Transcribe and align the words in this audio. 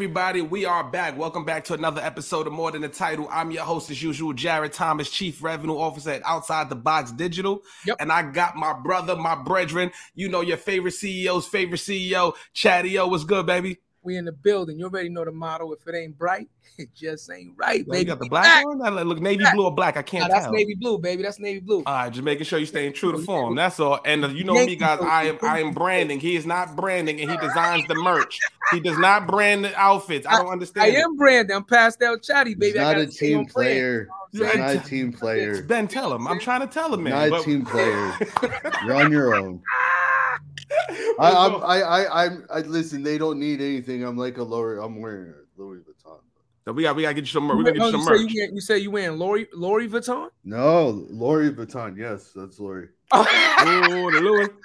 everybody, 0.00 0.40
we 0.40 0.64
are 0.64 0.82
back. 0.82 1.18
Welcome 1.18 1.44
back 1.44 1.64
to 1.64 1.74
another 1.74 2.00
episode 2.00 2.46
of 2.46 2.54
More 2.54 2.70
Than 2.70 2.80
the 2.80 2.88
Title. 2.88 3.28
I'm 3.30 3.50
your 3.50 3.64
host 3.64 3.90
as 3.90 4.02
usual, 4.02 4.32
Jarrett 4.32 4.72
Thomas, 4.72 5.10
Chief 5.10 5.42
Revenue 5.42 5.76
Officer 5.76 6.12
at 6.12 6.22
Outside 6.24 6.70
the 6.70 6.74
Box 6.74 7.12
Digital. 7.12 7.62
Yep. 7.84 7.98
And 8.00 8.10
I 8.10 8.22
got 8.22 8.56
my 8.56 8.72
brother, 8.72 9.14
my 9.14 9.34
brethren, 9.34 9.90
you 10.14 10.30
know 10.30 10.40
your 10.40 10.56
favorite 10.56 10.94
CEO's 10.94 11.46
favorite 11.46 11.82
CEO, 11.82 12.34
Chadeo. 12.54 13.10
What's 13.10 13.24
good, 13.24 13.44
baby? 13.44 13.76
We 14.02 14.16
in 14.16 14.24
the 14.24 14.32
building. 14.32 14.78
You 14.78 14.86
already 14.86 15.10
know 15.10 15.24
the 15.24 15.32
motto. 15.32 15.72
If 15.72 15.86
it 15.86 15.94
ain't 15.94 16.16
bright, 16.16 16.48
it 16.78 16.94
just 16.94 17.30
ain't 17.30 17.52
right, 17.56 17.86
baby. 17.86 17.98
you 17.98 18.04
got 18.06 18.18
the 18.18 18.24
We 18.24 18.28
black 18.30 18.64
one? 18.64 18.78
That 18.78 19.06
look 19.06 19.20
navy 19.20 19.44
Back. 19.44 19.54
blue 19.54 19.64
or 19.64 19.74
black? 19.74 19.96
I 19.96 20.02
can't 20.02 20.30
that's 20.30 20.44
tell. 20.44 20.52
navy 20.52 20.74
blue, 20.74 20.98
baby. 20.98 21.22
That's 21.22 21.38
navy 21.38 21.60
blue. 21.60 21.82
All 21.86 21.94
right, 21.94 22.10
just 22.10 22.24
making 22.24 22.44
sure 22.44 22.58
you're 22.58 22.66
staying 22.66 22.94
true 22.94 23.12
to 23.12 23.18
form. 23.18 23.54
That's 23.56 23.78
all. 23.78 24.00
And 24.04 24.24
uh, 24.24 24.28
you 24.28 24.44
know 24.44 24.54
me, 24.54 24.76
guys. 24.76 25.00
I 25.02 25.24
am 25.24 25.38
I 25.42 25.60
am 25.60 25.72
branding. 25.72 26.20
He 26.20 26.36
is 26.36 26.46
not 26.46 26.76
branding, 26.76 27.20
and 27.20 27.30
he 27.30 27.36
designs 27.36 27.86
the 27.86 27.94
merch. 27.94 28.40
He 28.72 28.80
does 28.80 28.98
not 28.98 29.26
brand 29.26 29.64
the 29.64 29.76
outfits. 29.76 30.26
I 30.26 30.38
don't 30.38 30.48
I 30.48 30.52
understand. 30.52 30.94
it. 30.94 30.96
am 30.96 31.16
Brandon. 31.16 31.56
I'm 31.56 31.64
Pastel 31.64 32.18
Chatty, 32.18 32.54
baby. 32.54 32.78
I 32.78 32.82
not 32.84 32.92
gotta 32.92 33.02
a 33.02 33.06
team 33.06 33.44
player. 33.46 34.08
He's 34.30 34.40
Yeah, 34.40 34.52
not 34.54 34.76
a 34.76 34.78
team 34.78 35.12
player. 35.12 35.62
Ben, 35.62 35.88
tell 35.88 36.12
him. 36.12 36.28
I'm 36.28 36.38
trying 36.38 36.60
to 36.60 36.68
tell 36.68 36.94
him, 36.94 37.02
man. 37.02 37.30
Not 37.30 37.40
a 37.40 37.44
team 37.44 37.64
player. 37.66 38.14
You're 38.86 38.94
on 38.94 39.10
your 39.10 39.34
own. 39.34 39.60
I, 41.18 41.46
I'm, 41.46 41.54
I, 41.62 41.82
I, 41.82 42.24
I'm, 42.26 42.46
I 42.50 42.60
listen. 42.60 43.02
They 43.02 43.18
don't 43.18 43.38
need 43.38 43.60
anything. 43.60 44.04
I'm 44.04 44.16
like 44.16 44.38
a 44.38 44.42
lower. 44.42 44.78
I'm 44.78 45.00
wearing 45.00 45.32
a 45.32 45.60
Louis 45.60 45.80
Vuitton. 45.80 46.18
So 46.64 46.72
we 46.72 46.82
got 46.82 46.94
we 46.94 47.02
gotta 47.02 47.14
get 47.14 47.22
you 47.22 47.26
some 47.26 47.44
merch. 47.44 47.56
We're 47.56 47.72
gonna 47.72 47.84
Oh, 47.84 47.90
get 47.90 47.92
you 47.92 47.94
oh, 47.96 47.98
you 47.98 48.04
some 48.04 48.16
say 48.16 48.22
merch. 48.22 48.32
you, 48.32 48.50
you 48.54 48.60
say 48.60 48.78
you 48.78 48.90
wearing 48.90 49.18
Lori 49.18 49.48
Lori 49.54 49.88
Vuitton? 49.88 50.28
No, 50.44 50.88
Louis 51.10 51.50
Vuitton. 51.52 51.96
Yes, 51.96 52.30
that's 52.34 52.58
Lori. 52.60 52.88
Oh, 53.12 53.24
the 54.12 54.20
Louis. 54.20 54.48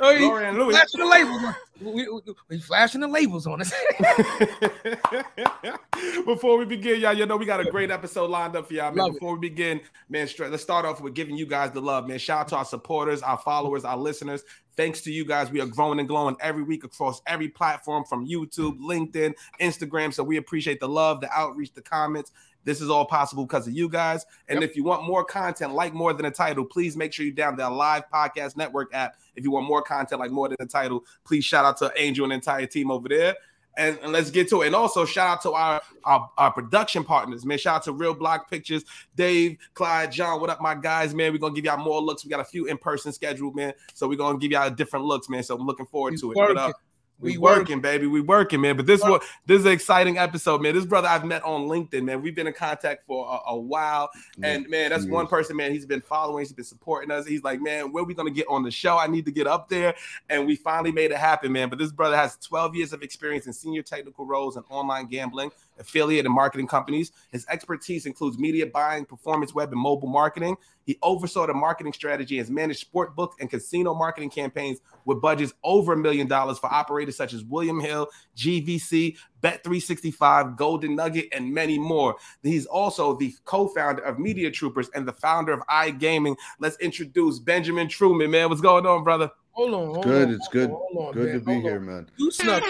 Oh, 0.00 0.10
you 0.10 0.28
Lori 0.28 0.44
and 0.46 0.56
Louis. 0.56 0.70
flashing 0.70 1.00
the 1.00 1.06
labels. 1.06 1.42
We, 1.80 2.08
we, 2.08 2.20
we 2.50 2.58
flashing 2.60 3.00
the 3.00 3.08
labels 3.08 3.48
on 3.48 3.60
us. 3.60 3.72
Before 6.24 6.56
we 6.56 6.66
begin, 6.66 7.00
y'all, 7.00 7.14
you 7.14 7.26
know 7.26 7.36
we 7.36 7.46
got 7.46 7.58
a 7.58 7.68
great 7.68 7.90
episode 7.90 8.30
lined 8.30 8.54
up 8.54 8.68
for 8.68 8.74
y'all, 8.74 8.90
man. 8.92 8.98
Love 8.98 9.10
it. 9.10 9.14
Before 9.14 9.34
we 9.34 9.40
begin, 9.48 9.80
man, 10.08 10.28
let's 10.38 10.62
start 10.62 10.86
off 10.86 11.00
with 11.00 11.14
giving 11.14 11.36
you 11.36 11.46
guys 11.46 11.72
the 11.72 11.80
love, 11.80 12.06
man. 12.06 12.20
Shout 12.20 12.42
out 12.42 12.48
to 12.48 12.56
our 12.58 12.64
supporters, 12.64 13.22
our 13.22 13.38
followers, 13.38 13.84
our 13.84 13.96
listeners. 13.96 14.44
Thanks 14.78 15.00
to 15.00 15.12
you 15.12 15.24
guys, 15.24 15.50
we 15.50 15.60
are 15.60 15.66
growing 15.66 15.98
and 15.98 16.06
glowing 16.06 16.36
every 16.38 16.62
week 16.62 16.84
across 16.84 17.20
every 17.26 17.48
platform 17.48 18.04
from 18.04 18.24
YouTube, 18.24 18.78
LinkedIn, 18.78 19.34
Instagram. 19.60 20.14
So 20.14 20.22
we 20.22 20.36
appreciate 20.36 20.78
the 20.78 20.88
love, 20.88 21.20
the 21.20 21.28
outreach, 21.32 21.74
the 21.74 21.82
comments. 21.82 22.30
This 22.62 22.80
is 22.80 22.88
all 22.88 23.04
possible 23.04 23.44
because 23.44 23.66
of 23.66 23.72
you 23.72 23.88
guys. 23.88 24.24
And 24.46 24.62
if 24.62 24.76
you 24.76 24.84
want 24.84 25.02
more 25.02 25.24
content 25.24 25.74
like 25.74 25.94
More 25.94 26.12
Than 26.12 26.26
a 26.26 26.30
Title, 26.30 26.64
please 26.64 26.96
make 26.96 27.12
sure 27.12 27.26
you 27.26 27.34
download 27.34 27.56
the 27.56 27.70
Live 27.70 28.04
Podcast 28.08 28.56
Network 28.56 28.94
app. 28.94 29.16
If 29.34 29.42
you 29.42 29.50
want 29.50 29.66
more 29.66 29.82
content 29.82 30.20
like 30.20 30.30
More 30.30 30.48
Than 30.48 30.58
a 30.60 30.66
Title, 30.66 31.04
please 31.24 31.44
shout 31.44 31.64
out 31.64 31.76
to 31.78 31.92
Angel 31.96 32.24
and 32.26 32.30
the 32.30 32.36
entire 32.36 32.66
team 32.66 32.92
over 32.92 33.08
there. 33.08 33.34
And, 33.78 33.96
and 34.02 34.12
let's 34.12 34.30
get 34.32 34.48
to 34.50 34.62
it. 34.62 34.66
And 34.66 34.74
also 34.74 35.04
shout 35.04 35.28
out 35.28 35.42
to 35.42 35.52
our, 35.52 35.80
our 36.04 36.28
our 36.36 36.52
production 36.52 37.04
partners, 37.04 37.46
man. 37.46 37.58
Shout 37.58 37.76
out 37.76 37.82
to 37.84 37.92
Real 37.92 38.12
Block 38.12 38.50
Pictures, 38.50 38.84
Dave, 39.14 39.56
Clyde, 39.74 40.10
John. 40.10 40.40
What 40.40 40.50
up, 40.50 40.60
my 40.60 40.74
guys, 40.74 41.14
man? 41.14 41.32
We're 41.32 41.38
gonna 41.38 41.54
give 41.54 41.64
y'all 41.64 41.82
more 41.82 42.02
looks. 42.02 42.24
We 42.24 42.30
got 42.30 42.40
a 42.40 42.44
few 42.44 42.66
in 42.66 42.76
person 42.76 43.12
scheduled, 43.12 43.54
man. 43.54 43.72
So 43.94 44.08
we're 44.08 44.16
gonna 44.16 44.36
give 44.38 44.50
y'all 44.50 44.68
different 44.68 45.04
looks, 45.04 45.28
man. 45.28 45.44
So 45.44 45.54
I'm 45.56 45.64
looking 45.64 45.86
forward 45.86 46.14
We 46.14 46.18
to 46.18 46.32
it. 46.32 46.36
working. 46.36 46.54
But, 46.56 46.70
uh, 46.70 46.72
we, 47.20 47.32
We 47.32 47.38
working, 47.38 47.60
working. 47.60 47.80
baby. 47.80 48.06
We 48.06 48.20
working, 48.20 48.60
man. 48.60 48.76
But 48.76 48.86
this 48.86 49.02
one, 49.02 49.20
this 49.46 49.60
is 49.60 49.66
an 49.66 49.72
exciting 49.72 50.18
episode, 50.18 50.62
man. 50.62 50.74
This 50.74 50.84
brother 50.84 51.08
I've 51.08 51.24
met 51.24 51.42
on 51.42 51.62
LinkedIn, 51.68 52.04
man. 52.04 52.22
We've 52.22 52.34
been 52.34 52.46
in 52.46 52.52
contact 52.52 53.06
for 53.06 53.26
a, 53.46 53.50
a 53.52 53.58
while, 53.58 54.10
and 54.42 54.68
man, 54.68 54.90
that's 54.90 55.04
one 55.06 55.24
Yes. 55.24 55.30
person, 55.30 55.56
man. 55.56 55.72
He's 55.72 55.86
been 55.86 56.00
following, 56.00 56.44
he's 56.44 56.52
been 56.52 56.64
supporting 56.64 57.10
us. 57.10 57.26
He's 57.26 57.42
like, 57.42 57.60
man, 57.60 57.90
where 57.92 58.04
we 58.04 58.14
gonna 58.14 58.30
get 58.30 58.46
on 58.48 58.62
the 58.62 58.70
show? 58.70 58.96
I 58.98 59.08
need 59.08 59.24
to 59.24 59.32
get 59.32 59.46
up 59.46 59.68
there, 59.68 59.94
and 60.30 60.46
we 60.46 60.54
finally 60.56 60.92
made 60.92 61.10
it 61.10 61.16
happen, 61.18 61.50
man. 61.50 61.68
But 61.68 61.78
this 61.78 61.90
brother 61.92 62.16
has 62.16 62.36
12 62.36 62.76
years 62.76 62.92
of 62.92 63.02
experience 63.02 63.46
in 63.46 63.52
senior 63.52 63.82
technical 63.82 64.24
roles 64.24 64.56
in 64.56 64.62
online 64.70 65.06
gambling, 65.06 65.50
affiliate 65.78 66.26
and 66.26 66.34
marketing 66.34 66.66
companies. 66.66 67.12
His 67.30 67.46
expertise 67.48 68.06
includes 68.06 68.38
media 68.38 68.66
buying, 68.66 69.04
performance 69.04 69.54
web, 69.54 69.72
and 69.72 69.80
mobile 69.80 70.08
marketing. 70.08 70.56
He 70.84 70.98
oversaw 71.02 71.46
the 71.46 71.54
marketing 71.54 71.92
strategy 71.92 72.38
and 72.38 72.46
has 72.46 72.50
managed 72.50 72.80
sport 72.80 73.14
book 73.14 73.34
and 73.40 73.50
casino 73.50 73.94
marketing 73.94 74.30
campaigns 74.30 74.80
with 75.04 75.20
budgets 75.20 75.52
over 75.62 75.92
a 75.92 75.96
million 75.96 76.26
dollars 76.26 76.58
for 76.58 76.72
operators 76.72 77.16
such 77.16 77.34
as 77.34 77.44
William 77.44 77.78
Hill, 77.78 78.08
GVC, 78.36 79.16
Bet365, 79.42 80.56
Golden 80.56 80.96
Nugget, 80.96 81.28
and 81.32 81.52
many 81.52 81.78
more. 81.78 82.16
He's 82.42 82.66
also 82.66 83.14
the 83.16 83.34
co-founder 83.44 84.02
of 84.02 84.16
MediaTroopers 84.16 84.88
and 84.94 85.06
the 85.06 85.12
founder 85.12 85.52
of 85.52 85.60
iGaming. 85.68 86.36
Let's 86.58 86.78
introduce 86.78 87.38
Benjamin 87.38 87.88
Truman, 87.88 88.30
man. 88.30 88.48
What's 88.48 88.60
going 88.62 88.86
on, 88.86 89.04
brother? 89.04 89.30
hold 89.52 89.74
on. 89.74 89.86
Hold 89.88 90.04
Good. 90.04 90.28
on, 90.28 90.34
It's 90.34 90.48
good. 90.48 90.70
on, 90.70 90.76
hold 90.92 91.08
on, 91.08 91.12
Good 91.14 91.26
man, 91.26 91.34
to 91.34 91.40
be 91.40 91.52
hold 91.52 91.64
here, 91.64 91.76
on. 91.78 91.86
man. 91.86 92.10
You 92.16 92.30
snuck 92.30 92.62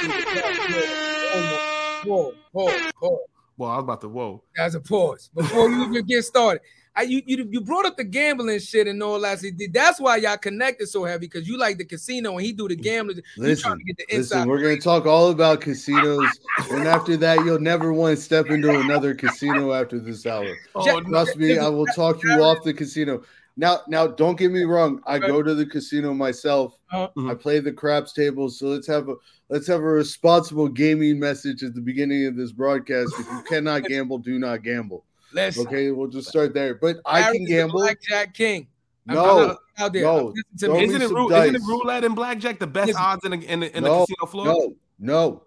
in 2.08 2.34
the 2.34 2.34
Hold 2.52 2.68
on. 2.68 2.72
Whoa, 2.72 2.72
whoa, 2.72 2.90
whoa. 3.00 3.18
Well, 3.58 3.70
I 3.70 3.76
was 3.76 3.82
about 3.82 4.00
to 4.02 4.08
whoa. 4.08 4.42
Guys, 4.56 4.74
a 4.76 4.80
pause 4.80 5.30
before 5.34 5.68
you 5.68 5.84
even 5.84 6.06
get 6.06 6.24
started. 6.24 6.62
I, 6.94 7.02
you, 7.02 7.22
you 7.26 7.48
you 7.50 7.60
brought 7.60 7.86
up 7.86 7.96
the 7.96 8.02
gambling 8.02 8.58
shit 8.58 8.88
and 8.88 9.00
all 9.02 9.20
that. 9.20 9.38
That's 9.72 10.00
why 10.00 10.16
y'all 10.16 10.36
connected 10.36 10.88
so 10.88 11.04
heavy 11.04 11.26
because 11.26 11.46
you 11.46 11.56
like 11.56 11.78
the 11.78 11.84
casino 11.84 12.32
and 12.32 12.40
he 12.44 12.52
do 12.52 12.66
the 12.66 12.74
gambling. 12.74 13.22
Listen, 13.36 13.78
to 13.78 13.84
get 13.84 13.96
the 13.98 14.16
inside. 14.16 14.36
listen. 14.36 14.48
We're 14.48 14.62
gonna 14.62 14.80
talk 14.80 15.06
all 15.06 15.30
about 15.30 15.60
casinos, 15.60 16.28
and 16.70 16.88
after 16.88 17.16
that, 17.18 17.44
you'll 17.44 17.60
never 17.60 17.92
want 17.92 18.16
to 18.16 18.22
step 18.22 18.46
into 18.46 18.70
another 18.80 19.14
casino 19.14 19.72
after 19.72 20.00
this 20.00 20.26
hour. 20.26 20.56
Oh, 20.74 20.84
Jack- 20.84 21.04
no. 21.04 21.10
Trust 21.10 21.36
me, 21.36 21.56
I 21.56 21.68
will 21.68 21.86
talk 21.86 22.20
you 22.24 22.30
off 22.42 22.64
the 22.64 22.74
casino. 22.74 23.22
Now, 23.60 23.80
now, 23.88 24.06
don't 24.06 24.38
get 24.38 24.52
me 24.52 24.62
wrong. 24.62 25.02
I 25.04 25.18
go 25.18 25.42
to 25.42 25.52
the 25.52 25.66
casino 25.66 26.14
myself. 26.14 26.78
Uh-huh. 26.92 27.28
I 27.28 27.34
play 27.34 27.58
the 27.58 27.72
craps 27.72 28.12
table. 28.12 28.48
So 28.50 28.66
let's 28.68 28.86
have 28.86 29.08
a 29.08 29.16
let's 29.48 29.66
have 29.66 29.80
a 29.80 29.82
responsible 29.82 30.68
gaming 30.68 31.18
message 31.18 31.64
at 31.64 31.74
the 31.74 31.80
beginning 31.80 32.26
of 32.26 32.36
this 32.36 32.52
broadcast. 32.52 33.12
If 33.18 33.26
you 33.26 33.42
cannot 33.48 33.82
gamble, 33.88 34.18
do 34.18 34.38
not 34.38 34.62
gamble. 34.62 35.04
Listen, 35.32 35.66
Okay, 35.66 35.90
we'll 35.90 36.06
just 36.06 36.28
start 36.28 36.54
there. 36.54 36.76
But 36.76 36.98
I 37.04 37.20
Harry 37.20 37.38
can 37.38 37.42
is 37.42 37.48
the 37.48 37.54
gamble. 37.56 37.80
Blackjack 37.80 38.32
King. 38.32 38.68
I'm 39.08 39.16
No, 39.16 39.56
out 39.78 39.92
there. 39.92 40.02
no, 40.04 40.26
Listen 40.26 40.44
to 40.58 40.66
throw 40.66 40.74
me. 40.74 40.78
me 40.78 40.84
Isn't 40.86 41.02
it, 41.02 41.06
some 41.08 41.16
rou- 41.16 41.32
isn't 41.34 41.54
it 41.56 41.58
dice. 41.58 41.68
roulette 41.68 42.04
and 42.04 42.14
blackjack 42.14 42.58
the 42.60 42.66
best 42.68 42.86
Listen. 42.88 43.02
odds 43.02 43.24
in 43.24 43.30
the, 43.32 43.52
in 43.52 43.60
the, 43.60 43.76
in 43.76 43.82
No, 43.84 44.00
the 44.00 44.06
casino 44.14 44.26
floor? 44.30 44.46
no, 44.46 44.74
no. 45.00 45.42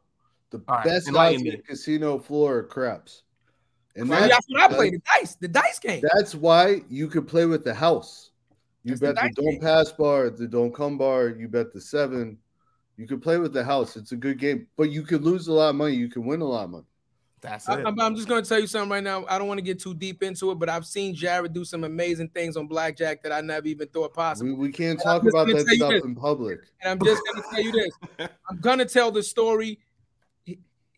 The 0.50 0.62
All 0.68 0.76
right, 0.76 0.84
best 0.86 1.08
enlighten 1.08 1.42
odds 1.42 1.46
in 1.50 1.52
the 1.56 1.64
casino 1.64 2.20
floor 2.20 2.58
are 2.58 2.64
craps. 2.64 3.24
And 3.96 4.10
Well, 4.10 4.20
that's, 4.22 4.34
that's 4.34 4.46
what 4.50 4.72
I 4.72 4.76
play. 4.76 4.90
The 4.92 5.02
dice, 5.20 5.36
the 5.36 5.48
dice 5.48 5.80
game. 5.80 6.04
that's 6.16 6.34
why 6.34 6.82
you 6.90 7.08
could 7.08 7.28
play 7.28 7.46
with 7.46 7.64
the 7.64 7.74
house. 7.74 8.32
You 8.84 8.92
That's 8.96 9.02
bet 9.02 9.16
the, 9.16 9.22
dice 9.22 9.36
don't 9.36 9.52
game. 9.52 9.62
pass 9.62 9.92
bar, 9.92 10.30
the 10.30 10.48
don't 10.48 10.74
come 10.74 10.98
bar, 10.98 11.30
you 11.30 11.48
bet 11.48 11.74
the 11.74 11.82
seven. 11.82 12.38
You 12.98 13.08
could 13.08 13.22
play 13.22 13.38
with 13.38 13.54
the 13.54 13.64
house. 13.64 13.96
It's 13.96 14.12
a 14.12 14.16
good 14.16 14.40
game, 14.40 14.68
but 14.78 14.92
you 14.92 15.04
could 15.04 15.24
lose 15.24 15.48
a 15.48 15.54
lot 15.54 15.70
of 15.70 15.76
money. 15.76 15.96
You 15.96 16.10
can 16.10 16.26
win 16.26 16.42
a 16.42 16.46
lot 16.46 16.66
of 16.66 16.70
money. 16.72 16.86
That's 17.42 17.68
I, 17.68 17.80
it. 17.80 17.88
am 17.88 18.00
I'm 18.00 18.16
just 18.16 18.28
going 18.28 18.44
to 18.44 18.48
tell 18.48 18.60
you 18.60 18.68
something 18.68 18.92
right 18.92 19.04
now. 19.04 19.26
I 19.28 19.40
don't 19.40 19.48
want 19.48 19.58
to 19.58 19.64
get 19.64 19.80
too 19.80 19.96
deep 19.96 20.22
into 20.22 20.52
it, 20.52 20.56
but 20.60 20.70
I've 20.70 20.86
seen 20.86 21.16
Jarrett 21.16 21.54
do 21.54 21.66
some 21.66 21.84
amazing 21.84 22.30
things 22.30 22.56
on 22.56 22.68
blackjack 22.68 23.24
that 23.24 23.32
I 23.32 23.42
never 23.42 23.68
even 23.68 23.88
thought 23.88 24.14
possible. 24.14 24.52
We, 24.52 24.68
we 24.68 24.72
can't 24.72 25.00
I'm 25.00 25.22
talk 25.22 25.28
about 25.28 25.48
that 25.48 25.68
stuff 25.68 25.92
this. 25.92 26.04
in 26.04 26.16
public. 26.16 26.60
And 26.84 26.92
I'm 26.92 27.06
just 27.06 27.22
going 27.26 27.42
to 27.42 27.50
tell 27.50 27.62
you 27.62 27.72
this. 27.72 28.30
I'm 28.50 28.60
going 28.60 28.78
to 28.78 28.86
tell 28.86 29.12
the 29.12 29.24
story. 29.24 29.80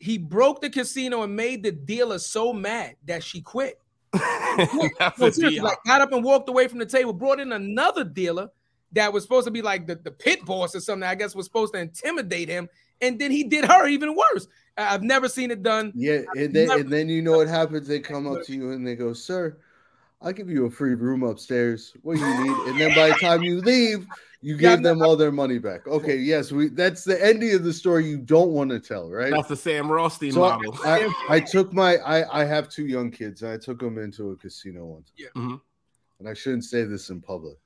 He, 0.03 0.11
he 0.13 0.17
broke 0.17 0.61
the 0.61 0.69
casino 0.69 1.23
and 1.23 1.35
made 1.35 1.63
the 1.63 1.71
dealer 1.71 2.19
so 2.19 2.51
mad 2.53 2.95
that 3.05 3.23
she 3.23 3.41
quit. 3.41 3.79
That's 4.11 4.73
No, 5.17 5.27
a 5.27 5.31
seriously, 5.31 5.59
like 5.59 5.77
got 5.85 6.01
up 6.01 6.11
and 6.11 6.23
walked 6.23 6.49
away 6.49 6.67
from 6.67 6.79
the 6.79 6.85
table, 6.85 7.13
brought 7.13 7.39
in 7.39 7.51
another 7.51 8.03
dealer 8.03 8.49
that 8.91 9.11
was 9.11 9.23
supposed 9.23 9.45
to 9.45 9.51
be 9.51 9.61
like 9.61 9.87
the, 9.87 9.95
the 9.95 10.11
pit 10.11 10.45
boss 10.45 10.75
or 10.75 10.79
something. 10.79 11.07
I 11.07 11.15
guess 11.15 11.33
was 11.35 11.45
supposed 11.45 11.73
to 11.73 11.79
intimidate 11.79 12.49
him, 12.49 12.69
and 13.01 13.17
then 13.19 13.31
he 13.31 13.43
did 13.43 13.65
her 13.65 13.87
even 13.87 14.15
worse. 14.15 14.47
I- 14.77 14.93
I've 14.93 15.03
never 15.03 15.27
seen 15.27 15.49
it 15.51 15.63
done. 15.63 15.91
Yeah, 15.95 16.21
and 16.35 16.53
then 16.53 16.67
never- 16.67 16.79
and 16.81 16.89
then 16.91 17.09
you 17.09 17.21
know 17.21 17.37
what 17.37 17.47
happens? 17.47 17.87
They 17.87 17.99
come 17.99 18.27
up 18.27 18.43
to 18.43 18.53
you 18.53 18.71
and 18.71 18.85
they 18.85 18.95
go, 18.95 19.13
"Sir, 19.13 19.57
I'll 20.23 20.33
give 20.33 20.49
you 20.49 20.65
a 20.65 20.71
free 20.71 20.95
room 20.95 21.21
upstairs. 21.23 21.93
What 22.01 22.17
do 22.17 22.23
you 22.25 22.33
need?" 22.33 22.57
And 22.59 22.79
then 22.79 22.93
by 22.93 23.11
the 23.11 23.19
time 23.19 23.43
you 23.43 23.61
leave, 23.61 24.07
you 24.41 24.55
Yeah, 24.55 24.75
gave 24.75 24.83
them 24.83 25.01
all 25.01 25.15
their 25.15 25.31
money 25.31 25.59
back. 25.59 25.87
Okay, 25.87 26.17
yes, 26.17 26.51
we 26.51 26.69
that's 26.69 27.03
the 27.03 27.23
ending 27.23 27.53
of 27.53 27.63
the 27.63 27.73
story 27.73 28.07
you 28.07 28.17
don't 28.17 28.51
want 28.51 28.71
to 28.71 28.79
tell, 28.79 29.09
right? 29.09 29.31
That's 29.31 29.49
the 29.49 29.55
Sam 29.55 29.91
Rothstein 29.91 30.31
So 30.33 30.43
I, 30.43 30.49
model. 30.49 30.79
I, 30.85 31.13
I 31.29 31.39
took 31.39 31.73
my 31.73 31.97
I, 31.97 32.41
I 32.41 32.45
have 32.45 32.69
two 32.69 32.85
young 32.87 33.11
kids 33.11 33.41
and 33.41 33.51
I 33.51 33.57
took 33.57 33.79
them 33.79 33.97
into 33.97 34.31
a 34.31 34.35
casino 34.37 34.85
once. 34.85 35.11
Yeah. 35.17 35.27
Mhm. 35.35 35.61
And 36.19 36.29
I 36.29 36.33
shouldn't 36.33 36.65
say 36.65 36.83
this 36.85 37.09
in 37.09 37.21
public. 37.21 37.57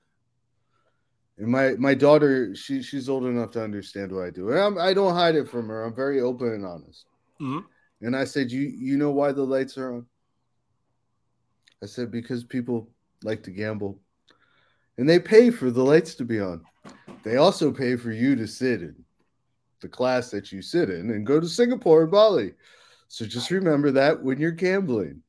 And 1.37 1.47
my 1.47 1.73
my 1.75 1.93
daughter, 1.93 2.55
she 2.55 2.81
she's 2.81 3.09
old 3.09 3.25
enough 3.25 3.51
to 3.51 3.63
understand 3.63 4.11
what 4.11 4.25
I 4.25 4.31
do. 4.31 4.49
And 4.49 4.59
I'm, 4.59 4.77
I 4.77 4.93
don't 4.93 5.13
hide 5.13 5.35
it 5.35 5.47
from 5.47 5.67
her. 5.67 5.83
I'm 5.83 5.93
very 5.93 6.19
open 6.19 6.47
and 6.53 6.65
honest. 6.65 7.05
Mhm. 7.39 7.65
And 8.01 8.15
I 8.15 8.25
said, 8.25 8.51
"You 8.51 8.61
you 8.61 8.97
know 8.97 9.11
why 9.11 9.31
the 9.31 9.43
lights 9.45 9.77
are 9.77 9.93
on?" 9.93 10.07
I 11.81 11.85
said, 11.85 12.11
"Because 12.11 12.43
people 12.43 12.89
like 13.23 13.43
to 13.43 13.51
gamble, 13.51 13.99
and 14.97 15.07
they 15.07 15.19
pay 15.19 15.49
for 15.51 15.71
the 15.71 15.83
lights 15.83 16.15
to 16.15 16.25
be 16.25 16.39
on. 16.39 16.63
They 17.23 17.37
also 17.37 17.71
pay 17.71 17.95
for 17.95 18.11
you 18.11 18.35
to 18.35 18.47
sit 18.47 18.81
in 18.81 18.95
the 19.81 19.87
class 19.87 20.31
that 20.31 20.51
you 20.51 20.61
sit 20.61 20.89
in 20.89 21.11
and 21.11 21.25
go 21.25 21.39
to 21.39 21.47
Singapore 21.47 22.03
and 22.03 22.11
Bali. 22.11 22.53
So 23.09 23.25
just 23.25 23.51
remember 23.51 23.91
that 23.91 24.21
when 24.21 24.39
you're 24.39 24.51
gambling. 24.51 25.21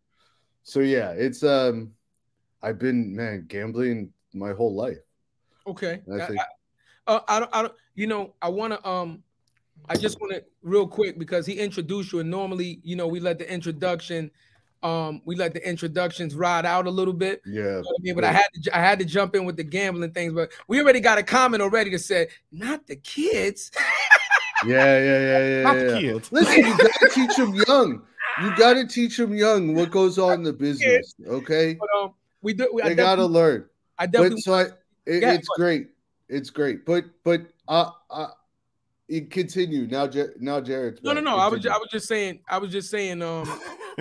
So 0.63 0.81
yeah, 0.81 1.11
it's 1.11 1.43
um 1.43 1.93
I've 2.63 2.79
been 2.79 3.15
man 3.15 3.45
gambling 3.49 4.13
my 4.33 4.53
whole 4.53 4.75
life. 4.75 4.99
Okay. 5.67 6.03
And 6.07 6.21
I 6.21 6.25
I, 6.25 6.29
think- 6.29 6.41
I, 6.41 7.13
uh, 7.13 7.21
I 7.29 7.41
don't. 7.41 7.57
I 7.57 7.63
don't. 7.63 7.75
You 7.95 8.07
know, 8.07 8.35
I 8.41 8.49
want 8.49 8.73
to. 8.75 8.89
Um, 8.89 9.23
I 9.89 9.97
just 9.97 10.21
want 10.21 10.33
to 10.35 10.45
real 10.63 10.87
quick 10.87 11.19
because 11.19 11.47
he 11.47 11.55
introduced 11.55 12.13
you, 12.13 12.19
and 12.19 12.31
normally, 12.31 12.81
you 12.83 12.97
know, 12.97 13.07
we 13.07 13.21
let 13.21 13.39
the 13.39 13.51
introduction, 13.51 14.31
um, 14.83 15.23
we 15.25 15.35
let 15.37 15.55
the 15.55 15.69
introductions 15.69 16.35
ride 16.35 16.65
out 16.65 16.87
a 16.87 16.91
little 16.91 17.15
bit. 17.15 17.43
Yeah. 17.45 17.63
You 17.63 17.65
know 17.65 17.81
I 17.81 18.03
mean? 18.03 18.15
But 18.15 18.25
I 18.25 18.33
had 18.33 18.47
to, 18.63 18.77
I 18.77 18.81
had 18.81 18.99
to 19.01 19.05
jump 19.05 19.35
in 19.35 19.45
with 19.45 19.57
the 19.57 19.65
gambling 19.65 20.13
things. 20.13 20.33
But 20.33 20.53
we 20.69 20.81
already 20.81 21.01
got 21.01 21.19
a 21.19 21.23
comment 21.23 21.63
already 21.63 21.91
that 21.91 21.99
said, 22.01 22.29
"Not 22.53 22.87
the 22.87 22.97
kids." 22.97 23.71
Yeah, 24.67 24.99
yeah, 24.99 25.21
yeah, 25.21 25.49
yeah. 25.49 25.63
Not 25.63 25.77
yeah. 25.77 25.85
the 25.85 26.01
kids. 26.01 26.33
Listen, 26.33 26.67
you 26.67 26.77
gotta 26.77 27.11
teach 27.15 27.37
them 27.37 27.55
young. 27.69 28.03
You 28.43 28.57
gotta 28.57 28.87
teach 28.89 29.17
them 29.17 29.33
young 29.33 29.75
what 29.75 29.93
goes 29.93 30.19
on 30.19 30.35
in 30.35 30.43
the 30.43 30.53
business. 30.53 31.15
Okay, 31.25 31.75
But 31.75 31.89
um, 31.97 32.15
we 32.43 32.55
do. 32.55 32.69
We, 32.73 32.83
I 32.83 32.89
they 32.89 32.95
gotta 32.97 33.25
learn. 33.25 33.67
I 33.99 34.07
But 34.07 34.13
definitely. 34.13 34.41
so 34.41 34.55
I, 34.55 34.63
it, 35.07 35.23
Yeah, 35.23 35.35
it's 35.35 35.49
go 35.49 35.55
great. 35.57 35.89
It's 36.29 36.51
great. 36.51 36.85
But 36.85 37.05
but 37.25 37.43
uh, 37.69 37.91
uh 38.11 38.27
it 38.27 38.33
continue 39.31 39.87
now. 39.87 40.07
Jer- 40.07 40.35
now 40.39 40.61
Jarrett. 40.61 41.03
no, 41.03 41.13
no, 41.13 41.21
no. 41.21 41.37
I 41.37 41.49
was, 41.49 41.67
I 41.67 41.77
was 41.79 41.89
just 41.91 42.09
saying. 42.09 42.41
I 42.49 42.59
was 42.59 42.71
just 42.71 42.91
saying. 42.91 43.23
Um, 43.23 43.47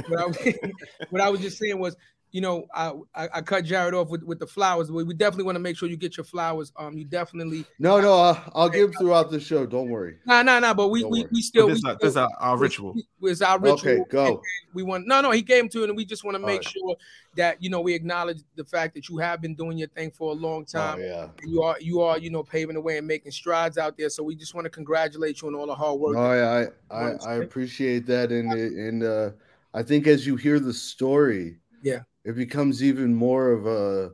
what 0.07 0.19
I, 0.19 0.25
was- 0.25 0.37
what 1.09 1.21
I 1.21 1.29
was 1.29 1.39
just 1.41 1.57
saying 1.57 1.79
was, 1.79 1.95
you 2.31 2.41
know, 2.41 2.67
I, 2.73 2.91
I, 3.15 3.29
I 3.35 3.41
cut 3.41 3.63
Jarrett 3.63 3.93
off 3.93 4.09
with, 4.09 4.23
with 4.23 4.39
the 4.39 4.47
flowers. 4.47 4.89
but 4.89 5.05
we 5.05 5.13
definitely 5.13 5.45
want 5.45 5.55
to 5.55 5.59
make 5.61 5.77
sure 5.77 5.87
you 5.87 5.97
get 5.97 6.17
your 6.17 6.23
flowers. 6.25 6.71
Um, 6.75 6.97
you 6.97 7.05
definitely. 7.05 7.65
no, 7.79 7.99
no. 8.01 8.13
Uh, 8.13 8.39
I'll 8.53 8.69
give 8.69 8.93
throughout 8.99 9.31
the 9.31 9.39
show. 9.39 9.65
Don't 9.65 9.89
worry. 9.89 10.17
Nah, 10.25 10.43
nah, 10.43 10.59
nah. 10.59 10.73
But 10.73 10.89
we, 10.89 11.01
Don't 11.01 11.11
we, 11.11 11.21
worry. 11.21 11.29
we 11.31 11.41
still. 11.41 11.67
this, 11.67 11.81
we 11.83 11.89
is, 11.91 11.97
this 12.01 12.09
is 12.11 12.17
our, 12.17 12.29
our 12.39 12.57
ritual. 12.57 12.95
It's 13.21 13.41
our 13.41 13.59
ritual. 13.59 13.77
Okay, 13.79 14.03
go. 14.09 14.41
we 14.73 14.83
want 14.83 15.07
no 15.07 15.21
no 15.21 15.31
he 15.31 15.41
came 15.41 15.69
to 15.69 15.83
it 15.83 15.89
and 15.89 15.97
we 15.97 16.05
just 16.05 16.23
want 16.23 16.35
to 16.35 16.39
make 16.39 16.61
right. 16.61 16.67
sure 16.67 16.95
that 17.35 17.61
you 17.61 17.69
know 17.69 17.81
we 17.81 17.93
acknowledge 17.93 18.39
the 18.55 18.63
fact 18.63 18.93
that 18.95 19.09
you 19.09 19.17
have 19.17 19.41
been 19.41 19.55
doing 19.55 19.77
your 19.77 19.87
thing 19.89 20.11
for 20.11 20.31
a 20.31 20.35
long 20.35 20.61
Oh, 20.61 20.63
time 20.79 20.99
yeah. 20.99 21.27
you 21.43 21.61
are 21.63 21.77
you 21.79 22.01
are 22.01 22.17
you 22.17 22.29
know 22.29 22.43
paving 22.43 22.75
the 22.75 22.81
way 22.81 22.97
and 22.97 23.07
making 23.07 23.31
strides 23.31 23.77
out 23.77 23.97
there 23.97 24.09
so 24.09 24.23
we 24.23 24.35
just 24.35 24.53
want 24.53 24.65
to 24.65 24.69
congratulate 24.69 25.41
you 25.41 25.47
on 25.47 25.55
all 25.55 25.67
the 25.67 25.75
hard 25.75 25.99
work 25.99 26.15
No, 26.15 26.21
I, 26.21 26.63
I, 26.63 26.67
I, 26.91 27.15
I 27.25 27.33
appreciate 27.35 28.05
that, 28.07 28.31
and 28.31 28.51
and 28.51 29.03
uh, 29.03 29.29
I 29.73 29.83
think 29.83 30.07
as 30.07 30.25
you 30.25 30.35
hear 30.35 30.59
the 30.59 30.73
story, 30.73 31.57
Yeah. 31.81 32.01
it 32.23 32.35
becomes 32.35 32.83
even 32.83 33.13
more 33.13 33.51
of 33.51 33.65
a 33.65 34.11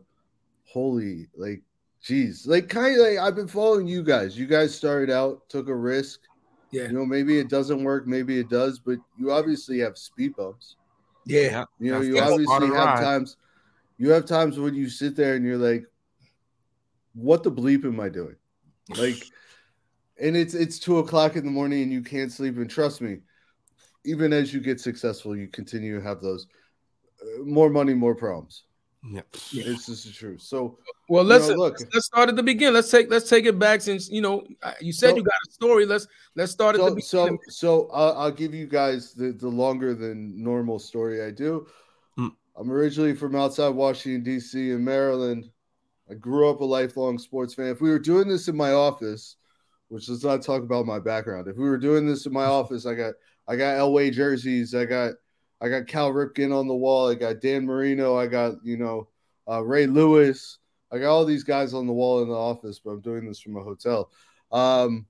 holy, 0.65 1.27
like, 1.36 1.62
Jeez, 2.04 2.45
like 2.45 2.68
kind 2.68 3.00
of 3.00 3.07
like 3.07 3.18
I've 3.18 3.36
been 3.36 3.48
following 3.48 3.88
you 3.88 4.04
guys. 4.04 4.38
You 4.38 4.45
guys 4.45 4.75
started 4.75 5.10
out, 5.10 5.48
took 5.48 5.69
a 5.69 5.75
risk. 5.75 6.19
Yeah. 6.69 6.88
You 6.88 6.92
know, 6.94 7.06
maybe 7.06 7.39
it 7.39 7.48
doesn't 7.48 7.81
work, 7.81 8.06
maybe 8.06 8.39
it 8.39 8.50
does, 8.50 8.80
but 8.80 8.98
you 9.18 9.31
obviously 9.31 9.80
have 9.80 9.98
speed 9.98 10.36
bumps. 10.36 10.75
yeah 11.25 11.63
You 11.80 11.94
know, 11.94 12.01
you 12.01 12.19
obviously 12.19 12.68
have 12.68 13.00
times. 13.00 13.38
You 13.98 14.09
have 14.09 14.25
times 14.25 14.59
when 14.59 14.74
you 14.74 14.89
sit 14.89 15.16
there 15.16 15.36
and 15.36 15.45
you're 15.45 15.57
like, 15.57 15.86
"What 17.13 17.44
the 17.44 17.51
bleep 17.51 17.86
am 17.86 18.01
I 18.01 18.09
doing?" 18.09 18.36
Like, 18.98 19.24
and 20.19 20.36
it's 20.36 20.56
it's 20.56 20.80
two 20.80 20.98
o'clock 20.98 21.38
in 21.38 21.45
the 21.45 21.51
morning 21.51 21.83
and 21.83 21.92
you 21.94 22.01
can't 22.01 22.33
sleep. 22.33 22.57
And 22.57 22.69
trust 22.69 23.00
me, 23.00 23.19
even 24.04 24.33
as 24.33 24.54
you 24.54 24.59
get 24.59 24.81
successful, 24.81 25.38
you 25.38 25.48
continue 25.48 25.95
to 25.95 26.06
have 26.06 26.19
those 26.19 26.48
more 27.43 27.69
money, 27.69 27.93
more 27.93 28.15
problems. 28.15 28.63
Yeah. 29.05 29.21
It's 29.51 29.87
just 29.87 30.05
the 30.05 30.11
truth. 30.13 30.41
So 30.41 30.77
well 31.09 31.25
let's 31.25 31.49
know, 31.49 31.55
look. 31.55 31.77
let's 31.93 32.05
start 32.05 32.29
at 32.29 32.37
the 32.37 32.43
beginning 32.43 32.73
let's 32.73 32.89
take 32.89 33.09
let's 33.11 33.29
take 33.29 33.45
it 33.45 33.59
back 33.59 33.81
since 33.81 34.09
you 34.09 34.21
know 34.21 34.41
you 34.79 34.93
said 34.93 35.09
So- 35.09 35.15
you 35.17 35.23
got 35.23 35.33
a 35.45 35.51
story 35.51 35.85
let's 35.85 36.07
let's 36.37 36.53
start 36.53 36.75
at 36.75 36.79
the 36.81 37.01
so 37.01 37.23
beginning 37.25 37.39
so 37.49 37.87
so 37.87 37.89
I'll, 37.91 38.13
I'll 38.17 38.31
give 38.31 38.53
you 38.53 38.65
guys 38.65 39.13
the 39.13 39.33
the 39.33 39.49
longer 39.49 39.93
than 39.93 40.41
normal 40.41 40.79
story 40.79 41.21
I 41.21 41.31
do. 41.31 41.67
Hmm. 42.17 42.29
I'm 42.55 42.71
originally 42.71 43.13
from 43.13 43.35
outside 43.35 43.69
Washington 43.69 44.23
D.C. 44.23 44.71
in 44.71 44.83
Maryland. 44.83 45.49
I 46.09 46.13
grew 46.13 46.49
up 46.49 46.61
a 46.61 46.65
lifelong 46.65 47.17
sports 47.17 47.53
fan. 47.53 47.67
If 47.67 47.81
we 47.81 47.89
were 47.89 47.99
doing 47.99 48.27
this 48.29 48.47
in 48.47 48.55
my 48.55 48.71
office, 48.71 49.35
which 49.89 50.07
let's 50.07 50.23
not 50.23 50.41
talk 50.41 50.63
about 50.63 50.85
my 50.85 50.99
background. 50.99 51.47
If 51.47 51.57
we 51.57 51.63
were 51.69 51.77
doing 51.77 52.05
this 52.07 52.25
in 52.25 52.31
my 52.33 52.45
office, 52.59 52.85
I 52.85 52.93
got 52.93 53.15
I 53.49 53.57
got 53.57 53.75
Elway 53.75 54.13
jerseys. 54.13 54.73
I 54.73 54.85
got 54.85 55.13
I 55.63 55.69
got 55.69 55.88
Cal 55.88 56.12
Ripken 56.12 56.54
on 56.54 56.68
the 56.68 56.75
wall. 56.75 57.10
I 57.10 57.15
got 57.15 57.39
Dan 57.39 57.65
Marino. 57.65 58.18
I 58.18 58.27
got 58.27 58.56
you 58.63 58.75
know 58.75 59.07
uh, 59.50 59.63
Ray 59.63 59.88
Lewis. 59.88 60.60
I 60.92 61.00
got 61.00 61.10
all 61.10 61.25
these 61.25 61.45
guys 61.45 61.74
on 61.74 61.88
the 61.88 61.94
wall 61.94 62.21
in 62.21 62.27
the 62.27 62.36
office, 62.36 62.80
but 62.83 62.92
I'm 62.92 63.01
doing 63.01 63.25
this 63.25 63.39
from 63.39 63.56
a 63.56 63.63
hotel. 63.63 64.12
Um, 64.51 65.07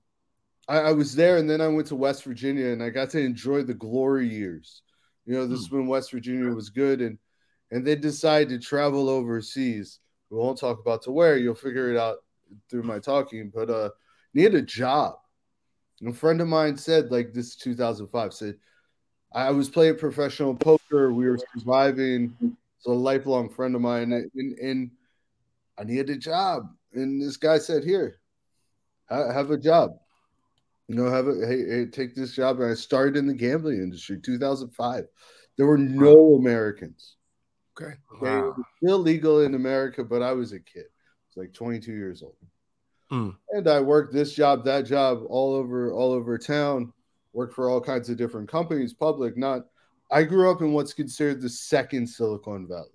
I, 0.68 0.78
I 0.78 0.92
was 0.92 1.14
there, 1.14 1.38
and 1.38 1.50
then 1.50 1.60
I 1.60 1.68
went 1.68 1.88
to 1.88 1.96
West 1.96 2.22
Virginia, 2.24 2.68
and 2.68 2.82
I 2.82 2.90
got 2.90 3.10
to 3.10 3.20
enjoy 3.20 3.62
the 3.62 3.74
glory 3.74 4.28
years. 4.28 4.82
You 5.26 5.34
know, 5.34 5.46
this 5.46 5.58
is 5.58 5.70
when 5.70 5.88
West 5.88 6.12
Virginia 6.12 6.48
was 6.54 6.70
good, 6.70 7.00
and 7.00 7.18
and 7.72 7.84
they 7.84 7.96
decided 7.96 8.48
to 8.50 8.64
travel 8.64 9.08
overseas. 9.08 9.98
We 10.30 10.38
won't 10.38 10.58
talk 10.58 10.78
about 10.78 11.02
to 11.02 11.10
where. 11.10 11.36
You'll 11.36 11.56
figure 11.56 11.90
it 11.90 11.96
out 11.96 12.18
through 12.70 12.84
my 12.84 13.00
talking. 13.00 13.50
But 13.52 13.70
uh, 13.70 13.90
need 14.34 14.54
a 14.54 14.62
job. 14.62 15.16
And 16.00 16.10
a 16.10 16.12
friend 16.12 16.40
of 16.40 16.48
mine 16.48 16.76
said, 16.76 17.10
like 17.10 17.32
this 17.32 17.48
is 17.48 17.56
2005, 17.56 18.32
said 18.32 18.54
I 19.34 19.50
was 19.50 19.68
playing 19.68 19.96
professional 19.98 20.54
poker. 20.54 21.12
We 21.12 21.28
were 21.28 21.38
surviving. 21.58 22.36
It's 22.40 22.86
a 22.86 22.90
lifelong 22.90 23.48
friend 23.50 23.74
of 23.74 23.80
mine, 23.80 24.12
and, 24.12 24.30
and 24.58 24.90
I 25.76 25.84
needed 25.84 26.10
a 26.10 26.16
job. 26.16 26.68
And 26.92 27.20
this 27.20 27.36
guy 27.36 27.58
said, 27.58 27.82
"Here, 27.82 28.16
have 29.10 29.50
a 29.50 29.58
job. 29.58 29.98
You 30.86 30.94
know, 30.96 31.10
have 31.10 31.26
a 31.26 31.34
hey, 31.46 31.64
hey, 31.68 31.86
take 31.86 32.14
this 32.14 32.34
job." 32.34 32.60
And 32.60 32.70
I 32.70 32.74
started 32.74 33.16
in 33.16 33.26
the 33.26 33.34
gambling 33.34 33.78
industry, 33.78 34.20
2005. 34.22 35.06
There 35.56 35.66
were 35.66 35.78
no 35.78 36.34
Americans. 36.34 37.16
okay 37.78 37.94
Wow. 38.20 38.54
still 38.76 38.98
legal 38.98 39.40
in 39.40 39.54
America, 39.54 40.04
but 40.04 40.22
I 40.22 40.32
was 40.32 40.52
a 40.52 40.60
kid. 40.60 40.84
I 40.86 41.26
was 41.30 41.36
like 41.46 41.52
22 41.54 41.92
years 41.92 42.22
old, 42.22 42.36
Mm. 43.10 43.36
and 43.50 43.66
I 43.68 43.80
worked 43.80 44.12
this 44.12 44.32
job, 44.34 44.64
that 44.66 44.82
job, 44.82 45.24
all 45.28 45.54
over, 45.54 45.92
all 45.92 46.12
over 46.12 46.38
town. 46.38 46.92
Worked 47.34 47.54
for 47.54 47.68
all 47.68 47.80
kinds 47.80 48.08
of 48.08 48.16
different 48.16 48.48
companies, 48.48 48.94
public, 48.94 49.36
not. 49.36 49.66
I 50.10 50.22
grew 50.22 50.50
up 50.50 50.62
in 50.62 50.72
what's 50.72 50.92
considered 50.92 51.42
the 51.42 51.48
second 51.48 52.06
Silicon 52.06 52.66
Valley. 52.66 52.88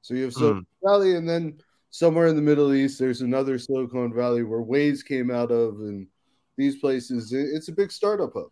So 0.00 0.14
you 0.14 0.24
have 0.24 0.32
Silicon 0.32 0.66
hmm. 0.80 0.88
Valley, 0.88 1.16
and 1.16 1.28
then 1.28 1.58
somewhere 1.90 2.28
in 2.28 2.36
the 2.36 2.42
Middle 2.42 2.72
East, 2.72 2.98
there's 2.98 3.20
another 3.20 3.58
Silicon 3.58 4.14
Valley 4.14 4.42
where 4.42 4.62
Waze 4.62 5.04
came 5.04 5.30
out 5.30 5.50
of, 5.50 5.80
and 5.80 6.06
these 6.56 6.76
places. 6.76 7.32
It's 7.32 7.68
a 7.68 7.72
big 7.72 7.92
startup 7.92 8.32
hub. 8.32 8.46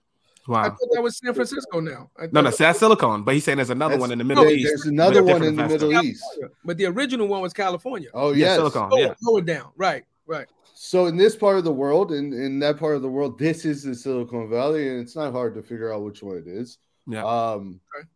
Wow. 0.48 0.62
I 0.62 0.68
thought 0.70 0.88
that 0.92 1.02
was 1.02 1.18
san 1.18 1.34
francisco 1.34 1.78
now 1.78 2.10
I 2.18 2.26
No, 2.32 2.40
no, 2.40 2.50
that's 2.50 2.78
Silicon, 2.78 3.22
but 3.22 3.34
he's 3.34 3.44
saying 3.44 3.56
there's 3.56 3.70
another 3.70 3.96
one 3.96 4.10
in 4.10 4.18
the 4.18 4.24
Middle 4.24 4.44
there- 4.44 4.54
East. 4.54 4.66
There's 4.66 4.86
another 4.86 5.22
one 5.22 5.42
in 5.42 5.54
the 5.54 5.68
Middle 5.68 5.90
investor. 5.90 6.08
East. 6.08 6.24
but 6.64 6.76
the 6.76 6.86
original 6.86 7.28
one 7.28 7.42
was 7.42 7.52
california 7.52 8.08
Oh 8.12 8.32
Yeah, 8.32 8.56
Silicon. 8.56 8.90
lower, 8.90 9.00
yeah. 9.00 9.14
lower 9.22 9.40
down 9.40 9.70
right 9.76 10.04
right 10.26 10.48
So 10.84 11.06
in 11.06 11.16
this 11.16 11.36
part 11.36 11.58
of 11.58 11.62
the 11.62 11.72
world, 11.72 12.10
in, 12.10 12.32
in 12.32 12.58
that 12.58 12.76
part 12.76 12.96
of 12.96 13.02
the 13.02 13.08
world, 13.08 13.38
this 13.38 13.64
is 13.64 13.84
the 13.84 13.94
Silicon 13.94 14.50
Valley, 14.50 14.88
and 14.88 14.98
it's 14.98 15.14
not 15.14 15.30
hard 15.30 15.54
to 15.54 15.62
figure 15.62 15.94
out 15.94 16.02
which 16.02 16.24
one 16.24 16.38
it 16.38 16.48
is. 16.48 16.78
Yeah. 17.06 17.24
Um, 17.24 17.80
Okay. 17.96 18.08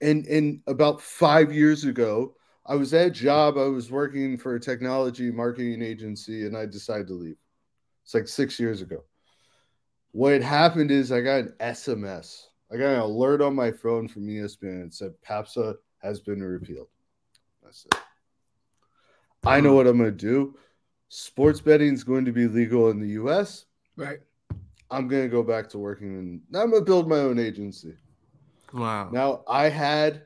and 0.00 0.24
and 0.26 0.60
about 0.68 1.00
five 1.00 1.52
years 1.52 1.82
ago, 1.82 2.36
I 2.66 2.76
was 2.76 2.94
at 2.94 3.08
a 3.08 3.10
job. 3.10 3.58
I 3.58 3.64
was 3.64 3.90
working 3.90 4.38
for 4.38 4.54
a 4.54 4.60
technology 4.60 5.32
marketing 5.32 5.82
agency, 5.82 6.46
and 6.46 6.56
I 6.56 6.66
decided 6.66 7.08
to 7.08 7.14
leave. 7.14 7.36
It's 8.04 8.14
like 8.14 8.28
six 8.28 8.60
years 8.60 8.80
ago. 8.80 9.02
What 10.12 10.34
had 10.34 10.42
happened 10.44 10.92
is 10.92 11.10
I 11.10 11.20
got 11.20 11.40
an 11.40 11.54
SMS. 11.58 12.44
I 12.72 12.76
got 12.76 12.94
an 12.94 13.00
alert 13.00 13.42
on 13.42 13.56
my 13.56 13.72
phone 13.72 14.06
from 14.06 14.28
ESPN. 14.28 14.86
It 14.86 14.94
said 14.94 15.14
PASPA 15.28 15.74
has 15.98 16.20
been 16.20 16.40
repealed. 16.40 16.86
That's 17.60 17.86
it. 17.86 17.98
I 19.42 19.60
know 19.60 19.74
what 19.74 19.88
I'm 19.88 19.98
going 19.98 20.16
to 20.16 20.16
do. 20.16 20.56
Sports 21.08 21.60
betting 21.60 21.92
is 21.92 22.04
going 22.04 22.24
to 22.24 22.32
be 22.32 22.46
legal 22.46 22.90
in 22.90 23.00
the 23.00 23.08
U.S. 23.08 23.66
right 23.96 24.18
I'm 24.90 25.08
going 25.08 25.22
to 25.22 25.28
go 25.28 25.42
back 25.42 25.68
to 25.70 25.78
working 25.78 26.16
and 26.16 26.40
I'm 26.54 26.70
going 26.70 26.82
to 26.82 26.84
build 26.84 27.08
my 27.08 27.18
own 27.18 27.38
agency. 27.38 27.94
Wow. 28.72 29.10
Now 29.10 29.42
I 29.48 29.68
had 29.68 30.22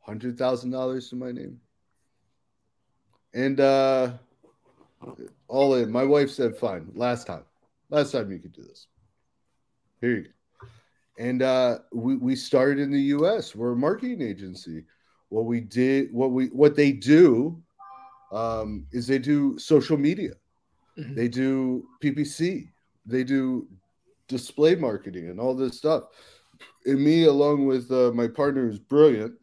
hundred 0.00 0.38
thousand 0.38 0.70
dollars 0.70 1.10
to 1.10 1.16
my 1.16 1.30
name, 1.30 1.60
and 3.34 3.60
uh, 3.60 4.12
all 5.46 5.74
in. 5.74 5.92
My 5.92 6.04
wife 6.04 6.30
said, 6.30 6.56
"Fine, 6.56 6.90
last 6.94 7.26
time, 7.26 7.44
last 7.90 8.12
time 8.12 8.32
you 8.32 8.38
could 8.38 8.52
do 8.52 8.62
this. 8.62 8.86
Here 10.00 10.16
you 10.16 10.22
go." 10.22 10.30
And 11.18 11.42
uh, 11.42 11.78
we 11.92 12.16
we 12.16 12.36
started 12.36 12.78
in 12.78 12.90
the 12.90 13.02
U.S. 13.16 13.54
We're 13.54 13.72
a 13.72 13.76
marketing 13.76 14.22
agency. 14.22 14.84
What 15.28 15.44
we 15.44 15.60
did, 15.60 16.12
what 16.12 16.30
we 16.30 16.46
what 16.46 16.74
they 16.74 16.92
do, 16.92 17.62
um, 18.32 18.86
is 18.92 19.06
they 19.06 19.18
do 19.18 19.58
social 19.58 19.96
media. 19.96 20.34
Mhm. 20.96 21.14
They 21.14 21.28
do 21.28 21.88
PPC. 22.02 22.70
They 23.06 23.24
do 23.24 23.68
display 24.26 24.74
marketing 24.74 25.28
and 25.28 25.40
all 25.40 25.54
this 25.54 25.76
stuff. 25.76 26.04
And 26.84 27.02
me, 27.02 27.24
along 27.24 27.66
with 27.66 27.90
uh, 27.90 28.12
my 28.12 28.28
partner, 28.28 28.66
who's 28.66 28.78
brilliant, 28.78 29.34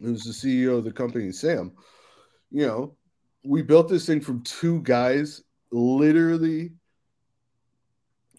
who's 0.00 0.24
the 0.24 0.32
CEO 0.32 0.78
of 0.78 0.84
the 0.84 0.92
company, 0.92 1.30
Sam, 1.32 1.72
you 2.50 2.66
know, 2.66 2.96
we 3.44 3.62
built 3.62 3.88
this 3.88 4.06
thing 4.06 4.20
from 4.20 4.42
two 4.42 4.82
guys 4.82 5.42
literally 5.70 6.72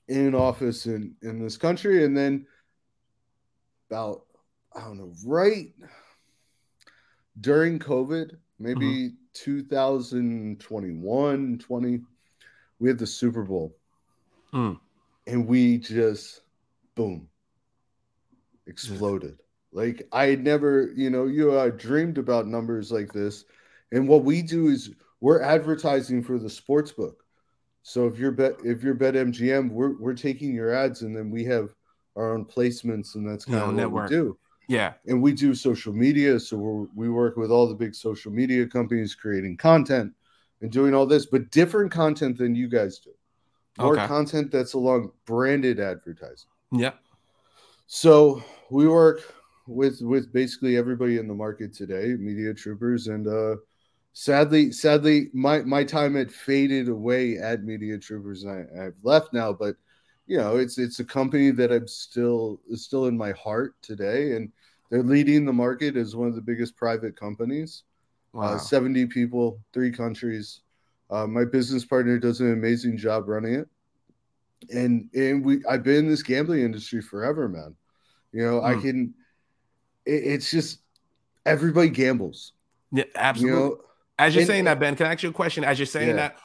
in 0.07 0.27
an 0.27 0.35
office 0.35 0.85
in, 0.85 1.15
in 1.21 1.39
this 1.39 1.57
country. 1.57 2.03
And 2.03 2.15
then 2.17 2.45
about, 3.89 4.25
I 4.75 4.81
don't 4.81 4.97
know, 4.97 5.13
right 5.25 5.73
during 7.39 7.79
COVID, 7.79 8.35
maybe 8.59 9.13
2021, 9.33 11.59
20, 11.59 12.01
we 12.79 12.89
had 12.89 12.97
the 12.97 13.07
Super 13.07 13.43
Bowl. 13.43 13.75
Mm. 14.53 14.79
And 15.27 15.47
we 15.47 15.77
just 15.77 16.41
boom 16.95 17.27
exploded. 18.67 19.37
Like 19.71 20.07
I 20.11 20.25
had 20.25 20.43
never, 20.43 20.91
you 20.95 21.09
know, 21.09 21.27
you 21.27 21.57
I 21.57 21.69
dreamed 21.69 22.17
about 22.17 22.47
numbers 22.47 22.91
like 22.91 23.13
this. 23.13 23.45
And 23.91 24.07
what 24.07 24.23
we 24.23 24.41
do 24.41 24.67
is 24.67 24.91
we're 25.21 25.41
advertising 25.41 26.23
for 26.23 26.39
the 26.39 26.49
sports 26.49 26.91
book. 26.91 27.23
So 27.83 28.07
if 28.07 28.17
you're 28.17 28.31
bet 28.31 28.55
if 28.63 28.83
you're 28.83 28.93
bet 28.93 29.13
MGM, 29.13 29.71
we're 29.71 29.97
we're 29.97 30.13
taking 30.13 30.53
your 30.53 30.73
ads 30.73 31.03
and 31.03 31.15
then 31.15 31.31
we 31.31 31.45
have 31.45 31.73
our 32.15 32.33
own 32.33 32.45
placements 32.45 33.15
and 33.15 33.27
that's 33.27 33.45
kind 33.45 33.59
of 33.59 33.67
what 33.67 33.75
network. 33.75 34.09
we 34.09 34.15
do 34.15 34.37
Yeah. 34.71 34.93
and 35.05 35.21
we 35.21 35.33
do 35.33 35.53
social 35.53 35.91
media 35.93 36.39
so 36.39 36.55
we're, 36.57 36.87
we 36.95 37.09
work 37.09 37.35
with 37.35 37.51
all 37.51 37.67
the 37.67 37.75
big 37.75 37.93
social 37.93 38.31
media 38.31 38.65
companies 38.65 39.13
creating 39.13 39.57
content 39.57 40.13
and 40.61 40.71
doing 40.71 40.93
all 40.95 41.05
this 41.05 41.25
but 41.25 41.51
different 41.51 41.91
content 41.91 42.37
than 42.37 42.55
you 42.55 42.69
guys 42.69 42.99
do 42.99 43.11
more 43.77 43.97
Okay. 43.97 44.07
content 44.07 44.49
that's 44.49 44.73
along 44.73 45.11
branded 45.25 45.79
advertising 45.79 46.49
Yeah. 46.71 46.93
so 47.87 48.41
we 48.69 48.87
work 48.87 49.19
with 49.67 50.01
with 50.01 50.31
basically 50.31 50.77
everybody 50.77 51.17
in 51.17 51.27
the 51.27 51.33
market 51.33 51.73
today 51.73 52.15
media 52.17 52.53
troopers 52.53 53.07
and 53.07 53.27
uh 53.27 53.55
sadly 54.13 54.71
sadly 54.71 55.29
my 55.33 55.59
my 55.63 55.83
time 55.83 56.15
had 56.15 56.31
faded 56.31 56.87
away 56.89 57.37
at 57.37 57.63
media 57.63 57.97
troopers 57.97 58.43
and 58.43 58.51
I, 58.79 58.85
i've 58.85 58.95
left 59.03 59.33
now 59.33 59.53
but 59.53 59.75
you 60.27 60.37
know 60.37 60.57
it's 60.57 60.77
it's 60.77 60.99
a 60.99 61.05
company 61.05 61.51
that 61.51 61.71
i'm 61.71 61.87
still 61.87 62.59
is 62.69 62.83
still 62.83 63.05
in 63.05 63.17
my 63.17 63.31
heart 63.31 63.75
today 63.81 64.35
and 64.35 64.51
they're 64.91 65.01
leading 65.01 65.45
the 65.45 65.53
market 65.53 65.95
as 65.97 66.15
one 66.15 66.27
of 66.27 66.35
the 66.35 66.41
biggest 66.41 66.75
private 66.77 67.15
companies 67.15 67.83
Wow. 68.33 68.43
uh, 68.53 68.57
70 68.59 69.07
people 69.07 69.59
three 69.73 69.91
countries 69.91 70.61
uh, 71.09 71.25
my 71.27 71.43
business 71.43 71.83
partner 71.83 72.17
does 72.19 72.39
an 72.41 72.53
amazing 72.53 72.97
job 72.97 73.27
running 73.27 73.55
it 73.55 73.67
and 74.71 75.09
and 75.15 75.43
we 75.43 75.65
i've 75.65 75.83
been 75.83 76.05
in 76.05 76.09
this 76.09 76.23
gambling 76.23 76.61
industry 76.61 77.01
forever 77.01 77.49
man 77.49 77.75
you 78.31 78.41
know 78.45 78.61
i 78.61 78.73
Hmm. 78.75 78.81
can 78.81 79.13
it, 80.05 80.23
it's 80.33 80.49
just 80.51 80.79
everybody 81.45 81.89
gambles 81.89 82.53
yeah. 82.91 83.03
you 83.05 83.11
Absolutely. 83.15 83.59
know 83.59 83.77
As 84.19 84.35
you're 84.35 84.41
and- 84.43 84.47
saying 84.47 84.63
that, 84.65 84.79
Ben, 84.79 84.95
can 84.95 85.07
I 85.07 85.13
ask 85.13 85.23
you 85.23 85.29
a 85.29 85.33
question? 85.33 85.63
As 85.63 85.79
you're 85.79 85.85
saying 85.87 86.09
Yeah. 86.09 86.15
that, 86.15 86.37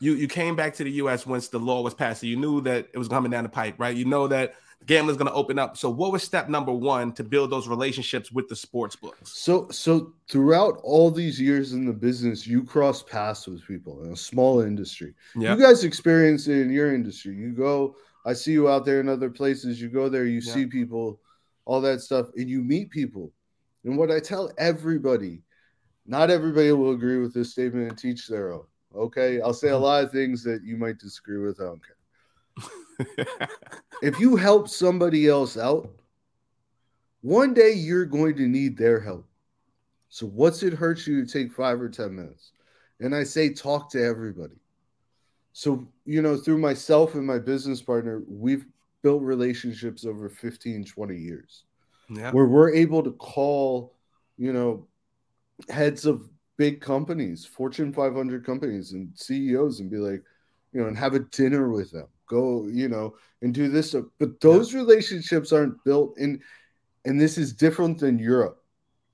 you 0.00 0.14
you 0.14 0.26
came 0.28 0.56
back 0.56 0.74
to 0.74 0.84
the 0.84 0.90
U.S. 1.02 1.26
once 1.26 1.46
the 1.48 1.60
law 1.60 1.82
was 1.82 1.94
passed, 1.94 2.22
so 2.22 2.26
you 2.26 2.36
knew 2.36 2.60
that 2.62 2.88
it 2.92 2.98
was 2.98 3.06
coming 3.08 3.30
down 3.30 3.44
the 3.44 3.50
pipe, 3.50 3.74
right? 3.78 3.94
You 3.96 4.04
know 4.06 4.26
that 4.28 4.54
gambling's 4.86 5.18
going 5.18 5.30
to 5.30 5.34
open 5.34 5.58
up. 5.58 5.76
So, 5.76 5.90
what 5.90 6.12
was 6.12 6.22
step 6.22 6.48
number 6.48 6.72
one 6.72 7.12
to 7.12 7.24
build 7.24 7.50
those 7.50 7.68
relationships 7.68 8.32
with 8.32 8.48
the 8.48 8.56
sports 8.56 8.96
books? 8.96 9.32
So, 9.32 9.68
so 9.70 10.12
throughout 10.28 10.80
all 10.82 11.10
these 11.10 11.40
years 11.40 11.72
in 11.72 11.84
the 11.86 11.92
business, 11.92 12.46
you 12.46 12.64
cross 12.64 13.02
paths 13.02 13.46
with 13.46 13.66
people 13.66 14.04
in 14.04 14.12
a 14.12 14.16
small 14.16 14.60
industry. 14.60 15.14
Yeah, 15.36 15.54
You 15.54 15.62
guys 15.62 15.84
experience 15.84 16.48
it 16.48 16.60
in 16.60 16.70
your 16.70 16.94
industry. 16.94 17.34
You 17.34 17.52
go, 17.52 17.96
I 18.24 18.32
see 18.32 18.52
you 18.52 18.68
out 18.68 18.84
there 18.84 19.00
in 19.00 19.08
other 19.08 19.30
places. 19.30 19.80
You 19.80 19.88
go 19.88 20.08
there, 20.08 20.24
you 20.26 20.40
Yeah. 20.40 20.54
see 20.54 20.66
people, 20.66 21.20
all 21.64 21.80
that 21.82 22.00
stuff, 22.00 22.28
and 22.36 22.48
you 22.48 22.62
meet 22.62 22.90
people. 22.90 23.32
And 23.84 23.96
what 23.96 24.10
I 24.10 24.20
tell 24.20 24.50
everybody, 24.58 25.42
not 26.06 26.30
everybody 26.30 26.72
will 26.72 26.92
agree 26.92 27.18
with 27.18 27.32
this 27.32 27.52
statement 27.52 27.88
and 27.88 27.98
teach 27.98 28.26
their 28.26 28.52
own. 28.52 28.64
Okay, 28.94 29.40
I'll 29.40 29.54
say 29.54 29.68
a 29.68 29.72
mm-hmm. 29.72 29.84
lot 29.84 30.04
of 30.04 30.10
things 30.10 30.42
that 30.42 30.64
you 30.64 30.76
might 30.76 30.98
disagree 30.98 31.38
with. 31.38 31.60
I 31.60 31.64
don't 31.64 31.82
care. 31.84 31.96
if 34.02 34.18
you 34.20 34.36
help 34.36 34.68
somebody 34.68 35.28
else 35.28 35.56
out, 35.56 35.90
one 37.22 37.54
day 37.54 37.72
you're 37.72 38.06
going 38.06 38.36
to 38.36 38.46
need 38.46 38.76
their 38.76 39.00
help. 39.00 39.26
So, 40.08 40.26
what's 40.26 40.62
it 40.62 40.72
hurt 40.72 41.06
you 41.06 41.24
to 41.24 41.32
take 41.32 41.52
five 41.52 41.80
or 41.80 41.88
10 41.88 42.14
minutes? 42.14 42.52
And 42.98 43.14
I 43.14 43.24
say, 43.24 43.52
talk 43.52 43.90
to 43.92 44.02
everybody. 44.02 44.56
So, 45.52 45.86
you 46.04 46.22
know, 46.22 46.36
through 46.36 46.58
myself 46.58 47.14
and 47.14 47.26
my 47.26 47.38
business 47.38 47.82
partner, 47.82 48.22
we've 48.28 48.66
built 49.02 49.22
relationships 49.22 50.04
over 50.04 50.28
15, 50.28 50.84
20 50.84 51.16
years 51.16 51.64
yeah, 52.10 52.30
where 52.32 52.46
we're 52.46 52.72
able 52.72 53.02
to 53.02 53.12
call, 53.12 53.94
you 54.36 54.52
know, 54.52 54.86
heads 55.68 56.06
of 56.06 56.28
big 56.56 56.80
companies, 56.80 57.44
Fortune 57.44 57.92
500 57.92 58.44
companies, 58.44 58.92
and 58.92 59.10
CEOs 59.14 59.80
and 59.80 59.90
be 59.90 59.96
like, 59.96 60.22
you 60.72 60.80
know, 60.80 60.88
and 60.88 60.96
have 60.96 61.14
a 61.14 61.20
dinner 61.20 61.70
with 61.70 61.90
them. 61.90 62.06
Go, 62.30 62.68
you 62.68 62.88
know, 62.88 63.16
and 63.42 63.52
do 63.52 63.66
this. 63.68 63.88
stuff. 63.88 64.04
But 64.20 64.40
those 64.40 64.72
relationships 64.72 65.52
aren't 65.52 65.82
built 65.82 66.16
in, 66.16 66.40
and 67.04 67.20
this 67.20 67.36
is 67.36 67.52
different 67.52 67.98
than 67.98 68.20
Europe. 68.20 68.62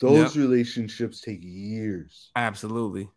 Those 0.00 0.36
relationships 0.36 1.22
take 1.22 1.40
years. 1.42 2.30
absolutely, 2.36 3.08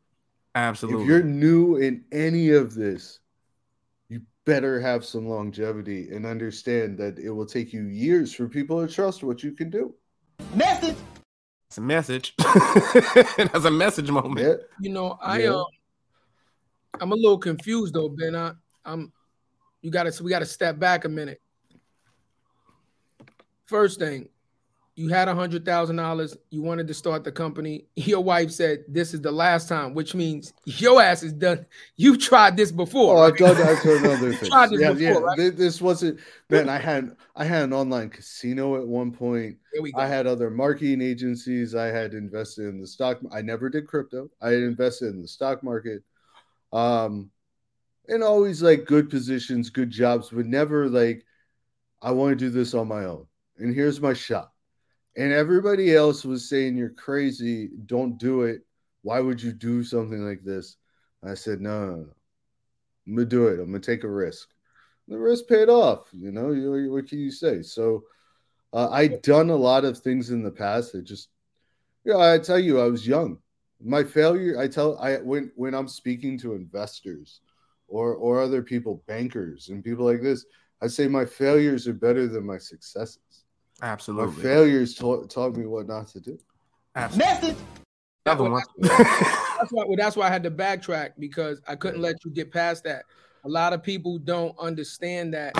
absolutely. 0.56 1.02
If 1.04 1.08
you're 1.10 1.24
new 1.24 1.76
in 1.76 2.06
any 2.14 2.52
of 2.52 2.74
this, 2.74 3.20
you 4.08 4.22
better 4.46 4.80
have 4.80 5.04
some 5.04 5.28
longevity 5.28 6.10
and 6.12 6.26
understand 6.26 6.98
that 7.00 7.20
it 7.20 7.32
will 7.32 7.46
take 7.46 7.74
you 7.74 7.84
years 7.84 8.34
for 8.34 8.48
people 8.48 8.80
to 8.88 8.92
trust 8.92 9.22
what 9.22 9.44
you 9.44 9.52
can 9.52 9.70
do. 9.70 9.94
Message. 10.56 10.96
It's 11.68 11.78
a 11.78 11.82
message. 11.82 12.34
That's 13.38 13.66
a 13.66 13.70
message 13.72 14.10
moment. 14.10 14.40
Yeah. 14.40 14.56
You 14.80 14.94
know, 14.94 15.18
I 15.22 15.42
Yeah. 15.44 15.50
um, 15.56 15.66
I'm 17.02 17.12
a 17.12 17.16
little 17.16 17.38
confused 17.38 17.94
though, 17.94 18.08
Ben. 18.10 18.36
I, 18.36 18.54
I'm, 18.86 19.12
you 19.82 19.92
got 19.92 20.12
to, 20.12 20.24
we 20.24 20.30
got 20.30 20.40
to 20.40 20.46
step 20.46 20.80
back 20.80 21.06
a 21.06 21.10
minute. 21.10 21.42
First 23.66 24.00
thing, 24.00 24.30
you 24.96 25.08
had 25.08 25.30
a 25.30 25.36
hundred 25.36 25.64
thousand 25.64 25.96
dollars. 25.96 26.36
You 26.50 26.62
wanted 26.62 26.88
to 26.88 26.94
start 26.94 27.24
the 27.24 27.32
company. 27.32 27.86
Your 27.96 28.22
wife 28.22 28.52
said 28.52 28.84
this 28.88 29.14
is 29.14 29.22
the 29.22 29.32
last 29.32 29.70
time, 29.70 29.94
which 29.94 30.14
means 30.14 30.54
your 30.66 31.02
ass 31.02 31.24
is 31.24 31.32
done. 31.32 31.66
You 31.96 32.18
tried 32.18 32.58
this 32.58 32.72
before. 32.72 33.16
Oh, 33.18 33.22
right? 33.22 33.32
I've 33.32 33.38
done, 33.38 33.58
I've 33.68 33.84
done 33.84 34.06
other 34.06 34.34
things. 34.34 34.50
tried 34.50 34.70
this 34.72 34.82
Yeah, 34.82 34.94
before, 34.94 35.02
yeah. 35.38 35.44
right? 35.46 35.56
This 35.56 35.82
wasn't. 35.82 36.20
Man, 36.50 36.68
I 36.68 36.78
had 36.80 37.16
I 37.36 37.46
had 37.46 37.64
an 37.64 37.74
online 37.74 38.10
casino 38.10 38.76
at 38.76 38.86
one 38.86 39.12
point. 39.12 39.58
I 39.96 40.08
had 40.08 40.28
other 40.28 40.50
marketing 40.50 41.02
agencies. 41.02 41.76
I 41.76 41.86
had 41.88 42.14
invested 42.14 42.66
in 42.68 42.82
the 42.82 42.88
stock. 42.88 43.20
I 43.32 43.42
never 43.42 43.70
did 43.70 43.88
crypto. 43.88 44.30
I 44.42 44.50
had 44.50 44.64
invested 44.64 45.14
in 45.14 45.22
the 45.22 45.28
stock 45.28 45.64
market. 45.64 46.04
Um, 46.74 47.32
and 48.10 48.24
always 48.24 48.62
like 48.62 48.86
good 48.86 49.10
positions, 49.10 49.70
good 49.70 49.92
jobs, 49.92 50.30
but 50.32 50.46
never 50.46 50.90
like 50.90 51.24
I 52.02 52.12
want 52.12 52.32
to 52.32 52.46
do 52.46 52.50
this 52.50 52.74
on 52.74 52.88
my 52.88 53.06
own. 53.06 53.26
And 53.58 53.74
here's 53.74 54.02
my 54.02 54.14
shot. 54.14 54.52
And 55.16 55.32
everybody 55.32 55.96
else 55.96 56.26
was 56.26 56.50
saying 56.50 56.76
you're 56.78 56.90
crazy. 56.90 57.70
Don't 57.86 58.18
do 58.18 58.44
it. 58.44 58.62
Why 59.02 59.20
would 59.20 59.42
you 59.42 59.54
do 59.54 59.84
something 59.84 60.26
like 60.26 60.44
this? 60.44 60.78
I 61.24 61.34
said, 61.34 61.62
no, 61.62 61.86
no, 61.86 61.96
no. 61.96 62.10
I'm 63.08 63.16
gonna 63.16 63.26
do 63.26 63.48
it. 63.48 63.60
I'm 63.60 63.68
gonna 63.68 63.80
take 63.80 64.04
a 64.04 64.10
risk. 64.10 64.50
The 65.08 65.18
risk 65.18 65.48
paid 65.48 65.70
off. 65.70 66.10
You 66.14 66.32
know, 66.32 66.52
you, 66.52 66.92
what 66.92 67.08
can 67.08 67.20
you 67.20 67.32
say? 67.32 67.62
So 67.62 68.04
uh, 68.72 68.90
I'd 68.92 69.22
done 69.22 69.50
a 69.50 69.56
lot 69.56 69.84
of 69.84 69.98
things 69.98 70.30
in 70.30 70.44
the 70.44 70.52
past 70.52 70.94
that 70.94 71.04
just, 71.04 71.30
yeah, 72.06 72.18
I 72.18 72.38
tell 72.38 72.60
you, 72.60 72.80
I 72.80 72.86
was 72.86 73.08
young. 73.08 73.40
My 73.84 74.04
failure, 74.04 74.60
I 74.60 74.68
tell, 74.68 74.98
I 75.00 75.18
when 75.18 75.52
when 75.56 75.74
I'm 75.74 75.88
speaking 75.88 76.38
to 76.40 76.54
investors 76.54 77.42
or 77.90 78.16
or 78.16 78.42
other 78.42 78.62
people, 78.62 79.04
bankers 79.08 79.70
and 79.70 79.84
people 79.84 80.06
like 80.06 80.22
this, 80.22 80.46
I 80.82 80.88
say 80.88 81.08
my 81.08 81.26
failures 81.26 81.88
are 81.88 81.94
better 81.94 82.28
than 82.28 82.46
my 82.46 82.58
successes. 82.58 83.20
Absolutely, 83.82 84.26
My 84.26 84.32
Absolutely. 84.32 84.44
failures 84.44 84.96
taught 84.96 85.30
taught 85.30 85.56
me 85.56 85.66
what 85.66 85.88
not 85.88 86.08
to 86.10 86.20
do. 86.20 86.38
Absolutely. 86.96 87.56
Another 88.26 88.50
one. 88.50 88.64
That's 89.60 89.72
why, 89.72 89.96
that's 89.98 90.16
why 90.16 90.28
I 90.28 90.30
had 90.30 90.44
to 90.44 90.52
backtrack 90.52 91.12
because 91.20 91.62
I 91.68 91.76
couldn't 91.76 92.02
let 92.02 92.24
you 92.24 92.32
get 92.32 92.52
past 92.52 92.84
that. 92.86 93.04
A 93.44 93.50
lot 93.50 93.74
of 93.74 93.84
people 93.84 94.18
don't 94.18 94.58
understand 94.60 95.34
that 95.34 95.54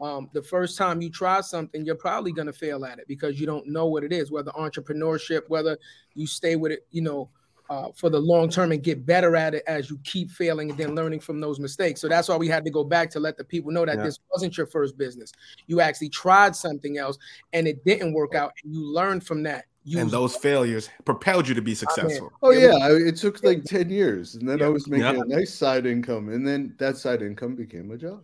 um, 0.00 0.28
the 0.32 0.42
first 0.42 0.76
time 0.76 1.00
you 1.00 1.10
try 1.10 1.40
something, 1.40 1.84
you're 1.84 1.94
probably 1.94 2.32
going 2.32 2.46
to 2.46 2.52
fail 2.52 2.84
at 2.84 2.98
it 2.98 3.06
because 3.08 3.38
you 3.38 3.46
don't 3.46 3.66
know 3.66 3.86
what 3.86 4.04
it 4.04 4.12
is, 4.12 4.30
whether 4.30 4.50
entrepreneurship, 4.52 5.42
whether 5.48 5.78
you 6.14 6.26
stay 6.26 6.56
with 6.56 6.72
it, 6.72 6.86
you 6.90 7.02
know, 7.02 7.28
uh, 7.72 7.88
for 7.96 8.10
the 8.10 8.18
long 8.18 8.50
term 8.50 8.70
and 8.72 8.82
get 8.82 9.06
better 9.06 9.34
at 9.34 9.54
it 9.54 9.62
as 9.66 9.88
you 9.88 9.98
keep 10.04 10.30
failing 10.30 10.68
and 10.70 10.78
then 10.78 10.94
learning 10.94 11.20
from 11.20 11.40
those 11.40 11.58
mistakes. 11.58 12.00
So 12.02 12.08
that's 12.08 12.28
why 12.28 12.36
we 12.36 12.48
had 12.48 12.64
to 12.66 12.70
go 12.70 12.84
back 12.84 13.08
to 13.10 13.20
let 13.20 13.36
the 13.38 13.44
people 13.44 13.70
know 13.72 13.86
that 13.86 13.96
Yeah. 13.96 14.04
this 14.04 14.18
wasn't 14.30 14.56
your 14.58 14.66
first 14.66 14.98
business. 14.98 15.32
You 15.68 15.80
actually 15.80 16.10
tried 16.10 16.54
something 16.54 16.98
else 16.98 17.16
and 17.54 17.66
it 17.66 17.82
didn't 17.84 18.12
work 18.12 18.34
out, 18.34 18.52
and 18.62 18.74
you 18.74 18.82
learned 18.84 19.24
from 19.24 19.42
that. 19.44 19.64
You 19.84 19.98
and 20.00 20.10
those 20.10 20.36
failures 20.36 20.90
propelled 21.04 21.48
you 21.48 21.54
to 21.54 21.62
be 21.62 21.74
successful. 21.74 22.30
Oh 22.42 22.50
Yeah, 22.52 22.76
yeah, 22.78 22.86
I- 22.86 23.08
it 23.08 23.16
took 23.16 23.42
like 23.42 23.64
ten 23.64 23.88
years, 23.90 24.34
and 24.36 24.48
then 24.48 24.62
I 24.62 24.68
was 24.68 24.86
making 24.86 25.06
Yeah. 25.06 25.22
a 25.22 25.24
nice 25.38 25.52
side 25.54 25.86
income, 25.86 26.28
and 26.28 26.46
then 26.46 26.74
that 26.78 26.98
side 26.98 27.20
income 27.22 27.56
became 27.56 27.90
a 27.90 27.96
job 27.96 28.22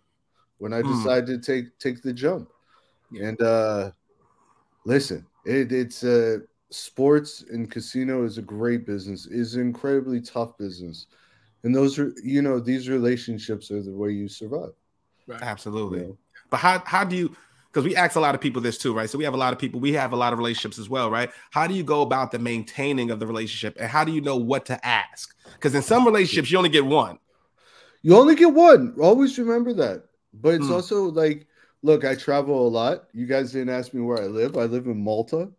when 0.59 0.73
I 0.73 0.83
Hmm. 0.83 0.93
decided 0.93 1.26
to 1.26 1.38
take 1.52 1.67
take 1.78 2.02
the 2.02 2.12
jump. 2.12 2.50
Yeah. 3.11 3.28
And 3.28 3.40
uh 3.43 3.90
listen, 4.85 5.26
it, 5.45 5.73
it's 5.73 6.05
uh 6.05 6.38
sports 6.71 7.45
and 7.51 7.71
casino 7.71 8.25
is 8.25 8.39
a 8.39 8.43
great 8.43 8.87
business, 8.87 9.27
is 9.27 9.55
an 9.55 9.63
incredibly 9.63 10.21
tough 10.21 10.57
business, 10.59 11.07
and 11.65 11.75
those 11.75 11.99
are 11.99 12.13
you 12.23 12.43
know 12.43 12.61
these 12.61 12.89
relationships 12.89 13.71
are 13.71 13.83
the 13.83 13.93
way 13.93 14.11
you 14.11 14.29
survive. 14.29 14.73
right. 15.27 15.43
Absolutely. 15.43 16.01
you 16.01 16.07
know? 16.09 16.19
But 16.51 16.59
how 16.59 16.83
how 16.85 17.05
do 17.05 17.17
you? 17.17 17.37
because 17.73 17.85
we 17.85 17.95
ask 17.95 18.17
a 18.17 18.21
lot 18.21 18.35
of 18.35 18.41
people 18.41 18.63
this 18.63 18.79
too, 18.79 18.95
right? 18.95 19.11
So 19.11 19.19
we 19.19 19.25
have 19.25 19.35
a 19.35 19.39
lot 19.39 19.53
of 19.53 19.59
people, 19.59 19.79
we 19.79 19.93
have 19.93 20.13
a 20.13 20.17
lot 20.17 20.33
of 20.33 20.39
relationships 20.39 20.79
as 20.79 20.89
well, 20.89 21.11
right? 21.11 21.31
How 21.51 21.67
do 21.67 21.75
you 21.75 21.83
go 21.85 22.01
about 22.01 22.31
the 22.33 22.39
maintaining 22.39 23.11
of 23.11 23.21
the 23.21 23.27
relationship 23.27 23.77
and 23.79 23.89
how 23.91 24.05
do 24.05 24.13
you 24.13 24.23
know 24.23 24.37
what 24.37 24.65
to 24.67 24.87
ask? 24.87 25.35
Because 25.53 25.75
in 25.75 25.83
some 25.83 26.07
relationships, 26.07 26.51
you 26.51 26.57
only 26.57 26.71
get 26.71 26.87
one. 26.87 27.19
You 28.03 28.17
only 28.17 28.35
get 28.35 28.53
one. 28.55 28.95
Always 29.01 29.39
remember 29.39 29.73
that. 29.75 30.05
But 30.33 30.55
it's 30.55 30.69
Hmm. 30.69 30.73
also 30.73 31.05
like, 31.05 31.47
look, 31.83 32.05
I 32.05 32.15
travel 32.15 32.67
a 32.67 32.69
lot. 32.69 33.09
You 33.13 33.27
guys 33.27 33.53
didn't 33.53 33.71
ask 33.71 33.93
me 33.95 34.01
where 34.01 34.23
I 34.23 34.27
live. 34.27 34.57
I 34.57 34.65
live 34.65 34.87
in 34.87 35.03
Malta. 35.03 35.51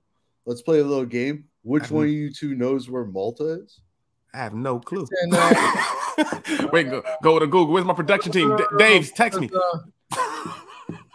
Let's 0.50 0.64
play 0.64 0.80
a 0.80 0.84
little 0.84 1.06
game. 1.06 1.44
Which 1.62 1.92
one 1.92 2.06
of 2.06 2.10
you 2.10 2.34
two 2.34 2.56
knows 2.56 2.90
where 2.90 3.06
Malta 3.06 3.62
is? 3.64 3.82
I 4.34 4.38
have 4.38 4.56
no 4.56 4.80
clue. 4.80 5.06
And, 5.22 5.34
uh, 5.36 6.70
Wait, 6.74 6.90
go, 6.90 7.04
go 7.22 7.38
to 7.38 7.46
Google. 7.46 7.68
Where's 7.72 7.86
my 7.86 7.94
production 7.94 8.32
team? 8.32 8.58
D- 8.58 8.64
Dave, 8.80 9.14
text 9.14 9.40
me. 9.40 9.48
uh, 9.56 9.80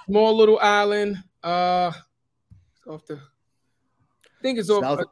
small 0.07 0.37
little 0.37 0.61
island. 0.61 1.17
Uh, 1.43 1.91
off 2.87 3.05
the. 3.07 3.14
I 3.17 4.43
think 4.43 4.61
it's 4.61 4.71
off. 4.71 4.85
South, 4.85 5.00
uh, 5.00 5.05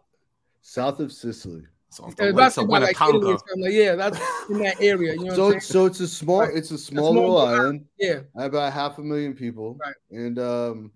south 0.60 1.00
of 1.00 1.12
Sicily. 1.12 1.62
So, 1.90 2.06
it's 2.06 2.16
wait, 2.20 2.28
about 2.30 2.52
so 2.52 2.62
to 2.62 2.66
be 2.68 2.70
when 2.70 2.82
like 2.82 2.92
Italy 2.96 3.08
or 3.08 3.20
Congo. 3.20 3.36
something. 3.38 3.62
Like, 3.64 3.72
yeah, 3.72 3.94
that's 3.96 4.18
in 4.48 4.58
that 4.60 4.80
area. 4.80 5.14
You 5.14 5.24
know 5.24 5.34
So 5.34 5.42
what 5.46 5.50
I'm 5.50 5.56
it's 5.58 5.66
so 5.66 5.84
it's 5.86 5.98
a 6.00 6.06
small 6.08 6.40
Right. 6.42 6.54
it's 6.56 6.70
a 6.70 6.78
small 6.78 7.12
small 7.12 7.14
little 7.14 7.34
little 7.34 7.48
island. 7.64 7.84
Yeah, 7.98 8.20
about 8.36 8.72
half 8.72 8.98
a 8.98 9.02
million 9.02 9.34
people 9.34 9.76
Right. 9.84 9.94
and 10.12 10.38
um 10.38 10.92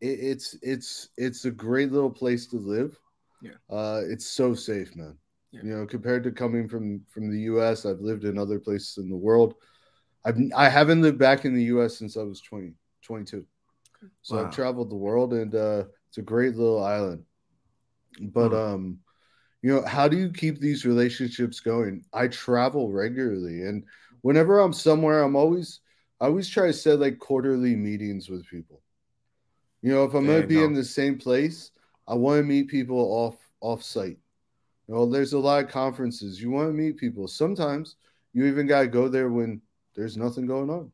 it, 0.00 0.06
it's 0.20 0.56
it's 0.62 1.08
it's 1.16 1.44
a 1.44 1.50
great 1.50 1.92
little 1.92 2.10
place 2.10 2.46
to 2.48 2.56
live 2.58 2.98
Yeah. 3.40 3.52
uh 3.70 4.02
it's 4.08 4.26
so 4.26 4.54
safe 4.54 4.94
man 4.96 5.16
Yeah. 5.52 5.62
you 5.62 5.70
know 5.76 5.86
compared 5.86 6.24
to 6.24 6.30
coming 6.32 6.68
from 6.68 7.00
from 7.08 7.30
the 7.30 7.40
us 7.40 7.84
i've 7.86 8.00
lived 8.00 8.24
in 8.24 8.38
other 8.38 8.58
places 8.58 8.98
in 8.98 9.08
the 9.08 9.16
world 9.16 9.54
i've 10.24 10.38
i 10.56 10.68
haven't 10.68 11.02
lived 11.02 11.18
back 11.18 11.44
in 11.44 11.54
the 11.54 11.64
us 11.64 11.98
since 11.98 12.16
i 12.16 12.22
was 12.22 12.40
20 12.40 12.72
22 13.02 13.44
so 14.22 14.36
Wow. 14.36 14.42
i've 14.44 14.50
traveled 14.54 14.90
the 14.90 14.96
world 14.96 15.32
and 15.34 15.54
uh 15.54 15.84
it's 16.08 16.18
a 16.18 16.22
great 16.22 16.56
little 16.56 16.82
island 16.82 17.24
but 18.32 18.52
Hmm. 18.52 18.54
um 18.54 18.98
you 19.62 19.72
know 19.74 19.84
how 19.86 20.08
do 20.08 20.16
you 20.16 20.30
keep 20.32 20.58
these 20.58 20.84
relationships 20.86 21.60
going 21.60 22.04
i 22.12 22.28
travel 22.28 22.90
regularly 22.92 23.62
and 23.62 23.84
whenever 24.22 24.60
i'm 24.60 24.72
somewhere 24.72 25.22
i'm 25.22 25.36
always 25.36 25.80
i 26.20 26.26
always 26.26 26.48
try 26.48 26.66
to 26.66 26.72
set 26.72 26.98
like 27.00 27.18
quarterly 27.18 27.76
meetings 27.76 28.28
with 28.28 28.46
people 28.48 28.82
you 29.82 29.92
know 29.92 30.04
if 30.04 30.14
i'm 30.14 30.26
going 30.26 30.42
to 30.42 30.46
be 30.48 30.56
go. 30.56 30.64
in 30.64 30.72
the 30.74 30.84
same 30.84 31.16
place 31.18 31.70
i 32.06 32.14
want 32.14 32.38
to 32.38 32.42
meet 32.42 32.68
people 32.68 32.98
off 32.98 33.36
off 33.60 33.82
site 33.82 34.18
you 34.86 34.94
know 34.94 35.06
there's 35.06 35.32
a 35.34 35.38
lot 35.38 35.62
of 35.64 35.70
conferences 35.70 36.40
you 36.40 36.50
want 36.50 36.68
to 36.68 36.72
meet 36.72 36.96
people 36.96 37.28
sometimes 37.28 37.96
you 38.32 38.46
even 38.46 38.66
got 38.66 38.80
to 38.82 38.88
go 38.88 39.08
there 39.08 39.28
when 39.30 39.60
there's 39.94 40.16
nothing 40.16 40.46
going 40.46 40.70
on 40.70 40.90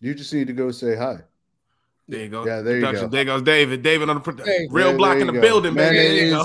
you 0.00 0.14
just 0.14 0.32
need 0.32 0.46
to 0.46 0.52
go 0.52 0.70
say 0.70 0.94
hi 0.96 1.16
There 2.08 2.20
you 2.22 2.28
go. 2.28 2.46
Yeah, 2.46 2.60
there 2.62 2.76
you 2.76 2.82
go. 2.92 3.08
There 3.08 3.24
goes 3.24 3.42
David. 3.42 3.82
David 3.82 4.08
on 4.08 4.16
the 4.16 4.20
pro- 4.20 4.44
Hey. 4.44 4.68
real 4.70 4.88
There- 4.88 4.96
block 4.96 5.12
there 5.14 5.20
in 5.22 5.26
the 5.26 5.32
go. 5.32 5.40
building, 5.40 5.74
man 5.74 5.92
man. 5.92 5.94
There 5.94 6.12
it 6.12 6.24
you 6.26 6.30
go. 6.30 6.44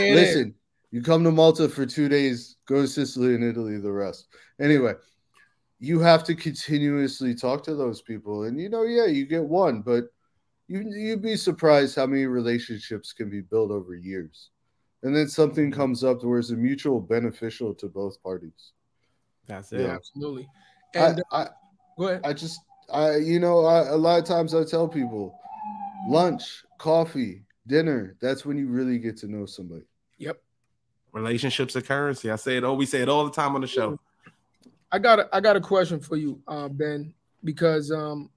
it- 0.00 0.14
Listen, 0.14 0.54
you 0.92 1.02
come 1.02 1.24
to 1.24 1.32
Malta 1.32 1.68
for 1.68 1.84
two 1.84 2.08
days, 2.08 2.54
go 2.66 2.82
to 2.82 2.86
Sicily 2.86 3.34
and 3.34 3.42
Italy 3.42 3.78
the 3.78 3.90
rest. 3.90 4.28
Anyway, 4.60 4.94
you 5.80 5.98
have 5.98 6.22
to 6.24 6.34
continuously 6.36 7.34
talk 7.34 7.64
to 7.64 7.74
those 7.74 8.02
people. 8.02 8.44
And 8.44 8.60
you 8.60 8.68
know, 8.68 8.84
yeah, 8.84 9.06
you 9.06 9.26
get 9.26 9.42
one, 9.42 9.82
but 9.82 10.13
you 10.66 10.80
you'd 10.90 11.22
be 11.22 11.36
surprised 11.36 11.96
how 11.96 12.06
many 12.06 12.26
relationships 12.26 13.12
can 13.12 13.28
be 13.28 13.40
built 13.40 13.70
over 13.70 13.94
years. 13.94 14.50
And 15.02 15.14
then 15.14 15.28
something 15.28 15.70
Mhm. 15.70 15.74
comes 15.74 16.02
up 16.02 16.24
where 16.24 16.38
it's 16.38 16.50
a 16.50 16.56
mutual 16.56 17.00
beneficial 17.00 17.74
to 17.74 17.88
both 17.88 18.22
parties. 18.22 18.72
That's 19.46 19.70
yeah, 19.72 19.80
it. 19.80 19.86
absolutely. 19.90 20.48
And 20.94 21.20
uh, 21.30 21.36
I, 21.36 21.48
go 21.98 22.08
ahead. 22.08 22.22
I 22.24 22.32
just 22.32 22.60
I 22.90 23.16
you 23.16 23.38
know, 23.40 23.64
I, 23.64 23.88
a 23.88 23.96
lot 23.96 24.18
of 24.18 24.24
times 24.24 24.54
I 24.54 24.64
tell 24.64 24.88
people 24.88 25.38
lunch, 26.08 26.64
coffee, 26.78 27.44
dinner, 27.66 28.16
that's 28.20 28.44
when 28.44 28.56
you 28.56 28.68
really 28.68 28.98
get 28.98 29.16
to 29.18 29.26
know 29.26 29.46
somebody. 29.46 29.84
Yep. 30.18 30.40
Relationships 31.12 31.76
are 31.76 31.80
currency. 31.82 32.30
I 32.30 32.36
say 32.36 32.56
it. 32.56 32.64
Oh, 32.64 32.74
we 32.74 32.86
say 32.86 33.00
it 33.00 33.08
all 33.08 33.24
the 33.24 33.30
time 33.30 33.54
on 33.54 33.60
the 33.60 33.66
show. 33.66 33.98
I 34.90 34.98
got 34.98 35.18
a, 35.18 35.28
I 35.34 35.40
got 35.40 35.56
a 35.56 35.60
question 35.60 35.98
for 36.00 36.16
you, 36.16 36.40
uh, 36.46 36.68
Ben, 36.68 37.12
because 37.42 37.90
um, 37.90 38.30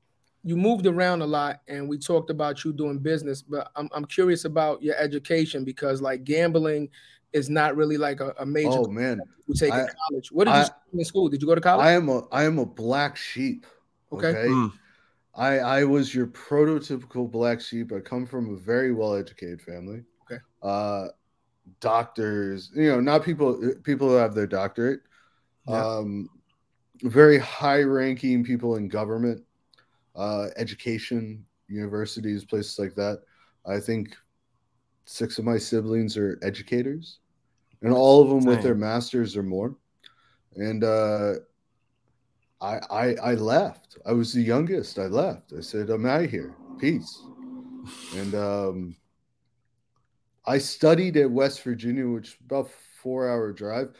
you 0.48 0.56
moved 0.56 0.86
around 0.86 1.22
a 1.22 1.26
lot, 1.26 1.60
and 1.68 1.90
we 1.90 1.98
talked 1.98 2.30
about 2.30 2.64
you 2.64 2.72
doing 2.72 3.00
business. 3.00 3.42
But 3.42 3.70
I'm 3.76 3.90
I'm 3.92 4.06
curious 4.06 4.46
about 4.46 4.82
your 4.82 4.96
education 4.96 5.66
because 5.66 6.02
like 6.02 6.24
gambling 6.24 6.88
is 7.34 7.50
not 7.50 7.76
really 7.76 7.98
like 7.98 8.22
a, 8.22 8.34
a 8.40 8.46
major 8.46 8.70
Oh 8.72 8.88
man, 8.88 9.20
you 9.48 9.54
take 9.54 9.74
in 9.74 9.80
I- 9.82 9.90
college. 10.08 10.32
What 10.32 10.46
did 10.46 10.52
you 10.52 10.62
I- 10.62 10.64
study 10.64 10.80
in 11.00 11.06
school? 11.06 11.28
Did 11.28 11.42
you 11.42 11.48
go 11.48 11.56
to 11.56 11.60
college? 11.60 11.86
I 11.86 11.92
am 11.92 12.08
a 12.08 12.22
I 12.32 12.44
am 12.46 12.60
a 12.60 12.66
black 12.66 13.18
sheep. 13.18 13.66
Okay. 14.14 14.28
Okay. 14.30 14.48
Mm. 14.48 14.72
I 15.36 15.60
I 15.60 15.84
was 15.84 16.16
your 16.16 16.28
prototypical 16.28 17.30
black 17.30 17.60
sheep. 17.60 17.92
I 17.92 18.00
come 18.00 18.26
from 18.26 18.54
a 18.54 18.58
very 18.58 18.94
well 18.94 19.16
educated 19.16 19.62
family. 19.62 20.04
Okay. 20.24 20.42
Uh 20.64 21.08
doctors, 21.82 22.72
you 22.74 22.90
know, 22.90 23.02
not 23.02 23.24
people 23.24 23.60
people 23.84 24.08
who 24.08 24.16
have 24.16 24.34
their 24.34 24.48
doctorate. 24.48 25.02
Yeah. 25.68 25.86
Um 25.86 26.30
very 27.04 27.38
high 27.38 27.84
ranking 27.84 28.44
people 28.44 28.78
in 28.78 28.88
government, 28.88 29.44
uh 30.18 30.48
education, 30.58 31.46
universities, 31.68 32.44
places 32.44 32.80
like 32.80 32.96
that. 32.96 33.22
I 33.66 33.80
think 33.80 34.16
six 35.06 35.38
of 35.40 35.46
my 35.46 35.58
siblings 35.58 36.18
are 36.18 36.40
educators 36.42 37.20
and 37.82 37.94
all 37.94 38.22
of 38.22 38.30
them 38.30 38.46
with 38.46 38.62
their 38.62 38.76
masters 38.76 39.38
or 39.38 39.44
more. 39.44 39.76
And 40.56 40.84
uh 40.84 41.34
I, 42.60 42.80
I 42.90 43.16
I 43.16 43.34
left. 43.36 43.98
I 44.06 44.14
was 44.14 44.34
the 44.34 44.42
youngest. 44.42 44.98
I 44.98 45.06
left. 45.06 45.54
I 45.56 45.62
said, 45.62 45.90
I'm 45.90 46.06
out 46.06 46.24
of 46.24 46.32
here. 46.32 46.56
Peace. 46.80 47.22
And 48.16 48.34
um 48.36 48.96
I 50.46 50.58
studied 50.58 51.18
at 51.18 51.30
West 51.30 51.62
Virginia, 51.62 52.08
which 52.08 52.30
is 52.30 52.36
about 52.46 52.70
four 53.02 53.30
hour 53.30 53.52
drive. 53.52 53.94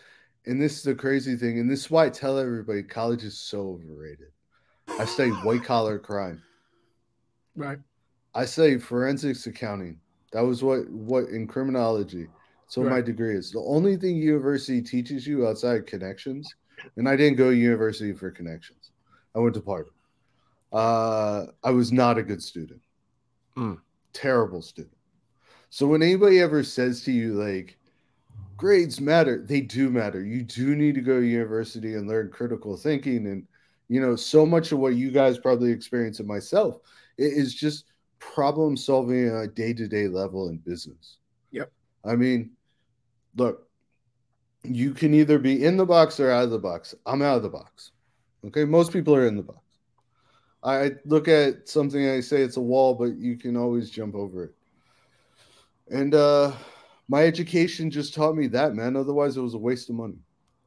And 0.46 0.62
this 0.62 0.78
is 0.78 0.84
the 0.84 0.96
crazy 0.96 1.36
thing. 1.36 1.60
And 1.60 1.70
this 1.70 1.82
is 1.82 1.92
why 1.92 2.06
I 2.06 2.10
tell 2.10 2.40
everybody 2.40 2.82
college 2.82 3.24
is 3.24 3.38
so 3.38 3.80
overrated. 3.82 4.32
I 4.88 5.06
say 5.06 5.30
white 5.30 5.64
collar 5.64 6.00
crime. 6.00 6.42
Right. 7.56 7.80
I 8.34 8.46
say 8.46 8.78
forensics 8.78 9.48
accounting. 9.48 10.00
That 10.32 10.42
was 10.42 10.64
what 10.64 10.90
what 10.90 11.26
in 11.26 11.48
criminology. 11.48 12.28
So 12.68 12.84
my 12.84 13.02
degree 13.02 13.36
is 13.36 13.52
the 13.52 13.62
only 13.62 13.96
thing 13.96 14.18
university 14.18 14.82
teaches 14.82 15.26
you 15.26 15.48
outside 15.48 15.88
connections. 15.88 16.54
And 16.98 17.08
I 17.08 17.16
didn't 17.16 17.38
go 17.38 17.50
to 17.50 17.56
university 17.56 18.12
for 18.12 18.30
connections. 18.30 18.92
I 19.34 19.40
went 19.40 19.56
to 19.56 19.62
Party. 19.62 19.90
Uh, 20.72 21.46
I 21.64 21.72
was 21.72 21.92
not 21.92 22.18
a 22.18 22.24
good 22.24 22.44
student. 22.44 22.82
Mm. 23.56 23.80
Terrible 24.14 24.62
student. 24.62 24.98
So 25.70 25.88
when 25.88 26.04
anybody 26.04 26.40
ever 26.40 26.64
says 26.64 27.04
to 27.04 27.12
you 27.12 27.34
like 27.34 27.78
grades 28.58 29.00
matter, 29.00 29.44
they 29.44 29.62
do 29.62 29.90
matter. 29.90 30.24
You 30.24 30.44
do 30.44 30.76
need 30.76 30.96
to 30.96 31.02
go 31.02 31.20
to 31.20 31.26
university 31.26 31.96
and 31.96 32.08
learn 32.08 32.30
critical 32.32 32.76
thinking 32.76 33.28
and 33.28 33.48
you 33.90 34.02
know 34.02 34.16
so 34.16 34.46
much 34.46 34.72
of 34.72 34.80
what 34.80 34.96
you 34.96 35.12
guys 35.12 35.38
probably 35.38 35.72
experience 35.72 36.20
and 36.20 36.28
myself 36.28 36.80
is 37.18 37.54
just 37.54 37.86
problem 38.20 38.76
solving 38.78 39.30
on 39.30 39.44
a 39.44 39.48
day-to-day 39.48 40.08
level 40.08 40.50
in 40.50 40.58
business. 40.58 41.18
Yep. 41.52 41.72
I 42.06 42.16
mean, 42.16 42.52
look, 43.36 43.68
you 44.64 44.94
can 44.94 45.14
either 45.14 45.40
be 45.40 45.64
in 45.64 45.78
the 45.78 45.86
box 45.86 46.20
or 46.20 46.32
out 46.32 46.44
of 46.44 46.52
the 46.52 46.60
box. 46.60 46.94
I'm 47.06 47.22
out 47.22 47.38
of 47.38 47.44
the 47.44 47.50
box. 47.50 47.92
Okay, 48.46 48.66
most 48.66 48.92
people 48.92 49.16
are 49.16 49.28
in 49.28 49.36
the 49.36 49.44
box. 49.44 49.60
I 50.64 50.92
look 51.06 51.28
at 51.28 51.70
something 51.70 52.04
and 52.04 52.14
I 52.14 52.20
say 52.20 52.42
it's 52.42 52.58
a 52.58 52.62
wall, 52.62 52.94
but 52.94 53.18
you 53.18 53.38
can 53.38 53.56
always 53.56 53.90
jump 53.90 54.16
over 54.16 54.46
it. 54.46 54.56
And 55.90 56.14
uh 56.14 56.52
my 57.10 57.24
education 57.24 57.90
just 57.90 58.14
taught 58.14 58.36
me 58.36 58.48
that, 58.48 58.76
man. 58.76 58.98
Otherwise, 58.98 59.38
it 59.38 59.42
was 59.42 59.54
a 59.54 59.58
waste 59.60 59.90
of 59.90 59.96
money. 59.96 60.18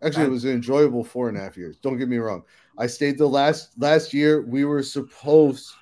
Actually, 0.02 0.26
it 0.26 0.30
was 0.30 0.44
an 0.44 0.52
enjoyable 0.52 1.04
four 1.04 1.28
and 1.28 1.36
a 1.36 1.40
half 1.40 1.56
years. 1.56 1.76
Don't 1.76 1.98
get 1.98 2.08
me 2.08 2.16
wrong. 2.16 2.42
I 2.78 2.86
stayed 2.86 3.18
the 3.18 3.26
last 3.26 3.78
last 3.78 4.14
year. 4.14 4.42
We 4.42 4.64
were 4.64 4.82
supposed. 4.82 5.72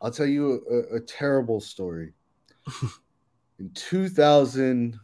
I'll 0.00 0.10
tell 0.10 0.26
you 0.26 0.62
a, 0.70 0.96
a 0.96 1.00
terrible 1.00 1.60
story. 1.60 2.12
In 3.58 3.70
2000, 3.70 4.98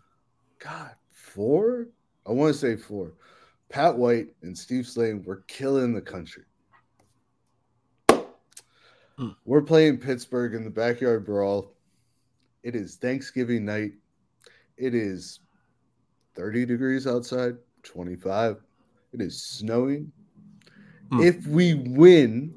God, 0.58 0.90
four? 1.10 1.88
I 2.26 2.32
want 2.32 2.52
to 2.52 2.58
say 2.58 2.76
four. 2.76 3.14
Pat 3.68 3.96
White 3.96 4.28
and 4.42 4.56
Steve 4.56 4.84
Slaton 4.84 5.24
were 5.24 5.44
killing 5.48 5.94
the 5.94 6.02
country. 6.02 6.44
Hmm. 8.10 9.30
We're 9.44 9.62
playing 9.62 9.98
Pittsburgh 9.98 10.54
in 10.54 10.64
the 10.64 10.70
backyard 10.70 11.24
brawl. 11.24 11.72
It 12.62 12.76
is 12.76 12.96
Thanksgiving 12.96 13.64
night. 13.64 13.92
It 14.76 14.94
is 14.94 15.40
30 16.34 16.66
degrees 16.66 17.06
outside, 17.06 17.56
25. 17.82 18.56
It 19.12 19.20
is 19.20 19.42
snowing. 19.42 20.12
Hmm. 21.10 21.20
If 21.20 21.46
we 21.46 21.74
win, 21.74 22.54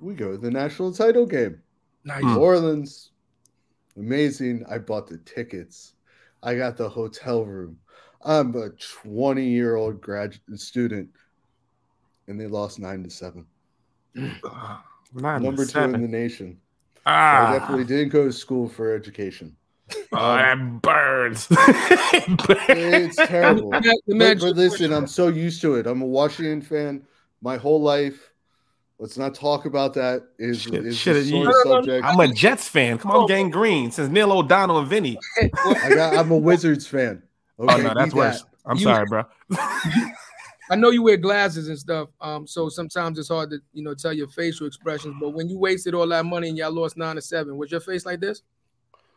we 0.00 0.14
go 0.14 0.32
to 0.32 0.38
the 0.38 0.50
national 0.50 0.92
title 0.92 1.26
game. 1.26 1.60
Nice. 2.04 2.22
New 2.22 2.38
Orleans. 2.38 3.10
Amazing. 3.96 4.64
I 4.68 4.78
bought 4.78 5.06
the 5.06 5.18
tickets. 5.18 5.94
I 6.42 6.56
got 6.56 6.76
the 6.76 6.88
hotel 6.88 7.44
room. 7.44 7.78
I'm 8.24 8.54
a 8.56 8.70
20 8.70 9.44
year 9.44 9.76
old 9.76 10.00
graduate 10.00 10.60
student, 10.60 11.10
and 12.28 12.40
they 12.40 12.46
lost 12.46 12.78
nine 12.78 13.02
to 13.04 13.10
seven. 13.10 13.46
Nine 14.14 14.40
to 15.14 15.40
Number 15.40 15.66
two 15.66 15.78
in 15.80 15.92
the 15.92 16.08
nation. 16.08 16.58
Ah, 17.04 17.48
I 17.48 17.58
definitely 17.58 17.84
didn't 17.84 18.10
go 18.10 18.24
to 18.24 18.32
school 18.32 18.68
for 18.68 18.94
education. 18.94 19.56
Oh, 20.12 20.36
that 20.36 20.82
burns. 20.82 21.46
It's 21.50 23.16
terrible. 23.16 23.70
The 23.70 23.98
man- 24.14 24.38
But, 24.38 24.46
but 24.48 24.56
listen, 24.56 24.92
I'm 24.92 25.06
so 25.06 25.28
used 25.28 25.60
to 25.62 25.74
it. 25.76 25.86
I'm 25.86 26.02
a 26.02 26.06
Washington 26.06 26.60
fan 26.62 27.02
my 27.40 27.56
whole 27.56 27.80
life. 27.82 28.30
Let's 28.98 29.18
not 29.18 29.34
talk 29.34 29.64
about 29.64 29.94
that. 29.94 30.22
Is 30.38 30.62
Shit, 30.62 30.86
is 30.86 30.96
shit, 30.96 31.14
the 31.14 31.22
you- 31.22 31.52
subject? 31.64 32.04
I'm 32.06 32.20
a 32.20 32.28
Jets 32.28 32.68
fan. 32.68 32.98
Come 32.98 33.10
on, 33.10 33.26
gang 33.26 33.50
green 33.50 33.90
since 33.90 34.08
Neil 34.10 34.30
O'Donnell 34.32 34.78
and 34.78 34.88
Vinny. 34.88 35.18
I 35.40 35.48
got, 35.94 36.16
I'm 36.16 36.30
a 36.30 36.36
Wizards 36.36 36.86
fan. 36.86 37.22
Oh 37.58 37.64
no, 37.64 37.92
that's 37.94 38.14
worse. 38.14 38.42
that. 38.42 38.48
I'm 38.64 38.76
You- 38.76 38.82
sorry, 38.84 39.06
bro. 39.08 39.24
I 40.70 40.76
know 40.76 40.90
you 40.90 41.02
wear 41.02 41.16
glasses 41.16 41.68
and 41.68 41.78
stuff, 41.78 42.08
um, 42.20 42.46
so 42.46 42.68
sometimes 42.68 43.18
it's 43.18 43.28
hard 43.28 43.50
to 43.50 43.58
you 43.72 43.82
know 43.82 43.92
tell 43.94 44.12
your 44.12 44.28
facial 44.28 44.66
expressions. 44.66 45.16
But 45.20 45.30
when 45.30 45.48
you 45.48 45.58
wasted 45.58 45.94
all 45.94 46.06
that 46.08 46.24
money 46.24 46.48
and 46.48 46.56
y'all 46.56 46.70
lost 46.72 46.96
nine 46.96 47.16
to 47.16 47.20
seven, 47.22 47.56
was 47.56 47.70
your 47.70 47.80
face 47.80 48.06
like 48.06 48.20
this? 48.20 48.42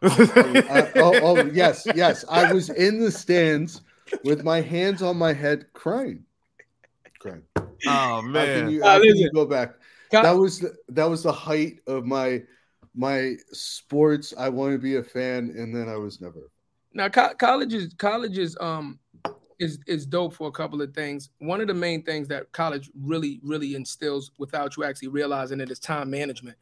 I- 0.06 0.92
oh, 0.96 1.20
oh, 1.22 1.46
yes, 1.46 1.88
yes. 1.96 2.26
I 2.30 2.52
was 2.52 2.70
in 2.70 3.00
the 3.00 3.12
stands 3.12 3.82
with 4.24 4.44
my 4.44 4.62
hands 4.62 5.02
on 5.02 5.18
my 5.18 5.34
head, 5.34 5.66
crying, 5.74 6.24
crying. 7.20 7.44
oh 7.58 7.64
How 7.88 8.22
can 8.22 8.26
man. 8.32 8.70
you, 8.70 8.84
how 8.84 9.00
can 9.00 9.16
you 9.16 9.32
go 9.32 9.46
back? 9.46 9.76
That 10.12 10.32
was 10.32 10.60
the, 10.60 10.76
that 10.90 11.06
was 11.06 11.24
the 11.24 11.32
height 11.32 11.80
of 11.88 12.06
my 12.06 12.44
my 12.96 13.36
sports. 13.52 14.34
I 14.38 14.50
want 14.50 14.74
to 14.74 14.80
be 14.80 14.96
a 14.96 15.04
fan, 15.04 15.54
and 15.58 15.76
then 15.76 15.90
I 15.90 15.98
was 15.98 16.22
never. 16.22 16.50
Now, 16.94 17.10
co- 17.10 17.34
college 17.34 17.74
is 17.74 17.94
college 17.98 18.38
is 18.38 18.56
um 18.62 19.00
is 19.60 19.80
is 19.88 20.06
dope 20.06 20.34
for 20.34 20.48
a 20.48 20.52
couple 20.52 20.82
of 20.82 20.94
things. 20.94 21.30
One 21.40 21.62
of 21.62 21.68
the 21.68 21.74
main 21.74 22.04
things 22.04 22.28
that 22.30 22.52
college 22.52 22.90
really 23.02 23.40
really 23.44 23.76
instills 23.76 24.32
without 24.38 24.78
you 24.78 24.84
actually 24.84 25.10
realizing 25.10 25.60
it 25.60 25.72
is 25.72 25.80
time 25.80 26.10
management. 26.10 26.58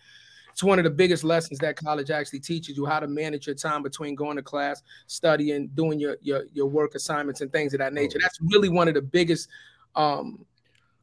It's 0.54 0.64
one 0.64 0.80
of 0.80 0.84
the 0.84 0.92
biggest 0.92 1.24
lessons 1.24 1.60
that 1.60 1.76
college 1.76 2.12
actually 2.12 2.40
teaches 2.40 2.78
you 2.78 2.86
how 2.86 3.00
to 3.00 3.08
manage 3.08 3.48
your 3.48 3.56
time 3.56 3.84
between 3.84 4.16
going 4.16 4.38
to 4.38 4.44
class, 4.44 4.84
studying, 5.08 5.68
doing 5.74 6.00
your 6.00 6.18
your 6.22 6.44
your 6.54 6.68
work 6.68 6.96
assignments 6.96 7.42
and 7.42 7.52
things 7.52 7.74
of 7.74 7.80
that 7.80 7.94
nature. 7.94 8.20
That's 8.22 8.40
really 8.42 8.70
one 8.70 8.88
of 8.88 8.94
the 8.94 9.02
biggest 9.02 9.50
um 9.96 10.46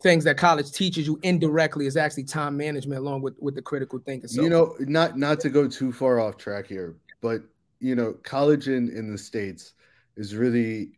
things 0.01 0.25
that 0.25 0.37
college 0.37 0.73
teaches 0.73 1.07
you 1.07 1.19
indirectly 1.23 1.87
is 1.87 1.97
actually 1.97 2.25
time 2.25 2.57
management 2.57 3.01
along 3.01 3.23
with 3.23 3.35
with 3.41 3.55
the 3.55 3.63
critical 3.63 3.99
thinking. 3.99 4.29
So, 4.29 4.43
you 4.43 4.49
know, 4.49 4.77
not 4.81 5.19
not 5.19 5.41
to 5.41 5.51
go 5.51 5.69
too 5.69 5.93
far 5.93 6.21
off 6.21 6.37
track 6.37 6.67
here, 6.67 6.97
but 7.21 7.43
you 7.81 7.95
know, 7.97 8.15
college 8.23 8.69
in 8.69 8.89
in 8.91 9.11
the 9.11 9.19
states 9.19 9.75
is 10.17 10.37
really 10.37 10.93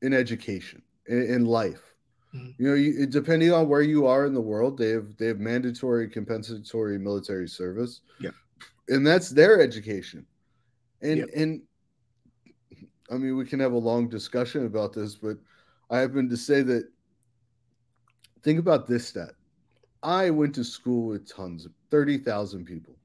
an 0.00 0.14
education 0.14 0.82
in, 1.06 1.22
in 1.22 1.44
life. 1.44 1.91
Mhm. 2.34 2.54
You 2.58 2.68
know, 2.68 2.74
you, 2.74 3.06
depending 3.06 3.52
on 3.52 3.68
where 3.68 3.82
you 3.82 4.06
are 4.06 4.24
in 4.26 4.32
the 4.34 4.40
world, 4.40 4.78
they 4.78 4.90
have 4.90 5.16
they 5.16 5.26
have 5.26 5.38
mandatory 5.38 6.08
compensatory 6.08 6.98
military 6.98 7.48
service. 7.48 8.00
Yeah. 8.20 8.30
and 8.88 9.06
that's 9.06 9.30
their 9.30 9.60
education. 9.60 10.26
And 11.02 11.18
Yep. 11.18 11.28
and 11.34 11.62
I 13.10 13.16
mean, 13.16 13.36
we 13.36 13.44
can 13.44 13.60
have 13.60 13.72
a 13.72 13.78
long 13.78 14.08
discussion 14.08 14.66
about 14.66 14.92
this, 14.92 15.14
but 15.16 15.38
I 15.90 15.98
happen 16.00 16.28
to 16.28 16.36
say 16.36 16.62
that. 16.62 16.88
Think 18.42 18.58
about 18.58 18.86
this 18.88 19.06
stat. 19.06 19.34
I 20.02 20.30
went 20.30 20.54
to 20.56 20.64
school 20.64 21.06
with 21.06 21.28
tons 21.28 21.64
of 21.64 21.72
30,000 21.90 22.64
people. 22.64 22.96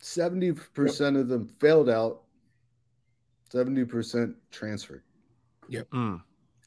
70% 0.00 1.16
of 1.16 1.28
them 1.28 1.46
failed 1.60 1.88
out, 1.88 2.24
70% 3.52 4.34
transferred. 4.50 5.02
Mm. 5.70 6.20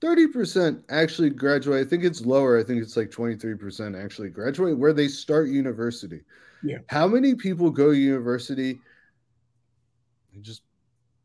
30% 0.04 0.84
actually 0.90 1.30
graduate. 1.30 1.86
I 1.86 1.90
think 1.90 2.04
it's 2.04 2.26
lower. 2.26 2.60
I 2.60 2.64
think 2.64 2.82
it's 2.82 2.98
like 2.98 3.10
23% 3.10 4.02
actually 4.02 4.30
graduate 4.30 4.78
where 4.78 4.92
they 4.94 5.08
start 5.08 5.48
university. 5.48 6.22
Yeah. 6.62 6.80
How 6.88 7.08
many 7.08 7.36
people 7.36 7.70
go 7.72 7.92
to 7.92 7.98
university 7.98 8.80
and 10.34 10.44
just 10.44 10.64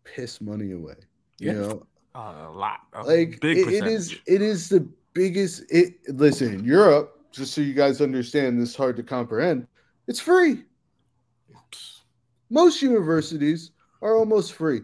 piss 0.05 0.41
money 0.41 0.73
away? 0.73 0.95
Yeah. 1.39 1.53
You 1.53 1.59
know, 1.59 1.87
a 2.15 2.51
lot. 2.51 2.81
A 2.93 3.03
like 3.03 3.41
big 3.41 3.59
it- 3.59 3.73
it 3.75 3.87
is 3.87 4.17
it 4.27 4.43
is 4.43 4.69
the 4.69 4.87
biggest 5.15 5.65
it 5.71 5.95
listen 6.09 6.53
in 6.55 6.65
europe 6.65 7.19
just 7.33 7.53
so 7.53 7.61
you 7.61 7.75
guys 7.75 8.01
understand 8.01 8.61
this 8.61 8.71
is 8.71 8.77
hard 8.77 8.95
to 8.95 9.03
comprehend 9.03 9.67
it's 10.07 10.21
free 10.21 10.63
most 12.51 12.81
universities 12.83 13.73
are 14.01 14.15
almost 14.17 14.53
free 14.53 14.83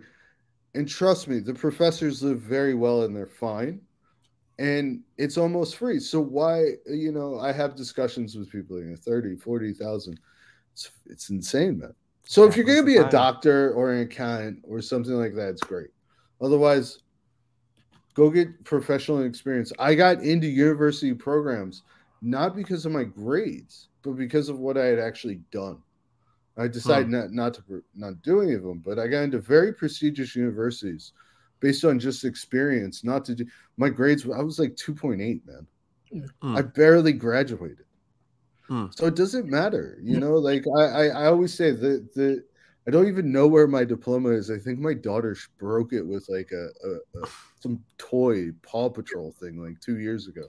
and 0.74 0.88
trust 0.88 1.28
me 1.28 1.38
the 1.38 1.54
professors 1.54 2.22
live 2.22 2.40
very 2.40 2.74
well 2.74 3.02
and 3.02 3.14
they're 3.14 3.26
fine. 3.26 3.80
And 4.58 5.00
it's 5.18 5.36
almost 5.36 5.76
free. 5.76 5.98
So 5.98 6.20
why 6.20 6.74
you 6.86 7.12
know 7.12 7.38
i 7.40 7.52
have 7.52 7.74
discussions 7.74 8.36
with 8.36 8.50
people 8.50 8.78
you 8.78 8.86
know 8.86 8.96
30 8.96 9.36
40,000 9.36 10.20
it's, 10.72 10.90
it's 11.06 11.30
insane 11.30 11.78
man. 11.78 11.94
So 12.26 12.44
if 12.44 12.56
you're 12.56 12.64
going 12.64 12.78
to 12.78 12.84
be 12.84 12.96
a 12.96 13.08
doctor 13.10 13.72
or 13.72 13.92
an 13.92 14.00
accountant 14.00 14.60
or 14.66 14.80
something 14.80 15.14
like 15.14 15.34
that 15.34 15.50
it's 15.50 15.62
great. 15.62 15.90
Otherwise 16.40 17.00
go 18.14 18.30
get 18.30 18.64
professional 18.64 19.24
experience. 19.24 19.72
I 19.78 19.94
got 19.94 20.22
into 20.22 20.46
university 20.46 21.14
programs 21.14 21.82
not 22.24 22.56
because 22.56 22.86
of 22.86 22.92
my 22.92 23.04
grades, 23.04 23.88
but 24.02 24.12
because 24.12 24.48
of 24.48 24.58
what 24.58 24.78
I 24.78 24.86
had 24.86 24.98
actually 24.98 25.40
done. 25.50 25.78
I 26.56 26.68
decided 26.68 27.08
not 27.08 27.32
not 27.32 27.54
to 27.54 27.82
not 27.94 28.22
do 28.22 28.40
any 28.40 28.54
of 28.54 28.62
them, 28.62 28.80
but 28.84 28.98
I 28.98 29.08
got 29.08 29.22
into 29.22 29.40
very 29.40 29.72
prestigious 29.72 30.36
universities 30.36 31.12
based 31.60 31.84
on 31.84 31.98
just 31.98 32.24
experience, 32.24 33.02
not 33.04 33.24
to 33.24 33.34
do 33.34 33.46
my 33.76 33.88
grades. 33.88 34.24
I 34.24 34.42
was 34.42 34.58
like 34.58 34.76
2.8, 34.76 35.40
man. 35.46 35.66
Mm. 36.42 36.58
I 36.58 36.62
barely 36.62 37.12
graduated. 37.12 37.86
Mm. 38.70 38.96
So 38.96 39.06
it 39.06 39.16
doesn't 39.16 39.46
matter, 39.46 39.98
you 40.02 40.20
know. 40.20 40.34
Like 40.34 40.64
I, 40.78 40.82
I, 40.82 41.06
I 41.06 41.26
always 41.26 41.52
say 41.52 41.72
that 41.72 42.14
the 42.14 42.44
I 42.86 42.90
don't 42.90 43.08
even 43.08 43.32
know 43.32 43.46
where 43.46 43.66
my 43.66 43.84
diploma 43.84 44.30
is. 44.30 44.50
I 44.50 44.58
think 44.58 44.78
my 44.78 44.94
daughter 44.94 45.36
broke 45.58 45.92
it 45.92 46.02
with 46.02 46.26
like 46.28 46.50
a, 46.52 46.68
a, 46.86 47.22
a 47.22 47.28
some 47.60 47.82
toy 47.98 48.50
Paw 48.62 48.90
Patrol 48.90 49.32
thing 49.32 49.56
like 49.56 49.80
two 49.80 49.98
years 49.98 50.28
ago. 50.28 50.42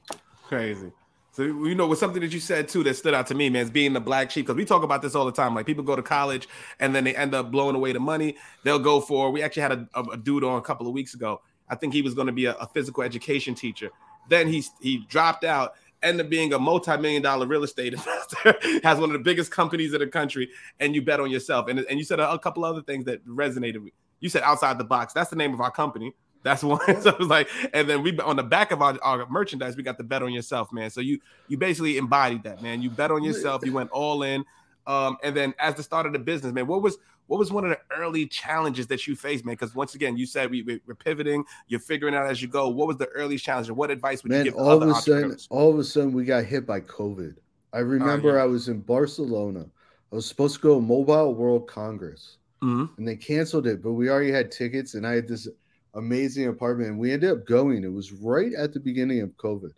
Crazy. 0.47 0.91
So 1.35 1.43
you 1.43 1.75
know, 1.75 1.85
with 1.85 1.99
something 1.99 2.21
that 2.21 2.31
you 2.31 2.39
said 2.39 2.69
too 2.69 2.81
that 2.83 2.95
stood 2.95 3.13
out 3.13 3.27
to 3.27 3.35
me, 3.35 3.49
man, 3.49 3.63
is 3.63 3.69
being 3.69 3.91
the 3.91 3.99
black 3.99 4.31
sheep. 4.31 4.45
Because 4.45 4.55
we 4.55 4.63
talk 4.63 4.83
about 4.83 5.01
this 5.01 5.15
all 5.15 5.25
the 5.25 5.33
time. 5.33 5.53
Like 5.53 5.65
people 5.65 5.83
go 5.83 5.93
to 5.93 6.01
college 6.01 6.47
and 6.79 6.95
then 6.95 7.03
they 7.03 7.13
end 7.13 7.35
up 7.35 7.51
blowing 7.51 7.75
away 7.75 7.91
the 7.91 7.99
money. 7.99 8.37
They'll 8.63 8.79
go 8.79 9.01
for. 9.01 9.29
We 9.31 9.43
actually 9.43 9.63
had 9.63 9.71
a, 9.73 10.01
a, 10.13 10.15
dude 10.15 10.45
on 10.45 10.57
a 10.57 10.61
couple 10.61 10.87
of 10.87 10.93
weeks 10.93 11.13
ago. 11.13 11.41
I 11.67 11.75
think 11.75 11.91
he 11.91 12.01
was 12.01 12.13
going 12.13 12.27
to 12.27 12.33
be 12.33 12.45
a, 12.45 12.53
a 12.53 12.67
physical 12.67 13.03
education 13.03 13.53
teacher. 13.53 13.89
Then 14.29 14.47
he 14.47 14.63
he 14.79 14.99
dropped 15.09 15.43
out, 15.43 15.73
ended 16.01 16.25
up 16.25 16.29
being 16.29 16.53
a 16.53 16.59
multi-million 16.59 17.21
dollar 17.21 17.45
real 17.47 17.65
estate 17.65 17.93
investor, 17.95 18.55
has 18.81 18.97
one 18.97 19.09
of 19.09 19.13
the 19.13 19.19
biggest 19.19 19.51
companies 19.51 19.93
in 19.93 19.99
the 19.99 20.07
country, 20.07 20.49
and 20.79 20.95
you 20.95 21.01
bet 21.01 21.19
on 21.19 21.29
yourself. 21.29 21.67
And 21.67 21.79
and 21.79 21.99
you 21.99 22.05
said 22.05 22.21
a, 22.21 22.31
a 22.31 22.39
couple 22.39 22.63
other 22.63 22.81
things 22.81 23.03
that 23.05 23.25
resonated 23.27 23.83
with. 23.83 23.91
You 24.21 24.29
said 24.29 24.43
outside 24.43 24.77
the 24.77 24.85
box. 24.85 25.11
That's 25.11 25.31
the 25.31 25.35
name 25.35 25.53
of 25.53 25.59
our 25.59 25.71
company. 25.71 26.13
That's 26.45 26.63
one. 26.63 26.79
so 27.01 27.09
it 27.09 27.17
was 27.19 27.27
like, 27.27 27.49
and 27.73 27.89
then 27.89 28.03
we 28.03 28.17
on 28.19 28.35
the 28.35 28.43
back 28.43 28.71
of 28.71 28.79
our, 28.79 28.97
our 29.01 29.27
merchandise, 29.27 29.75
we 29.75 29.81
got 29.81 29.97
the 29.97 30.03
bet 30.03 30.21
on 30.21 30.31
yourself, 30.31 30.71
man. 30.71 30.91
So 30.91 31.01
you 31.01 31.19
you 31.47 31.57
basically 31.57 31.97
embodied 31.97 32.43
that, 32.43 32.61
man. 32.61 32.83
You 32.83 32.91
bet 32.91 33.09
on 33.09 33.23
yourself. 33.23 33.65
You 33.65 33.73
went 33.73 33.89
all 33.89 34.21
in. 34.21 34.45
Um, 34.85 35.17
and 35.23 35.35
then 35.35 35.55
as 35.57 35.73
the 35.73 35.81
start 35.81 36.05
of 36.05 36.13
the 36.13 36.19
business, 36.19 36.53
man, 36.53 36.67
what 36.67 36.83
was 36.83 36.99
what 37.25 37.39
was 37.39 37.51
one 37.51 37.63
of 37.63 37.71
the 37.71 37.79
early 37.97 38.27
challenges 38.27 38.85
that 38.87 39.07
you 39.07 39.15
faced, 39.15 39.43
man? 39.43 39.53
Because 39.53 39.73
once 39.73 39.95
again, 39.95 40.17
you 40.17 40.27
said 40.27 40.51
we, 40.51 40.61
we 40.61 40.79
we're 40.85 40.93
pivoting, 40.93 41.43
you're 41.67 41.79
figuring 41.79 42.13
out 42.13 42.27
as 42.27 42.43
you 42.43 42.47
go. 42.47 42.69
What 42.69 42.87
was 42.87 42.97
the 42.97 43.07
early 43.07 43.39
challenge, 43.39 43.67
and 43.67 43.75
what 43.75 43.89
advice 43.89 44.21
would 44.21 44.31
you 44.31 44.37
Man, 44.37 44.45
give 44.45 44.53
to 44.53 44.59
all 44.59 44.83
of 44.83 44.87
a 44.87 44.93
sudden, 44.93 45.35
all 45.49 45.71
of 45.71 45.79
a 45.79 45.83
sudden, 45.83 46.13
we 46.13 46.25
got 46.25 46.45
hit 46.45 46.67
by 46.67 46.79
COVID. 46.79 47.37
I 47.73 47.79
remember 47.79 48.35
yeah. 48.35 48.43
I 48.43 48.45
was 48.45 48.67
in 48.67 48.81
Barcelona. 48.81 49.65
I 50.11 50.15
was 50.15 50.27
supposed 50.27 50.55
to 50.57 50.61
go 50.61 50.75
to 50.75 50.81
Mobile 50.81 51.33
World 51.33 51.67
Congress, 51.67 52.37
Mhm. 52.61 52.95
and 52.99 53.07
they 53.07 53.15
canceled 53.15 53.65
it. 53.65 53.81
But 53.81 53.93
we 53.93 54.09
already 54.11 54.31
had 54.31 54.51
tickets, 54.51 54.93
and 54.93 55.07
I 55.07 55.15
had 55.15 55.27
this 55.27 55.47
amazing 55.95 56.47
apartment. 56.47 56.89
And 56.91 56.99
we 56.99 57.11
ended 57.11 57.31
up 57.31 57.45
going. 57.45 57.83
It 57.83 57.91
was 57.91 58.11
right 58.11 58.53
at 58.53 58.73
the 58.73 58.79
beginning 58.79 59.21
of 59.21 59.29
COVID. 59.37 59.71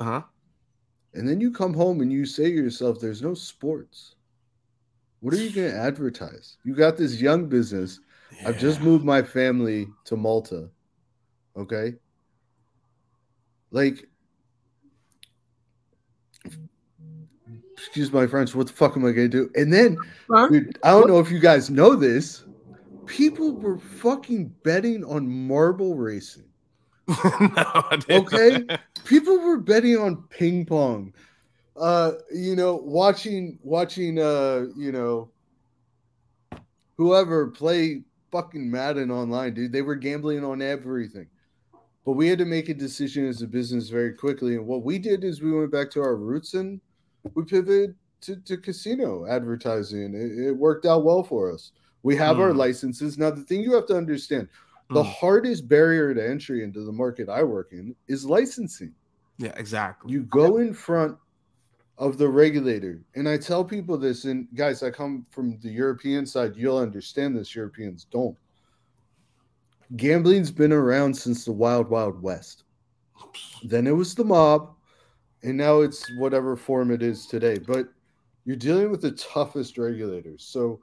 Uh-huh. 0.00 0.22
And 1.14 1.28
then 1.28 1.40
you 1.40 1.50
come 1.52 1.74
home 1.74 2.00
and 2.00 2.12
you 2.12 2.26
say 2.26 2.44
to 2.44 2.56
yourself, 2.56 3.00
there's 3.00 3.22
no 3.22 3.34
sports. 3.34 4.16
What 5.20 5.34
are 5.34 5.38
you 5.38 5.50
going 5.50 5.70
to 5.72 5.76
advertise? 5.76 6.56
You 6.64 6.74
got 6.74 6.96
this 6.96 7.20
young 7.20 7.46
business. 7.46 8.00
I've 8.44 8.58
just 8.58 8.80
moved 8.80 9.04
my 9.04 9.22
family 9.22 9.88
to 10.06 10.16
Malta. 10.16 10.68
Okay. 11.56 11.94
Like, 13.70 14.08
excuse 17.76 18.12
my 18.12 18.26
French, 18.26 18.54
what 18.54 18.66
the 18.66 18.72
fuck 18.72 18.96
am 18.96 19.04
I 19.04 19.12
going 19.12 19.30
to 19.30 19.46
do? 19.46 19.50
And 19.54 19.72
then, 19.72 19.96
Huh? 20.30 20.48
dude, 20.48 20.78
I 20.82 20.90
don't 20.90 21.08
know 21.08 21.20
if 21.20 21.30
you 21.30 21.38
guys 21.38 21.70
know 21.70 21.94
this. 21.94 22.44
People 23.06 23.52
were 23.52 23.78
fucking 23.78 24.48
betting 24.62 25.04
on 25.04 25.28
marble 25.28 25.94
racing. 25.96 26.48
no, 27.08 27.84
Okay. 28.10 28.64
people 29.04 29.38
were 29.40 29.58
betting 29.58 29.96
on 29.98 30.22
ping 30.30 30.64
pong 30.64 31.12
uh 31.76 32.12
you 32.32 32.56
know 32.56 32.76
watching 32.76 33.58
watching 33.62 34.18
uh 34.18 34.64
you 34.76 34.90
know 34.90 35.30
whoever 36.96 37.48
play 37.48 38.02
fucking 38.32 38.70
madden 38.70 39.10
online 39.10 39.52
dude 39.52 39.72
they 39.72 39.82
were 39.82 39.94
gambling 39.94 40.44
on 40.44 40.62
everything 40.62 41.28
but 42.04 42.12
we 42.12 42.26
had 42.28 42.38
to 42.38 42.44
make 42.44 42.68
a 42.68 42.74
decision 42.74 43.26
as 43.28 43.42
a 43.42 43.46
business 43.46 43.88
very 43.90 44.14
quickly 44.14 44.54
and 44.54 44.66
what 44.66 44.82
we 44.82 44.98
did 44.98 45.24
is 45.24 45.42
we 45.42 45.52
went 45.52 45.70
back 45.70 45.90
to 45.90 46.00
our 46.00 46.16
roots 46.16 46.54
and 46.54 46.80
we 47.34 47.44
pivoted 47.44 47.94
to, 48.20 48.36
to 48.36 48.56
casino 48.56 49.26
advertising. 49.26 50.14
It, 50.14 50.46
it 50.48 50.52
worked 50.52 50.86
out 50.86 51.04
well 51.04 51.22
for 51.22 51.52
us. 51.52 51.72
We 52.04 52.14
have 52.16 52.38
our 52.38 52.52
Hmm. 52.52 52.58
licenses. 52.58 53.18
Now, 53.18 53.30
the 53.30 53.42
thing 53.42 53.62
you 53.62 53.72
have 53.72 53.86
to 53.86 53.96
understand 53.96 54.48
the 54.90 55.02
Hmm. 55.02 55.10
hardest 55.10 55.66
barrier 55.66 56.14
to 56.14 56.24
entry 56.24 56.62
into 56.62 56.84
the 56.84 56.92
market 56.92 57.28
I 57.28 57.42
work 57.42 57.72
in 57.72 57.96
is 58.06 58.24
licensing. 58.26 58.94
Yeah, 59.38 59.54
exactly. 59.56 60.12
You 60.12 60.22
go 60.24 60.58
in 60.58 60.74
front 60.74 61.16
of 61.96 62.18
the 62.18 62.28
regulator, 62.28 63.00
and 63.14 63.28
I 63.28 63.38
tell 63.38 63.64
people 63.64 63.96
this, 63.96 64.26
and 64.26 64.46
guys, 64.54 64.82
I 64.82 64.90
come 64.90 65.26
from 65.30 65.58
the 65.60 65.70
European 65.70 66.26
side, 66.26 66.54
you'll 66.56 66.76
understand 66.76 67.36
this, 67.36 67.54
Europeans 67.54 68.04
don't. 68.04 68.36
Gambling's 69.96 70.50
been 70.50 70.72
around 70.72 71.14
since 71.14 71.44
the 71.44 71.52
wild, 71.52 71.88
wild 71.88 72.20
west. 72.20 72.64
Then 73.64 73.86
it 73.86 73.92
was 73.92 74.14
the 74.14 74.24
mob, 74.24 74.74
and 75.42 75.56
now 75.56 75.80
it's 75.80 76.10
whatever 76.18 76.54
form 76.56 76.90
it 76.90 77.02
is 77.02 77.26
today. 77.26 77.58
But 77.58 77.88
you're 78.44 78.56
dealing 78.56 78.90
with 78.90 79.00
the 79.00 79.12
toughest 79.12 79.78
regulators. 79.78 80.44
So, 80.44 80.80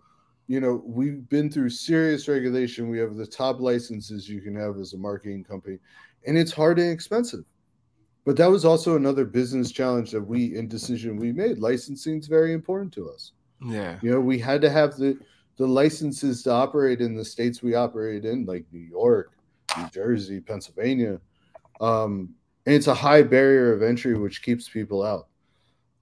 you 0.52 0.60
know, 0.60 0.82
we've 0.86 1.28
been 1.30 1.50
through 1.50 1.70
serious 1.70 2.28
regulation. 2.28 2.90
We 2.90 3.00
have 3.00 3.16
the 3.16 3.26
top 3.26 3.62
licenses 3.62 4.28
you 4.28 4.42
can 4.42 4.56
have 4.56 4.78
as 4.78 4.92
a 4.94 4.98
marketing 4.98 5.46
company, 5.46 5.78
and 6.28 6.38
it's 6.38 6.52
hard 6.52 6.78
and 6.78 6.92
expensive. 6.92 7.46
But 8.26 8.36
that 8.38 8.52
was 8.52 8.66
also 8.66 8.98
another 8.98 9.24
business 9.26 9.72
challenge 9.72 10.12
that 10.12 10.22
we 10.22 10.56
in 10.58 10.68
decision 10.68 11.16
we 11.16 11.32
made. 11.32 11.58
Licensing 11.60 12.20
is 12.20 12.28
very 12.28 12.54
important 12.54 12.92
to 12.94 13.10
us. 13.10 13.32
yeah. 13.62 13.98
You 14.02 14.12
know, 14.12 14.20
we 14.20 14.38
had 14.40 14.62
to 14.62 14.70
have 14.70 14.98
the 14.98 15.18
the 15.58 15.68
licenses 15.68 16.44
to 16.44 16.52
operate 16.52 17.02
in 17.02 17.16
the 17.16 17.24
states 17.26 17.62
we 17.64 17.76
operate 17.76 18.26
in, 18.26 18.46
like 18.46 18.66
New 18.72 18.80
York, 19.00 19.32
New 19.78 19.88
Jersey, 19.90 20.40
Pennsylvania. 20.42 21.20
Um, 21.80 22.36
and 22.66 22.76
it's 22.76 22.88
a 22.88 22.94
high 22.94 23.22
barrier 23.24 23.74
of 23.74 23.84
entry, 23.84 24.18
which 24.18 24.42
keeps 24.44 24.68
people 24.68 25.02
out. 25.04 25.28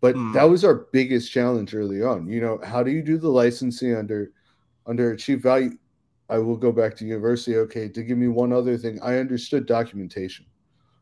But 0.01 0.15
Hmm. 0.15 0.33
that 0.33 0.49
was 0.49 0.63
our 0.63 0.87
biggest 0.91 1.31
challenge 1.31 1.75
early 1.75 2.01
on. 2.01 2.27
You 2.27 2.41
know, 2.41 2.59
how 2.63 2.83
do 2.83 2.91
you 2.91 3.01
do 3.03 3.17
the 3.17 3.29
licensing 3.29 3.93
under 3.95 4.31
under 4.89 5.11
a 5.11 5.17
chief 5.17 5.41
value? 5.41 5.77
I 6.29 6.37
will 6.39 6.57
go 6.57 6.71
back 6.71 6.95
to 6.97 7.05
university. 7.05 7.55
Okay, 7.57 7.87
to 7.89 8.03
give 8.03 8.17
me 8.17 8.27
one 8.27 8.51
other 8.51 8.77
thing, 8.77 8.99
I 9.01 9.17
understood 9.19 9.65
documentation. 9.65 10.45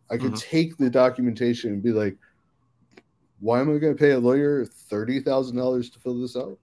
I 0.10 0.18
could 0.18 0.34
Mhm. 0.34 0.40
take 0.42 0.78
the 0.78 0.90
documentation 0.90 1.74
and 1.74 1.82
be 1.84 1.92
like, 1.92 2.18
why 3.40 3.60
am 3.60 3.70
I 3.74 3.78
going 3.78 3.96
to 3.96 4.00
pay 4.00 4.12
a 4.12 4.20
lawyer 4.20 4.66
thirty 4.66 5.20
thousand 5.20 5.58
dollars 5.58 5.90
to 5.92 6.00
fill 6.00 6.20
this 6.20 6.36
out? 6.36 6.58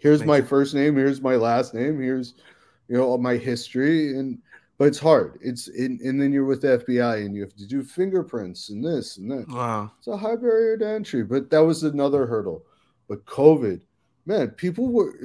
Here's 0.00 0.20
Makes 0.20 0.28
my 0.28 0.40
first 0.42 0.74
name. 0.74 0.96
Here's 0.96 1.20
my 1.20 1.36
last 1.36 1.74
name. 1.74 2.00
Here's, 2.00 2.34
you 2.88 2.96
know, 2.96 3.04
all 3.04 3.18
my 3.18 3.36
history. 3.36 4.16
And 4.16 4.38
but 4.78 4.86
it's 4.86 4.98
hard. 4.98 5.38
It's 5.40 5.66
in, 5.68 5.98
and 6.04 6.20
then 6.20 6.32
you're 6.32 6.44
with 6.44 6.62
the 6.62 6.78
FBI 6.78 7.24
and 7.24 7.34
you 7.34 7.40
have 7.42 7.54
to 7.56 7.66
do 7.66 7.82
fingerprints 7.82 8.70
and 8.70 8.84
this 8.84 9.16
and 9.16 9.30
that. 9.30 9.48
Wow. 9.48 9.90
It's 9.98 10.06
a 10.06 10.16
high 10.16 10.36
barrier 10.36 10.76
to 10.78 10.86
entry. 10.88 11.24
But 11.24 11.50
that 11.50 11.60
was 11.60 11.82
another 11.82 12.26
hurdle. 12.26 12.64
But 13.08 13.24
COVID, 13.24 13.80
man, 14.26 14.50
people 14.50 14.88
were 14.92 15.18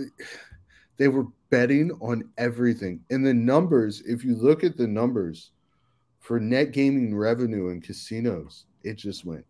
they 0.98 1.08
were 1.08 1.28
betting 1.50 1.92
on 2.02 2.30
everything. 2.38 3.00
And 3.10 3.26
the 3.26 3.34
numbers, 3.34 4.02
if 4.06 4.24
you 4.24 4.36
look 4.36 4.64
at 4.64 4.78
the 4.78 4.88
numbers 4.88 5.52
for 6.20 6.40
net 6.40 6.72
gaming 6.72 7.16
revenue 7.16 7.70
in 7.70 7.82
casinos, 7.82 8.66
it 8.84 8.96
just 8.96 9.26
went. 9.26 9.46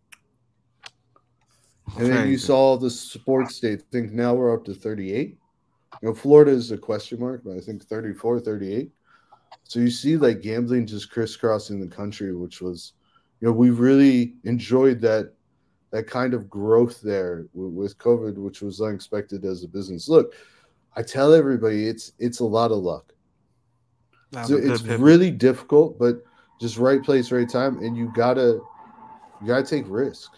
And 1.97 2.11
then 2.11 2.29
you 2.29 2.37
saw 2.37 2.77
the 2.77 2.89
sports 2.89 3.55
states. 3.55 3.83
I 3.87 3.91
think 3.91 4.13
now 4.13 4.33
we're 4.33 4.53
up 4.53 4.63
to 4.65 4.73
38. 4.73 5.37
You 6.01 6.07
know, 6.07 6.13
Florida 6.13 6.51
is 6.51 6.71
a 6.71 6.77
question 6.77 7.19
mark, 7.19 7.41
but 7.43 7.57
I 7.57 7.59
think 7.59 7.83
34, 7.83 8.39
38. 8.39 8.91
So 9.65 9.79
you 9.79 9.89
see 9.89 10.17
like 10.17 10.41
gambling 10.41 10.87
just 10.87 11.11
crisscrossing 11.11 11.79
the 11.79 11.93
country, 11.93 12.35
which 12.35 12.61
was, 12.61 12.93
you 13.39 13.47
know, 13.47 13.53
we 13.53 13.69
really 13.69 14.35
enjoyed 14.43 15.01
that 15.01 15.33
that 15.91 16.07
kind 16.07 16.33
of 16.33 16.49
growth 16.49 17.01
there 17.01 17.45
with 17.53 17.97
COVID, 17.99 18.35
which 18.37 18.61
was 18.61 18.81
unexpected 18.81 19.45
as 19.45 19.63
a 19.63 19.67
business. 19.67 20.09
Look, 20.09 20.33
I 20.95 21.01
tell 21.03 21.33
everybody 21.33 21.87
it's 21.87 22.13
it's 22.19 22.39
a 22.39 22.45
lot 22.45 22.71
of 22.71 22.77
luck. 22.77 23.13
That 24.31 24.47
So 24.47 24.55
was 24.55 24.63
a 24.63 24.67
good 24.67 24.71
it's 24.73 24.81
pivot. 24.83 24.99
really 24.99 25.31
difficult, 25.31 25.97
but 25.99 26.23
just 26.59 26.77
right 26.77 27.03
place, 27.03 27.31
right 27.31 27.49
time, 27.49 27.79
and 27.79 27.97
you 27.97 28.11
gotta 28.15 28.59
you 29.41 29.47
gotta 29.47 29.65
take 29.65 29.85
risk. 29.87 30.31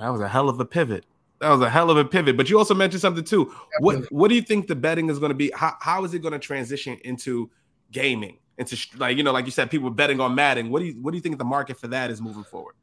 That 0.00 0.08
was 0.10 0.20
a 0.20 0.28
hell 0.28 0.48
of 0.48 0.58
a 0.60 0.64
pivot. 0.64 1.04
That 1.40 1.50
was 1.50 1.60
a 1.60 1.68
hell 1.68 1.90
of 1.90 1.96
a 1.96 2.04
pivot. 2.04 2.36
But 2.36 2.48
you 2.48 2.56
also 2.56 2.74
mentioned 2.74 3.00
something 3.00 3.24
too. 3.24 3.52
What 3.80 4.10
What 4.12 4.28
do 4.28 4.34
you 4.34 4.42
think 4.42 4.68
the 4.68 4.76
betting 4.76 5.10
is 5.10 5.18
going 5.18 5.30
to 5.30 5.34
be? 5.34 5.50
How 5.54 5.74
How 5.80 6.04
is 6.04 6.14
it 6.14 6.20
going 6.20 6.32
to 6.32 6.38
transition 6.38 6.98
into 7.04 7.50
gaming? 7.90 8.38
Into 8.58 8.76
sh- 8.76 8.94
like 8.96 9.16
you 9.16 9.22
know, 9.22 9.32
like 9.32 9.44
you 9.46 9.50
said, 9.50 9.70
people 9.70 9.90
betting 9.90 10.20
on 10.20 10.34
Madden. 10.34 10.70
What 10.70 10.80
do 10.80 10.86
you 10.86 10.94
What 11.02 11.10
do 11.10 11.16
you 11.16 11.20
think 11.22 11.38
the 11.38 11.44
market 11.44 11.78
for 11.78 11.88
that 11.88 12.10
is 12.10 12.20
moving 12.20 12.44
forward? 12.44 12.74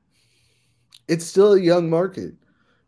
It's 1.07 1.25
still 1.25 1.53
a 1.53 1.59
young 1.59 1.89
market. 1.89 2.33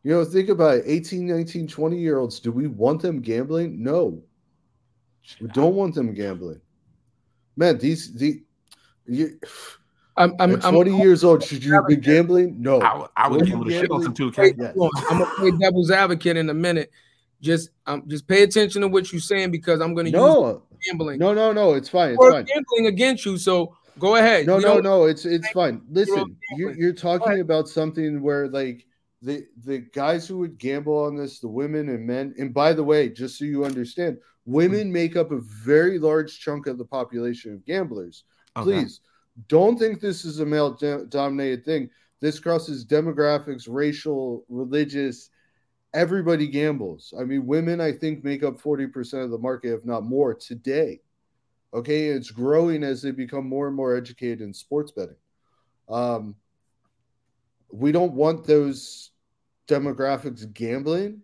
You 0.03 0.11
know, 0.11 0.25
think 0.25 0.49
about 0.49 0.79
it 0.79 0.83
18, 0.87 1.27
19, 1.27 1.67
20 1.67 1.97
year 1.97 2.17
olds. 2.17 2.39
Do 2.39 2.51
we 2.51 2.67
want 2.67 3.01
them 3.01 3.21
gambling? 3.21 3.81
No. 3.83 4.21
We 5.39 5.47
don't 5.49 5.75
want 5.75 5.93
them 5.95 6.13
gambling. 6.13 6.59
Man, 7.55 7.77
these 7.77 8.13
the 8.13 8.41
you, 9.05 9.39
I'm, 10.17 10.33
I'm, 10.39 10.53
at 10.55 10.65
I'm, 10.65 10.73
20 10.73 10.97
years 10.97 11.23
old, 11.23 11.43
should 11.43 11.63
you 11.63 11.79
be 11.87 11.95
gambling? 11.95 12.61
No. 12.61 12.79
I, 12.81 12.97
would- 12.97 13.09
I 13.15 13.27
would 13.27 13.41
What 13.41 13.47
are 13.47 13.51
gamble 13.51 13.65
the 13.65 13.71
shit 13.71 13.91
on 13.91 14.03
some 14.03 14.13
gambling? 14.13 14.53
2K. 14.53 14.55
Yes. 14.57 15.03
I'm 15.09 15.19
gonna 15.19 15.31
play 15.35 15.51
devil's 15.51 15.91
advocate 15.91 16.37
in 16.37 16.49
a 16.49 16.53
minute. 16.53 16.91
Just 17.41 17.69
um, 17.87 18.03
just 18.07 18.27
pay 18.27 18.43
attention 18.43 18.81
to 18.81 18.87
what 18.87 19.11
you're 19.11 19.21
saying 19.21 19.51
because 19.51 19.81
I'm 19.81 19.93
gonna 19.95 20.09
use 20.09 20.57
gambling. 20.87 21.19
no, 21.19 21.33
no, 21.33 21.51
no. 21.51 21.73
It's 21.73 21.89
fine. 21.89 22.11
It's 22.11 22.19
Or 22.19 22.31
fine. 22.31 22.45
gambling 22.45 22.87
against 22.87 23.25
you. 23.25 23.37
So 23.37 23.75
go 23.99 24.15
ahead. 24.15 24.45
No, 24.45 24.57
You 24.57 24.61
no, 24.65 24.73
know, 24.75 24.79
no. 24.79 25.03
It's 25.05 25.25
it's 25.25 25.49
fine. 25.49 25.81
Listen, 25.89 26.37
you're, 26.55 26.73
you're 26.73 26.93
talking 26.93 27.39
about 27.39 27.67
something 27.67 28.21
where 28.21 28.47
like 28.47 28.85
the 29.21 29.45
the 29.63 29.79
guys 29.79 30.27
who 30.27 30.39
would 30.39 30.57
gamble 30.57 30.97
on 30.97 31.15
this, 31.15 31.39
the 31.39 31.47
women 31.47 31.89
and 31.89 32.05
men. 32.05 32.33
And 32.37 32.53
by 32.53 32.73
the 32.73 32.83
way, 32.83 33.09
just 33.09 33.37
so 33.37 33.45
you 33.45 33.65
understand, 33.65 34.17
women 34.45 34.91
make 34.91 35.15
up 35.15 35.31
a 35.31 35.39
very 35.39 35.99
large 35.99 36.39
chunk 36.39 36.67
of 36.67 36.77
the 36.77 36.85
population 36.85 37.53
of 37.53 37.65
gamblers. 37.65 38.23
Okay. 38.57 38.63
Please 38.63 39.01
don't 39.47 39.77
think 39.77 39.99
this 39.99 40.25
is 40.25 40.39
a 40.39 40.45
male 40.45 40.71
do- 40.71 41.05
dominated 41.07 41.63
thing. 41.65 41.89
This 42.19 42.39
crosses 42.39 42.85
demographics, 42.85 43.65
racial, 43.67 44.45
religious. 44.49 45.29
Everybody 45.93 46.47
gambles. 46.47 47.13
I 47.19 47.23
mean, 47.23 47.45
women, 47.45 47.81
I 47.81 47.91
think, 47.91 48.23
make 48.23 48.43
up 48.43 48.61
40% 48.61 49.23
of 49.23 49.31
the 49.31 49.37
market, 49.37 49.73
if 49.73 49.85
not 49.85 50.03
more, 50.03 50.33
today. 50.33 51.01
Okay. 51.73 52.07
It's 52.07 52.31
growing 52.31 52.83
as 52.83 53.01
they 53.01 53.11
become 53.11 53.47
more 53.47 53.67
and 53.67 53.75
more 53.75 53.95
educated 53.95 54.41
in 54.41 54.53
sports 54.53 54.91
betting. 54.91 55.15
Um, 55.89 56.35
we 57.71 57.91
don't 57.91 58.13
want 58.13 58.45
those 58.45 59.10
demographics 59.75 60.51
gambling. 60.53 61.21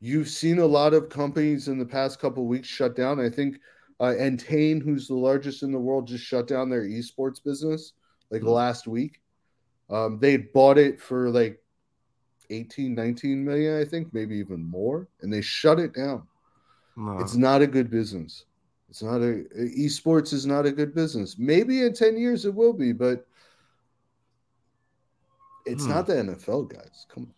You've 0.00 0.28
seen 0.28 0.58
a 0.58 0.66
lot 0.66 0.94
of 0.94 1.10
companies 1.10 1.68
in 1.68 1.78
the 1.78 1.84
past 1.84 2.18
couple 2.18 2.46
weeks 2.46 2.66
shut 2.68 2.96
down. 2.96 3.20
I 3.20 3.28
think 3.28 3.60
uh, 4.00 4.14
Entain, 4.18 4.80
who's 4.82 5.06
the 5.06 5.14
largest 5.14 5.62
in 5.62 5.72
the 5.72 5.78
world, 5.78 6.06
just 6.06 6.24
shut 6.24 6.48
down 6.48 6.70
their 6.70 6.84
esports 6.84 7.42
business 7.42 7.92
like 8.30 8.40
Hmm. 8.40 8.48
last 8.48 8.86
week. 8.86 9.20
Um, 9.90 10.18
they 10.18 10.38
bought 10.38 10.78
it 10.78 11.00
for 11.00 11.28
like 11.30 11.62
18, 12.48 12.94
19 12.94 13.44
million, 13.44 13.78
I 13.80 13.84
think, 13.84 14.14
maybe 14.14 14.36
even 14.36 14.62
more, 14.64 15.06
and 15.20 15.30
they 15.32 15.42
shut 15.42 15.78
it 15.78 15.92
down. 15.92 16.22
No. 16.96 17.18
It's 17.18 17.34
not 17.36 17.60
a 17.60 17.66
good 17.66 17.90
business. 17.90 18.46
It's 18.88 19.02
not 19.02 19.20
a 19.20 19.44
esports 19.78 20.32
is 20.32 20.46
not 20.46 20.66
a 20.66 20.72
good 20.72 20.94
business. 20.94 21.36
Maybe 21.38 21.82
in 21.82 21.92
10 21.92 22.16
years 22.16 22.44
it 22.46 22.54
will 22.54 22.72
be, 22.72 22.92
but 22.92 23.26
it's 25.66 25.84
Hmm. 25.84 25.90
not 25.90 26.06
the 26.06 26.14
NFL, 26.14 26.62
guys. 26.64 27.06
Come 27.08 27.24
on. 27.24 27.34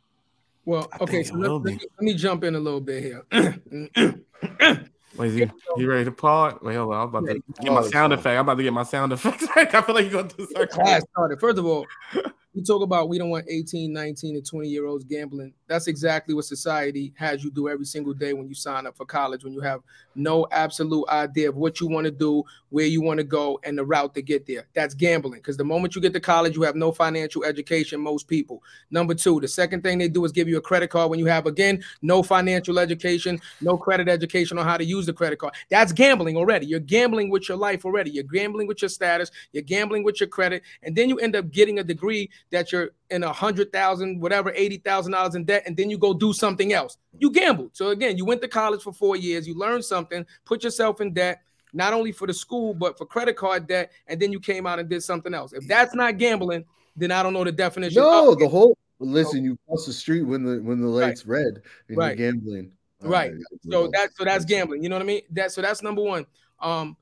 Well, 0.64 0.88
I 0.92 1.03
okay. 1.03 1.22
So 1.22 1.35
let, 1.35 1.51
let 1.51 1.62
me, 1.62 1.72
let 1.72 2.03
me 2.03 2.14
jump 2.14 2.44
in 2.44 2.55
a 2.55 2.61
little 2.61 2.81
bit 2.81 3.03
here. 3.03 3.25
Wait, 5.16 5.33
you, 5.33 5.51
you 5.77 5.90
ready 5.90 6.05
to 6.07 6.12
pause? 6.12 6.55
Wait, 6.62 6.75
hold 6.75 6.94
on. 6.94 7.03
I'm 7.03 7.09
about 7.09 7.27
to 7.27 7.42
get 7.61 7.72
my 7.72 7.83
sound 7.83 8.12
effect. 8.14 8.38
I'm 8.38 8.40
about 8.40 8.57
to 8.57 8.62
get 8.62 8.72
my 8.72 8.83
sound 8.83 9.12
effect. 9.12 9.44
I 9.57 9.83
feel 9.83 9.94
like 9.94 10.05
you're 10.05 10.22
going 10.22 10.29
to 10.29 10.46
start. 10.46 10.72
something. 10.72 10.87
class 10.87 11.03
started. 11.11 11.38
First 11.38 11.59
of 11.59 11.66
all, 11.66 11.87
we 12.55 12.62
talk 12.62 12.83
about 12.83 13.11
we 13.11 13.18
don't 13.18 13.29
want 13.29 13.44
18, 13.48 13.92
19, 13.92 14.37
and 14.37 14.46
20 14.46 14.68
year 14.68 14.87
olds 14.87 15.05
gambling. 15.05 15.53
That's 15.66 15.87
exactly 15.87 16.35
what 16.35 16.46
society 16.46 17.12
has 17.16 17.44
you 17.44 17.51
do 17.51 17.68
every 17.68 17.85
single 17.85 18.14
day 18.14 18.33
when 18.33 18.48
you 18.48 18.55
sign 18.55 18.87
up 18.87 18.96
for 18.96 19.05
college, 19.05 19.44
when 19.44 19.53
you 19.53 19.61
have 19.61 19.81
no 20.14 20.46
absolute 20.51 21.09
idea 21.09 21.48
of 21.48 21.57
what 21.57 21.81
you 21.81 21.88
want 21.88 22.05
to 22.05 22.11
do, 22.11 22.42
where 22.70 22.87
you 22.87 23.03
want 23.03 23.18
to 23.18 23.25
go, 23.25 23.61
and 23.64 23.77
the 23.77 23.85
route 23.85 24.14
to 24.14 24.22
get 24.22 24.46
there. 24.46 24.66
That's 24.75 24.94
gambling. 24.94 25.40
Because 25.40 25.57
the 25.57 25.64
moment 25.64 25.94
you 25.94 26.01
get 26.01 26.12
to 26.14 26.20
college, 26.20 26.57
you 26.57 26.62
have 26.62 26.77
no 26.77 26.92
financial 26.92 27.44
education, 27.44 28.01
most 28.01 28.29
people. 28.29 28.62
Number 28.90 29.14
two, 29.14 29.40
the 29.40 29.48
second 29.48 29.83
thing 29.83 29.98
they 29.98 30.09
do 30.09 30.25
is 30.25 30.33
give 30.33 30.48
you 30.48 30.57
a 30.57 30.61
credit 30.62 30.88
card 30.88 31.11
when 31.11 31.18
you 31.18 31.27
have, 31.27 31.46
again, 31.46 31.83
no 32.01 32.22
financial 32.22 32.79
education, 32.79 33.40
no 33.61 33.77
credit 33.77 34.09
education 34.09 34.59
on 34.59 34.64
how 34.64 34.77
to 34.77 34.85
use 34.85 35.07
the 35.07 35.12
credit 35.12 35.38
card. 35.38 35.55
That's 35.70 35.92
gambling 35.92 36.37
already. 36.37 36.66
You're 36.66 36.81
gambling 36.81 37.31
with 37.31 37.48
your 37.48 37.59
life 37.59 37.85
already. 37.85 38.11
You're 38.11 38.25
gambling 38.25 38.66
with 38.66 38.83
your 38.83 38.88
status, 38.88 39.31
you're 39.53 39.62
gambling 39.62 40.05
with 40.05 40.20
your 40.20 40.29
credit, 40.29 40.62
and 40.83 40.94
then 40.94 41.09
you 41.09 41.18
end 41.18 41.37
up 41.37 41.51
getting 41.51 41.79
a 41.79 41.85
degree 41.85 42.31
that 42.51 42.72
you're 42.72 42.90
in 43.12 43.22
a 43.22 43.33
hundred 43.33 43.72
thousand, 43.72 44.20
whatever, 44.20 44.51
eighty 44.57 44.79
thousand 44.79 45.12
dollars 45.12 45.35
in 45.35 45.44
debt, 45.44 45.62
and 45.66 45.77
then 45.77 45.90
you 45.90 45.98
go 45.98 46.12
do 46.14 46.33
something 46.33 46.72
else. 46.72 46.96
You 47.18 47.31
gambled. 47.31 47.70
So 47.75 47.90
again, 47.90 48.16
you 48.16 48.25
went 48.25 48.42
to 48.42 48.48
college 48.48 48.83
for 48.83 48.92
four 48.92 49.16
years, 49.16 49.46
you 49.46 49.55
learned 49.55 49.85
something, 49.85 50.27
put 50.44 50.64
yourself 50.64 51.01
in 51.01 51.12
debt, 51.12 51.42
not 51.72 51.92
only 51.92 52.11
for 52.11 52.27
the 52.27 52.35
school, 52.35 52.75
but 52.75 52.98
for 52.98 53.07
credit 53.07 53.37
card 53.37 53.66
debt, 53.68 53.92
and 54.09 54.18
then 54.20 54.33
you 54.33 54.40
came 54.40 54.66
out 54.66 54.79
and 54.79 54.88
did 54.88 55.03
something 55.03 55.35
else. 55.35 55.53
If 55.53 55.68
that's 55.68 55.94
not 55.94 56.18
gambling, 56.18 56.64
then 56.96 57.12
I 57.12 57.22
don't 57.22 57.33
know 57.35 57.44
the 57.44 57.53
definition. 57.53 58.03
No, 58.03 58.35
the 58.35 58.48
whole 58.48 58.77
listen, 58.98 59.44
you 59.44 59.59
cross 59.68 59.87
the 59.87 59.92
street 59.92 60.22
when 60.22 60.44
the 60.44 60.62
when 60.62 60.81
the 60.81 60.88
Right. 60.88 61.09
lights 61.09 61.27
red 61.27 61.62
and 61.88 61.96
Right. 61.96 62.18
you're 62.18 62.33
gambling. 62.33 62.72
Uh, 63.05 63.09
Right. 63.09 63.33
So 63.70 63.88
that's 63.92 64.16
so 64.16 64.25
that's 64.25 64.44
gambling. 64.44 64.83
You 64.83 64.88
know 64.88 64.96
what 64.96 65.03
I 65.03 65.07
mean? 65.07 65.22
That 65.31 65.53
so 65.53 65.61
that's 65.61 65.83
number 65.83 66.03
one. 66.03 66.25
Um, 66.61 66.96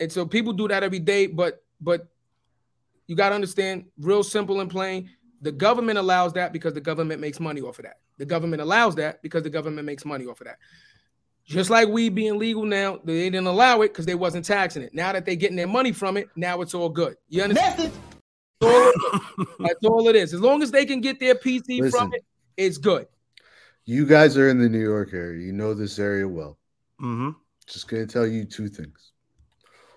and 0.00 0.12
so 0.12 0.26
people 0.26 0.52
do 0.52 0.68
that 0.68 0.82
every 0.82 0.98
day, 0.98 1.26
but 1.26 1.64
but 1.80 2.08
you 3.08 3.16
got 3.16 3.30
to 3.30 3.34
understand, 3.34 3.86
real 3.98 4.22
simple 4.22 4.60
and 4.60 4.70
plain. 4.70 5.08
The 5.40 5.52
government 5.52 5.98
allows 5.98 6.32
that 6.34 6.52
because 6.52 6.74
the 6.74 6.80
government 6.80 7.20
makes 7.20 7.38
money 7.38 7.60
off 7.60 7.78
of 7.78 7.84
that. 7.84 7.98
The 8.18 8.26
government 8.26 8.60
allows 8.60 8.96
that 8.96 9.22
because 9.22 9.42
the 9.42 9.50
government 9.50 9.86
makes 9.86 10.04
money 10.04 10.26
off 10.26 10.40
of 10.40 10.46
that. 10.46 10.58
Just 11.44 11.70
like 11.70 11.88
weed 11.88 12.14
being 12.14 12.38
legal 12.38 12.64
now, 12.64 13.00
they 13.04 13.30
didn't 13.30 13.46
allow 13.46 13.80
it 13.80 13.88
because 13.88 14.04
they 14.04 14.14
wasn't 14.14 14.44
taxing 14.44 14.82
it. 14.82 14.92
Now 14.92 15.12
that 15.12 15.24
they're 15.24 15.34
getting 15.34 15.56
their 15.56 15.66
money 15.66 15.92
from 15.92 16.16
it, 16.18 16.28
now 16.36 16.60
it's 16.60 16.74
all 16.74 16.90
good. 16.90 17.16
You 17.28 17.44
understand? 17.44 17.92
That's 18.60 18.74
all. 18.74 18.92
That's 19.60 19.84
all 19.84 20.08
it 20.08 20.16
is. 20.16 20.34
As 20.34 20.40
long 20.40 20.62
as 20.62 20.70
they 20.70 20.84
can 20.84 21.00
get 21.00 21.18
their 21.18 21.34
PC 21.34 21.80
Listen. 21.80 21.90
from 21.90 22.12
it, 22.12 22.24
it's 22.56 22.76
good. 22.76 23.06
You 23.86 24.04
guys 24.04 24.36
are 24.36 24.50
in 24.50 24.58
the 24.58 24.68
New 24.68 24.82
York 24.82 25.14
area. 25.14 25.42
You 25.42 25.52
know 25.52 25.72
this 25.72 25.98
area 25.98 26.28
well. 26.28 26.58
Mm-hmm. 27.00 27.30
Just 27.66 27.88
going 27.88 28.06
to 28.06 28.12
tell 28.12 28.26
you 28.26 28.44
two 28.44 28.68
things. 28.68 29.12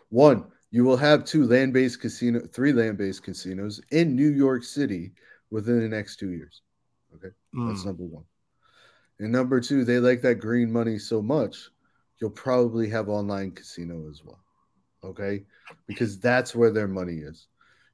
One, 0.08 0.46
you 0.72 0.86
will 0.86 0.96
have 0.96 1.26
two 1.26 1.46
land-based 1.46 2.00
casino, 2.00 2.40
three 2.40 2.72
land-based 2.72 3.24
casinos 3.24 3.82
in 3.92 4.16
New 4.16 4.30
York 4.30 4.64
City 4.64 5.12
within 5.52 5.80
the 5.80 5.88
next 5.88 6.18
two 6.18 6.32
years. 6.32 6.62
Okay. 7.16 7.34
That's 7.68 7.82
Mm. 7.84 7.86
number 7.86 8.04
one. 8.04 8.24
And 9.20 9.32
number 9.32 9.60
two, 9.62 9.86
they 9.86 10.00
like 10.00 10.22
that 10.22 10.36
green 10.40 10.72
money 10.72 10.98
so 10.98 11.22
much, 11.22 11.70
you'll 12.20 12.32
probably 12.32 12.90
have 12.90 13.10
online 13.10 13.52
casino 13.52 14.10
as 14.10 14.24
well. 14.24 14.44
Okay. 15.04 15.46
Because 15.86 16.20
that's 16.20 16.56
where 16.56 16.72
their 16.72 16.88
money 16.88 17.18
is. 17.18 17.48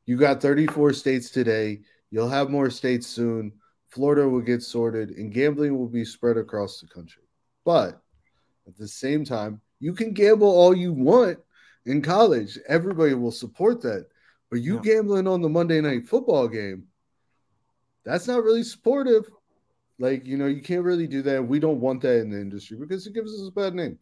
You 0.05 0.15
got 0.17 0.41
34 0.41 0.93
states 0.93 1.29
today. 1.29 1.81
You'll 2.11 2.29
have 2.29 2.49
more 2.49 2.69
states 2.69 3.07
soon. 3.07 3.51
Florida 3.89 4.27
will 4.27 4.41
get 4.41 4.61
sorted 4.63 5.11
and 5.11 5.33
gambling 5.33 5.77
will 5.77 5.87
be 5.89 6.05
spread 6.05 6.37
across 6.37 6.79
the 6.79 6.87
country. 6.87 7.23
But 7.65 8.01
at 8.67 8.77
the 8.77 8.87
same 8.87 9.25
time, 9.25 9.61
you 9.79 9.93
can 9.93 10.13
gamble 10.13 10.47
all 10.49 10.75
you 10.75 10.93
want 10.93 11.39
in 11.85 12.01
college. 12.01 12.57
Everybody 12.67 13.13
will 13.15 13.31
support 13.31 13.81
that. 13.81 14.07
But 14.49 14.61
you 14.61 14.75
Yeah. 14.75 14.81
gambling 14.81 15.27
on 15.27 15.41
the 15.41 15.49
Monday 15.49 15.81
night 15.81 16.07
football 16.07 16.47
game, 16.47 16.87
that's 18.07 18.27
not 18.27 18.43
really 18.43 18.63
supportive. 18.63 19.29
Like, 19.99 20.25
you 20.25 20.37
know, 20.37 20.45
you 20.45 20.61
can't 20.61 20.83
really 20.83 21.07
do 21.07 21.21
that. 21.23 21.45
We 21.45 21.59
don't 21.59 21.81
want 21.81 22.01
that 22.03 22.19
in 22.21 22.29
the 22.29 22.39
industry 22.39 22.77
because 22.77 23.05
it 23.05 23.13
gives 23.13 23.33
us 23.33 23.47
a 23.47 23.51
bad 23.51 23.75
name. 23.75 23.99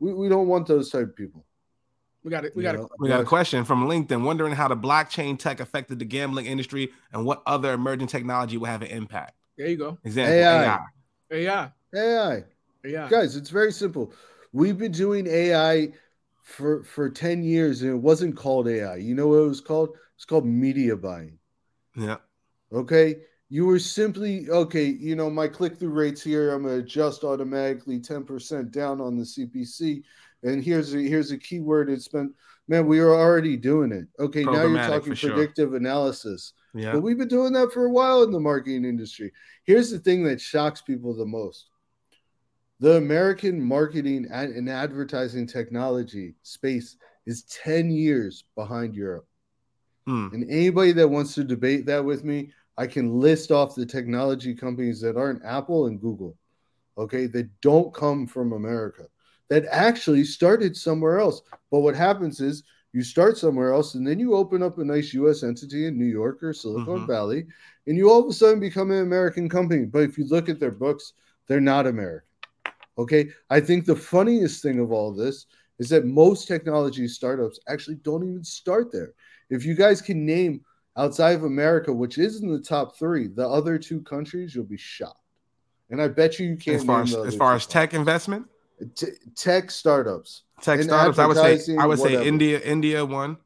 We, 0.00 0.12
we 0.12 0.28
don't 0.28 0.48
want 0.48 0.66
those 0.66 0.90
type 0.90 1.02
of 1.02 1.16
people. 1.16 1.44
We 2.24 2.30
got 2.30 2.44
it. 2.44 2.56
We 2.56 2.62
got 2.62 2.74
it. 2.74 2.78
know? 2.78 2.88
We 2.98 3.08
got 3.08 3.20
a 3.20 3.24
question 3.24 3.64
from 3.64 3.86
LinkedIn 3.86 4.22
wondering 4.24 4.52
how 4.52 4.68
the 4.68 4.76
blockchain 4.76 5.38
tech 5.38 5.60
affected 5.60 5.98
the 5.98 6.04
gambling 6.04 6.46
industry 6.46 6.90
and 7.12 7.24
what 7.24 7.42
other 7.46 7.72
emerging 7.72 8.08
technology 8.08 8.56
will 8.56 8.66
have 8.66 8.82
an 8.82 8.88
impact. 8.88 9.34
There 9.56 9.68
you 9.68 9.76
go. 9.76 9.96
Example 10.04 10.34
AI. 10.34 10.78
AI. 11.30 11.38
Yeah. 11.38 11.68
AI. 11.94 12.44
Yeah. 12.84 13.08
Guys, 13.08 13.36
it's 13.36 13.50
very 13.50 13.72
simple. 13.72 14.12
We've 14.52 14.76
been 14.76 14.92
doing 14.92 15.26
AI 15.28 15.92
for 16.42 16.82
for 16.82 17.08
10 17.08 17.44
years 17.44 17.82
and 17.82 17.92
it 17.92 17.96
wasn't 17.96 18.36
called 18.36 18.68
AI. 18.68 18.96
You 18.96 19.14
know 19.14 19.28
what 19.28 19.36
it 19.36 19.48
was 19.48 19.60
called? 19.60 19.90
It's 20.16 20.24
called 20.24 20.44
media 20.44 20.96
buying. 20.96 21.38
Yeah. 21.94 22.16
Okay. 22.72 23.16
You 23.48 23.66
were 23.66 23.78
simply 23.78 24.48
okay. 24.48 24.84
You 24.84 25.16
know, 25.16 25.28
my 25.28 25.48
click 25.48 25.78
through 25.78 25.90
rates 25.90 26.22
here, 26.22 26.52
I'm 26.52 26.62
going 26.62 26.78
to 26.78 26.84
adjust 26.84 27.24
automatically 27.24 27.98
10% 27.98 28.70
down 28.70 29.00
on 29.00 29.16
the 29.16 29.24
CPC. 29.24 30.02
And 30.42 30.62
here's 30.62 30.94
a 30.94 30.98
here's 30.98 31.32
a 31.32 31.38
keyword 31.38 31.90
it's 31.90 32.08
been 32.08 32.32
man, 32.68 32.86
we 32.86 33.00
are 33.00 33.12
already 33.12 33.56
doing 33.56 33.90
it. 33.90 34.06
Okay, 34.20 34.44
now 34.44 34.64
you're 34.64 34.76
talking 34.76 35.10
for 35.10 35.16
sure. 35.16 35.32
predictive 35.32 35.74
analysis. 35.74 36.52
Yeah. 36.72 36.92
But 36.92 37.00
we've 37.00 37.18
been 37.18 37.28
doing 37.28 37.52
that 37.54 37.72
for 37.72 37.86
a 37.86 37.90
while 37.90 38.22
in 38.22 38.30
the 38.30 38.38
marketing 38.38 38.84
industry. 38.84 39.32
Here's 39.64 39.90
the 39.90 39.98
thing 39.98 40.22
that 40.24 40.40
shocks 40.40 40.80
people 40.80 41.14
the 41.14 41.26
most 41.26 41.66
the 42.80 42.96
American 42.96 43.60
marketing 43.60 44.26
and 44.32 44.68
advertising 44.68 45.46
technology 45.46 46.34
space 46.42 46.96
is 47.26 47.42
10 47.44 47.90
years 47.90 48.44
behind 48.56 48.94
Europe. 48.94 49.26
Mm. 50.08 50.32
And 50.32 50.50
anybody 50.50 50.92
that 50.92 51.08
wants 51.08 51.34
to 51.34 51.44
debate 51.44 51.84
that 51.86 52.02
with 52.02 52.24
me, 52.24 52.52
I 52.80 52.86
can 52.86 53.20
list 53.20 53.52
off 53.52 53.74
the 53.74 53.84
technology 53.84 54.54
companies 54.54 55.02
that 55.02 55.18
aren't 55.18 55.44
Apple 55.44 55.84
and 55.84 56.00
Google, 56.00 56.34
okay, 56.96 57.26
that 57.26 57.60
don't 57.60 57.92
come 57.92 58.26
from 58.26 58.54
America, 58.54 59.04
that 59.50 59.66
actually 59.70 60.24
started 60.24 60.74
somewhere 60.74 61.20
else. 61.20 61.42
But 61.70 61.80
what 61.80 61.94
happens 61.94 62.40
is 62.40 62.62
you 62.94 63.02
start 63.02 63.36
somewhere 63.36 63.74
else 63.74 63.96
and 63.96 64.06
then 64.06 64.18
you 64.18 64.34
open 64.34 64.62
up 64.62 64.78
a 64.78 64.84
nice 64.84 65.12
US 65.12 65.42
entity 65.42 65.88
in 65.88 65.98
New 65.98 66.06
York 66.06 66.42
or 66.42 66.54
Silicon 66.54 67.00
Mhm. 67.00 67.06
Valley, 67.06 67.46
and 67.86 67.98
you 67.98 68.10
all 68.10 68.20
of 68.20 68.30
a 68.30 68.32
sudden 68.32 68.58
become 68.58 68.90
an 68.90 69.02
American 69.02 69.46
company. 69.46 69.84
But 69.84 70.04
if 70.04 70.16
you 70.16 70.24
look 70.24 70.48
at 70.48 70.58
their 70.58 70.70
books, 70.70 71.12
they're 71.48 71.60
not 71.60 71.86
American. 71.86 72.26
Okay. 72.96 73.28
I 73.50 73.60
think 73.60 73.84
the 73.84 73.94
funniest 73.94 74.62
thing 74.62 74.78
of 74.78 74.90
all 74.90 75.12
this 75.12 75.44
is 75.78 75.90
that 75.90 76.06
most 76.06 76.48
technology 76.48 77.08
startups 77.08 77.60
actually 77.68 77.96
don't 77.96 78.26
even 78.26 78.42
start 78.42 78.90
there. 78.90 79.12
If 79.50 79.66
you 79.66 79.74
guys 79.74 80.00
can 80.00 80.24
name 80.24 80.64
outside 80.96 81.32
of 81.36 81.44
America, 81.44 81.92
which 81.92 82.18
is 82.18 82.42
in 82.42 82.52
the 82.52 82.60
top 82.60 82.96
three, 82.98 83.28
the 83.28 83.46
other 83.48 83.78
two 83.78 84.00
countries, 84.02 84.54
you'll 84.54 84.64
be 84.64 84.76
shocked. 84.76 85.16
And 85.90 86.00
I 86.00 86.08
bet 86.08 86.38
you 86.38 86.46
you 86.46 86.56
can't. 86.56 86.76
As 86.76 86.84
far 86.84 87.02
as, 87.02 87.14
as 87.14 87.36
far 87.36 87.54
as 87.54 87.66
tech 87.66 87.94
investment. 87.94 88.46
T- 88.94 89.08
tech 89.36 89.70
startups, 89.70 90.44
tech 90.62 90.78
In 90.80 90.84
startups, 90.86 91.18
I 91.18 91.26
would 91.26 91.36
say 91.36 91.76
I 91.76 91.84
would 91.86 91.98
say 91.98 92.04
whatever. 92.04 92.22
India, 92.24 92.60
India 92.60 93.04
one. 93.04 93.36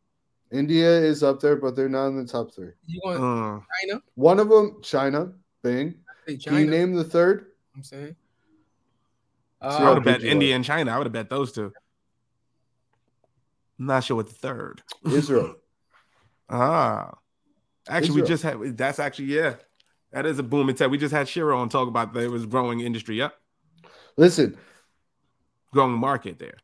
India 0.52 0.88
is 0.88 1.24
up 1.24 1.40
there, 1.40 1.56
but 1.56 1.74
they're 1.74 1.88
not 1.88 2.06
in 2.08 2.16
the 2.16 2.30
top 2.30 2.54
three. 2.54 2.70
You 2.86 3.00
want 3.04 3.18
Uh, 3.18 3.60
China? 3.88 4.02
One 4.14 4.38
of 4.38 4.48
them, 4.48 4.76
China, 4.82 5.32
Bing. 5.64 5.96
Say 6.28 6.36
Can 6.36 6.54
you 6.60 6.66
name 6.66 6.94
the 6.94 7.02
third? 7.02 7.46
I'm 7.74 7.82
saying. 7.82 8.14
I 9.60 9.66
would 9.80 9.88
Uh, 9.88 9.94
have 9.94 10.04
bet 10.04 10.22
India 10.22 10.52
are. 10.52 10.56
and 10.56 10.64
China. 10.64 10.92
I 10.92 10.98
would 10.98 11.06
have 11.06 11.12
bet 11.12 11.28
those 11.30 11.50
two. 11.50 11.72
I'm 13.80 13.86
not 13.86 14.04
sure 14.04 14.16
what 14.16 14.28
the 14.28 14.34
third. 14.34 14.82
Israel. 15.06 15.56
Ah, 16.50 17.14
actually, 17.88 18.22
we 18.22 18.26
just 18.26 18.42
had. 18.42 18.76
That's 18.76 18.98
actually 18.98 19.26
yeah, 19.26 19.56
that 20.12 20.26
is 20.26 20.38
a 20.38 20.42
booming 20.42 20.76
tech. 20.76 20.90
We 20.90 20.98
just 20.98 21.14
had 21.14 21.28
Shiro 21.28 21.58
on 21.58 21.68
talk 21.68 21.88
about 21.88 22.12
that. 22.14 22.22
It 22.24 22.28
was 22.28 22.46
growing 22.46 22.80
industry. 22.80 23.16
Yep, 23.18 23.34
Listen, 24.16 24.56
growing 25.72 25.98
market 25.98 26.38
there. 26.38 26.56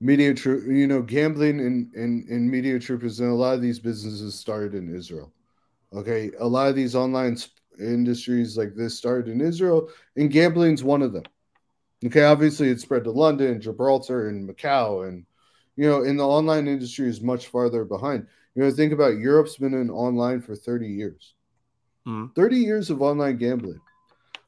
media 0.00 0.34
troop 0.34 0.64
you 0.66 0.86
know 0.86 1.02
gambling 1.02 1.60
and 1.60 1.92
and, 1.94 2.28
and 2.28 2.50
MediaTroopers 2.52 3.20
and 3.20 3.30
a 3.30 3.34
lot 3.34 3.54
of 3.54 3.62
these 3.62 3.78
businesses 3.78 4.34
started 4.38 4.74
in 4.74 4.94
israel 4.94 5.32
okay 5.92 6.30
a 6.40 6.46
lot 6.46 6.68
of 6.68 6.74
these 6.76 6.94
online 6.94 7.36
sp- 7.38 7.54
industries 7.78 8.56
like 8.56 8.74
this 8.74 8.96
started 8.96 9.28
in 9.32 9.40
israel 9.40 9.88
and 10.16 10.30
gambling's 10.30 10.84
one 10.84 11.02
of 11.02 11.12
them 11.12 11.22
okay 12.04 12.24
obviously 12.24 12.68
it 12.68 12.80
spread 12.80 13.04
to 13.04 13.10
london 13.10 13.60
gibraltar 13.60 14.28
and 14.28 14.48
macau 14.48 15.08
and 15.08 15.24
you 15.76 15.88
know 15.88 16.02
in 16.02 16.16
the 16.16 16.26
online 16.26 16.68
industry 16.68 17.08
is 17.08 17.20
much 17.20 17.46
farther 17.48 17.84
behind 17.84 18.26
you 18.54 18.62
know 18.62 18.70
think 18.70 18.92
about 18.92 19.16
europe's 19.18 19.56
been 19.56 19.74
in 19.74 19.90
online 19.90 20.40
for 20.40 20.54
30 20.54 20.88
years 20.88 21.34
Mhm. 22.06 22.34
30 22.34 22.56
years 22.56 22.90
of 22.90 23.00
online 23.00 23.36
gambling 23.36 23.80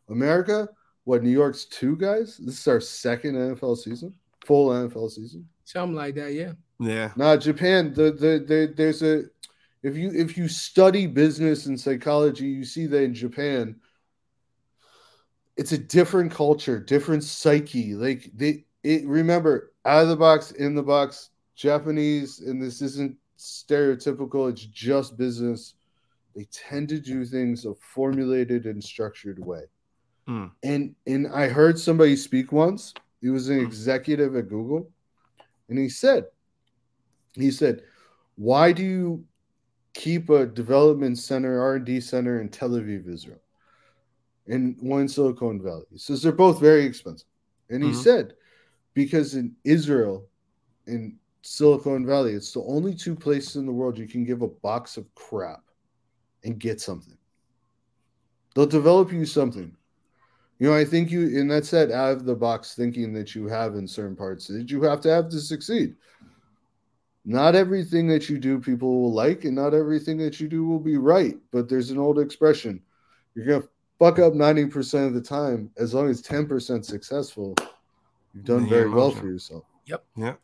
america 0.08 0.68
what 1.04 1.22
new 1.22 1.30
york's 1.30 1.64
two 1.66 1.96
guys 1.96 2.36
this 2.38 2.58
is 2.58 2.68
our 2.68 2.80
second 2.80 3.34
nfl 3.36 3.76
season 3.76 4.12
full 4.44 4.70
nfl 4.70 5.10
season 5.10 5.48
Something 5.66 5.96
like 5.96 6.14
that. 6.16 6.34
Yeah. 6.34 6.52
Yeah, 6.78 7.12
Nah, 7.16 7.38
Japan. 7.38 7.94
The, 7.94 8.12
the 8.12 8.44
the 8.46 8.74
there's 8.76 9.02
a 9.02 9.22
if 9.82 9.96
you 9.96 10.10
if 10.12 10.36
you 10.36 10.46
study 10.46 11.06
business 11.06 11.64
and 11.64 11.80
psychology, 11.80 12.46
you 12.46 12.64
see 12.64 12.86
that 12.86 13.02
in 13.02 13.14
Japan, 13.14 13.76
it's 15.56 15.72
a 15.72 15.78
different 15.78 16.32
culture, 16.32 16.78
different 16.78 17.24
psyche. 17.24 17.94
Like 17.94 18.30
they 18.34 18.66
it 18.82 19.06
remember 19.06 19.72
out 19.86 20.02
of 20.02 20.08
the 20.10 20.16
box, 20.16 20.50
in 20.50 20.74
the 20.74 20.82
box, 20.82 21.30
Japanese, 21.56 22.40
and 22.40 22.62
this 22.62 22.82
isn't 22.82 23.16
stereotypical, 23.38 24.50
it's 24.50 24.64
just 24.66 25.16
business. 25.16 25.74
They 26.34 26.46
tend 26.50 26.88
to 26.88 27.00
do 27.00 27.24
things 27.24 27.64
a 27.64 27.74
formulated 27.74 28.66
and 28.66 28.82
structured 28.82 29.38
way. 29.38 29.62
Hmm. 30.26 30.46
And 30.62 30.94
and 31.06 31.28
I 31.28 31.48
heard 31.48 31.78
somebody 31.78 32.16
speak 32.16 32.50
once. 32.52 32.94
He 33.20 33.30
was 33.30 33.48
an 33.48 33.58
Hmm. 33.58 33.64
executive 33.64 34.36
at 34.36 34.48
Google, 34.48 34.90
and 35.68 35.78
he 35.78 35.88
said, 35.88 36.24
he 37.34 37.50
said, 37.50 37.82
"Why 38.36 38.72
do 38.72 38.82
you 38.82 39.24
keep 39.92 40.28
a 40.30 40.46
development 40.46 41.18
center, 41.18 41.60
R 41.60 41.76
and 41.76 41.84
D 41.84 42.00
center 42.00 42.40
in 42.40 42.48
Tel 42.48 42.70
Aviv, 42.70 43.08
Israel, 43.08 43.40
and 44.46 44.76
one 44.80 45.02
in 45.02 45.08
Silicon 45.08 45.62
Valley?" 45.62 45.86
He 45.90 45.98
says 45.98 46.22
they're 46.22 46.32
both 46.32 46.60
very 46.60 46.84
expensive, 46.84 47.28
and 47.70 47.82
he 47.82 47.90
Mhm. 47.90 48.02
said, 48.02 48.34
because 48.94 49.34
in 49.34 49.56
Israel, 49.64 50.28
in 50.86 51.18
Silicon 51.46 52.06
Valley, 52.06 52.32
it's 52.32 52.52
the 52.52 52.62
only 52.62 52.94
two 52.94 53.14
places 53.14 53.56
in 53.56 53.66
the 53.66 53.72
world 53.72 53.98
you 53.98 54.08
can 54.08 54.24
give 54.24 54.40
a 54.40 54.48
box 54.48 54.96
of 54.96 55.14
crap 55.14 55.62
and 56.42 56.58
get 56.58 56.80
something. 56.80 57.18
They'll 58.54 58.64
develop 58.64 59.12
you 59.12 59.26
something. 59.26 59.76
You 60.58 60.70
know, 60.70 60.74
I 60.74 60.86
think 60.86 61.10
you, 61.10 61.38
and 61.38 61.50
that's 61.50 61.70
that 61.70 61.90
out 61.90 62.12
of 62.12 62.24
the 62.24 62.34
box 62.34 62.74
thinking 62.74 63.12
that 63.12 63.34
you 63.34 63.46
have 63.46 63.74
in 63.74 63.86
certain 63.86 64.16
parts 64.16 64.46
that 64.46 64.70
you 64.70 64.82
have 64.84 65.02
to 65.02 65.10
have 65.10 65.28
to 65.28 65.38
succeed. 65.38 65.94
Not 67.26 67.54
everything 67.54 68.06
that 68.08 68.30
you 68.30 68.38
do 68.38 68.58
people 68.58 69.02
will 69.02 69.12
like, 69.12 69.44
and 69.44 69.54
not 69.54 69.74
everything 69.74 70.16
that 70.18 70.40
you 70.40 70.48
do 70.48 70.66
will 70.66 70.80
be 70.80 70.96
right. 70.96 71.36
But 71.52 71.68
there's 71.68 71.90
an 71.90 71.98
old 71.98 72.18
expression 72.18 72.80
You're 73.34 73.46
gonna 73.46 73.68
fuck 73.98 74.18
up 74.18 74.32
90% 74.32 75.06
of 75.06 75.12
the 75.12 75.20
time. 75.20 75.70
As 75.76 75.92
long 75.92 76.08
as 76.08 76.22
10% 76.22 76.86
successful, 76.86 77.54
you've 78.32 78.44
done 78.44 78.66
very 78.66 78.88
well 78.88 79.10
for 79.10 79.26
yourself. 79.26 79.64
Yep, 79.84 80.04
yeah. 80.16 80.34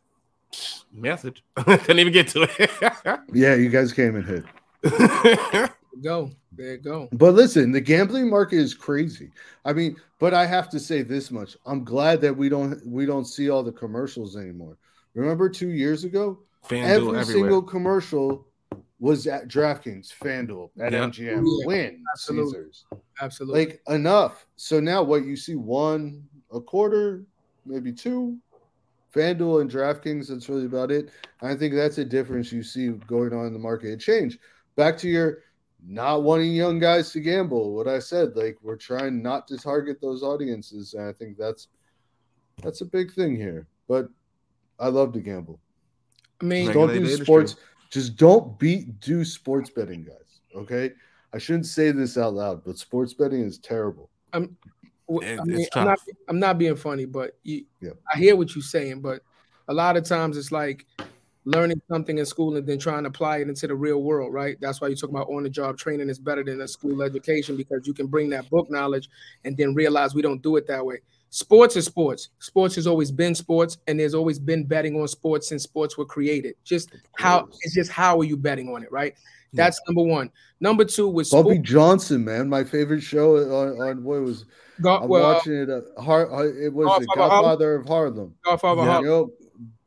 Message. 0.93 1.43
Couldn't 1.55 1.99
even 1.99 2.13
get 2.13 2.27
to 2.29 2.47
it. 2.57 3.19
Yeah, 3.33 3.55
you 3.55 3.69
guys 3.69 3.93
came 3.93 4.15
and 4.15 4.25
hit. 4.25 4.43
Go. 6.03 6.31
There 6.53 6.71
you 6.73 6.77
go. 6.79 7.07
But 7.13 7.33
listen, 7.33 7.71
the 7.71 7.79
gambling 7.79 8.29
market 8.29 8.57
is 8.59 8.73
crazy. 8.73 9.31
I 9.63 9.71
mean, 9.71 9.95
but 10.19 10.33
I 10.33 10.45
have 10.45 10.69
to 10.71 10.79
say 10.81 11.01
this 11.01 11.31
much. 11.31 11.55
I'm 11.65 11.83
glad 11.85 12.19
that 12.21 12.35
we 12.35 12.49
don't 12.49 12.85
we 12.85 13.05
don't 13.05 13.23
see 13.25 13.49
all 13.49 13.63
the 13.63 13.71
commercials 13.71 14.35
anymore. 14.35 14.77
Remember 15.13 15.47
2 15.49 15.69
years 15.69 16.03
ago, 16.03 16.39
FanDuel 16.67 16.83
every 16.83 16.95
everywhere. 17.19 17.23
single 17.25 17.61
commercial 17.61 18.47
was 18.99 19.27
at 19.27 19.47
DraftKings, 19.47 20.11
FanDuel, 20.13 20.69
at 20.79 20.91
Yeah. 20.91 21.05
MGM, 21.05 21.45
Yeah, 21.45 21.65
Wynn, 21.65 22.03
absolutely. 22.13 22.51
Caesars. 22.53 22.85
Absolutely. 23.21 23.65
Like 23.65 23.81
enough. 23.89 24.45
So 24.57 24.79
now 24.81 25.03
what 25.03 25.25
you 25.25 25.35
see 25.37 25.55
one 25.55 26.23
a 26.53 26.59
quarter, 26.59 27.23
maybe 27.65 27.93
two, 27.93 28.37
FanDuel 29.13 29.61
and 29.61 29.69
DraftKings. 29.71 30.27
That's 30.29 30.47
really 30.49 30.65
about 30.65 30.91
it. 30.91 31.09
I 31.41 31.55
think 31.55 31.73
that's 31.73 31.97
a 31.97 32.05
difference 32.05 32.51
you 32.51 32.63
see 32.63 32.89
going 32.89 33.33
on 33.33 33.45
in 33.45 33.53
the 33.53 33.59
market. 33.59 33.91
It 33.91 33.99
changed. 33.99 34.39
Back 34.75 34.97
to 34.99 35.09
your 35.09 35.39
not 35.85 36.23
wanting 36.23 36.53
young 36.53 36.79
guys 36.79 37.11
to 37.13 37.19
gamble. 37.19 37.73
What 37.75 37.87
I 37.87 37.99
said, 37.99 38.35
like 38.35 38.57
we're 38.61 38.75
trying 38.77 39.21
not 39.21 39.47
to 39.47 39.57
target 39.57 39.99
those 40.01 40.23
audiences, 40.23 40.93
and 40.93 41.07
I 41.07 41.11
think 41.13 41.37
that's 41.37 41.67
that's 42.63 42.81
a 42.81 42.85
big 42.85 43.11
thing 43.13 43.35
here. 43.35 43.67
But 43.87 44.09
I 44.79 44.87
love 44.87 45.11
to 45.13 45.19
gamble. 45.19 45.59
I 46.41 46.45
mean, 46.45 46.67
Don't 46.67 46.87
Regulated 46.87 46.93
do 47.03 47.05
industry. 47.05 47.25
sports. 47.25 47.55
Just 47.89 48.15
don't 48.15 48.57
beat 48.57 48.99
do 49.01 49.25
sports 49.25 49.69
betting, 49.69 50.03
guys. 50.03 50.41
Okay. 50.55 50.91
I 51.33 51.37
shouldn't 51.37 51.65
say 51.65 51.91
this 51.91 52.17
out 52.17 52.33
loud, 52.33 52.63
but 52.65 52.77
sports 52.77 53.13
betting 53.13 53.41
is 53.41 53.57
terrible. 53.57 54.09
w- 54.33 54.55
It- 55.09 55.39
I 55.39 55.43
mean, 55.43 55.65
I'm, 55.75 55.85
not. 55.85 55.99
I'm 56.29 56.39
not 56.39 56.57
being 56.57 56.75
funny, 56.75 57.05
but 57.05 57.37
you, 57.43 57.65
Yeah. 57.81 57.91
I 58.13 58.17
hear 58.17 58.35
what 58.35 58.55
you're 58.55 58.61
saying, 58.63 59.01
but 59.01 59.21
a 59.67 59.73
lot 59.73 59.97
of 59.97 60.03
times 60.05 60.37
it's 60.37 60.51
like 60.51 60.85
learning 61.45 61.81
something 61.89 62.19
in 62.19 62.25
school 62.25 62.55
and 62.55 62.67
then 62.67 62.77
trying 62.77 63.03
to 63.03 63.09
apply 63.09 63.37
it 63.37 63.47
into 63.49 63.65
the 63.67 63.73
real 63.75 64.01
world, 64.03 64.31
right? 64.33 64.57
That's 64.61 64.79
why 64.79 64.89
you 64.89 64.95
talk 64.95 65.09
about 65.09 65.27
on 65.27 65.43
the 65.43 65.49
job 65.49 65.77
training 65.77 66.07
is 66.09 66.19
better 66.19 66.43
than 66.43 66.61
a 66.61 66.67
school 66.67 67.01
education 67.01 67.57
because 67.57 67.87
you 67.87 67.93
can 67.93 68.05
bring 68.07 68.29
that 68.29 68.49
book 68.49 68.69
knowledge 68.69 69.09
and 69.43 69.57
then 69.57 69.73
realize 69.73 70.13
we 70.13 70.21
don't 70.21 70.41
do 70.43 70.55
it 70.57 70.67
that 70.67 70.85
way. 70.85 70.97
Sports 71.31 71.75
is 71.77 71.85
sports. 71.85 72.29
Sports 72.39 72.75
has 72.75 72.85
always 72.85 73.09
been 73.09 73.33
sports, 73.33 73.77
and 73.87 73.97
there's 73.99 74.13
always 74.13 74.37
been 74.37 74.65
betting 74.65 74.99
on 74.99 75.07
sports 75.07 75.47
since 75.47 75.63
sports 75.63 75.97
were 75.97 76.05
created. 76.05 76.55
Just 76.65 76.91
how 77.15 77.47
it's 77.61 77.73
just 77.73 77.89
how 77.89 78.19
are 78.19 78.25
you 78.25 78.35
betting 78.37 78.67
on 78.67 78.83
it, 78.83 78.91
right? 78.91 79.15
Yeah. 79.53 79.65
That's 79.65 79.81
number 79.87 80.03
one. 80.03 80.31
Number 80.59 80.85
two 80.85 81.07
was 81.09 81.29
Bumpy 81.29 81.55
sports. 81.55 81.69
Johnson, 81.69 82.23
man, 82.23 82.47
my 82.47 82.63
favorite 82.63 83.01
show 83.01 83.35
on, 83.37 83.81
on 83.81 84.03
what 84.03 84.21
was 84.21 84.45
I'm 84.85 85.07
well, 85.07 85.33
watching 85.35 85.53
it. 85.53 85.69
Uh, 85.69 85.81
Har, 86.01 86.31
uh, 86.33 86.43
it 86.43 86.73
was 86.73 86.99
the 86.99 87.05
Godfather 87.07 87.17
Harlem? 87.17 87.41
Godfather 87.43 87.75
of 87.75 87.85
Harlem. 87.87 88.35
Godfather 88.43 88.81
Yeah. 88.81 88.87
Harlem. 88.87 89.03
You 89.05 89.09
know, 89.11 89.31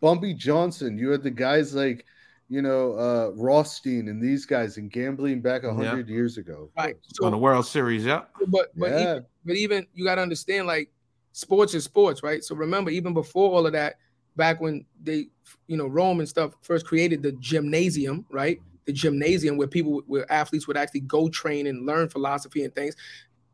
Bumpy 0.01 0.35
Johnson. 0.35 0.99
You 0.99 1.11
had 1.11 1.23
the 1.23 1.31
guys 1.31 1.75
like 1.75 2.05
you 2.51 2.61
know 2.61 2.93
uh 2.93 3.31
Rothstein 3.35 4.09
and 4.09 4.23
these 4.23 4.45
guys 4.45 4.77
in 4.77 4.89
gambling 4.89 5.41
back 5.41 5.63
a 5.65 5.69
Yeah. 5.69 5.73
hundred 5.89 6.09
years 6.11 6.37
ago. 6.37 6.71
right? 6.77 6.97
on 7.23 7.31
the 7.33 7.39
World 7.39 7.67
Series, 7.67 8.05
yeah. 8.05 8.23
but 8.49 8.69
but 8.77 8.91
Yeah. 8.91 9.01
even, 9.01 9.27
but 9.47 9.57
even 9.57 9.87
you 9.95 10.05
got 10.05 10.17
to 10.17 10.23
understand, 10.23 10.67
like 10.67 10.91
sports 11.33 11.73
is 11.75 11.85
sports, 11.85 12.23
right? 12.23 12.45
So 12.45 12.55
remember, 12.55 12.91
even 12.91 13.15
before 13.15 13.51
all 13.51 13.67
of 13.67 13.73
that, 13.73 13.95
back 14.37 14.61
when 14.61 14.85
they, 15.03 15.29
you 15.69 15.77
know, 15.79 15.87
Rome 15.87 16.21
and 16.21 16.29
stuff 16.29 16.53
first 16.61 16.87
created 16.87 17.23
the 17.23 17.33
gymnasium, 17.33 18.27
right? 18.31 18.61
The 18.87 18.93
gymnasium 18.93 19.57
where 19.57 19.67
people, 19.67 20.03
where 20.07 20.31
athletes 20.31 20.67
would 20.67 20.77
actually 20.77 21.01
go 21.01 21.29
train 21.29 21.67
and 21.67 21.87
learn 21.87 22.09
philosophy 22.09 22.65
and 22.65 22.75
things, 22.75 22.95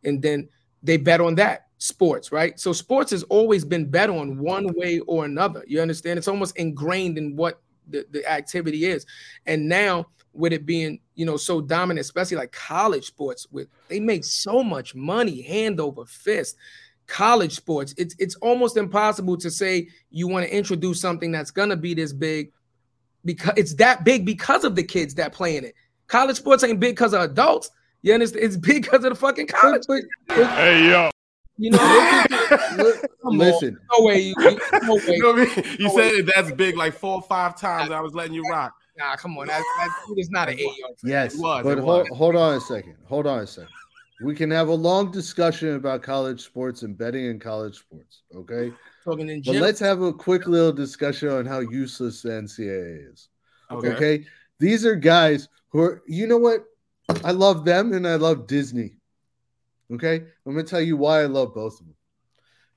and 0.04 0.20
then 0.20 0.48
they 0.82 0.96
bet 0.96 1.20
on 1.20 1.34
that 1.36 1.66
sports, 1.78 2.32
right? 2.32 2.58
So 2.58 2.72
sports 2.72 3.10
has 3.10 3.22
always 3.24 3.64
been 3.64 3.90
bet 3.90 4.10
on 4.10 4.38
one 4.38 4.72
way 4.74 5.00
or 5.00 5.24
another. 5.24 5.64
You 5.66 5.80
understand? 5.80 6.18
It's 6.18 6.28
almost 6.28 6.56
ingrained 6.56 7.18
in 7.18 7.36
what 7.36 7.60
the, 7.88 8.06
the 8.10 8.24
activity 8.30 8.86
is, 8.86 9.06
and 9.46 9.68
now 9.68 10.06
with 10.32 10.52
it 10.52 10.64
being 10.64 11.00
you 11.14 11.26
know 11.26 11.36
so 11.36 11.60
dominant, 11.60 12.04
especially 12.04 12.36
like 12.36 12.52
college 12.52 13.06
sports, 13.06 13.46
with 13.50 13.68
they 13.88 14.00
make 14.00 14.24
so 14.24 14.62
much 14.62 14.94
money 14.94 15.42
hand 15.42 15.80
over 15.80 16.04
fist. 16.04 16.56
College 17.06 17.56
sports, 17.56 17.92
it's 17.98 18.14
it's 18.20 18.36
almost 18.36 18.76
impossible 18.76 19.36
to 19.38 19.50
say 19.50 19.88
you 20.10 20.28
want 20.28 20.46
to 20.46 20.56
introduce 20.56 21.00
something 21.00 21.32
that's 21.32 21.50
gonna 21.50 21.76
be 21.76 21.92
this 21.92 22.12
big 22.12 22.52
because 23.24 23.54
it's 23.56 23.74
that 23.74 24.04
big 24.04 24.24
because 24.24 24.64
of 24.64 24.76
the 24.76 24.82
kids 24.82 25.14
that 25.16 25.32
play 25.32 25.56
in 25.56 25.64
it. 25.64 25.74
College 26.08 26.36
sports 26.36 26.64
ain't 26.64 26.80
big 26.80 26.92
because 26.96 27.12
of 27.14 27.22
adults. 27.22 27.70
You 28.02 28.14
understand? 28.14 28.44
It's 28.44 28.56
big 28.56 28.82
because 28.82 29.04
of 29.04 29.10
the 29.10 29.14
fucking 29.14 29.46
college. 29.48 29.82
But, 29.86 30.02
but, 30.28 30.46
Hey 30.56 30.88
yo. 30.90 31.10
You 31.58 31.70
know, 31.72 31.78
li- 32.78 32.92
Come 33.22 33.32
on. 33.32 33.38
listen, 33.38 33.78
no 33.98 34.04
way. 34.06 34.18
You, 34.20 34.34
you- 34.38 34.58
no 34.82 34.94
way. 34.94 35.02
You 35.08 35.22
know 35.22 35.32
what 35.32 35.40
I 35.58 35.62
mean? 35.62 35.76
You 35.78 35.90
said 35.90 36.12
it 36.12 36.30
that's 36.34 36.50
big 36.52 36.76
like 36.76 36.94
four 36.94 37.16
or 37.16 37.22
five 37.22 37.58
times. 37.60 37.90
I 37.90 38.00
was 38.00 38.14
letting 38.14 38.32
you 38.32 38.42
rock. 38.50 38.72
Nah, 38.98 39.16
come 39.16 39.36
on. 39.38 39.46
That's, 39.46 39.64
that 39.78 39.88
dude 40.08 40.18
is 40.18 40.30
not 40.30 40.48
an 40.48 40.58
AO. 40.58 40.94
yes, 41.04 41.34
It 41.34 41.40
was, 41.40 41.62
but 41.64 41.78
it 41.78 41.84
hold, 41.84 42.08
hold 42.10 42.36
on 42.36 42.54
a 42.56 42.60
second. 42.60 42.96
Hold 43.06 43.26
on 43.26 43.40
a 43.40 43.46
second. 43.46 43.68
We 44.22 44.34
can 44.34 44.50
have 44.50 44.68
a 44.68 44.74
long 44.74 45.10
discussion 45.10 45.74
about 45.76 46.02
college 46.02 46.42
sports 46.42 46.82
and 46.82 46.96
betting 46.98 47.24
in 47.26 47.38
college 47.38 47.78
sports. 47.78 48.22
Okay. 48.34 48.72
Talking 49.04 49.28
in 49.28 49.42
But 49.42 49.56
let's 49.56 49.80
have 49.80 50.02
a 50.02 50.12
quick 50.12 50.46
little 50.46 50.72
discussion 50.72 51.28
on 51.28 51.46
how 51.46 51.60
useless 51.60 52.22
the 52.22 52.30
NCAA 52.30 53.12
is. 53.12 53.28
Okay. 53.70 53.88
Okay. 53.88 54.26
These 54.58 54.84
are 54.84 54.94
guys 54.94 55.48
who 55.70 55.80
are, 55.80 56.02
you 56.06 56.26
know 56.26 56.36
what? 56.36 56.64
I 57.24 57.30
love 57.32 57.64
them 57.64 57.92
and 57.92 58.06
I 58.06 58.16
love 58.16 58.46
Disney. 58.46 58.94
Okay. 59.92 60.16
I'm 60.46 60.52
going 60.52 60.64
to 60.64 60.70
tell 60.70 60.80
you 60.80 60.96
why 60.96 61.22
I 61.22 61.26
love 61.26 61.54
both 61.54 61.80
of 61.80 61.86
them. 61.86 61.94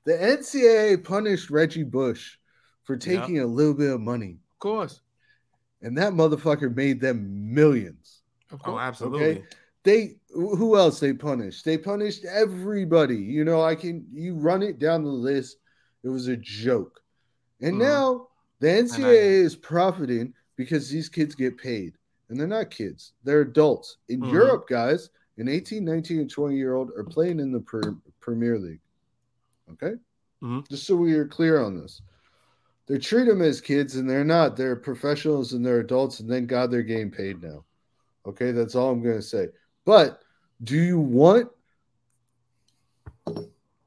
The 0.05 0.13
NCAA 0.13 1.03
punished 1.03 1.49
Reggie 1.49 1.83
Bush 1.83 2.37
for 2.83 2.93
Yeah. 2.95 2.99
taking 3.19 3.39
a 3.39 3.45
little 3.45 3.73
bit 3.73 3.91
of 3.91 4.01
money, 4.01 4.37
of 4.51 4.59
course. 4.59 5.01
and 5.81 5.97
that 5.97 6.13
motherfucker 6.13 6.73
made 6.73 7.01
them 7.01 7.53
millions. 7.53 8.21
Of 8.49 8.61
Oh, 8.61 8.63
oh 8.63 8.71
course. 8.71 8.81
absolutely. 8.81 9.43
They, 9.83 10.15
who 10.33 10.77
else 10.77 11.01
they 11.01 11.11
punished? 11.11 11.65
They 11.65 11.77
punished 11.77 12.23
everybody. 12.23 13.17
You 13.17 13.43
know, 13.43 13.61
I 13.61 13.75
can, 13.75 14.07
you 14.13 14.35
run 14.35 14.63
it 14.63 14.79
down 14.79 15.03
the 15.03 15.09
list. 15.09 15.57
It 16.03 16.09
was 16.09 16.27
a 16.27 16.37
joke. 16.37 17.01
And 17.61 17.75
Mhm. 17.75 17.79
now 17.79 18.27
the 18.59 18.71
I- 18.71 18.81
NCAA 18.81 19.43
is 19.43 19.55
profiting 19.55 20.33
because 20.55 20.89
these 20.89 21.09
kids 21.09 21.35
get 21.35 21.57
paid. 21.57 21.93
And 22.29 22.39
they're 22.39 22.47
not 22.47 22.69
kids, 22.69 23.13
they're 23.23 23.41
adults. 23.41 23.97
In 24.09 24.21
Mhm. 24.21 24.31
Europe, 24.31 24.67
guys, 24.67 25.09
an 25.37 25.47
18, 25.47 25.83
19, 25.83 26.19
and 26.19 26.29
20 26.29 26.57
year 26.57 26.73
old 26.73 26.91
are 26.97 27.03
playing 27.03 27.39
in 27.39 27.51
the 27.51 27.59
pre- 27.59 27.95
Premier 28.19 28.57
League. 28.57 28.79
Okay? 29.71 29.95
Mhm. 30.41 30.67
Just 30.69 30.85
so 30.85 30.95
we 30.95 31.13
are 31.13 31.27
clear 31.27 31.59
on 31.59 31.79
this. 31.79 32.01
They 32.87 32.97
treat 32.97 33.25
them 33.25 33.41
as 33.41 33.61
kids 33.61 33.95
and 33.95 34.09
they're 34.09 34.25
not. 34.25 34.57
They're 34.57 34.75
professionals 34.75 35.53
and 35.53 35.65
they're 35.65 35.79
adults, 35.79 36.19
and 36.19 36.29
thank 36.29 36.47
God 36.47 36.69
they're 36.69 36.83
getting 36.83 37.11
paid 37.11 37.41
now. 37.41 37.65
Okay, 38.25 38.51
that's 38.51 38.75
all 38.75 38.91
I'm 38.91 39.01
going 39.01 39.15
to 39.17 39.21
say. 39.21 39.49
But 39.85 40.21
do 40.63 40.77
you 40.77 40.99
want, 40.99 41.51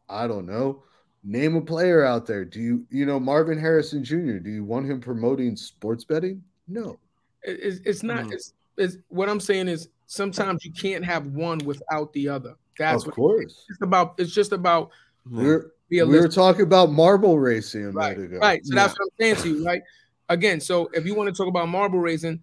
I 0.09 0.27
don't 0.27 0.47
know, 0.47 0.83
name 1.27 1.57
a 1.57 1.61
player 1.61 2.05
out 2.05 2.25
there? 2.27 2.45
Do 2.45 2.61
you, 2.61 2.87
you 2.91 3.05
know, 3.05 3.19
Marvin 3.21 3.59
Harrison 3.59 4.03
Jr., 4.05 4.39
do 4.39 4.49
you 4.51 4.65
want 4.65 4.87
him 4.89 5.01
promoting 5.01 5.57
sports 5.57 6.05
betting? 6.05 6.43
No. 6.69 6.99
It's, 7.43 7.81
it's 7.85 8.03
not. 8.03 8.25
Mhm. 8.25 8.33
It's, 8.33 8.55
it's 8.79 8.97
what 9.09 9.29
I'm 9.29 9.41
saying 9.41 9.69
is 9.69 9.89
sometimes 10.07 10.65
you 10.65 10.73
can't 10.73 11.05
have 11.05 11.27
one 11.29 11.59
without 11.59 12.13
the 12.13 12.29
other. 12.29 12.55
That's 12.79 13.03
of 13.03 13.09
what 13.09 13.17
course. 13.17 13.45
it's 13.45 13.67
just 13.69 13.83
about. 13.83 14.15
It's 14.19 14.33
just 14.33 14.53
about 14.53 14.91
We're, 15.31 15.71
we 15.91 16.03
were 16.03 16.29
talking 16.29 16.63
about 16.63 16.91
marble 16.93 17.39
racing 17.39 17.87
a 17.87 17.91
right, 17.91 18.17
minute 18.17 18.33
ago. 18.33 18.41
right. 18.41 18.65
So 18.65 18.75
that's 18.75 18.93
what 18.99 19.07
I'm 19.07 19.11
saying 19.19 19.37
to 19.43 19.49
you, 19.59 19.65
right? 19.67 19.83
Again, 20.29 20.61
so 20.61 20.91
if 20.93 21.07
you 21.07 21.15
want 21.15 21.29
to 21.29 21.35
talk 21.35 21.49
about 21.49 21.69
marble 21.69 22.01
racing 22.01 22.43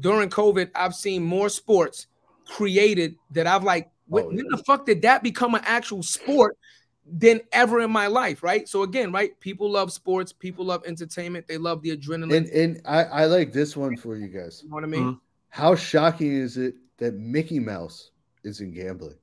during 0.00 0.28
COVID, 0.28 0.70
I've 0.74 0.94
seen 0.94 1.22
more 1.22 1.48
sports 1.48 2.06
created 2.46 3.16
that 3.30 3.46
I've 3.46 3.64
like, 3.64 3.90
when, 4.08 4.24
Oh, 4.24 4.28
when 4.28 4.36
yeah. 4.38 4.42
the 4.50 4.58
fuck 4.64 4.84
did 4.86 5.02
that 5.02 5.22
become 5.22 5.54
an 5.54 5.62
actual 5.64 6.02
sport 6.02 6.58
than 7.04 7.40
ever 7.52 7.80
in 7.80 7.90
my 7.90 8.06
life, 8.06 8.42
right? 8.42 8.68
So 8.68 8.82
again, 8.82 9.10
right? 9.12 9.38
People 9.40 9.70
love 9.70 9.92
sports, 9.92 10.32
people 10.32 10.64
love 10.64 10.82
entertainment, 10.86 11.48
they 11.48 11.58
love 11.58 11.82
the 11.82 11.96
adrenaline. 11.96 12.36
And, 12.36 12.46
and 12.48 12.80
I, 12.84 13.04
I 13.04 13.24
like 13.26 13.52
this 13.52 13.76
one 13.76 13.96
for 13.96 14.16
you 14.16 14.28
guys. 14.28 14.60
you 14.62 14.68
know 14.70 14.74
what 14.76 14.84
I 14.84 14.88
mean? 14.88 15.02
Mhm. 15.04 15.20
How 15.48 15.74
shocking 15.74 16.32
is 16.32 16.56
it 16.56 16.74
that 16.98 17.14
Mickey 17.14 17.58
Mouse 17.58 18.10
is 18.44 18.60
in 18.60 18.72
gambling? 18.72 19.16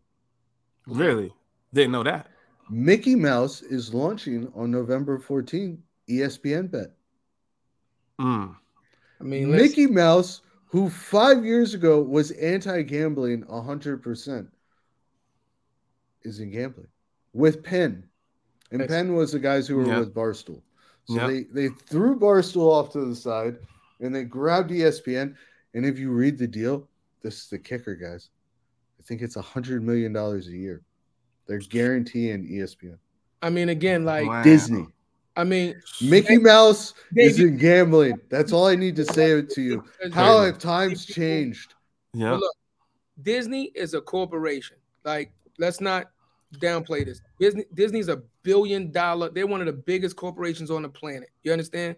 Really? 0.85 1.33
Didn't 1.73 1.91
know 1.91 2.03
that. 2.03 2.27
Mickey 2.69 3.15
Mouse 3.15 3.61
is 3.61 3.93
launching 3.93 4.51
on 4.55 4.69
November 4.71 5.17
14th, 5.17 5.77
ESPN 6.09 6.69
Bet. 6.69 6.91
Mm. 8.19 8.55
I 9.19 9.23
mean, 9.23 9.51
let's- 9.51 9.63
Mickey 9.63 9.87
Mouse, 9.87 10.41
who 10.67 10.89
five 10.89 11.43
years 11.45 11.73
ago 11.73 12.01
was 12.01 12.31
anti 12.31 12.81
gambling 12.83 13.43
100%, 13.45 14.47
is 16.23 16.39
in 16.41 16.51
gambling 16.51 16.87
with 17.33 17.63
Penn. 17.63 18.03
And 18.71 18.81
That's- 18.81 18.95
Penn 18.95 19.15
was 19.15 19.31
the 19.31 19.39
guys 19.39 19.67
who 19.67 19.77
were 19.77 19.85
Yeah. 19.87 19.99
with 19.99 20.13
Barstool. 20.13 20.61
So 21.05 21.15
Yeah. 21.15 21.27
they, 21.27 21.43
they 21.43 21.69
threw 21.69 22.19
Barstool 22.19 22.69
off 22.71 22.91
to 22.93 23.05
the 23.05 23.15
side 23.15 23.57
and 23.99 24.13
they 24.13 24.23
grabbed 24.23 24.71
ESPN. 24.71 25.35
And 25.73 25.85
if 25.85 25.97
you 25.99 26.11
read 26.11 26.37
the 26.37 26.47
deal, 26.47 26.87
this 27.21 27.43
is 27.43 27.49
the 27.49 27.57
kicker, 27.59 27.95
guys. 27.95 28.29
I 28.99 29.03
think 29.03 29.21
it's 29.21 29.35
a 29.35 29.41
hundred 29.41 29.83
million 29.83 30.13
dollars 30.13 30.47
a 30.47 30.51
year. 30.55 30.81
They're 31.47 31.59
guaranteeing 31.59 32.47
ESPN. 32.47 32.97
I 33.41 33.49
mean, 33.49 33.69
again, 33.69 34.05
like 34.05 34.27
Wow. 34.27 34.43
Disney. 34.43 34.85
I 35.35 35.45
mean, 35.45 35.81
Mickey 36.01 36.37
Mouse 36.37 36.93
Dave, 37.13 37.31
is 37.31 37.39
in 37.39 37.57
gambling. 37.57 38.19
That's 38.29 38.51
all 38.51 38.67
I 38.67 38.75
need 38.75 38.95
to 38.97 39.05
say 39.05 39.41
to 39.41 39.61
you. 39.61 39.83
How 40.11 40.41
have 40.41 40.59
times 40.59 41.05
changed? 41.05 41.75
Yeah. 42.13 42.33
Look, 42.33 42.55
Disney 43.21 43.65
is 43.75 43.93
a 43.93 44.01
corporation. 44.01 44.77
Like, 45.05 45.31
let's 45.57 45.79
not 45.79 46.11
downplay 46.57 47.05
this. 47.05 47.21
Disney 47.39 47.65
Disney's 47.73 48.07
a 48.07 48.21
billion 48.43 48.91
dollar. 48.91 49.29
They're 49.29 49.47
one 49.47 49.59
of 49.61 49.67
the 49.67 49.73
biggest 49.73 50.15
corporations 50.15 50.71
on 50.71 50.81
the 50.81 50.89
planet. 50.89 51.29
You 51.43 51.51
understand? 51.51 51.95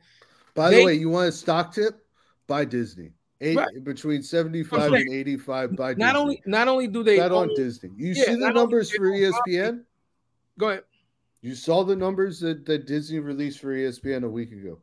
By 0.53 0.69
the 0.71 0.83
way, 0.83 0.93
you 0.95 1.09
want 1.09 1.29
a 1.29 1.31
stock 1.31 1.73
tip? 1.73 2.05
Buy 2.47 2.65
Disney. 2.65 3.11
Eight, 3.39 3.57
Right. 3.57 3.83
Between 3.83 4.21
75 4.21 4.91
saying, 4.91 4.95
and 5.07 5.13
85 5.13 5.75
buy 5.75 5.93
Not 5.93 5.97
Disney. 6.13 6.19
only 6.19 6.41
not 6.45 6.67
only 6.67 6.87
do 6.87 7.01
they 7.03 7.17
Bet 7.17 7.31
on 7.31 7.49
Disney. 7.55 7.89
You 7.95 8.13
Yeah, 8.13 8.25
see 8.25 8.35
the 8.35 8.51
numbers 8.51 8.91
for 8.91 9.05
ESPN? 9.05 9.83
go 10.59 10.69
ahead. 10.69 10.83
You 11.41 11.55
saw 11.55 11.83
the 11.83 11.95
numbers 11.95 12.39
that, 12.41 12.65
that 12.67 12.85
Disney 12.85 13.17
released 13.19 13.59
for 13.61 13.73
ESPN 13.73 14.23
a 14.23 14.29
week 14.29 14.51
ago. 14.51 14.79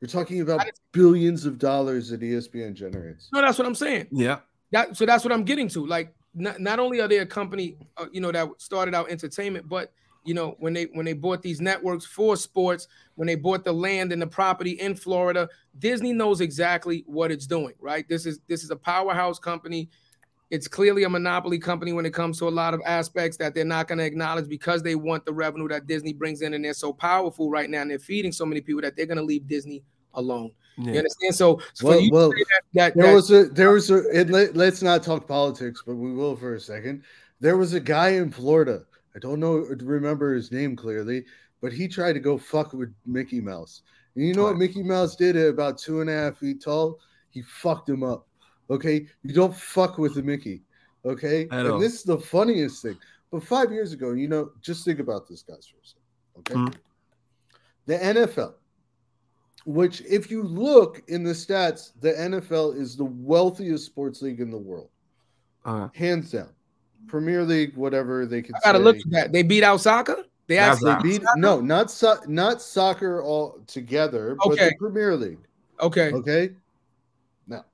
You're 0.00 0.08
talking 0.08 0.40
about 0.40 0.66
billions 0.92 1.44
of 1.46 1.58
dollars 1.58 2.08
that 2.08 2.20
ESPN 2.20 2.74
generates. 2.74 3.28
No, 3.32 3.40
that's 3.42 3.58
what 3.58 3.66
I'm 3.66 3.74
saying. 3.76 4.08
Yeah. 4.10 4.38
That 4.72 4.96
so 4.96 5.04
that's 5.06 5.22
what 5.24 5.32
I'm 5.32 5.44
getting 5.44 5.68
to. 5.68 5.86
Like, 5.86 6.12
not, 6.34 6.60
not 6.60 6.78
only 6.78 7.00
are 7.00 7.08
they 7.08 7.18
a 7.18 7.26
company, 7.26 7.76
uh, 7.96 8.06
you 8.12 8.20
know, 8.20 8.32
that 8.32 8.48
started 8.58 8.94
out 8.94 9.10
entertainment, 9.10 9.68
but 9.68 9.92
you 10.24 10.34
know, 10.34 10.56
when 10.58 10.74
they 10.74 10.84
when 10.92 11.06
they 11.06 11.14
bought 11.14 11.42
these 11.42 11.60
networks 11.60 12.04
for 12.04 12.36
sports, 12.36 12.88
when 13.14 13.26
they 13.26 13.36
bought 13.36 13.64
the 13.64 13.72
land 13.72 14.12
and 14.12 14.20
the 14.20 14.26
property 14.26 14.72
in 14.72 14.94
Florida, 14.94 15.48
Disney 15.78 16.12
knows 16.12 16.40
exactly 16.40 17.04
what 17.06 17.32
it's 17.32 17.46
doing. 17.46 17.74
Right? 17.80 18.06
This 18.08 18.26
is 18.26 18.40
this 18.46 18.62
is 18.62 18.70
a 18.70 18.76
powerhouse 18.76 19.38
company. 19.38 19.88
It's 20.50 20.68
clearly 20.68 21.04
a 21.04 21.08
monopoly 21.08 21.58
company 21.58 21.92
when 21.92 22.04
it 22.04 22.12
comes 22.12 22.38
to 22.40 22.48
a 22.48 22.50
lot 22.50 22.74
of 22.74 22.80
aspects 22.84 23.36
that 23.36 23.54
they're 23.54 23.64
not 23.64 23.86
going 23.86 23.98
to 23.98 24.04
acknowledge 24.04 24.48
because 24.48 24.82
they 24.82 24.96
want 24.96 25.24
the 25.24 25.32
revenue 25.32 25.68
that 25.68 25.86
Disney 25.86 26.12
brings 26.12 26.42
in, 26.42 26.54
and 26.54 26.64
they're 26.64 26.74
so 26.74 26.92
powerful 26.92 27.48
right 27.48 27.70
now, 27.70 27.82
and 27.82 27.90
they're 27.90 27.98
feeding 27.98 28.32
so 28.32 28.44
many 28.44 28.60
people 28.60 28.82
that 28.82 28.96
they're 28.96 29.06
going 29.06 29.16
to 29.16 29.24
leave 29.24 29.46
Disney 29.46 29.82
alone. 30.14 30.50
You 30.78 30.94
understand? 30.98 31.34
So, 31.34 31.60
so 31.74 31.88
Well, 31.88 32.00
you 32.00 32.10
well, 32.10 32.30
that, 32.30 32.62
that, 32.74 32.94
There 32.96 33.06
that- 33.08 33.14
was 33.14 33.30
a 33.30 33.44
there 33.44 33.70
was 33.72 33.90
a 33.90 34.02
and 34.14 34.30
let, 34.30 34.56
let's 34.56 34.80
not 34.82 35.02
talk 35.02 35.28
politics, 35.28 35.82
but 35.86 35.94
we 35.96 36.12
will 36.14 36.36
for 36.36 36.54
a 36.54 36.60
second. 36.60 37.02
There 37.40 37.56
was 37.58 37.74
a 37.74 37.80
guy 37.80 38.10
in 38.10 38.30
Florida. 38.30 38.84
I 39.14 39.18
don't 39.18 39.40
know 39.40 39.56
remember 39.80 40.32
his 40.34 40.50
name 40.52 40.76
clearly, 40.76 41.24
but 41.60 41.72
he 41.72 41.86
tried 41.88 42.14
to 42.14 42.20
go 42.20 42.38
fuck 42.38 42.72
with 42.72 42.94
Mickey 43.04 43.40
Mouse. 43.40 43.82
And 44.14 44.26
you 44.26 44.34
know 44.34 44.44
what 44.44 44.56
Mickey 44.56 44.82
Mouse 44.82 45.16
did 45.16 45.36
at 45.36 45.48
about 45.48 45.76
two 45.78 46.00
and 46.00 46.08
a 46.08 46.12
half 46.14 46.38
feet 46.38 46.62
tall? 46.62 46.98
He 47.30 47.42
fucked 47.42 47.88
him 47.88 48.02
up. 48.02 48.26
Okay. 48.70 49.06
You 49.22 49.34
don't 49.34 49.54
fuck 49.54 49.98
with 49.98 50.14
the 50.14 50.22
Mickey. 50.22 50.62
Okay. 51.04 51.44
At 51.50 51.60
and 51.60 51.68
all. 51.68 51.78
this 51.78 51.94
is 51.94 52.02
the 52.04 52.18
funniest 52.18 52.82
thing. 52.82 52.96
But 53.30 53.44
five 53.44 53.70
years 53.70 53.92
ago, 53.92 54.12
you 54.12 54.28
know, 54.28 54.50
just 54.62 54.84
think 54.84 54.98
about 54.98 55.28
this, 55.28 55.42
guys, 55.42 55.66
for 55.66 55.76
a 55.78 55.86
second. 55.86 56.38
Okay. 56.38 56.54
Mhm. 56.54 56.74
The 57.86 57.98
NFL, 57.98 58.54
which, 59.64 60.00
if 60.02 60.30
you 60.30 60.42
look 60.42 61.02
in 61.08 61.22
the 61.22 61.32
stats, 61.32 61.92
the 62.00 62.12
NFL 62.12 62.76
is 62.76 62.96
the 62.96 63.04
wealthiest 63.04 63.86
sports 63.86 64.22
league 64.22 64.40
in 64.40 64.50
the 64.50 64.58
world, 64.58 64.88
Uh, 65.64 65.88
hands 65.94 66.30
down. 66.32 66.48
Premier 67.06 67.42
League, 67.44 67.76
whatever 67.76 68.24
they 68.26 68.40
can 68.42 68.54
I 68.54 68.58
gotta 68.64 68.78
say. 68.78 68.84
look 68.84 68.96
at 68.96 69.10
that. 69.10 69.32
They 69.32 69.42
beat 69.42 69.62
out 69.64 69.80
soccer. 69.80 70.24
They 70.46 70.56
That's 70.56 70.84
actually 70.84 70.90
not- 70.90 71.02
They 71.02 71.08
beat 71.18 71.22
no, 71.36 71.60
not 71.60 71.90
so, 71.90 72.18
not 72.26 72.60
soccer 72.62 73.22
all 73.22 73.60
together, 73.66 74.36
but 74.42 74.56
the 74.56 74.72
Premier 74.78 75.16
League. 75.16 75.38
okay. 75.80 76.12
Okay. 76.12 76.50
Now, 77.46 77.64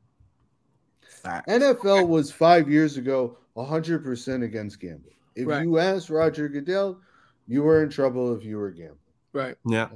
fact. 1.03 1.49
NFL 1.49 2.07
was 2.09 2.31
five 2.31 2.69
years 2.71 2.97
ago 2.97 3.37
100% 3.57 4.43
against 4.43 4.79
gambling. 4.81 5.15
If 5.35 5.47
Right. 5.49 5.63
you 5.65 5.79
asked 5.79 6.11
Roger 6.11 6.49
Goodell, 6.49 6.99
you 7.47 7.63
were 7.63 7.83
in 7.83 7.89
trouble 7.91 8.35
if 8.35 8.45
you 8.45 8.59
were 8.59 8.71
gambling. 8.71 8.99
Right. 9.33 9.57
Yeah. 9.67 9.89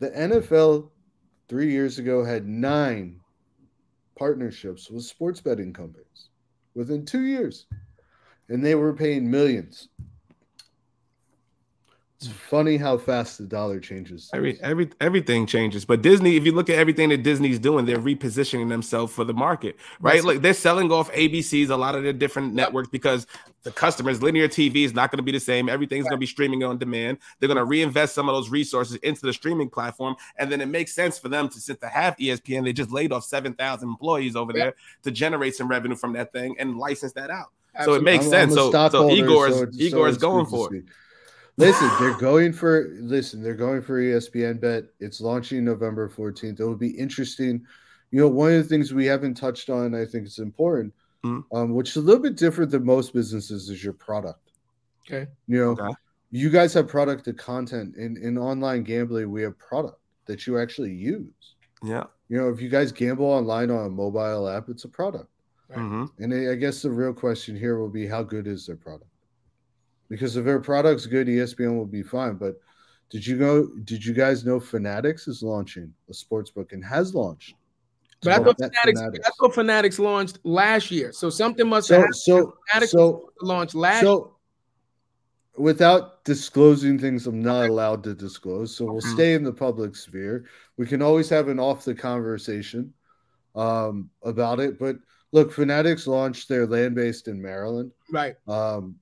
The 0.00 0.10
NFL 0.10 0.90
three 1.48 1.72
years 1.72 1.98
ago 1.98 2.22
had 2.24 2.46
nine 2.46 3.20
partnerships 4.16 4.90
with 4.90 5.04
sports 5.04 5.40
betting 5.40 5.72
companies 5.72 6.30
within 6.74 7.04
two 7.04 7.22
years, 7.22 7.66
and 8.48 8.64
they 8.64 8.74
were 8.76 8.94
paying 8.94 9.30
millions. 9.30 9.88
It's 12.20 12.26
funny 12.26 12.76
how 12.76 12.98
fast 12.98 13.38
the 13.38 13.44
dollar 13.44 13.78
changes. 13.78 14.28
Every 14.34 14.60
every 14.60 14.90
everything 15.00 15.46
changes, 15.46 15.84
but 15.84 16.02
Disney. 16.02 16.34
If 16.36 16.44
you 16.44 16.50
look 16.50 16.68
at 16.68 16.76
everything 16.76 17.10
that 17.10 17.22
Disney's 17.22 17.60
doing, 17.60 17.86
they're 17.86 17.98
repositioning 18.00 18.68
themselves 18.68 19.12
for 19.14 19.22
the 19.22 19.32
market, 19.32 19.76
right? 20.00 20.14
That's- 20.14 20.24
like 20.24 20.42
they're 20.42 20.52
selling 20.52 20.90
off 20.90 21.12
ABCs, 21.12 21.70
a 21.70 21.76
lot 21.76 21.94
of 21.94 22.02
their 22.02 22.12
different 22.12 22.54
networks, 22.54 22.88
because 22.88 23.28
the 23.62 23.70
customers, 23.70 24.20
linear 24.20 24.48
TV 24.48 24.82
is 24.84 24.92
not 24.94 25.12
going 25.12 25.18
to 25.18 25.22
be 25.22 25.30
the 25.30 25.38
same. 25.38 25.68
Everything's 25.68 26.06
going 26.06 26.16
to 26.16 26.20
be 26.20 26.26
streaming 26.26 26.64
on 26.64 26.76
demand. 26.76 27.18
They're 27.38 27.46
going 27.46 27.56
to 27.56 27.64
reinvest 27.64 28.16
some 28.16 28.28
of 28.28 28.34
those 28.34 28.50
resources 28.50 28.96
into 28.96 29.24
the 29.24 29.32
streaming 29.32 29.70
platform, 29.70 30.16
and 30.40 30.50
then 30.50 30.60
it 30.60 30.66
makes 30.66 30.92
sense 30.94 31.20
for 31.20 31.28
them 31.28 31.48
to 31.50 31.60
since 31.60 31.78
to 31.78 31.86
have 31.88 32.16
ESPN. 32.16 32.64
They 32.64 32.72
just 32.72 32.90
laid 32.90 33.12
off 33.12 33.22
seven 33.26 33.54
thousand 33.54 33.90
employees 33.90 34.34
over 34.34 34.50
Yeah. 34.56 34.64
there 34.64 34.74
to 35.04 35.12
generate 35.12 35.54
some 35.54 35.68
revenue 35.68 35.94
from 35.94 36.14
that 36.14 36.32
thing 36.32 36.56
and 36.58 36.78
license 36.78 37.12
that 37.12 37.30
out. 37.30 37.52
So 37.84 37.94
it 37.94 38.02
makes 38.02 38.24
I'm- 38.24 38.30
sense. 38.32 38.52
I'm 38.52 38.56
So 38.56 38.64
so 38.64 38.70
stockholder, 38.70 39.14
Iger's 39.22 39.54
so 39.54 39.60
so 39.70 39.96
Iger's 39.96 40.18
going 40.18 40.46
for 40.46 40.74
it. 40.74 40.82
Listen, 41.58 41.90
they're 41.98 42.16
going 42.18 42.52
for 42.52 42.88
listen, 43.00 43.42
they're 43.42 43.54
going 43.54 43.82
for 43.82 44.00
ESPN 44.00 44.60
bet. 44.60 44.84
It's 45.00 45.20
launching 45.20 45.64
November 45.64 46.08
14th. 46.08 46.60
It 46.60 46.64
will 46.64 46.76
be 46.76 46.90
interesting. 46.96 47.66
You 48.12 48.20
know, 48.20 48.28
one 48.28 48.52
of 48.52 48.62
the 48.62 48.68
things 48.68 48.94
we 48.94 49.06
haven't 49.06 49.34
touched 49.34 49.68
on, 49.68 49.92
I 49.94 50.04
think 50.04 50.24
it's 50.24 50.38
important, 50.38 50.94
Mhm. 51.24 51.44
um, 51.52 51.74
which 51.74 51.90
is 51.90 51.96
a 51.96 52.00
little 52.00 52.22
bit 52.22 52.36
different 52.36 52.70
than 52.70 52.84
most 52.84 53.12
businesses, 53.12 53.68
is 53.68 53.82
your 53.82 53.92
product. 53.92 54.52
Okay. 55.04 55.28
You 55.48 55.58
know, 55.58 55.70
Okay. 55.72 55.92
you 56.30 56.48
guys 56.48 56.72
have 56.74 56.86
product 56.86 57.24
to 57.24 57.32
content 57.32 57.96
in, 57.96 58.16
in 58.18 58.38
online 58.38 58.84
gambling, 58.84 59.30
we 59.32 59.42
have 59.42 59.58
product 59.58 59.98
that 60.26 60.46
you 60.46 60.58
actually 60.58 60.92
use. 60.92 61.56
Yeah. 61.82 62.04
You 62.28 62.38
know, 62.38 62.50
if 62.50 62.60
you 62.60 62.68
guys 62.68 62.92
gamble 62.92 63.26
online 63.26 63.70
on 63.70 63.86
a 63.86 63.90
mobile 63.90 64.48
app, 64.48 64.68
it's 64.68 64.84
a 64.84 64.88
product. 64.88 65.28
Right. 65.68 65.78
Mhm. 65.80 66.10
And 66.18 66.32
I 66.32 66.54
guess 66.54 66.82
the 66.82 66.90
real 66.90 67.12
question 67.12 67.56
here 67.56 67.78
will 67.78 67.90
be 67.90 68.06
how 68.06 68.22
good 68.22 68.46
is 68.46 68.66
their 68.66 68.76
product? 68.76 69.10
Because 70.08 70.36
if 70.36 70.44
their 70.44 70.60
product's 70.60 71.06
good, 71.06 71.26
ESPN 71.28 71.76
will 71.76 71.86
be 71.86 72.02
fine. 72.02 72.34
But 72.34 72.54
did 73.10 73.26
you 73.26 73.38
go? 73.38 73.68
Did 73.84 74.04
you 74.04 74.14
guys 74.14 74.44
know 74.44 74.58
Fanatics 74.60 75.28
is 75.28 75.42
launching 75.42 75.92
a 76.08 76.14
sports 76.14 76.50
book 76.50 76.72
and 76.72 76.84
has 76.84 77.14
launched? 77.14 77.54
But 78.22 78.32
I 78.32 78.44
thought 78.44 78.58
Bet 78.58 78.72
Fanatics, 78.84 79.28
I 79.28 79.30
thought 79.38 79.54
Fanatics 79.54 79.98
launched 79.98 80.38
last 80.44 80.90
year. 80.90 81.12
So 81.12 81.30
something 81.30 81.68
must 81.68 81.88
have 81.88 81.96
So 81.96 82.00
happened. 82.00 82.14
so 82.16 82.54
Fanatics 82.68 82.92
so 82.92 83.30
launched 83.42 83.74
last 83.74 84.00
so 84.00 84.34
without 85.56 86.24
disclosing 86.24 86.98
things 86.98 87.26
I'm 87.26 87.42
not 87.42 87.68
allowed 87.68 88.04
to 88.04 88.14
disclose, 88.14 88.76
so 88.76 88.86
we'll 88.86 89.02
Mhm. 89.02 89.14
stay 89.14 89.34
in 89.34 89.42
the 89.42 89.52
public 89.52 89.96
sphere. 89.96 90.44
We 90.76 90.86
can 90.86 91.02
always 91.02 91.28
have 91.30 91.48
an 91.48 91.58
off 91.58 91.84
the 91.84 91.94
conversation 91.94 92.92
um, 93.54 94.10
about 94.22 94.60
it. 94.60 94.78
But 94.78 94.96
look, 95.32 95.52
Fanatics 95.52 96.06
launched 96.06 96.48
their 96.48 96.66
land 96.66 96.94
based 96.94 97.26
in 97.28 97.42
Maryland. 97.42 97.92
right. 98.12 98.36
Um, 98.46 99.00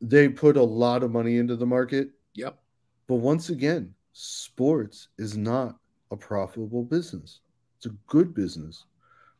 they 0.00 0.28
put 0.28 0.56
a 0.56 0.62
lot 0.62 1.02
of 1.02 1.10
money 1.10 1.38
into 1.38 1.56
the 1.56 1.66
market, 1.66 2.10
Yep. 2.34 2.58
but 3.06 3.16
once 3.16 3.50
again, 3.50 3.94
sports 4.12 5.08
is 5.18 5.36
not 5.36 5.78
a 6.10 6.16
profitable 6.16 6.84
business. 6.84 7.40
It's 7.76 7.86
a 7.86 7.96
good 8.06 8.34
business. 8.34 8.84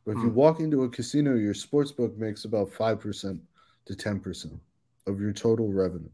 But 0.05 0.13
if 0.13 0.23
you 0.23 0.31
Hmm. 0.31 0.37
walk 0.37 0.61
into 0.61 0.85
a 0.85 0.89
casino, 0.89 1.35
your 1.35 1.55
sports 1.55 1.93
book 1.93 2.17
makes 2.17 2.45
about 2.45 2.73
5% 2.73 3.41
to 3.87 3.95
10% 3.97 4.61
of 5.07 5.21
your 5.21 5.33
total 5.33 5.73
revenue. 5.73 6.11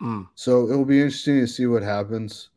Mm. 0.00 0.28
So 0.34 0.68
it 0.70 0.76
will 0.76 0.84
be 0.84 1.00
interesting 1.00 1.40
to 1.40 1.46
see 1.46 1.66
what 1.66 1.82
happens. 1.82 2.50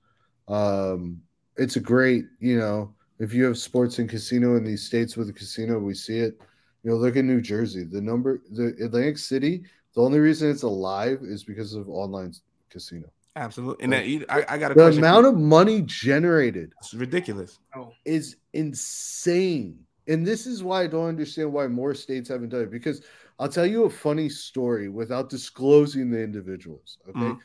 Um, 0.48 1.22
it's 1.58 1.76
a 1.76 1.80
great, 1.82 2.26
you 2.40 2.58
know, 2.58 2.94
if 3.20 3.34
you 3.34 3.46
have 3.46 3.58
sports 3.58 4.00
and 4.00 4.10
casino 4.10 4.56
in 4.56 4.64
these 4.64 4.84
states 4.84 5.16
with 5.18 5.30
a 5.30 5.34
casino, 5.34 5.80
we 5.80 5.94
see 5.94 6.20
it. 6.20 6.40
You 6.84 6.92
know, 6.92 6.98
look 6.98 7.18
at 7.18 7.26
New 7.26 7.42
Jersey. 7.42 7.84
The 7.84 8.02
number, 8.02 8.42
the 8.52 8.76
Atlantic 8.84 9.18
City. 9.18 9.64
The 9.96 10.02
only 10.02 10.20
reason 10.20 10.50
it's 10.50 10.64
alive 10.64 11.20
is 11.24 11.44
because 11.44 11.74
of 11.74 11.90
online 11.90 12.34
casino. 12.70 13.08
Absolutely. 13.36 13.84
And 13.84 13.94
that, 13.94 14.26
I, 14.32 14.56
I 14.56 14.58
got 14.58 14.72
a 14.72 14.76
The 14.76 14.84
question. 14.84 15.00
amount 15.00 15.26
of 15.26 15.36
money 15.36 15.82
generated 15.84 16.74
it's 16.80 16.94
ridiculous. 16.94 17.60
Oh, 17.76 17.94
is 18.06 18.38
insane. 18.54 19.80
And 20.08 20.26
this 20.26 20.48
is 20.48 20.64
why 20.64 20.84
I 20.84 20.88
don't 20.88 21.08
understand 21.08 21.54
why 21.54 21.68
more 21.68 21.94
states 21.94 22.30
haven't 22.30 22.50
done 22.50 22.64
it. 22.64 22.72
Because 22.72 23.04
I'll 23.38 23.50
tell 23.50 23.66
you 23.66 23.86
a 23.86 23.90
funny 23.90 24.28
story 24.28 24.90
without 24.90 25.30
disclosing 25.30 26.10
the 26.10 26.22
individuals. 26.22 26.98
Okay. 27.08 27.20
Mhm. 27.20 27.40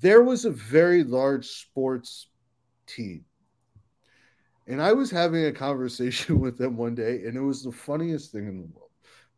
There 0.00 0.22
was 0.22 0.44
a 0.44 0.50
very 0.50 1.04
large 1.04 1.46
sports 1.46 2.28
team. 2.86 3.24
And 4.66 4.80
I 4.80 4.92
was 4.92 5.10
having 5.10 5.46
a 5.46 5.52
conversation 5.52 6.38
with 6.40 6.58
them 6.58 6.76
one 6.76 6.94
day, 6.94 7.24
and 7.24 7.36
it 7.36 7.40
was 7.40 7.62
the 7.62 7.72
funniest 7.72 8.32
thing 8.32 8.46
in 8.46 8.58
the 8.60 8.66
world 8.66 8.90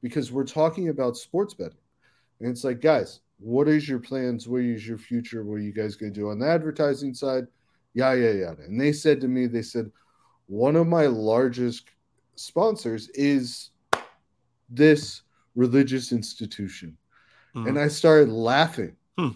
because 0.02 0.32
we're 0.32 0.44
talking 0.44 0.88
about 0.88 1.16
sports 1.16 1.54
betting. 1.54 1.78
And 2.42 2.50
it's 2.50 2.64
like, 2.64 2.80
guys, 2.80 3.20
what 3.38 3.68
is 3.68 3.88
your 3.88 4.00
plans? 4.00 4.48
What 4.48 4.62
is 4.62 4.86
your 4.86 4.98
future? 4.98 5.44
What 5.44 5.54
are 5.54 5.60
you 5.60 5.72
guys 5.72 5.94
going 5.94 6.12
to 6.12 6.20
do 6.20 6.28
on 6.30 6.40
the 6.40 6.46
advertising 6.48 7.14
side? 7.14 7.46
Yeah, 7.94 8.14
yeah, 8.14 8.32
yeah. 8.32 8.52
And 8.66 8.80
they 8.80 8.92
said 8.92 9.20
to 9.20 9.28
me, 9.28 9.46
they 9.46 9.62
said, 9.62 9.90
one 10.46 10.74
of 10.74 10.88
my 10.88 11.06
largest 11.06 11.84
sponsors 12.34 13.08
is 13.10 13.70
this 14.68 15.22
religious 15.54 16.10
institution. 16.12 16.96
Mhm. 17.54 17.68
And 17.68 17.78
I 17.78 17.88
started 17.88 18.28
laughing 18.28 18.96
Hmm. 19.18 19.28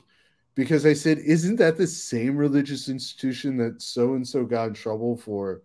because 0.56 0.84
I 0.84 0.94
said, 0.94 1.18
Isn't 1.18 1.56
that 1.56 1.76
the 1.76 1.86
same 1.86 2.36
religious 2.36 2.88
institution 2.88 3.56
that 3.58 3.80
so 3.82 4.14
and 4.14 4.26
so 4.26 4.44
got 4.44 4.68
in 4.68 4.74
trouble 4.74 5.16
for 5.16 5.62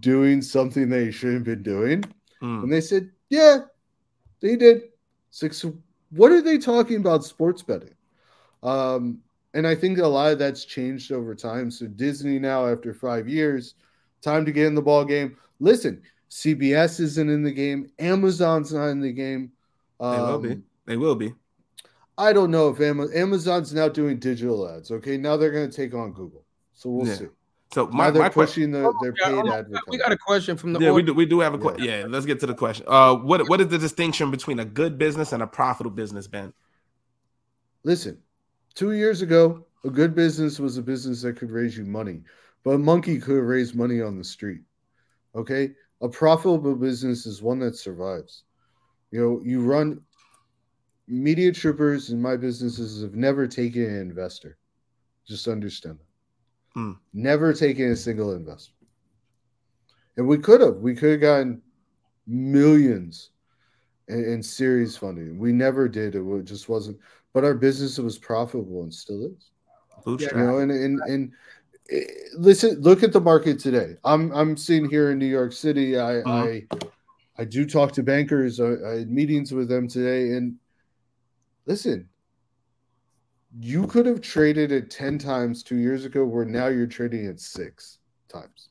doing 0.00 0.40
something 0.40 0.88
they 0.88 1.10
shouldn't 1.10 1.46
have 1.46 1.56
been 1.56 1.62
doing? 1.62 2.02
Mm. 2.40 2.62
And 2.64 2.72
they 2.72 2.80
said, 2.80 3.10
Yeah, 3.28 3.64
they 4.40 4.56
did. 4.56 4.84
Six. 5.30 5.64
What 6.10 6.32
are 6.32 6.42
they 6.42 6.58
talking 6.58 6.96
about 6.96 7.24
sports 7.24 7.62
betting? 7.62 7.94
Um, 8.62 9.18
and 9.54 9.66
I 9.66 9.74
think 9.74 9.98
a 9.98 10.06
lot 10.06 10.32
of 10.32 10.38
that's 10.38 10.64
changed 10.64 11.12
over 11.12 11.34
time. 11.34 11.70
So 11.70 11.86
Disney 11.86 12.38
now, 12.38 12.66
after 12.66 12.92
five 12.92 13.28
years, 13.28 13.74
time 14.22 14.44
to 14.44 14.52
get 14.52 14.66
in 14.66 14.74
the 14.74 14.82
ball 14.82 15.04
game. 15.04 15.36
Listen, 15.60 16.02
CBS 16.30 17.00
isn't 17.00 17.30
in 17.30 17.42
the 17.42 17.52
game. 17.52 17.90
Amazon's 17.98 18.72
not 18.72 18.88
in 18.88 19.00
the 19.00 19.12
game. 19.12 19.52
They 20.00 20.06
will 20.06 20.38
be. 20.38 20.52
Um, 20.52 20.64
They 20.84 20.96
will 20.96 21.14
be. 21.14 21.32
I 22.18 22.32
don't 22.32 22.50
know 22.50 22.68
if 22.68 22.80
Ama- 22.80 23.08
Amazon's 23.14 23.74
now 23.74 23.88
doing 23.88 24.18
digital 24.18 24.68
ads. 24.68 24.90
Okay, 24.90 25.16
now 25.16 25.36
they're 25.36 25.50
going 25.52 25.70
to 25.70 25.76
take 25.76 25.94
on 25.94 26.12
Google. 26.12 26.44
So 26.74 26.90
we'll 26.90 27.06
Yeah. 27.06 27.14
see. 27.14 27.26
So 27.72 27.86
Now 27.86 27.90
my, 27.92 28.10
they're 28.10 28.22
my 28.22 28.28
question. 28.28 28.70
pushing 28.72 28.82
the, 28.82 28.94
their 29.02 29.12
paid 29.12 29.34
hold 29.34 29.50
advertising. 29.50 29.82
We 29.88 29.98
got 29.98 30.12
a 30.12 30.16
question 30.16 30.56
from 30.56 30.72
the 30.72 30.80
Yeah, 30.80 30.92
we 30.92 31.02
do. 31.02 31.12
We 31.12 31.26
do 31.26 31.40
have 31.40 31.54
a 31.54 31.58
question. 31.58 31.84
Yeah, 31.84 32.06
let's 32.08 32.26
get 32.26 32.40
to 32.40 32.46
the 32.46 32.54
question. 32.54 32.86
Uh, 32.88 33.16
what 33.16 33.48
what 33.48 33.60
is 33.60 33.68
the 33.68 33.78
distinction 33.78 34.30
between 34.30 34.60
a 34.60 34.64
good 34.64 34.98
business 34.98 35.32
and 35.32 35.42
a 35.42 35.46
profitable 35.46 35.94
business, 35.94 36.26
Ben? 36.26 36.52
Listen, 37.82 38.18
two 38.74 38.92
years 38.92 39.22
ago, 39.22 39.66
a 39.84 39.90
good 39.90 40.14
business 40.14 40.58
was 40.58 40.76
a 40.76 40.82
business 40.82 41.22
that 41.22 41.36
could 41.36 41.50
raise 41.50 41.76
you 41.76 41.84
money, 41.84 42.22
but 42.64 42.70
a 42.70 42.78
monkey 42.78 43.18
could 43.18 43.42
raise 43.42 43.74
money 43.74 44.00
on 44.00 44.16
the 44.16 44.24
street. 44.24 44.62
Okay, 45.34 45.72
a 46.00 46.08
profitable 46.08 46.76
business 46.76 47.26
is 47.26 47.42
one 47.42 47.58
that 47.60 47.76
survives. 47.76 48.44
You 49.10 49.20
know, 49.20 49.40
you 49.44 49.60
run 49.60 50.00
MediaTroopers 51.10 52.10
in 52.10 52.20
my 52.20 52.36
businesses 52.36 53.02
have 53.02 53.14
never 53.14 53.46
taken 53.46 53.84
an 53.84 54.00
investor. 54.00 54.58
Just 55.26 55.46
understand 55.48 55.98
that. 55.98 56.05
Hmm. 56.76 56.92
Never 57.14 57.54
taken 57.54 57.90
a 57.90 57.96
single 57.96 58.34
investment. 58.34 58.76
And 60.18 60.28
we 60.28 60.36
could 60.36 60.60
have. 60.60 60.76
We 60.76 60.94
could 60.94 61.12
have 61.12 61.20
gotten 61.22 61.62
millions 62.26 63.30
in, 64.08 64.24
in 64.24 64.42
series 64.42 64.94
funding. 64.94 65.38
We 65.38 65.52
never 65.52 65.88
did. 65.88 66.14
It 66.14 66.44
just 66.44 66.68
wasn't. 66.68 66.98
But 67.32 67.44
our 67.44 67.54
business 67.54 67.98
was 67.98 68.18
profitable 68.18 68.82
and 68.82 68.92
still 68.92 69.24
is. 69.24 69.50
Bootstrap. 70.04 70.34
You 70.34 70.38
know, 70.38 70.58
and 70.58 70.70
and 70.70 71.00
and 71.00 71.32
eh, 71.90 72.04
listen, 72.36 72.78
look 72.82 73.02
at 73.02 73.12
the 73.12 73.20
market 73.22 73.58
today. 73.58 73.96
I'm 74.04 74.30
I'm 74.32 74.54
sitting 74.58 74.90
here 74.90 75.12
in 75.12 75.18
New 75.18 75.26
York 75.26 75.54
City. 75.54 75.98
I 75.98 76.16
Mhm. 76.16 76.66
I 76.76 76.78
I 77.38 77.44
do 77.46 77.64
talk 77.64 77.92
to 77.92 78.02
bankers. 78.02 78.60
I, 78.60 78.74
I 78.86 78.98
had 78.98 79.10
meetings 79.10 79.52
with 79.52 79.68
them 79.68 79.88
today, 79.88 80.36
and 80.36 80.56
listen, 81.64 82.08
you 83.58 83.86
could 83.86 84.06
have 84.06 84.20
traded 84.20 84.72
it 84.72 84.90
ten 84.90 85.18
times 85.18 85.62
two 85.62 85.76
years 85.76 86.04
ago, 86.04 86.24
where 86.24 86.44
now 86.44 86.66
you're 86.66 86.86
trading 86.86 87.26
at 87.26 87.40
six 87.40 87.98
times. 88.28 88.68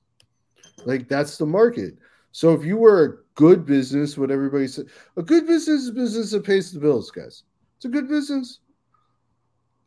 Like 0.85 1.07
that's 1.07 1.37
the 1.37 1.45
market. 1.45 1.97
So 2.31 2.53
if 2.53 2.65
you 2.65 2.77
were 2.77 3.03
a 3.05 3.39
good 3.39 3.65
business, 3.65 4.17
what 4.17 4.29
everybody 4.29 4.67
said, 4.67 4.87
a 5.17 5.23
good 5.23 5.47
business 5.47 5.83
is 5.83 5.89
a 5.89 5.93
business 5.93 6.31
that 6.31 6.43
pays 6.43 6.71
the 6.71 6.79
bills, 6.79 7.09
guys. 7.09 7.43
It's 7.77 7.85
a 7.85 7.89
good 7.89 8.09
business. 8.09 8.59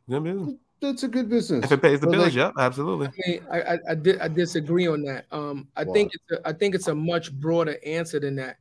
Good 0.09 0.25
business. 0.25 0.55
That's 0.81 1.03
a 1.03 1.09
good 1.09 1.29
business. 1.29 1.65
If 1.65 1.73
it 1.73 1.83
pays 1.83 2.01
the 2.01 2.07
But, 2.07 2.13
bills, 2.13 2.25
like, 2.25 2.35
yep, 2.35 2.53
absolutely. 2.59 3.09
I, 3.09 3.29
mean, 3.29 3.41
I, 3.51 3.61
I, 3.61 3.79
I, 3.91 3.95
di- 3.95 4.19
I 4.21 4.29
disagree 4.29 4.87
on 4.87 5.03
that. 5.03 5.27
Um, 5.33 5.69
I 5.77 5.85
Why? 5.85 5.93
think 5.93 6.13
it's 6.15 6.41
a, 6.41 6.49
I 6.49 6.53
think 6.53 6.75
it's 6.75 6.89
a 6.89 6.95
much 6.95 7.33
broader 7.33 7.77
answer 7.85 8.21
than 8.21 8.37
that. 8.37 8.59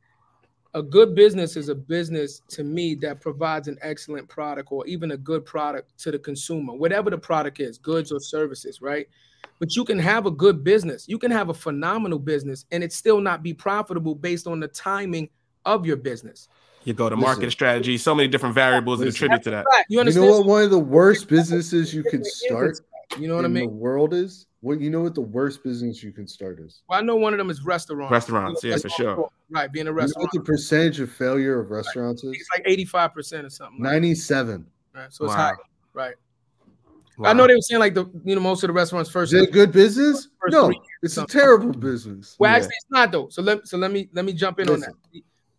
A 0.78 0.82
good 0.82 1.16
business 1.16 1.56
is 1.56 1.68
a 1.68 1.74
business 1.74 2.40
to 2.50 2.62
me 2.62 2.94
that 2.96 3.20
provides 3.20 3.66
an 3.66 3.78
excellent 3.82 4.28
product 4.28 4.70
or 4.70 4.86
even 4.86 5.10
a 5.10 5.16
good 5.16 5.44
product 5.44 5.98
to 5.98 6.12
the 6.12 6.20
consumer, 6.20 6.72
whatever 6.72 7.10
the 7.10 7.18
product 7.18 7.58
is, 7.58 7.78
goods 7.78 8.12
or 8.12 8.20
services, 8.20 8.80
right? 8.80 9.08
But 9.58 9.74
you 9.74 9.84
can 9.84 9.98
have 9.98 10.26
a 10.26 10.30
good 10.30 10.62
business, 10.62 11.08
you 11.08 11.18
can 11.18 11.32
have 11.32 11.48
a 11.48 11.54
phenomenal 11.54 12.20
business, 12.20 12.64
and 12.70 12.84
it 12.84 12.92
still 12.92 13.20
not 13.20 13.42
be 13.42 13.52
profitable 13.52 14.14
based 14.14 14.46
on 14.46 14.60
the 14.60 14.68
timing 14.68 15.30
of 15.64 15.84
your 15.84 15.96
business. 15.96 16.48
You 16.84 16.94
go 16.94 17.10
to 17.10 17.16
market 17.16 17.40
Listen. 17.40 17.50
strategy. 17.50 17.98
So 17.98 18.14
many 18.14 18.28
different 18.28 18.54
variables 18.54 19.00
that 19.00 19.06
Listen. 19.06 19.18
contribute 19.18 19.42
to 19.46 19.50
that. 19.50 19.66
Right, 19.68 19.84
You 19.88 19.96
You 19.96 20.00
understand? 20.00 20.26
know 20.30 20.38
what 20.38 20.46
one 20.46 20.62
of 20.62 20.70
the 20.70 20.78
worst 20.78 21.26
businesses 21.26 21.92
you 21.92 22.04
could 22.04 22.24
start 22.24 22.78
You 23.16 23.26
know 23.28 23.36
what 23.36 23.44
I 23.44 23.48
in 23.48 23.54
the 23.54 23.60
mean? 23.60 23.78
world 23.78 24.12
is? 24.12 24.46
What 24.60 24.80
you 24.80 24.90
know 24.90 25.00
what 25.00 25.14
the 25.14 25.20
worst 25.22 25.62
business 25.62 26.02
you 26.02 26.12
can 26.12 26.26
start 26.26 26.58
is? 26.60 26.82
Well, 26.88 26.98
I 26.98 27.02
know 27.02 27.16
one 27.16 27.32
of 27.32 27.38
them 27.38 27.48
is 27.48 27.62
restaurants. 27.64 28.10
Restaurants, 28.10 28.62
yeah, 28.64 28.76
for 28.76 28.88
sure. 28.88 29.30
Right, 29.50 29.72
being 29.72 29.86
a 29.86 29.90
You 29.90 29.96
know 29.96 30.06
what 30.16 30.30
the 30.32 30.40
percentage 30.40 31.00
of 31.00 31.10
failure 31.10 31.60
of 31.60 31.70
restaurants 31.70 32.22
is? 32.24 32.32
it's 32.32 32.48
like 32.52 32.62
eighty-five 32.66 33.14
percent 33.14 33.46
or 33.46 33.50
something. 33.50 33.78
like 33.82 33.92
that. 33.92 34.00
97. 34.00 34.66
Right, 34.94 35.12
so 35.12 35.24
it's 35.24 35.30
Wow. 35.34 35.36
high. 35.36 35.52
Right. 35.94 36.14
Wow. 37.16 37.30
I 37.30 37.32
know 37.32 37.46
they 37.46 37.54
were 37.54 37.60
saying 37.60 37.80
like 37.80 37.94
the 37.94 38.06
you 38.24 38.34
know 38.34 38.40
most 38.40 38.62
of 38.62 38.68
the 38.68 38.72
restaurants 38.74 39.10
first. 39.10 39.32
Is 39.32 39.42
it 39.42 39.48
a 39.48 39.52
good 39.52 39.72
business? 39.72 40.28
No, 40.50 40.70
it's 41.02 41.16
a 41.16 41.26
terrible 41.26 41.72
business. 41.72 42.36
Well, 42.38 42.50
Yeah. 42.50 42.56
actually, 42.56 42.68
it's 42.76 42.86
not 42.90 43.10
though. 43.12 43.28
So 43.28 43.42
let 43.42 43.66
so 43.66 43.78
let 43.78 43.90
me 43.90 44.08
let 44.12 44.24
me 44.24 44.32
jump 44.32 44.60
in 44.60 44.68
on 44.68 44.80
that. 44.80 44.92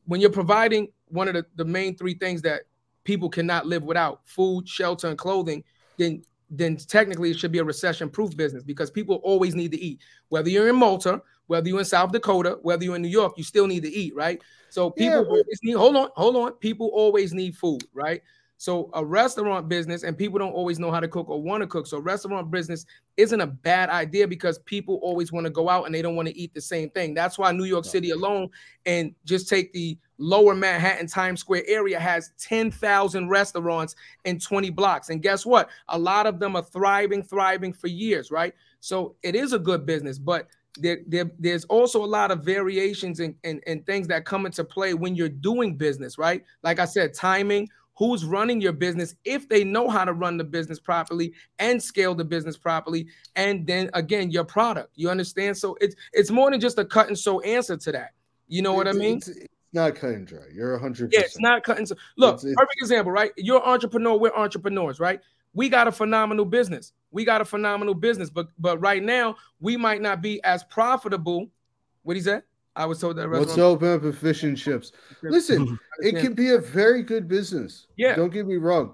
When 0.06 0.22
you're 0.22 0.30
providing 0.30 0.90
one 1.08 1.28
of 1.28 1.34
the, 1.36 1.46
the 1.56 1.66
main 1.66 1.96
three 1.96 2.14
things 2.16 2.42
that 2.44 2.64
people 3.04 3.30
cannot 3.30 3.66
live 3.66 3.84
without 3.84 4.22
food, 4.26 4.68
shelter, 4.68 5.08
and 5.08 5.18
clothing, 5.18 5.64
then 5.98 6.22
then 6.50 6.76
technically 6.78 7.32
it 7.32 7.38
should 7.38 7.52
be 7.52 7.60
a 7.60 7.64
recession-proof 7.64 8.36
business 8.36 8.64
because 8.64 8.90
people 8.90 9.16
always 9.24 9.56
need 9.56 9.72
to 9.72 9.80
eat. 9.80 10.00
Whether 10.30 10.50
you're 10.50 10.70
in 10.70 10.76
Malta, 10.76 11.22
whether 11.48 11.68
you're 11.68 11.80
in 11.80 11.86
South 11.86 12.12
Dakota, 12.12 12.60
whether 12.62 12.84
you're 12.84 12.96
in 12.96 13.02
New 13.02 13.08
York, 13.08 13.34
you 13.38 13.44
still 13.44 13.68
need 13.68 13.84
to 13.84 13.90
eat, 13.92 14.16
right? 14.16 14.42
So 14.70 14.94
Yeah, 14.98 15.10
people 15.10 15.24
but- 15.26 15.30
always 15.32 15.60
need 15.64 15.74
hold 15.74 15.96
on, 15.96 16.10
hold 16.16 16.36
on. 16.36 16.52
People 16.54 16.88
always 16.94 17.34
need 17.34 17.56
food, 17.56 17.84
right? 17.94 18.22
So 18.58 18.90
a 18.94 19.06
restaurant 19.06 19.70
business, 19.70 20.04
and 20.04 20.18
people 20.18 20.38
don't 20.38 20.52
always 20.52 20.80
know 20.80 20.92
how 20.92 21.00
to 21.00 21.08
cook 21.08 21.30
or 21.30 21.42
want 21.42 21.62
to 21.62 21.68
cook. 21.68 21.88
So 21.88 21.98
restaurant 22.00 22.52
business 22.52 22.86
isn't 23.16 23.40
a 23.40 23.48
bad 23.48 23.90
idea 23.90 24.28
because 24.28 24.60
people 24.60 25.00
always 25.02 25.32
want 25.32 25.46
to 25.46 25.50
go 25.50 25.70
out 25.70 25.86
and 25.86 25.96
they 25.96 26.02
don't 26.02 26.18
want 26.18 26.28
to 26.28 26.38
eat 26.38 26.54
the 26.54 26.60
same 26.60 26.90
thing. 26.90 27.14
That's 27.14 27.38
why 27.38 27.54
New 27.54 27.64
York 27.64 27.86
City 27.86 28.10
alone, 28.10 28.50
and 28.86 29.16
just 29.24 29.48
take 29.48 29.72
the 29.72 29.98
lower 30.20 30.54
Manhattan 30.54 31.08
Times 31.08 31.40
Square 31.40 31.64
area, 31.68 32.00
has 32.00 32.32
10,000 32.40 33.30
restaurants 33.30 33.96
in 34.26 34.38
20 34.38 34.70
blocks. 34.70 35.10
And 35.10 35.22
guess 35.22 35.46
what? 35.46 35.70
A 35.88 35.98
lot 35.98 36.28
of 36.28 36.40
them 36.40 36.56
are 36.56 36.64
thriving, 36.64 37.24
thriving 37.24 37.74
for 37.74 37.88
years, 37.88 38.30
right? 38.30 38.54
So 38.82 39.16
it 39.24 39.36
is 39.36 39.54
a 39.54 39.60
good 39.60 39.86
business, 39.86 40.20
but 40.20 40.48
there, 40.78 41.00
there, 41.08 41.32
there's 41.40 41.66
also 41.66 42.04
a 42.04 42.06
lot 42.06 42.32
of 42.32 42.44
variations 42.44 43.20
and, 43.20 43.36
and, 43.44 43.62
and 43.66 43.86
things 43.86 44.08
that 44.08 44.26
come 44.26 44.46
into 44.46 44.64
play 44.64 44.94
when 44.94 45.16
you're 45.16 45.30
doing 45.30 45.76
business, 45.76 46.18
right? 46.18 46.44
Like 46.64 46.80
I 46.80 46.86
said, 46.86 47.14
timing, 47.14 47.70
who's 47.96 48.24
running 48.24 48.62
your 48.62 48.72
business, 48.72 49.16
if 49.26 49.50
they 49.50 49.64
know 49.64 49.90
how 49.90 50.06
to 50.06 50.14
run 50.14 50.38
the 50.38 50.44
business 50.44 50.80
properly 50.80 51.34
and 51.60 51.82
scale 51.84 52.16
the 52.16 52.24
business 52.24 52.58
properly, 52.58 53.08
and 53.36 53.68
then 53.68 53.90
again, 53.94 54.32
your 54.32 54.46
product. 54.46 54.92
You 54.96 55.10
understand? 55.10 55.58
So 55.58 55.78
it's 55.82 55.96
it's 56.14 56.32
more 56.32 56.50
than 56.50 56.62
just 56.62 56.80
a 56.80 56.86
cut 56.86 57.08
and 57.10 57.20
sew 57.20 57.42
answer 57.42 57.76
to 57.76 57.92
that. 57.92 58.12
You 58.48 58.62
know 58.62 58.74
what 58.74 58.88
I 58.88 58.94
mean? 58.94 59.18
It's 59.18 59.30
not 59.74 59.96
cut 59.96 60.12
and 60.12 60.26
dry. 60.28 60.44
You're 60.54 60.78
100%. 60.80 61.10
Yeah, 61.12 61.22
it's 61.22 61.40
not 61.40 61.64
cutting. 61.64 61.86
So, 61.86 61.96
look, 62.18 62.36
It's- 62.36 62.44
it's- 62.46 62.56
perfect 62.56 62.82
example, 62.82 63.12
right? 63.12 63.32
You're 63.38 63.58
an 63.58 63.70
entrepreneur. 63.70 64.18
We're 64.18 64.36
entrepreneurs, 64.36 65.00
right? 65.00 65.22
We 65.54 65.70
got 65.70 65.88
a 65.88 65.92
phenomenal 65.92 66.46
business. 66.46 66.94
We 67.12 67.26
got 67.26 67.42
a 67.42 67.46
phenomenal 67.46 67.96
business, 67.96 68.30
but 68.30 68.50
but 68.60 68.80
right 68.80 69.02
now 69.04 69.36
we 69.60 69.78
might 69.78 70.02
not 70.02 70.22
be 70.22 70.44
as 70.44 70.64
profitable. 70.64 71.50
What 72.04 72.16
he 72.16 72.22
said? 72.22 72.44
I 72.76 72.86
was 72.86 73.00
told 73.00 73.18
that 73.18 73.30
Let's 73.30 73.58
open 73.58 73.90
up 73.90 74.04
a 74.04 74.14
fish 74.14 74.44
and 74.44 74.56
chips. 74.56 74.92
Listen, 75.22 75.78
it 76.00 76.16
can 76.18 76.34
be 76.34 76.52
a 76.52 76.60
very 76.60 77.02
good 77.04 77.28
business. 77.28 77.88
Yeah. 77.98 78.16
Don't 78.16 78.32
get 78.32 78.48
me 78.48 78.56
wrong. 78.58 78.94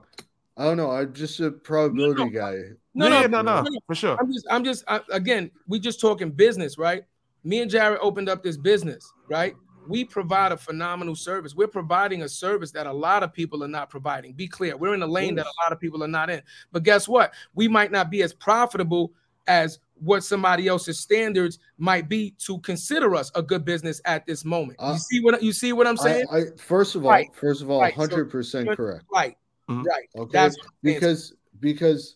I 0.57 0.63
don't 0.63 0.78
know. 0.78 0.91
I'm 0.91 1.13
just 1.13 1.39
a 1.41 1.51
probability 1.51 2.30
guy. 2.30 2.61
No, 2.93 3.07
yeah, 3.07 3.28
no, 3.28 3.41
no, 3.41 3.61
no, 3.61 3.61
no. 3.63 3.80
for 3.86 3.93
sure. 3.93 4.17
I'm 4.19 4.32
just, 4.32 4.47
I'm 4.49 4.63
just, 4.63 4.86
I, 4.88 5.01
again, 5.11 5.51
we 5.67 5.80
just 5.80 5.99
talking 5.99 6.32
business, 6.32 6.78
right? 6.78 7.03
Me 7.43 7.61
and 7.61 7.69
Jarrett 7.69 7.99
opened 8.01 8.30
up 8.30 8.41
this 8.41 8.55
business, 8.55 9.11
right? 9.30 9.53
We 9.88 10.03
provide 10.05 10.51
a 10.51 10.57
phenomenal 10.57 11.15
service. 11.15 11.55
We're 11.55 11.67
providing 11.67 12.23
a 12.23 12.29
service 12.29 12.71
that 12.71 12.88
a 12.88 12.93
lot 12.93 13.23
of 13.23 13.33
people 13.33 13.63
are 13.63 13.67
not 13.67 13.89
providing. 13.89 14.33
Be 14.33 14.47
clear, 14.47 14.77
we're 14.77 14.93
in 14.93 15.01
a 15.03 15.07
lane 15.07 15.36
that 15.36 15.45
a 15.45 15.61
lot 15.63 15.71
of 15.71 15.79
people 15.79 16.03
are 16.03 16.07
not 16.07 16.29
in. 16.29 16.41
But 16.71 16.83
guess 16.83 17.07
what? 17.07 17.33
We 17.53 17.67
might 17.67 17.91
not 17.91 18.09
be 18.09 18.23
as 18.23 18.33
profitable 18.33 19.13
as 19.47 19.79
what 19.99 20.23
somebody 20.23 20.67
else's 20.67 20.99
standards 20.99 21.59
might 21.77 22.09
be 22.09 22.31
to 22.39 22.59
consider 22.59 23.15
us 23.15 23.31
a 23.36 23.41
good 23.41 23.63
business 23.63 24.01
at 24.05 24.25
this 24.25 24.43
moment. 24.43 24.77
Uh, 24.79 24.93
you 24.93 24.99
see 24.99 25.19
what 25.23 25.41
you 25.43 25.53
see 25.53 25.71
what 25.71 25.88
I'm 25.88 25.97
saying? 25.97 26.25
I 26.31 26.45
first 26.57 26.95
of 26.95 27.05
all, 27.05 27.11
Right. 27.11 27.33
first 27.33 27.61
of 27.61 27.69
all, 27.69 27.79
Right. 27.79 27.93
So- 27.95 28.01
100% 28.01 28.75
correct. 28.75 29.05
right, 29.13 29.38
Mhm. 29.69 29.86
right. 29.86 30.09
Okay. 30.17 30.31
That's 30.33 30.57
what 30.57 30.65
I'm 30.67 30.71
saying. 30.83 30.95
because 30.95 31.33
because 31.61 32.15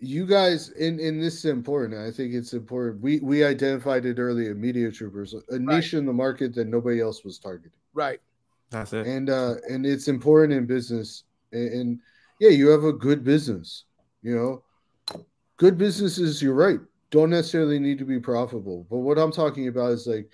you 0.00 0.24
guys 0.24 0.70
in 0.70 0.98
in 0.98 1.20
this 1.20 1.36
is 1.36 1.44
important 1.44 1.94
i 1.94 2.10
think 2.10 2.32
it's 2.32 2.54
important 2.54 3.00
we 3.02 3.20
we 3.20 3.44
identified 3.44 4.06
it 4.06 4.18
earlier 4.18 4.54
MediaTroopers 4.54 5.34
a 5.50 5.58
niche 5.58 5.92
in 5.92 6.06
the 6.06 6.12
market 6.12 6.54
that 6.54 6.66
nobody 6.66 7.00
else 7.00 7.22
was 7.22 7.38
targeting 7.38 7.78
right. 7.92 8.20
That's 8.70 8.92
it. 8.94 9.06
and 9.06 9.28
uh 9.28 9.56
and 9.68 9.84
it's 9.84 10.08
important 10.08 10.54
in 10.54 10.64
business 10.64 11.24
and, 11.52 11.72
and 11.72 12.00
yeah 12.40 12.48
you 12.48 12.68
have 12.68 12.84
a 12.84 12.92
good 12.92 13.22
business 13.22 13.84
you 14.22 14.34
know 14.34 14.62
good 15.58 15.76
businesses 15.76 16.40
you're 16.40 16.54
right 16.54 16.80
don't 17.10 17.30
necessarily 17.30 17.78
need 17.78 17.98
to 17.98 18.04
be 18.06 18.18
profitable 18.18 18.86
but 18.88 18.98
what 18.98 19.18
i'm 19.18 19.32
talking 19.32 19.68
about 19.68 19.90
is 19.92 20.06
like 20.06 20.30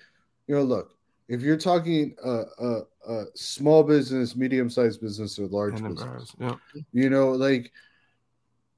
you 0.47 0.55
know 0.55 0.63
look 0.63 0.97
if 1.27 1.41
you're 1.41 1.57
talking 1.57 2.15
uh, 2.23 2.43
uh, 2.57 2.81
uh, 3.05 3.23
small 3.35 3.83
business, 3.83 4.35
medium 4.35 4.69
sized 4.69 5.01
business, 5.01 5.37
or 5.37 5.47
large 5.47 5.81
business, 5.83 6.33
Yeah. 6.39 6.55
you 6.93 7.09
know, 7.09 7.31
like 7.31 7.73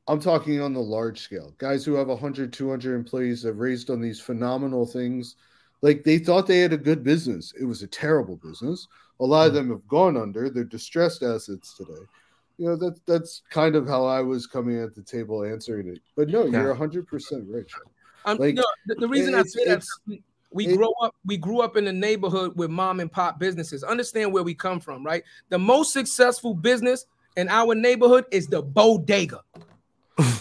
I'm 0.10 0.20
talking 0.20 0.60
on 0.60 0.74
the 0.74 0.80
large 0.82 1.20
scale, 1.22 1.54
guys 1.60 1.86
who 1.86 1.94
have 1.94 2.08
100, 2.08 2.52
200 2.52 2.96
employees 2.96 3.44
that 3.44 3.54
raised 3.54 3.92
on 3.92 4.02
these 4.02 4.20
phenomenal 4.20 4.88
things. 4.88 5.36
Like 5.84 6.04
they 6.04 6.18
thought 6.18 6.48
they 6.48 6.62
had 6.62 6.74
a 6.74 6.78
good 6.78 7.04
business. 7.04 7.54
It 7.62 7.66
was 7.66 7.84
a 7.84 7.88
terrible 7.88 8.36
business. 8.38 8.88
A 9.20 9.26
lot 9.26 9.46
of 9.46 9.54
Mm. 9.54 9.56
them 9.56 9.70
have 9.70 9.88
gone 9.88 10.18
under. 10.18 10.50
They're 10.50 10.64
distressed 10.64 11.22
assets 11.22 11.76
today. 11.78 12.02
You 12.58 12.66
know, 12.70 12.76
that 12.78 13.00
that's 13.06 13.44
kind 13.52 13.76
of 13.76 13.88
how 13.88 14.04
I 14.04 14.22
was 14.22 14.48
coming 14.48 14.80
at 14.82 14.96
the 14.96 15.04
table 15.04 15.44
answering 15.44 15.88
it. 15.88 16.00
But 16.16 16.30
no, 16.30 16.46
Yeah. 16.46 16.64
you're 16.64 16.72
100% 16.72 17.46
right. 17.48 17.70
Sean. 17.70 17.84
Um, 18.26 18.38
Like, 18.40 18.56
no, 18.56 18.64
the, 18.88 18.96
the 18.96 19.08
reason 19.08 19.36
I 19.36 19.44
say 19.44 19.66
that 19.66 19.84
we, 20.08 20.24
we 20.52 20.68
it- 20.70 20.76
grow 20.76 20.92
up 21.04 21.16
we 21.24 21.38
grew 21.38 21.60
up 21.62 21.78
in 21.78 21.86
the 21.86 21.94
neighborhood 21.94 22.54
with 22.58 22.72
mom 22.72 23.00
and 23.00 23.12
pop 23.12 23.38
businesses. 23.40 23.84
Understand 23.84 24.34
where 24.34 24.44
we 24.44 24.56
come 24.56 24.80
from, 24.80 25.06
right? 25.06 25.24
The 25.50 25.60
most 25.60 25.94
successful 25.94 26.56
business 26.56 27.06
in 27.38 27.48
our 27.48 27.76
neighborhood 27.76 28.26
is 28.32 28.48
the 28.48 28.64
bodega. 28.64 29.42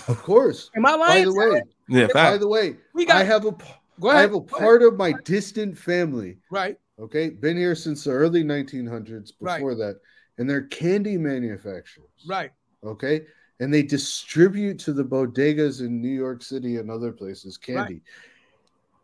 Of 0.09 0.23
course. 0.23 0.71
Am 0.75 0.85
I 0.87 0.97
By 0.97 1.25
the 1.25 1.35
way, 1.35 1.63
Yeah. 1.89 2.07
by 2.09 2.13
fact. 2.13 2.41
the 2.41 2.49
way, 2.49 2.77
we 2.95 3.05
got 3.07 3.17
I 3.17 3.25
have 3.25 3.45
a 3.45 3.53
p- 3.53 3.65
go 4.01 4.09
I 4.11 4.21
have 4.21 4.31
a 4.35 4.41
go 4.41 4.47
ahead. 4.47 4.59
part 4.59 4.83
of 4.83 4.97
my 4.97 5.13
distant 5.25 5.77
family 5.79 6.39
right, 6.51 6.77
Okay, 6.99 7.31
been 7.31 7.57
here 7.57 7.75
since 7.77 8.05
the 8.05 8.11
early 8.11 8.43
1900s. 8.43 9.33
Right. 9.41 9.57
Before 9.59 9.75
that, 9.77 10.01
and 10.39 10.49
they're 10.51 10.63
candy 10.67 11.17
manufacturers. 11.19 12.09
right, 12.27 12.51
Okay, 12.83 13.27
and 13.61 13.73
they 13.73 13.83
distribute 13.83 14.79
to 14.81 14.93
the 14.93 15.05
bodegas 15.05 15.81
in 15.81 16.01
New 16.01 16.09
York 16.25 16.43
City 16.43 16.77
and 16.79 16.91
other 16.91 17.13
places 17.13 17.57
candy. 17.57 18.03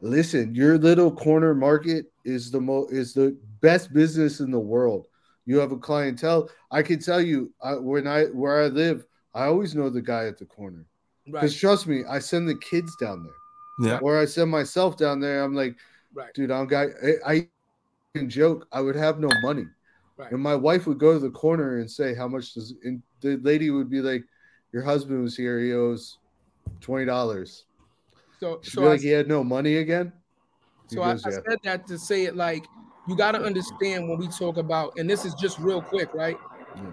Listen, 0.01 0.55
your 0.55 0.77
little 0.79 1.11
corner 1.11 1.55
market 1.55 2.07
is 2.25 2.51
the 2.51 2.61
mo 2.61 2.87
is 2.91 3.15
the 3.15 3.37
best 3.61 3.93
business 3.93 4.41
in 4.41 4.51
the 4.51 4.59
world. 4.59 5.07
You 5.47 5.59
have 5.59 5.73
a 5.73 5.79
clientele. 5.79 6.49
I 6.71 6.83
can 6.83 6.99
tell 6.99 7.21
you, 7.21 7.53
I, 7.63 7.75
when 7.75 8.07
I 8.07 8.25
where 8.27 8.63
I 8.63 8.67
live, 8.69 9.07
I 9.35 9.45
always 9.47 9.75
know 9.75 9.89
the 9.91 10.03
guy 10.03 10.27
at 10.27 10.39
the 10.39 10.47
corner 10.47 10.87
because 11.25 11.53
right, 11.55 11.61
trust 11.61 11.87
me, 11.87 12.05
I 12.09 12.19
send 12.19 12.49
the 12.49 12.57
kids 12.57 12.95
down 12.97 13.25
there 13.25 13.89
Yeah. 13.91 13.99
or 13.99 14.19
I 14.19 14.25
send 14.25 14.51
myself 14.51 14.97
down 14.97 15.21
there. 15.21 15.43
I'm 15.43 15.55
like, 15.55 15.77
right, 16.15 16.33
dude, 16.35 16.51
I'm 16.51 16.67
guy. 16.67 16.89
I, 17.27 17.33
I 17.35 17.49
can 18.15 18.29
joke. 18.29 18.67
I 18.73 18.81
would 18.81 18.97
have 18.97 19.19
no 19.19 19.29
money, 19.43 19.67
Right. 20.17 20.31
and 20.33 20.41
my 20.41 20.55
wife 20.55 20.87
would 20.87 20.99
go 20.99 21.13
to 21.15 21.19
the 21.19 21.31
corner 21.31 21.79
and 21.79 21.91
say, 21.91 22.15
"How 22.15 22.29
much 22.29 22.55
does?" 22.55 22.75
And 22.85 23.03
the 23.21 23.37
lady 23.39 23.71
would 23.71 23.91
be 23.91 24.01
like, 24.01 24.25
"Your 24.73 24.83
husband 24.83 25.23
was 25.23 25.37
here. 25.37 25.59
He 25.59 25.73
owes 25.73 26.19
twenty 26.81 27.05
dollars." 27.07 27.65
So, 28.39 28.61
She'd 28.63 28.73
so 28.73 28.83
be 28.83 28.87
I, 28.87 28.91
like, 28.91 29.01
"He 29.01 29.09
had 29.09 29.27
no 29.29 29.43
money 29.43 29.77
again." 29.77 30.13
He 30.91 30.97
so 30.97 31.03
I, 31.03 31.13
goes, 31.13 31.25
I 31.27 31.31
"Yeah." 31.31 31.39
said 31.49 31.59
that 31.65 31.87
to 31.89 31.99
say 31.99 32.25
it 32.25 32.37
like 32.37 32.67
you 33.09 33.17
got 33.17 33.33
to 33.33 33.43
understand 33.43 34.09
when 34.09 34.19
we 34.19 34.29
talk 34.29 34.57
about, 34.57 34.93
and 34.99 35.09
this 35.09 35.25
is 35.25 35.35
just 35.35 35.59
real 35.59 35.83
quick, 35.83 36.13
right? 36.15 36.37
Yeah. 36.77 36.91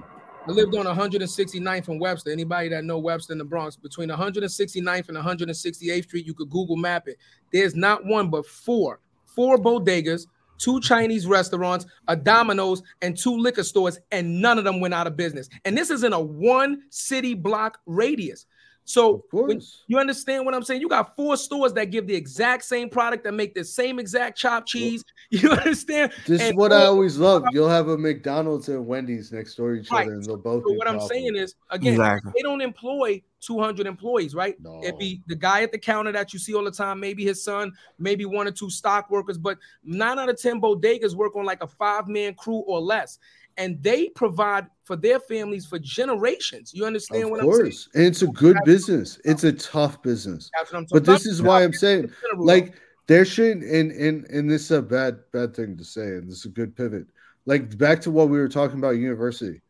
I 0.48 0.52
lived 0.52 0.76
on 0.76 0.86
169th 0.86 1.88
and 1.88 2.02
Webster. 2.02 2.32
Anybody 2.32 2.70
that 2.70 2.84
know 2.84 2.98
Webster 2.98 3.34
in 3.34 3.38
the 3.38 3.46
Bronx, 3.46 3.76
between 3.76 4.10
169th 4.10 5.10
and 5.10 5.18
168th 5.18 6.04
Street, 6.04 6.26
you 6.26 6.34
could 6.34 6.50
Google 6.50 6.76
map 6.76 7.08
it. 7.08 7.18
There's 7.54 7.76
not 7.76 8.06
one 8.06 8.30
but 8.30 8.48
four, 8.48 9.00
four 9.28 9.58
bodegas, 9.58 10.26
two 10.58 10.80
Chinese 10.82 11.28
restaurants, 11.28 11.86
a 12.08 12.16
Domino's, 12.16 12.82
and 13.04 13.16
two 13.16 13.38
liquor 13.38 13.64
stores, 13.64 14.00
and 14.12 14.42
none 14.42 14.58
of 14.58 14.64
them 14.64 14.80
went 14.80 14.96
out 14.96 15.06
of 15.06 15.16
business. 15.16 15.48
And 15.64 15.78
this 15.78 15.92
is 15.92 16.04
in 16.04 16.14
a 16.14 16.20
one 16.20 16.84
city 16.90 17.36
block 17.36 17.80
radius. 17.86 18.48
So 18.84 19.24
when- 19.32 19.62
you 19.88 20.00
understand 20.00 20.46
what 20.46 20.54
I'm 20.54 20.64
saying? 20.64 20.82
You 20.82 20.90
got 20.90 21.16
four 21.16 21.38
stores 21.38 21.72
that 21.74 21.86
give 21.92 22.08
the 22.08 22.16
exact 22.16 22.64
same 22.66 22.90
product 22.90 23.24
that 23.24 23.34
make 23.34 23.54
the 23.54 23.64
same 23.64 24.00
exact 24.00 24.38
chopped 24.38 24.68
cheese. 24.68 25.04
You 25.34 25.50
understand? 25.52 26.12
This 26.28 26.42
is 26.42 26.50
and 26.50 26.58
what 26.58 26.74
I 26.74 26.84
always 26.88 27.18
love. 27.18 27.46
You'll 27.54 27.70
have 27.70 27.88
a 27.88 27.98
McDonald's 27.98 28.68
and 28.68 28.86
Wendy's 28.86 29.32
next 29.32 29.56
door 29.56 29.76
to 29.76 29.80
each 29.82 29.90
Right. 29.90 30.06
other, 30.08 30.16
and 30.16 30.26
they'll 30.26 30.36
both. 30.36 30.64
So 30.64 30.72
be 30.72 30.78
what 30.78 30.90
I'm 30.90 31.00
saying 31.00 31.38
is, 31.38 31.56
again, 31.70 31.94
Exactly. 31.94 32.34
they 32.36 32.42
don't 32.42 32.60
employ 32.60 33.22
200 33.40 33.88
employees, 33.88 34.36
right? 34.36 34.60
No. 34.60 34.82
It'd 34.84 34.98
be 35.00 35.22
the 35.28 35.36
guy 35.38 35.64
at 35.64 35.72
the 35.72 35.78
counter 35.78 36.12
that 36.12 36.34
you 36.34 36.38
see 36.40 36.54
all 36.54 36.66
the 36.66 36.72
time, 36.72 37.00
maybe 37.00 37.24
his 37.24 37.42
son, 37.42 37.72
maybe 37.98 38.26
one 38.26 38.46
or 38.46 38.52
two 38.52 38.70
stock 38.70 39.10
workers, 39.10 39.38
but 39.38 39.58
nine 39.86 40.20
out 40.20 40.28
of 40.28 40.38
10 40.40 40.60
bodegas 40.60 41.16
work 41.16 41.38
on 41.38 41.46
like 41.46 41.64
a 41.64 41.68
five 41.68 42.10
man 42.10 42.34
crew 42.34 42.58
or 42.68 42.82
less. 42.82 43.18
And 43.62 43.82
they 43.84 44.10
provide 44.10 44.66
for 44.86 44.96
their 44.96 45.20
families 45.20 45.66
for 45.66 45.80
generations. 45.80 46.74
You 46.74 46.86
understand 46.86 47.26
of 47.26 47.30
what 47.30 47.42
I'm 47.42 47.46
saying? 47.46 47.54
Of 47.54 47.62
course, 47.62 47.90
and 47.94 48.06
it's 48.06 48.22
a 48.24 48.28
good 48.28 48.58
business. 48.66 49.20
It's 49.24 49.44
a 49.44 49.54
tough 49.54 50.02
business, 50.02 50.50
That's 50.58 50.72
what 50.74 50.80
I'm 50.80 50.88
but 50.92 51.06
this 51.06 51.26
about. 51.26 51.32
is 51.32 51.42
why 51.42 51.64
I'm 51.64 51.74
saying 51.74 52.12
like 52.38 52.74
there 53.08 53.24
should 53.26 53.58
and 53.64 53.92
and 53.92 54.26
and 54.26 54.50
this 54.50 54.64
is 54.64 54.72
a 54.72 54.82
bad 54.82 55.20
bad 55.32 55.56
thing 55.56 55.78
to 55.78 55.84
say 55.84 56.02
and 56.02 56.28
this 56.30 56.40
is 56.40 56.46
a 56.46 56.50
good 56.50 56.76
pivot 56.76 57.06
like 57.46 57.78
back 57.78 58.02
to 58.02 58.12
what 58.12 58.30
we 58.30 58.38
were 58.40 58.48
talking 58.50 58.78
about 58.80 58.92
university 58.92 59.62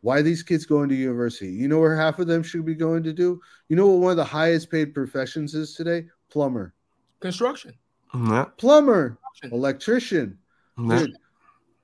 why 0.00 0.22
these 0.22 0.42
kids 0.42 0.66
going 0.66 0.88
to 0.88 0.94
university 0.94 1.50
you 1.50 1.68
know 1.68 1.78
where 1.78 1.96
half 1.96 2.18
of 2.18 2.26
them 2.26 2.42
should 2.42 2.64
be 2.64 2.74
going 2.74 3.02
to 3.02 3.12
do 3.12 3.40
you 3.68 3.76
know 3.76 3.86
what 3.86 4.00
one 4.00 4.10
of 4.10 4.16
the 4.16 4.24
highest 4.24 4.70
paid 4.70 4.94
professions 4.94 5.54
is 5.54 5.74
today 5.74 6.04
plumber 6.30 6.74
construction. 7.20 7.72
Yeah. 8.14 8.46
plumber 8.56 9.18
Construction. 9.40 9.58
electrician 9.58 10.38
Yeah. 10.78 10.98
Dude, 11.00 11.16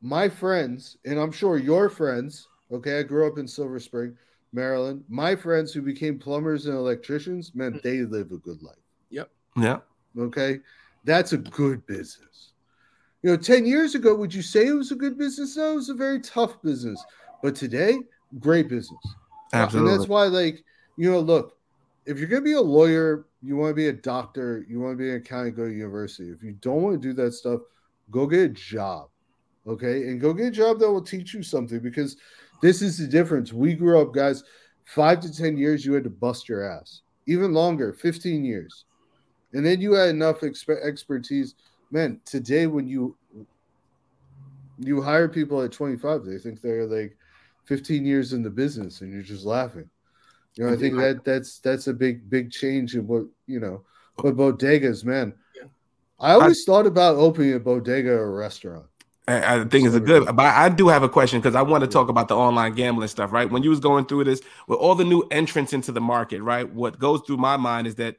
my 0.03 0.29
friends 0.29 0.99
and 1.05 1.19
i'm 1.19 1.33
sure 1.33 1.57
your 1.57 1.89
friends 1.89 2.49
okay 2.71 2.99
i 2.99 3.03
grew 3.03 3.27
up 3.27 3.39
in 3.39 3.47
silver 3.47 3.81
spring 3.81 4.15
maryland 4.53 5.03
my 5.09 5.35
friends 5.35 5.73
who 5.73 5.81
became 5.81 6.19
plumbers 6.19 6.67
and 6.67 6.77
electricians 6.77 7.55
man 7.55 7.81
they 7.83 8.03
live 8.03 8.33
a 8.33 8.37
good 8.39 8.63
life 8.63 8.77
Yep. 9.13 9.31
Yeah. 9.57 9.79
Okay. 10.19 10.61
That's 11.05 11.33
a 11.33 11.39
good 11.39 11.87
business. 11.87 12.53
You 13.23 13.31
know, 13.31 13.37
10 13.37 13.67
years 13.67 13.95
ago, 13.95 14.15
would 14.17 14.35
you 14.35 14.43
say 14.43 14.67
it 14.67 14.73
was 14.73 14.91
a 14.91 14.97
good 14.97 15.17
business? 15.17 15.57
No, 15.57 15.73
it 15.73 15.77
was 15.77 15.91
a 15.91 15.95
very 15.95 16.21
tough 16.21 16.61
business. 16.63 17.05
But 17.43 17.55
today, 17.55 17.99
great 18.41 18.69
business. 18.69 19.01
Absolutely. 19.53 19.93
And 19.93 20.01
that's 20.01 20.09
why, 20.09 20.25
like, 20.25 20.65
you 20.97 21.11
know, 21.11 21.21
look, 21.21 21.57
if 22.05 22.19
you're 22.19 22.29
going 22.29 22.43
to 22.43 22.45
be 22.45 22.55
a 22.55 22.61
lawyer, 22.61 23.27
you 23.43 23.57
want 23.57 23.71
to 23.71 23.75
be 23.75 23.89
a 23.89 23.93
doctor, 23.93 24.65
you 24.69 24.81
want 24.81 24.95
to 24.95 24.97
be 24.97 25.11
an 25.11 25.17
accountant, 25.17 25.57
go 25.57 25.67
to 25.67 25.73
university. 25.73 26.31
If 26.31 26.43
you 26.43 26.53
don't 26.53 26.83
want 26.83 27.01
to 27.01 27.09
do 27.09 27.13
that 27.15 27.33
stuff, 27.33 27.61
go 28.11 28.27
get 28.27 28.41
a 28.41 28.49
job. 28.49 29.09
Okay. 29.67 30.09
And 30.09 30.21
go 30.21 30.33
get 30.33 30.49
a 30.49 30.51
job 30.51 30.79
that 30.81 30.91
will 30.91 31.03
teach 31.03 31.35
you 31.35 31.43
something 31.43 31.81
because 31.81 32.17
this 32.61 32.83
is 32.83 32.99
the 32.99 33.07
difference. 33.07 33.53
We 33.53 33.75
grew 33.75 34.01
up, 34.01 34.13
guys, 34.13 34.43
five 34.85 35.21
to 35.21 35.33
10 35.35 35.57
years, 35.57 35.85
you 35.85 35.93
had 35.93 36.05
to 36.05 36.11
bust 36.11 36.49
your 36.49 36.69
ass, 36.69 37.03
even 37.27 37.53
longer, 37.53 37.93
15 37.93 38.45
years. 38.45 38.85
And 39.53 39.65
then 39.65 39.81
you 39.81 39.93
had 39.93 40.09
enough 40.09 40.41
expe- 40.41 40.85
expertise. 40.85 41.55
Man, 41.91 42.21
today, 42.25 42.67
when 42.67 42.87
you 42.87 43.17
you 44.79 45.01
hire 45.01 45.29
people 45.29 45.63
at 45.63 45.71
25, 45.71 46.25
they 46.25 46.39
think 46.39 46.61
they're 46.61 46.87
like 46.87 47.17
15 47.67 48.05
years 48.05 48.33
in 48.33 48.43
the 48.43 48.51
business 48.51 49.01
and 49.01 49.13
you're 49.13 49.23
just 49.23 49.45
laughing. 49.45 49.89
You 50.55 50.67
know, 50.67 50.73
I 50.73 50.77
think 50.77 50.97
that 50.97 51.25
that's 51.25 51.61
that's 51.61 51.87
a 51.87 51.95
big 51.95 52.29
big 52.29 52.51
change 52.51 52.95
in 52.95 53.07
what 53.07 53.25
you 53.47 53.59
know. 53.59 53.85
But 54.19 54.37
bodegas, 54.37 55.03
man, 55.03 55.33
I 56.21 56.33
always 56.33 56.65
thought 56.65 56.87
about 56.87 57.17
opening 57.17 57.55
a 57.55 57.61
bodega 57.61 58.13
or 58.13 58.25
a 58.25 58.31
restaurant. 58.31 58.85
I, 59.33 59.61
I 59.61 59.65
think 59.65 59.87
it's 59.87 59.95
a 59.95 60.01
good, 60.01 60.25
but 60.35 60.47
I 60.47 60.69
do 60.69 60.89
have 60.89 61.03
a 61.03 61.09
question 61.09 61.41
because 61.41 61.55
I 61.55 61.63
want 61.63 61.83
to 61.83 61.89
talk 61.89 62.09
about 62.09 62.29
the 62.29 62.37
online 62.37 62.75
gambling 62.75 63.09
stuff, 63.09 63.33
right? 63.33 63.51
When 63.51 63.63
you 63.63 63.71
was 63.71 63.81
going 63.81 64.07
through 64.07 64.25
this 64.25 64.41
with 64.67 64.79
all 64.79 64.95
the 64.95 65.05
new 65.05 65.23
entrants 65.31 65.73
into 65.73 65.93
the 65.93 66.01
market, 66.01 66.43
right? 66.43 66.71
What 66.73 66.99
goes 66.99 67.23
through 67.27 67.39
my 67.39 67.57
mind 67.57 67.87
is 67.87 67.97
that 67.97 68.17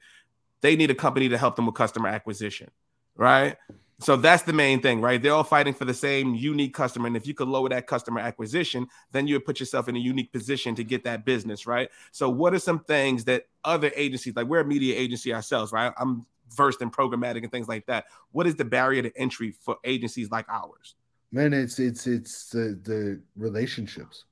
they 0.62 0.76
need 0.76 0.92
a 0.92 0.96
company 0.96 1.30
to 1.30 1.38
help 1.38 1.56
them 1.56 1.66
with 1.66 1.76
customer 1.76 2.10
acquisition, 2.10 2.70
right? 3.16 3.58
So 4.00 4.18
that's 4.18 4.44
the 4.44 4.54
main 4.54 4.82
thing, 4.82 5.02
right? 5.02 5.22
They're 5.22 5.34
all 5.34 5.44
fighting 5.44 5.74
for 5.74 5.86
the 5.86 5.94
same 5.94 6.36
unique 6.36 6.74
customer. 6.74 7.08
And 7.08 7.16
if 7.16 7.26
you 7.26 7.34
could 7.34 7.48
lower 7.48 7.70
that 7.70 7.88
customer 7.88 8.20
acquisition, 8.20 8.88
then 9.12 9.28
you 9.28 9.36
would 9.36 9.46
put 9.46 9.60
yourself 9.60 9.88
in 9.88 9.96
a 9.96 10.00
unique 10.00 10.34
position 10.34 10.76
to 10.76 10.84
get 10.84 11.04
that 11.06 11.26
business, 11.26 11.66
right? 11.66 11.90
So, 12.12 12.30
what 12.30 12.54
are 12.54 12.60
some 12.60 12.80
things 12.80 13.24
that 13.26 13.44
other 13.64 13.92
agencies, 13.96 14.36
like 14.36 14.48
we're 14.48 14.60
a 14.60 14.66
media 14.66 14.98
agency 14.98 15.34
ourselves, 15.34 15.72
right? 15.72 15.94
I'm 15.98 16.26
versed 16.56 16.82
in 16.82 16.92
programmatic 16.92 17.44
and 17.44 17.52
things 17.52 17.68
like 17.68 17.86
that. 17.86 18.06
What 18.32 18.48
is 18.48 18.56
the 18.56 18.66
barrier 18.66 19.02
to 19.04 19.18
entry 19.18 19.52
for 19.52 19.78
agencies 19.84 20.30
like 20.32 20.48
ours? 20.50 20.96
Man, 21.34 21.52
it's 21.52 21.80
it's 21.80 22.06
it's 22.06 22.50
the 22.50 22.80
the 22.84 23.20
relationships. 23.36 24.26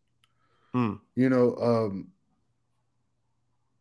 Hmm. 0.72 0.94
You 1.16 1.30
know, 1.30 1.56
um 1.58 2.10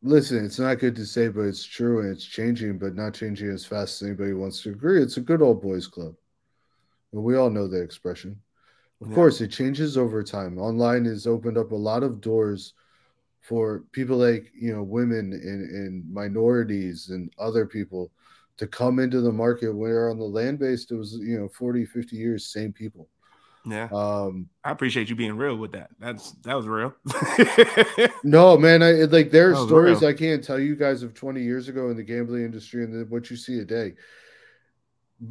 listen, 0.03 0.43
it's 0.43 0.59
not 0.59 0.79
good 0.79 0.97
to 0.97 1.05
say, 1.05 1.29
but 1.29 1.43
it's 1.43 1.63
true 1.63 2.01
and 2.01 2.11
it's 2.11 2.25
changing, 2.25 2.79
but 2.79 2.95
not 2.95 3.13
changing 3.13 3.51
as 3.51 3.67
fast 3.67 4.01
as 4.01 4.09
anybody 4.09 4.33
wants 4.33 4.63
to 4.63 4.71
agree. 4.71 5.03
It's 5.03 5.19
a 5.19 5.21
good 5.21 5.43
old 5.43 5.61
boys 5.61 5.87
club. 5.87 6.15
And 7.13 7.23
we 7.23 7.37
all 7.37 7.51
know 7.51 7.69
the 7.69 7.83
expression. 7.83 8.41
Of 9.03 9.09
Yeah. 9.09 9.15
course, 9.17 9.43
it 9.43 9.49
changes 9.49 9.99
over 9.99 10.23
time. 10.23 10.59
Online 10.59 11.05
has 11.05 11.27
opened 11.27 11.59
up 11.59 11.73
a 11.73 11.77
lot 11.77 12.03
of 12.03 12.23
doors 12.23 12.73
for 13.43 13.85
people 13.93 14.17
like 14.17 14.51
you 14.55 14.73
know 14.73 14.83
women 14.83 15.33
and, 15.35 15.71
and 15.71 16.11
minorities 16.11 17.11
and 17.11 17.31
other 17.39 17.67
people 17.67 18.13
to 18.61 18.67
come 18.67 18.99
into 18.99 19.23
the 19.23 19.33
market 19.33 19.75
where 19.75 20.11
on 20.11 20.19
the 20.19 20.25
land 20.25 20.59
based 20.59 20.93
it 20.93 20.95
was 20.95 21.15
you 21.15 21.41
know 21.41 21.49
40 21.49 21.87
50 21.87 22.15
years 22.15 22.47
same 22.47 22.75
people 22.75 23.09
Yeah, 23.65 23.89
um 23.91 24.51
I 24.63 24.71
appreciate 24.71 25.09
you 25.09 25.17
being 25.17 25.35
real 25.35 25.57
with 25.57 25.73
that. 25.73 25.89
That's 25.99 26.33
that 26.45 26.55
was 26.55 26.67
real. 26.67 26.95
no 28.23 28.59
man 28.59 28.83
i 28.83 28.93
like 29.17 29.31
there 29.31 29.53
are 29.53 29.67
stories 29.67 30.03
real. 30.03 30.11
i 30.11 30.13
can't 30.13 30.45
tell 30.45 30.59
you 30.59 30.77
guys 30.77 31.03
of 31.03 31.15
20 31.15 31.43
years 31.43 31.69
ago 31.69 31.89
in 31.89 31.97
the 31.97 32.03
gambling 32.03 32.45
industry 32.45 32.85
and 32.85 32.93
then 32.93 33.07
what 33.09 33.31
you 33.31 33.37
see 33.37 33.57
today 33.57 33.95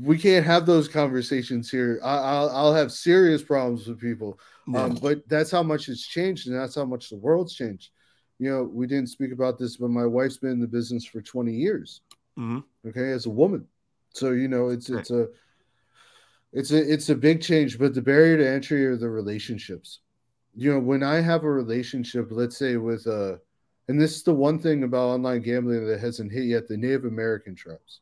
we 0.01 0.17
can't 0.17 0.45
have 0.45 0.65
those 0.65 0.87
conversations 0.87 1.71
here. 1.71 1.99
I, 2.03 2.17
I'll 2.17 2.49
I'll 2.49 2.73
have 2.75 2.91
serious 2.91 3.41
problems 3.41 3.87
with 3.87 3.99
people. 3.99 4.39
Yeah. 4.67 4.83
Um, 4.83 4.99
but 5.01 5.27
that's 5.27 5.49
how 5.49 5.63
much 5.63 5.89
it's 5.89 6.05
changed, 6.05 6.47
and 6.47 6.55
that's 6.55 6.75
how 6.75 6.85
much 6.85 7.09
the 7.09 7.17
world's 7.17 7.55
changed. 7.55 7.89
You 8.37 8.51
know, 8.51 8.63
we 8.71 8.85
didn't 8.85 9.09
speak 9.09 9.31
about 9.31 9.57
this, 9.57 9.77
but 9.77 9.89
my 9.89 10.05
wife's 10.05 10.37
been 10.37 10.51
in 10.51 10.59
the 10.59 10.67
business 10.67 11.05
for 11.05 11.23
20 11.23 11.51
years. 11.51 12.01
Mhm. 12.39 12.63
Okay, 12.87 13.11
as 13.11 13.25
a 13.25 13.29
woman, 13.29 13.67
so 14.13 14.31
you 14.31 14.47
know, 14.47 14.69
it's 14.69 14.89
Right. 14.89 15.01
it's 15.01 15.11
a 15.11 15.27
it's 16.53 16.71
a 16.71 16.93
it's 16.93 17.09
a 17.09 17.15
big 17.15 17.41
change. 17.41 17.77
But 17.77 17.93
the 17.93 18.01
barrier 18.01 18.37
to 18.37 18.47
entry 18.47 18.85
are 18.85 18.95
the 18.95 19.09
relationships. 19.09 19.99
You 20.55 20.71
know, 20.71 20.79
when 20.79 21.03
I 21.03 21.19
have 21.19 21.43
a 21.43 21.51
relationship, 21.51 22.27
let's 22.31 22.57
say 22.57 22.77
with 22.77 23.05
uh, 23.07 23.37
and 23.89 23.99
this 23.99 24.15
is 24.15 24.23
the 24.23 24.33
one 24.33 24.59
thing 24.59 24.83
about 24.83 25.09
online 25.09 25.41
gambling 25.41 25.85
that 25.85 25.99
hasn't 25.99 26.31
hit 26.31 26.45
yet: 26.45 26.67
the 26.67 26.77
Native 26.77 27.05
American 27.05 27.55
tribes. 27.55 27.99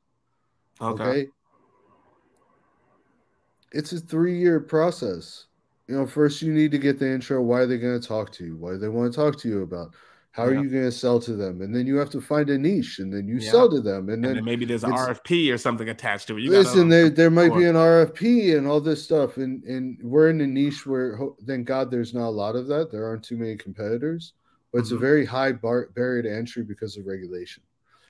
Okay. 0.80 1.04
Okay. 1.04 1.28
It's 3.72 3.92
a 3.92 4.00
three 4.00 4.38
year 4.40 4.60
process. 4.60 5.48
You 5.88 5.96
know, 5.96 6.06
first 6.06 6.42
you 6.42 6.54
need 6.54 6.72
to 6.72 6.78
get 6.78 7.00
the 7.00 7.10
intro. 7.10 7.42
Why 7.42 7.62
are 7.62 7.66
they 7.66 7.78
going 7.78 8.00
to 8.00 8.08
talk 8.08 8.32
to 8.34 8.46
you? 8.46 8.56
What 8.58 8.74
do 8.74 8.78
they 8.78 8.90
want 8.90 9.12
to 9.12 9.16
talk 9.16 9.38
to 9.40 9.50
you 9.50 9.64
about? 9.64 9.94
How 10.38 10.44
are 10.46 10.54
you 10.54 10.70
going 10.70 10.84
to 10.84 10.92
sell 10.92 11.20
to 11.22 11.34
them? 11.34 11.62
And 11.62 11.74
then 11.76 11.88
you 11.88 11.96
have 11.96 12.12
to 12.12 12.22
find 12.22 12.48
a 12.52 12.58
niche 12.60 13.00
and 13.00 13.12
then 13.12 13.28
you 13.28 13.40
Yeah. 13.40 13.50
sell 13.50 13.70
to 13.72 13.82
them. 13.82 14.10
And 14.10 14.18
And 14.18 14.24
then, 14.24 14.36
then 14.36 14.46
maybe 14.46 14.66
there's 14.66 14.84
an 14.84 14.92
RFP 14.92 15.52
or 15.52 15.58
something 15.58 15.90
attached 15.90 16.28
to 16.28 16.38
it. 16.38 16.42
You 16.44 16.52
listen, 16.52 16.90
gotta, 16.90 16.90
there, 16.90 17.10
there 17.10 17.32
might 17.32 17.56
be 17.56 17.64
an 17.64 17.76
RFP 17.76 18.56
and 18.56 18.68
all 18.68 18.80
this 18.80 19.04
stuff. 19.04 19.38
And, 19.38 19.64
and 19.64 19.98
we're 20.04 20.30
in 20.30 20.40
a 20.42 20.46
niche 20.46 20.86
where, 20.86 21.18
thank 21.48 21.66
God, 21.66 21.90
there's 21.90 22.14
not 22.14 22.28
a 22.28 22.30
lot 22.30 22.56
of 22.56 22.68
that. 22.68 22.92
There 22.92 23.04
aren't 23.08 23.24
too 23.24 23.36
many 23.36 23.56
competitors, 23.56 24.34
but 24.72 24.80
it's 24.82 24.92
a 24.92 24.96
Mhm. 24.96 25.00
very 25.00 25.26
high 25.26 25.54
bar- 25.54 25.90
barrier 25.96 26.22
to 26.22 26.32
entry 26.32 26.62
because 26.64 26.98
of 26.98 27.08
regulation 27.08 27.64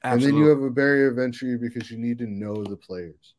and 0.03 0.21
then 0.21 0.35
you 0.35 0.47
have 0.47 0.61
a 0.61 0.69
barrier 0.69 1.07
of 1.07 1.19
entry 1.19 1.57
because 1.57 1.89
you 1.91 1.97
need 1.97 2.17
to 2.19 2.27
know 2.27 2.63
the 2.63 2.77
players. 2.77 3.35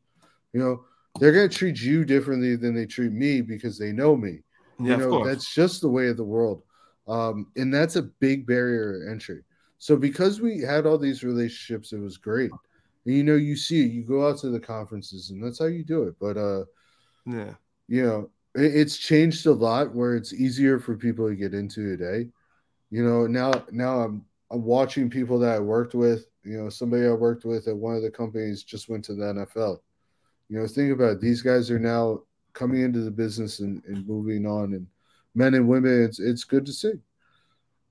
You 0.52 0.60
know, 0.60 0.84
they're 1.20 1.32
going 1.32 1.48
to 1.48 1.54
treat 1.54 1.80
you 1.80 2.04
differently 2.04 2.56
than 2.56 2.74
they 2.74 2.86
treat 2.86 3.12
me 3.12 3.42
because 3.42 3.78
they 3.78 3.92
know 3.92 4.16
me. 4.16 4.40
yeah, 4.80 4.86
you 4.86 4.92
of 4.94 5.00
know, 5.00 5.10
course. 5.10 5.26
that's 5.28 5.54
just 5.54 5.80
the 5.82 5.88
way 5.88 6.08
of 6.08 6.16
the 6.16 6.24
world. 6.24 6.62
Um, 7.08 7.50
and 7.56 7.72
that's 7.72 7.96
a 7.96 8.02
big 8.02 8.46
barrier 8.46 9.02
of 9.02 9.10
entry. 9.10 9.42
So 9.78 9.96
because 9.96 10.40
we 10.40 10.60
had 10.60 10.86
all 10.86 10.98
these 10.98 11.24
relationships, 11.24 11.92
it 11.92 12.00
was 12.00 12.18
great. 12.18 12.50
And 13.06 13.14
you 13.14 13.24
know, 13.24 13.36
you 13.36 13.56
see 13.56 13.84
it, 13.84 13.92
you 13.92 14.02
go 14.02 14.28
out 14.28 14.38
to 14.38 14.50
the 14.50 14.60
conferences, 14.60 15.30
and 15.30 15.42
that's 15.42 15.58
how 15.58 15.66
you 15.66 15.84
do 15.84 16.04
it. 16.04 16.16
But 16.20 16.36
uh, 16.36 16.64
yeah. 17.24 17.54
you 17.86 18.02
know, 18.02 18.30
it, 18.54 18.74
it's 18.76 18.98
changed 18.98 19.46
a 19.46 19.52
lot 19.52 19.94
where 19.94 20.16
it's 20.16 20.34
easier 20.34 20.78
for 20.78 20.96
people 20.96 21.28
to 21.28 21.34
get 21.34 21.54
into 21.54 21.96
today. 21.96 22.28
You 22.90 23.04
know, 23.04 23.26
now 23.26 23.64
now 23.70 24.00
I'm 24.00 24.24
I'm 24.50 24.64
watching 24.64 25.08
people 25.08 25.38
that 25.38 25.56
I 25.56 25.60
worked 25.60 25.94
with. 25.94 26.26
You 26.44 26.62
know, 26.62 26.68
somebody 26.68 27.06
I 27.06 27.12
worked 27.12 27.44
with 27.44 27.68
at 27.68 27.76
one 27.76 27.96
of 27.96 28.02
the 28.02 28.10
companies 28.10 28.62
just 28.62 28.88
went 28.88 29.04
to 29.06 29.14
the 29.14 29.24
NFL. 29.24 29.78
You 30.48 30.58
know, 30.58 30.66
think 30.66 30.92
about 30.92 31.12
it. 31.12 31.20
These 31.20 31.42
guys 31.42 31.70
are 31.70 31.78
now 31.78 32.22
coming 32.54 32.80
into 32.80 33.00
the 33.00 33.10
business 33.10 33.60
and, 33.60 33.82
and 33.84 34.06
moving 34.06 34.46
on, 34.46 34.74
and 34.74 34.86
men 35.34 35.54
and 35.54 35.68
women. 35.68 36.02
It's 36.04 36.20
it's 36.20 36.44
good 36.44 36.66
to 36.66 36.72
see, 36.72 36.92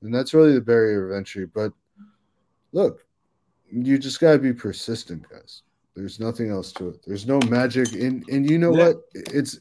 and 0.02 0.14
that's 0.14 0.34
really 0.34 0.54
the 0.54 0.62
barrier 0.62 1.10
of 1.12 1.18
entry. 1.18 1.46
But 1.46 1.74
look, 2.72 3.06
you 3.72 3.98
just 3.98 4.20
got 4.20 4.34
to 4.34 4.40
be 4.40 4.54
persistent, 4.54 5.28
guys. 5.30 5.64
There's 5.96 6.20
nothing 6.20 6.50
else 6.52 6.72
to 6.74 6.90
it. 6.90 7.02
There's 7.06 7.26
no 7.28 7.40
magic, 7.50 7.94
and 7.94 8.28
and 8.30 8.50
you 8.50 8.58
know 8.60 8.72
Yeah. 8.76 8.88
what? 8.90 9.02
It's 9.14 9.60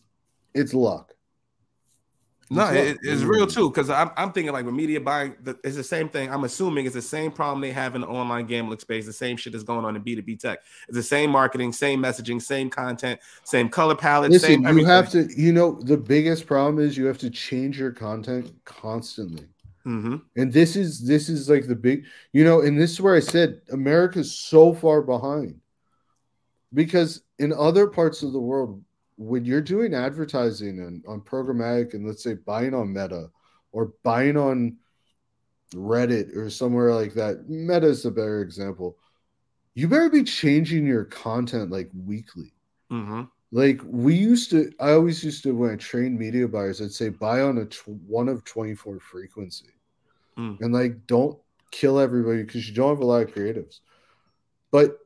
it's 0.54 0.74
luck. 0.74 1.14
No, 2.48 2.68
It's 2.68 2.92
it, 2.92 2.98
it's 3.02 3.22
real 3.22 3.46
too. 3.46 3.70
Because 3.70 3.90
I'm, 3.90 4.10
I'm 4.16 4.32
thinking 4.32 4.52
like 4.52 4.64
with 4.64 4.74
media 4.74 5.00
buying, 5.00 5.34
it's 5.64 5.76
the 5.76 5.82
same 5.82 6.08
thing. 6.08 6.30
I'm 6.30 6.44
assuming 6.44 6.86
it's 6.86 6.94
the 6.94 7.02
same 7.02 7.32
problem 7.32 7.60
they 7.60 7.72
have 7.72 7.94
in 7.94 8.02
the 8.02 8.06
online 8.06 8.46
gambling 8.46 8.78
space. 8.78 9.04
The 9.04 9.12
same 9.12 9.36
shit 9.36 9.54
is 9.54 9.64
going 9.64 9.84
on 9.84 9.96
in 9.96 10.02
B2B 10.02 10.38
tech. 10.38 10.60
It's 10.88 10.96
the 10.96 11.02
same 11.02 11.30
marketing, 11.30 11.72
same 11.72 12.00
messaging, 12.00 12.40
same 12.40 12.70
content, 12.70 13.18
same 13.44 13.68
color 13.68 13.96
palette. 13.96 14.30
Listen, 14.30 14.48
same 14.48 14.62
you 14.62 14.68
everything. 14.68 14.88
have 14.88 15.10
to. 15.10 15.28
You 15.36 15.52
know, 15.52 15.80
the 15.80 15.96
biggest 15.96 16.46
problem 16.46 16.78
is 16.78 16.96
you 16.96 17.06
have 17.06 17.18
to 17.18 17.30
change 17.30 17.78
your 17.78 17.90
content 17.92 18.52
constantly. 18.64 19.46
Mhm. 19.84 20.22
And 20.36 20.52
this 20.52 20.76
is 20.76 21.06
this 21.06 21.28
is 21.28 21.48
like 21.48 21.66
the 21.66 21.76
big, 21.76 22.04
you 22.32 22.44
know, 22.44 22.60
and 22.60 22.78
this 22.80 22.92
is 22.92 23.00
where 23.00 23.14
I 23.14 23.20
said 23.20 23.60
America's 23.70 24.36
so 24.36 24.74
far 24.74 25.02
behind. 25.02 25.60
Because 26.74 27.22
in 27.38 27.52
other 27.52 27.86
parts 27.86 28.22
of 28.22 28.32
the 28.32 28.40
world, 28.40 28.82
when 29.16 29.44
you're 29.44 29.62
doing 29.62 29.94
advertising 29.94 30.80
and 30.80 31.04
on 31.06 31.20
programmatic 31.20 31.94
and 31.94 32.06
let's 32.06 32.22
say 32.22 32.34
buying 32.34 32.74
on 32.74 32.92
Meta 32.92 33.30
or 33.72 33.92
buying 34.02 34.36
on 34.36 34.76
Reddit 35.74 36.36
or 36.36 36.50
somewhere 36.50 36.94
like 36.94 37.14
that, 37.14 37.48
Meta 37.48 37.86
is 37.86 38.04
a 38.04 38.10
better 38.10 38.42
example. 38.42 38.98
You 39.74 39.88
better 39.88 40.10
be 40.10 40.24
changing 40.24 40.86
your 40.86 41.04
content 41.04 41.70
like 41.70 41.90
weekly. 42.06 42.52
Mhm. 42.90 43.28
Like 43.52 43.80
we 43.84 44.14
used 44.14 44.50
to, 44.50 44.72
I 44.80 44.92
always 44.92 45.22
used 45.24 45.42
to 45.44 45.54
when 45.54 45.70
I 45.70 45.76
trained 45.76 46.18
media 46.18 46.46
buyers, 46.48 46.80
I'd 46.80 46.92
say 46.92 47.08
buy 47.08 47.40
on 47.42 47.58
a 47.58 47.64
tw- 47.66 47.88
one 47.88 48.28
of 48.28 48.44
24 48.44 49.00
frequency 49.00 49.66
Mm. 50.36 50.60
and 50.60 50.74
like 50.74 51.06
don't 51.06 51.38
kill 51.70 51.98
everybody 51.98 52.42
because 52.42 52.68
you 52.68 52.74
don't 52.74 52.90
have 52.90 53.00
a 53.00 53.06
lot 53.06 53.22
of 53.22 53.34
creatives. 53.34 53.80
But 54.70 54.98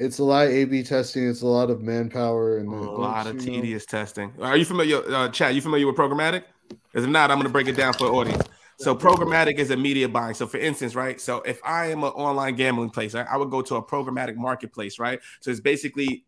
it's 0.00 0.18
a 0.18 0.24
lot 0.24 0.46
of 0.46 0.52
A 0.52 0.64
B 0.64 0.82
testing, 0.82 1.28
it's 1.28 1.42
a 1.42 1.46
lot 1.46 1.68
of 1.68 1.82
manpower 1.82 2.56
and 2.56 2.68
A 2.68 2.72
lot 2.72 3.26
of 3.26 3.34
you 3.34 3.50
know- 3.50 3.56
tedious 3.60 3.84
testing. 3.84 4.32
Are 4.40 4.56
you 4.56 4.64
familiar, 4.64 5.02
uh, 5.14 5.28
Chad? 5.28 5.54
You 5.54 5.60
familiar 5.60 5.86
with 5.86 5.96
programmatic? 5.96 6.44
Because 6.68 7.04
if 7.04 7.10
not, 7.10 7.30
I'm 7.30 7.36
going 7.36 7.46
to 7.46 7.52
break 7.52 7.68
it 7.68 7.76
down 7.76 7.92
for 7.92 8.04
the 8.04 8.12
audience. 8.12 8.42
So 8.78 8.96
programmatic 8.96 9.58
is 9.58 9.70
a 9.70 9.76
media 9.76 10.08
buying. 10.08 10.32
So 10.32 10.46
for 10.46 10.56
instance, 10.56 10.94
right? 10.94 11.20
So 11.20 11.42
if 11.42 11.60
I 11.62 11.90
am 11.90 12.02
an 12.02 12.10
online 12.12 12.54
gambling 12.54 12.88
place, 12.88 13.14
I, 13.14 13.24
I 13.24 13.36
would 13.36 13.50
go 13.50 13.60
to 13.60 13.76
a 13.76 13.82
programmatic 13.82 14.36
marketplace, 14.36 14.98
right? 14.98 15.20
So 15.40 15.50
it's 15.50 15.60
basically 15.60 16.24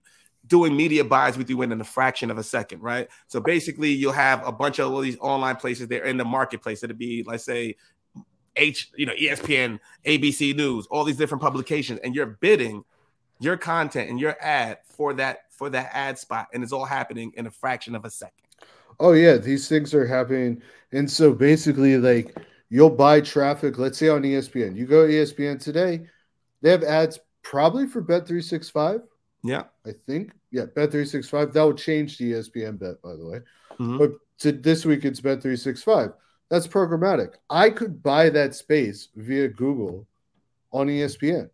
doing 0.46 0.76
media 0.76 1.02
buys 1.02 1.38
with 1.38 1.48
you 1.48 1.56
within 1.56 1.80
a 1.80 1.84
fraction 1.84 2.30
of 2.30 2.36
a 2.36 2.42
second, 2.42 2.82
right? 2.82 3.08
So 3.28 3.40
basically, 3.40 3.92
you'll 3.92 4.12
have 4.12 4.46
a 4.46 4.52
bunch 4.52 4.80
of 4.80 4.92
all 4.92 5.00
these 5.00 5.16
online 5.20 5.56
places. 5.56 5.88
They're 5.88 6.04
in 6.04 6.18
the 6.18 6.26
marketplace. 6.26 6.82
It'd 6.82 6.98
be, 6.98 7.24
let's 7.26 7.44
say, 7.44 7.76
H, 8.56 8.90
you 8.96 9.06
know, 9.06 9.14
ESPN, 9.14 9.78
ABC 10.04 10.54
News, 10.54 10.86
all 10.90 11.04
these 11.04 11.16
different 11.16 11.40
publications, 11.40 12.00
and 12.04 12.14
you're 12.14 12.36
bidding 12.42 12.84
your 13.42 13.56
content 13.56 14.10
and 14.10 14.20
your 14.20 14.36
ad 14.40 14.78
for 14.84 15.14
that 15.14 15.44
for 15.50 15.70
that 15.70 15.90
ad 15.92 16.18
spot, 16.18 16.48
and 16.52 16.62
it's 16.62 16.72
all 16.72 16.84
happening 16.84 17.32
in 17.36 17.46
a 17.46 17.50
fraction 17.50 17.94
of 17.94 18.04
a 18.04 18.10
second. 18.10 18.44
Oh 19.00 19.12
yeah, 19.12 19.36
these 19.36 19.68
things 19.68 19.94
are 19.94 20.06
happening. 20.06 20.62
And 20.92 21.10
so 21.10 21.32
basically, 21.32 21.96
like 21.96 22.36
you'll 22.68 22.90
buy 22.90 23.20
traffic, 23.20 23.78
let's 23.78 23.98
say 23.98 24.08
on 24.08 24.22
ESPN. 24.22 24.76
You 24.76 24.86
go 24.86 25.06
to 25.06 25.12
ESPN 25.12 25.60
today, 25.60 26.06
they 26.60 26.70
have 26.70 26.82
ads 26.82 27.18
probably 27.42 27.86
for 27.86 28.02
Bet365. 28.02 29.02
Yeah. 29.42 29.64
I 29.84 29.92
think. 30.06 30.32
Yeah, 30.50 30.66
Bet365. 30.66 31.52
That 31.52 31.62
will 31.62 31.74
change 31.74 32.18
the 32.18 32.32
ESPN 32.32 32.78
bet, 32.78 33.02
by 33.02 33.16
the 33.16 33.26
way. 33.26 33.40
Mhm. 33.78 33.98
But 33.98 34.12
to 34.38 34.52
this 34.52 34.84
week 34.84 35.04
it's 35.04 35.20
Bet365. 35.20 36.14
That's 36.48 36.68
programmatic. 36.68 37.34
I 37.48 37.70
could 37.70 38.02
buy 38.02 38.28
that 38.30 38.54
space 38.54 39.08
via 39.16 39.48
Google 39.48 40.06
on 40.72 40.88
ESPN. 40.88 41.50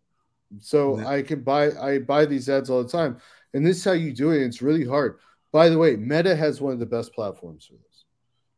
So 0.61 0.99
Yeah. 0.99 1.09
I 1.09 1.22
can 1.22 1.40
buy 1.40 1.72
I 1.78 1.99
buy 1.99 2.24
these 2.24 2.49
ads 2.49 2.70
all 2.70 2.82
the 2.82 2.88
time. 2.88 3.18
And 3.55 3.66
this 3.66 3.78
is 3.78 3.84
how 3.84 3.92
you 3.92 4.12
do 4.12 4.30
it. 4.30 4.42
It's 4.42 4.62
really 4.62 4.84
hard. 4.84 5.18
By 5.53 5.68
the 5.68 5.78
way, 5.78 5.96
Meta 5.96 6.36
has 6.36 6.61
one 6.61 6.72
of 6.72 6.78
the 6.78 6.86
best 6.86 7.12
platforms 7.14 7.66
for 7.66 7.74
this. 7.74 8.05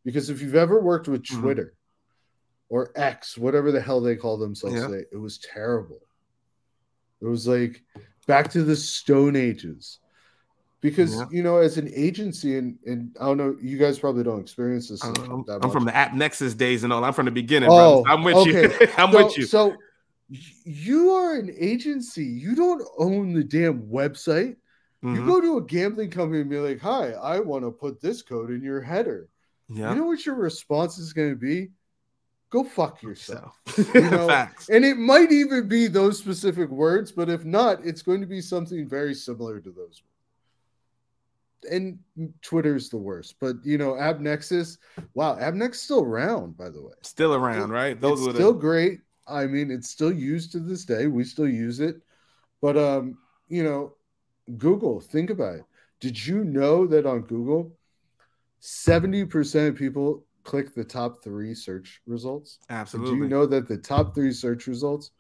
Because 0.05 0.31
if 0.31 0.41
you've 0.41 0.55
ever 0.57 0.81
worked 0.81 1.09
with 1.09 1.23
Mhm. 1.23 1.41
Twitter 1.41 1.75
or 2.69 2.91
X, 2.97 3.37
whatever 3.39 3.71
the 3.73 3.81
hell 3.81 4.01
they 4.01 4.17
call 4.17 4.37
themselves 4.39 4.77
Yeah. 4.77 4.87
today, 4.89 5.05
it 5.13 5.17
was 5.17 5.39
terrible. 5.39 6.01
It 7.21 7.27
was 7.27 7.47
like 7.47 7.83
back 8.27 8.51
to 8.53 8.63
the 8.65 8.77
Stone 8.77 9.37
Ages. 9.37 9.99
Because 10.81 11.15
Yeah. 11.15 11.27
you 11.31 11.43
know, 11.43 11.59
as 11.59 11.77
an 11.77 11.91
agency, 11.95 12.57
and 12.57 12.79
and 12.87 13.15
I 13.21 13.27
don't 13.27 13.37
know, 13.37 13.57
you 13.61 13.77
guys 13.77 13.99
probably 13.99 14.25
don't 14.25 14.41
experience 14.41 14.89
this. 14.89 15.05
I'm, 15.05 15.45
I'm 15.49 15.71
from 15.71 15.85
the 15.85 15.93
AppNexus 15.93 16.57
days 16.57 16.85
and 16.85 16.93
all. 16.93 17.05
I'm 17.05 17.13
from 17.13 17.27
the 17.27 17.31
beginning, 17.31 17.69
Oh, 17.71 18.03
bro. 18.03 18.13
I'm 18.13 18.25
with 18.25 18.37
okay. 18.37 18.63
you. 18.63 18.89
I'm 18.97 19.13
so, 19.13 19.25
with 19.25 19.37
you. 19.39 19.45
So 19.45 19.77
you 20.31 21.11
are 21.11 21.35
an 21.35 21.55
agency. 21.59 22.25
You 22.25 22.55
don't 22.55 22.87
own 22.99 23.33
the 23.33 23.45
damn 23.45 23.83
website. 23.89 24.57
You 25.03 25.23
Mhm. 25.23 25.27
go 25.27 25.41
to 25.41 25.57
a 25.57 25.63
gambling 25.63 26.11
company 26.11 26.43
and 26.43 26.51
be 26.51 26.59
like, 26.59 26.79
"Hi, 26.81 27.13
I 27.13 27.41
want 27.41 27.65
to 27.65 27.71
put 27.71 28.01
this 28.01 28.23
code 28.23 28.51
in 28.51 28.63
your 28.63 28.81
header." 28.83 29.29
Yeah. 29.69 29.91
You 29.91 30.01
know 30.01 30.07
what 30.07 30.27
your 30.27 30.35
response 30.35 30.99
is 30.99 31.13
going 31.13 31.31
to 31.31 31.37
be? 31.37 31.71
Go 32.51 32.65
fuck 32.65 33.03
yourself. 33.03 33.59
So, 33.67 33.83
You 33.95 34.11
know, 34.11 34.29
facts. 34.29 34.69
And 34.69 34.85
it 34.85 34.99
might 34.99 35.33
even 35.33 35.69
be 35.69 35.87
those 35.87 36.19
specific 36.19 36.69
words, 36.69 37.13
but 37.13 37.31
if 37.31 37.45
not, 37.45 37.85
it's 37.87 38.03
going 38.03 38.21
to 38.21 38.27
be 38.27 38.41
something 38.41 38.89
very 38.89 39.15
similar 39.15 39.61
to 39.61 39.71
those. 39.71 40.03
And 41.71 41.99
Twitter's 42.43 42.89
the 42.89 42.97
worst, 42.97 43.37
but 43.41 43.57
you 43.65 43.79
know, 43.79 43.93
AppNexus. 43.93 44.79
Wow, 45.15 45.37
AppNexus 45.37 45.77
still 45.77 46.03
around, 46.03 46.57
by 46.57 46.71
the 46.71 46.83
way. 46.83 46.95
Still 47.03 47.35
around, 47.35 47.71
right? 47.71 48.01
Those 48.01 48.21
it's 48.21 48.27
were 48.27 48.33
the 48.33 48.39
still 48.39 48.53
great. 48.55 49.01
I 49.27 49.47
mean, 49.47 49.71
it's 49.71 49.91
still 49.91 50.13
used 50.13 50.53
to 50.53 50.61
this 50.61 50.85
day. 50.85 51.07
We 51.07 51.25
still 51.25 51.49
use 51.49 51.81
it. 51.81 51.97
But 52.61 52.77
um, 52.77 53.19
you 53.49 53.65
know, 53.65 53.95
Google, 54.59 55.01
think 55.01 55.31
about 55.31 55.57
it. 55.57 55.65
Did 56.01 56.27
you 56.27 56.45
know 56.45 56.87
that 56.87 57.07
on 57.07 57.23
Google, 57.23 57.73
70% 58.61 59.69
of 59.69 59.77
people 59.77 60.25
click 60.45 60.75
the 60.75 60.85
top 60.85 61.23
three 61.23 61.55
search 61.55 62.01
results? 62.07 62.59
And 62.69 62.79
absolutely, 62.79 63.11
Do 63.11 63.17
you 63.17 63.29
know 63.29 63.47
that 63.47 63.69
the 63.69 63.79
top 63.79 64.15
three 64.15 64.33
search 64.33 64.67
results 64.67 65.11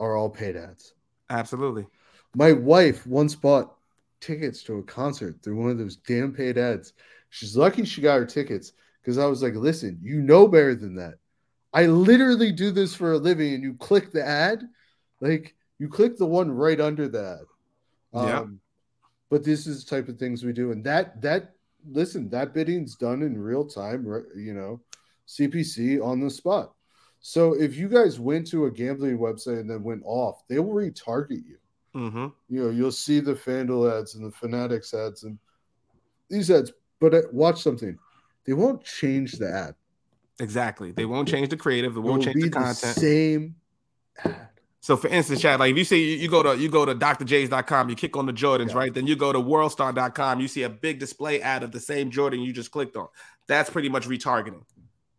are 0.00 0.16
all 0.16 0.30
paid 0.30 0.56
ads? 0.56 0.94
absolutely. 1.30 1.86
My 2.34 2.52
wife 2.52 3.06
once 3.06 3.34
bought 3.34 3.76
tickets 4.20 4.62
to 4.64 4.78
a 4.78 4.82
concert 4.82 5.42
through 5.42 5.56
one 5.56 5.70
of 5.70 5.78
those 5.78 5.96
damn 5.96 6.32
paid 6.32 6.58
ads. 6.58 6.92
She's 7.30 7.56
lucky 7.56 7.84
she 7.84 8.00
got 8.00 8.18
her 8.18 8.26
tickets 8.26 8.72
because 9.00 9.18
I 9.18 9.26
was 9.26 9.42
like, 9.42 9.54
listen, 9.54 9.98
you 10.02 10.20
know 10.20 10.46
better 10.46 10.74
than 10.74 10.94
that. 10.96 11.14
I 11.72 11.86
literally 11.86 12.52
do 12.52 12.70
this 12.70 12.94
for 12.94 13.12
a 13.12 13.18
living, 13.18 13.54
and 13.54 13.62
you 13.62 13.74
click 13.74 14.12
the 14.12 14.24
ad, 14.24 14.68
like 15.20 15.54
you 15.78 15.88
click 15.88 16.16
the 16.16 16.26
one 16.26 16.50
right 16.50 16.80
under 16.80 17.08
that. 17.08 17.40
ad. 18.14 18.26
Yeah. 18.28 18.40
Um, 18.40 18.60
but 19.30 19.42
this 19.42 19.66
is 19.66 19.84
the 19.84 19.96
type 19.96 20.08
of 20.08 20.18
things 20.18 20.44
we 20.44 20.52
do, 20.52 20.72
and 20.72 20.84
that 20.84 21.20
that 21.22 21.54
listen, 21.90 22.28
that 22.30 22.54
bidding's 22.54 22.96
done 22.96 23.22
in 23.22 23.40
real 23.40 23.66
time, 23.66 24.06
right? 24.06 24.24
You 24.36 24.54
know, 24.54 24.80
CPC 25.26 26.04
on 26.04 26.20
the 26.20 26.30
spot. 26.30 26.72
So 27.20 27.54
if 27.54 27.76
you 27.76 27.88
guys 27.88 28.18
went 28.18 28.48
to 28.48 28.66
a 28.66 28.70
gambling 28.70 29.18
website 29.18 29.60
and 29.60 29.70
then 29.70 29.82
went 29.82 30.02
off, 30.04 30.46
they 30.48 30.58
will 30.58 30.74
retarget 30.74 31.46
you. 31.46 31.56
Mm-hmm. 31.94 32.26
You 32.48 32.64
know, 32.64 32.70
you'll 32.70 32.90
see 32.90 33.20
the 33.20 33.34
FanDuel 33.34 34.00
ads 34.00 34.14
and 34.16 34.26
the 34.26 34.32
Fanatics 34.32 34.92
ads 34.92 35.22
and 35.22 35.38
these 36.28 36.50
ads, 36.50 36.72
but 37.00 37.14
uh, 37.14 37.22
watch 37.30 37.62
something. 37.62 37.98
They 38.44 38.54
won't 38.54 38.82
change 38.82 39.32
the 39.32 39.48
ad. 39.48 39.74
Exactly. 40.42 40.90
They 40.90 41.04
won't 41.06 41.28
change 41.28 41.48
the 41.50 41.56
creative. 41.56 41.94
It 41.96 42.00
It 42.00 42.02
won't 42.02 42.22
change 42.24 42.34
the 42.36 42.42
the 42.42 42.50
content. 42.50 42.76
same. 42.76 43.54
So 44.80 44.96
for 44.96 45.06
instance, 45.06 45.40
chat, 45.40 45.60
like 45.60 45.70
if 45.70 45.78
you 45.78 45.84
see 45.84 46.16
you, 46.16 46.28
go 46.28 46.42
to 46.42 46.58
you 46.60 46.68
go 46.68 46.84
to 46.84 46.92
drjays.com, 46.96 47.88
you 47.88 47.94
click 47.94 48.16
on 48.16 48.26
the 48.26 48.32
Jordans, 48.32 48.70
Yeah. 48.70 48.78
right? 48.78 48.92
Then 48.92 49.06
you 49.06 49.14
go 49.14 49.32
to 49.32 49.38
worldstar.com, 49.38 50.40
you 50.40 50.48
see 50.48 50.64
a 50.64 50.68
big 50.68 50.98
display 50.98 51.40
ad 51.40 51.62
of 51.62 51.70
the 51.70 51.78
same 51.78 52.10
Jordan 52.10 52.40
you 52.40 52.52
just 52.52 52.72
clicked 52.72 52.96
on. 52.96 53.06
That's 53.46 53.70
pretty 53.70 53.88
much 53.88 54.08
retargeting 54.08 54.64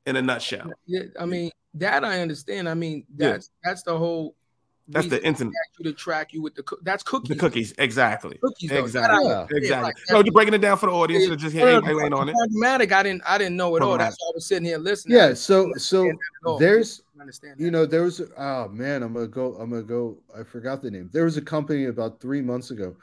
in 0.06 0.18
a 0.18 0.22
nutshell. 0.22 0.70
Yeah, 0.86 1.04
I 1.18 1.26
mean 1.26 1.50
that 1.76 2.04
I 2.04 2.20
understand. 2.22 2.68
I 2.68 2.74
mean 2.74 3.06
Yeah. 3.18 3.32
that's 3.32 3.52
that's 3.64 3.84
the 3.84 3.98
whole. 3.98 4.36
That's 4.90 5.08
the 5.08 5.16
reason 5.16 5.26
instant 5.28 5.54
you 5.80 5.86
to 5.86 5.94
track 5.94 6.34
you 6.34 6.42
with 6.42 6.56
the 6.56 6.64
coo- 6.64 6.78
that's 6.84 7.04
cookies. 7.04 7.30
the 7.30 7.36
cookies. 7.36 7.74
Exactly. 7.78 8.38
Cookies, 8.44 8.70
though. 8.70 8.76
That 8.76 8.84
Exactly. 8.84 9.24
Yeah. 9.30 9.32
understand, 9.32 9.58
Exactly. 9.64 9.84
right. 9.86 9.94
No, 10.12 10.24
you're 10.26 10.34
breaking 10.34 10.54
it 10.56 10.58
down 10.62 10.78
for 10.78 10.88
the 10.88 10.92
audience. 10.92 11.26
Yeah. 11.28 11.36
Just 11.36 11.56
No, 11.56 11.82
hey, 11.82 11.94
no, 11.94 12.02
ain't 12.02 12.14
on 12.14 12.28
it. 12.30 12.36
Programmatic, 12.36 12.92
I 12.92 13.04
didn't 13.04 13.22
I 13.26 13.38
didn't 13.38 13.56
know 13.56 13.76
it 13.78 13.82
all. 13.82 13.98
That's 13.98 14.18
why 14.20 14.28
I 14.28 14.32
was 14.36 14.46
sitting 14.46 14.66
here 14.66 14.78
listening. 14.78 15.18
Yeah, 15.18 15.34
so 15.36 15.72
so 15.78 16.02
understand 16.02 16.10
that 16.20 16.48
at 16.48 16.50
all. 16.52 16.58
there's 16.60 17.02
I 17.18 17.22
understand. 17.22 17.56
you 17.60 17.72
know 17.72 17.86
there 17.86 18.04
was 18.04 18.22
oh 18.38 18.68
man 18.68 19.02
i'm 19.04 19.14
gonna 19.14 19.28
go 19.28 19.56
i'm 19.56 19.70
gonna 19.70 19.84
go 19.84 20.18
i 20.38 20.44
forgot 20.44 20.82
the 20.82 20.92
name 20.92 21.10
there 21.14 21.24
was 21.24 21.38
a 21.38 21.42
company 21.42 21.86
about 21.86 22.20
three 22.20 22.42
months 22.42 22.72
ago 22.72 22.98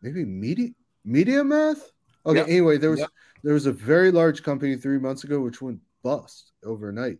maybe 0.00 0.24
media 0.24 0.70
MediaMath 1.06 1.78
okay 2.26 2.38
Yep. 2.40 2.48
anyway 2.48 2.78
there 2.78 2.90
was 2.90 3.00
Yep. 3.00 3.08
there 3.44 3.54
was 3.54 3.66
a 3.66 3.72
very 3.72 4.10
large 4.10 4.42
company 4.42 4.74
three 4.76 4.98
months 4.98 5.22
ago 5.24 5.40
which 5.40 5.62
went 5.62 5.78
bust 6.02 6.50
overnight 6.64 7.18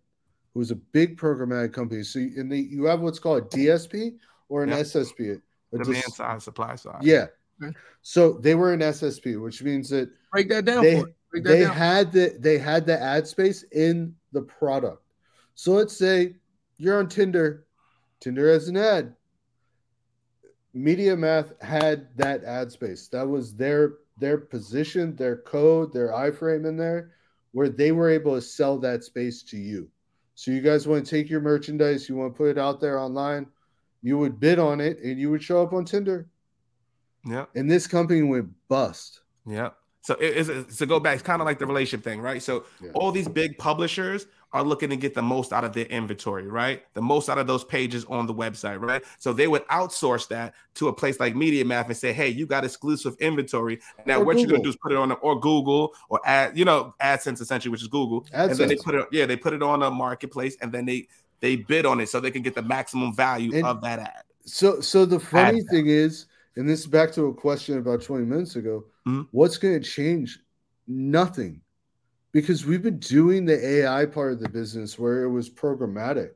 was 0.55 0.71
a 0.71 0.77
big 0.77 1.17
programmatic 1.19 1.73
company 1.73 2.03
so 2.03 2.19
you, 2.19 2.33
and 2.41 2.51
they, 2.51 2.59
you 2.59 2.85
have 2.85 3.01
what's 3.01 3.19
called 3.19 3.39
a 3.43 3.47
dsp 3.57 4.15
or 4.49 4.63
an 4.63 4.69
Yep. 4.71 4.79
ssp 4.87 5.41
a 5.75 5.79
dis- 5.85 6.15
side, 6.17 6.43
supply 6.43 6.75
side. 6.77 7.03
yeah 7.03 7.27
Okay. 7.63 7.75
so 8.03 8.33
they 8.35 8.55
were 8.55 8.73
an 8.73 8.81
ssp 8.81 9.41
which 9.41 9.63
means 9.63 9.89
that 9.91 10.11
break 10.31 10.49
that 10.49 10.65
down 10.65 10.83
they- 10.83 11.03
that 11.33 11.45
they 11.45 11.61
down. 11.61 11.73
had 11.75 12.13
the 12.13 12.37
they 12.41 12.59
had 12.59 12.85
the 12.87 13.01
ad 13.01 13.27
space 13.27 13.63
in 13.73 14.15
the 14.33 14.43
product. 14.43 15.03
So 15.55 15.73
let's 15.73 15.97
say 15.97 16.37
you're 16.77 16.99
on 16.99 17.09
Tinder, 17.09 17.65
Tinder 18.21 18.51
has 18.53 18.69
an 18.69 18.77
ad. 18.77 19.15
MediaMath 20.77 21.61
had 21.63 22.09
that 22.17 22.45
ad 22.45 22.71
space. 22.73 23.09
That 23.09 23.27
was 23.27 23.55
their 23.55 23.95
their 24.19 24.37
position, 24.39 25.17
their 25.17 25.37
code, 25.39 25.93
their 25.93 26.09
iframe 26.09 26.67
in 26.67 26.77
there, 26.77 27.13
where 27.53 27.69
they 27.71 27.93
were 27.93 28.11
able 28.11 28.35
to 28.35 28.43
sell 28.43 28.79
that 28.81 29.03
space 29.05 29.43
to 29.45 29.57
you. 29.57 29.89
So 30.43 30.51
you 30.51 30.61
guys 30.61 30.89
want 30.89 31.07
to 31.07 31.09
take 31.09 31.31
your 31.31 31.41
merchandise, 31.41 32.09
you 32.09 32.17
want 32.17 32.35
to 32.35 32.37
put 32.37 32.49
it 32.49 32.59
out 32.59 32.81
there 32.81 32.99
online, 32.99 33.47
you 34.03 34.19
would 34.19 34.41
bid 34.41 34.59
on 34.59 34.81
it, 34.81 34.99
and 34.99 35.17
you 35.17 35.31
would 35.31 35.41
show 35.41 35.63
up 35.63 35.73
on 35.73 35.85
Tinder. 35.85 36.27
Yeah. 37.25 37.45
And 37.55 37.71
this 37.71 37.87
company 37.87 38.23
went 38.23 38.49
bust. 38.67 39.21
Yeah. 39.47 39.69
So 40.03 40.15
it 40.21 40.37
is 40.37 40.77
to 40.79 40.87
go 40.87 40.99
back, 40.99 41.15
it's 41.15 41.23
kind 41.23 41.41
of 41.41 41.47
like 41.47 41.59
the 41.61 41.67
relationship 41.67 42.05
thing, 42.05 42.21
right? 42.21 42.43
So 42.43 42.65
Yeah. 42.83 42.91
all 42.95 43.13
these 43.13 43.29
big 43.29 43.57
publishers 43.57 44.27
are 44.53 44.63
looking 44.65 44.91
to 44.91 44.97
get 44.97 45.15
the 45.15 45.23
most 45.23 45.53
out 45.53 45.65
of 45.65 45.73
their 45.73 45.87
inventory, 45.87 46.47
right? 46.47 46.83
The 46.95 47.01
most 47.01 47.31
out 47.31 47.39
of 47.39 47.47
those 47.47 47.65
pages 47.65 48.05
on 48.07 48.27
the 48.27 48.35
website, 48.35 48.81
right? 48.81 49.03
So 49.19 49.33
they 49.33 49.47
would 49.47 49.67
outsource 49.69 50.29
that 50.29 50.55
to 50.75 50.89
a 50.89 50.93
place 50.93 51.19
like 51.21 51.35
MediaMath 51.35 51.87
and 51.87 51.97
say, 51.97 52.13
"Hey, 52.13 52.29
you 52.29 52.45
got 52.47 52.65
exclusive 52.65 53.15
inventory." 53.21 53.81
Now, 54.05 54.21
Or 54.21 54.25
what 54.25 54.39
you're 54.39 54.49
gonna 54.49 54.63
do 54.63 54.69
is 54.69 54.77
put 54.77 54.93
it 54.93 54.99
on, 54.99 55.13
a, 55.13 55.15
or 55.15 55.39
Google, 55.41 55.95
or 56.11 56.21
ad, 56.25 56.59
you 56.59 56.65
know, 56.65 56.95
AdSense 57.01 57.41
essentially, 57.41 57.71
which 57.71 57.81
is 57.83 57.89
Google, 57.89 58.27
and 58.33 58.53
then 58.55 58.69
they 58.69 58.77
put 58.77 58.95
it, 58.97 59.07
yeah, 59.13 59.25
they 59.25 59.37
put 59.37 59.53
it 59.55 59.63
on 59.63 59.83
a 59.85 59.91
marketplace, 59.91 60.57
and 60.61 60.73
then 60.73 60.85
they 60.85 61.07
they 61.41 61.57
bid 61.57 61.87
on 61.87 61.99
it 62.01 62.09
so 62.09 62.21
they 62.21 62.31
can 62.31 62.43
get 62.43 62.55
the 62.55 62.63
maximum 62.63 63.13
value 63.15 63.53
And- 63.55 63.67
of 63.67 63.81
that 63.83 63.99
ad. 64.01 64.23
So, 64.45 64.81
so 64.81 65.05
the 65.05 65.19
funny 65.21 65.61
Ad 65.61 65.67
thing 65.71 65.87
is, 65.87 66.27
and 66.57 66.69
this 66.69 66.81
is 66.81 66.87
back 66.87 67.13
to 67.13 67.27
a 67.27 67.35
question 67.35 67.79
about 67.79 68.03
20 68.03 68.25
minutes 68.27 68.57
ago, 68.57 68.85
Mhm. 69.07 69.29
what's 69.33 69.59
going 69.59 69.81
to 69.81 69.89
change? 69.89 70.43
Nothing. 70.87 71.63
Because 72.33 72.65
we've 72.65 72.83
been 72.83 72.99
doing 72.99 73.45
the 73.45 73.65
AI 73.65 74.07
part 74.07 74.33
of 74.33 74.41
the 74.41 74.49
business 74.49 74.99
where 74.99 75.23
it 75.23 75.31
was 75.31 75.51
programmatic 75.51 76.33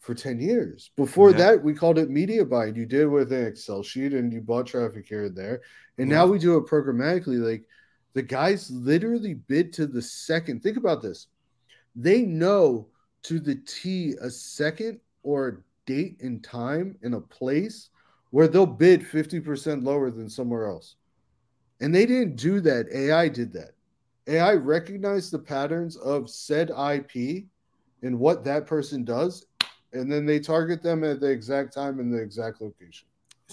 for 0.00 0.14
10 0.14 0.40
years. 0.40 0.90
Before 0.96 1.30
Yeah. 1.30 1.38
that, 1.38 1.64
we 1.64 1.74
called 1.74 1.98
it 1.98 2.10
media 2.10 2.44
buying. 2.44 2.76
You 2.76 2.86
did 2.86 3.02
it 3.02 3.08
with 3.08 3.32
an 3.32 3.46
Excel 3.46 3.82
sheet 3.82 4.12
and 4.14 4.32
you 4.32 4.40
bought 4.40 4.66
traffic 4.66 5.06
here 5.06 5.24
and 5.24 5.36
there. 5.36 5.62
And 5.98 6.10
Yeah. 6.10 6.16
now 6.18 6.26
we 6.26 6.38
do 6.38 6.56
it 6.56 6.66
programmatically. 6.66 7.38
Like 7.38 7.66
the 8.12 8.22
guys 8.22 8.70
literally 8.70 9.34
bid 9.34 9.72
to 9.74 9.86
the 9.86 10.02
second. 10.02 10.62
Think 10.62 10.76
about 10.76 11.02
this. 11.02 11.26
They 11.96 12.22
know 12.22 12.88
to 13.22 13.40
the 13.40 13.56
T 13.56 14.14
a 14.20 14.30
second 14.30 15.00
or 15.22 15.48
a 15.48 15.56
date 15.86 16.20
and 16.20 16.42
time 16.44 16.96
and 17.02 17.14
a 17.14 17.20
place 17.20 17.90
where 18.34 18.48
they'll 18.48 18.66
bid 18.66 19.00
50% 19.00 19.84
lower 19.84 20.10
than 20.10 20.28
somewhere 20.28 20.66
else. 20.66 20.96
And 21.80 21.94
they 21.94 22.04
didn't 22.04 22.34
do 22.34 22.60
that. 22.62 22.88
AI 22.92 23.28
did 23.28 23.52
that. 23.52 23.74
AI 24.26 24.54
recognized 24.54 25.30
the 25.30 25.38
patterns 25.38 25.96
of 25.96 26.28
said 26.28 26.70
IP 26.70 27.44
and 28.02 28.18
what 28.18 28.42
that 28.42 28.66
person 28.66 29.04
does, 29.04 29.46
and 29.92 30.10
then 30.10 30.26
they 30.26 30.40
target 30.40 30.82
them 30.82 31.04
at 31.04 31.20
the 31.20 31.28
exact 31.28 31.72
time 31.74 32.00
and 32.00 32.12
the 32.12 32.20
exact 32.20 32.60
location. 32.60 33.06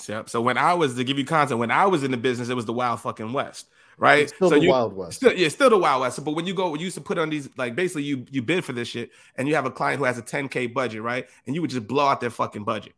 Yep. 0.07 0.29
So 0.29 0.41
when 0.41 0.57
I 0.57 0.73
was 0.73 0.95
to 0.95 1.03
give 1.03 1.19
you 1.19 1.25
content, 1.25 1.59
when 1.59 1.69
I 1.69 1.85
was 1.85 2.03
in 2.03 2.09
the 2.09 2.17
business, 2.17 2.49
it 2.49 2.55
was 2.55 2.65
the 2.65 2.73
wild 2.73 3.01
fucking 3.01 3.33
west, 3.33 3.67
right? 3.99 4.23
It's 4.23 4.33
still 4.33 4.49
so 4.49 4.55
the 4.55 4.63
you, 4.63 4.69
Wild 4.71 4.93
West. 4.93 5.17
Still, 5.17 5.33
yeah, 5.33 5.49
still 5.49 5.69
the 5.69 5.77
Wild 5.77 6.01
West. 6.01 6.25
But 6.25 6.31
when 6.31 6.47
you 6.47 6.55
go, 6.55 6.73
you 6.73 6.85
used 6.85 6.95
to 6.95 7.01
put 7.01 7.19
on 7.19 7.29
these, 7.29 7.49
like 7.55 7.75
basically 7.75 8.03
you 8.03 8.25
you 8.31 8.41
bid 8.41 8.65
for 8.65 8.73
this 8.73 8.87
shit, 8.87 9.11
and 9.35 9.47
you 9.47 9.53
have 9.53 9.67
a 9.67 9.71
client 9.71 9.99
who 9.99 10.05
has 10.05 10.17
a 10.17 10.23
10k 10.23 10.73
budget, 10.73 11.03
right? 11.03 11.27
And 11.45 11.53
you 11.53 11.61
would 11.61 11.69
just 11.69 11.85
blow 11.85 12.07
out 12.07 12.19
their 12.19 12.31
fucking 12.31 12.63
budget. 12.63 12.93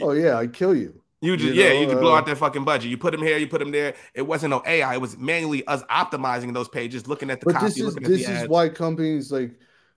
Oh 0.00 0.12
yeah, 0.12 0.38
I'd 0.38 0.52
kill 0.52 0.74
you. 0.74 1.00
You 1.20 1.36
just 1.36 1.54
You 1.54 1.62
yeah, 1.62 1.72
know, 1.72 1.80
you 1.80 1.86
just 1.86 2.00
blow 2.00 2.14
uh, 2.14 2.16
out 2.16 2.26
their 2.26 2.36
fucking 2.36 2.64
budget. 2.64 2.90
You 2.90 2.98
put 2.98 3.12
them 3.12 3.22
here, 3.22 3.38
you 3.38 3.46
put 3.46 3.60
them 3.60 3.70
there. 3.70 3.94
It 4.14 4.22
wasn't 4.22 4.50
no 4.50 4.62
AI. 4.66 4.94
It 4.94 5.00
was 5.00 5.16
manually 5.16 5.64
us 5.66 5.82
optimizing 5.84 6.52
those 6.52 6.68
pages, 6.68 7.06
looking 7.06 7.30
at 7.30 7.40
the 7.40 7.46
But 7.46 7.54
copy, 7.54 7.66
this 7.66 7.76
is 7.78 7.84
looking 7.84 8.04
at 8.04 8.10
this 8.10 8.26
the 8.26 8.32
is 8.32 8.48
why 8.48 8.68
companies 8.68 9.30
like 9.30 9.52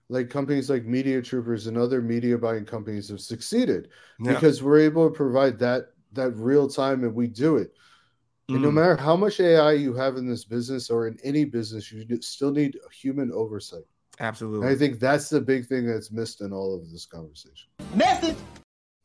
like 0.08 0.30
companies 0.30 0.70
like 0.70 0.84
MediaTroopers 0.84 1.66
and 1.66 1.76
other 1.76 2.00
media 2.00 2.38
buying 2.38 2.64
companies 2.64 3.08
have 3.08 3.20
succeeded 3.20 3.88
Yeah. 4.20 4.34
because 4.34 4.62
we're 4.62 4.78
able 4.78 5.08
to 5.08 5.14
provide 5.14 5.58
that 5.58 5.86
that 6.12 6.30
real 6.36 6.68
time 6.68 7.02
and 7.02 7.14
we 7.14 7.26
do 7.26 7.56
it. 7.56 7.72
And 8.48 8.62
no 8.62 8.70
Mm. 8.70 8.74
matter 8.74 8.96
how 8.96 9.16
much 9.16 9.40
AI 9.40 9.72
you 9.72 9.92
have 9.94 10.16
in 10.16 10.28
this 10.28 10.44
business 10.44 10.88
or 10.90 11.08
in 11.08 11.18
any 11.24 11.44
business, 11.44 11.90
you 11.90 12.06
still 12.22 12.52
need 12.52 12.78
human 12.92 13.32
oversight. 13.32 13.82
And 14.18 14.28
Absolutely. 14.28 14.68
I 14.68 14.76
think 14.76 15.00
that's 15.00 15.28
the 15.28 15.40
big 15.40 15.66
thing 15.66 15.86
that's 15.86 16.12
missed 16.12 16.40
in 16.40 16.52
all 16.52 16.74
of 16.74 16.88
this 16.92 17.04
conversation. 17.04 17.68
Message. 17.96 18.36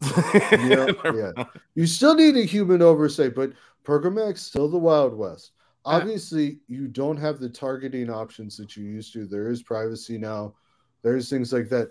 You 0.02 0.96
yeah. 1.06 1.44
You 1.76 1.86
still 1.86 2.16
need 2.16 2.36
a 2.38 2.44
human 2.44 2.82
oversight, 2.82 3.36
but 3.36 3.54
programmatic's 3.84 4.42
still 4.42 4.68
the 4.68 4.78
Wild 4.78 5.16
West. 5.16 5.52
Obviously, 5.84 6.60
you 6.68 6.88
don't 6.88 7.18
have 7.18 7.40
the 7.40 7.50
targeting 7.50 8.10
options 8.10 8.56
that 8.58 8.76
you 8.78 8.84
used 8.84 9.14
to. 9.14 9.26
There 9.26 9.50
is 9.50 9.64
privacy 9.64 10.18
now. 10.18 10.56
There's 11.02 11.30
things 11.30 11.52
like 11.52 11.70
that. 11.70 11.90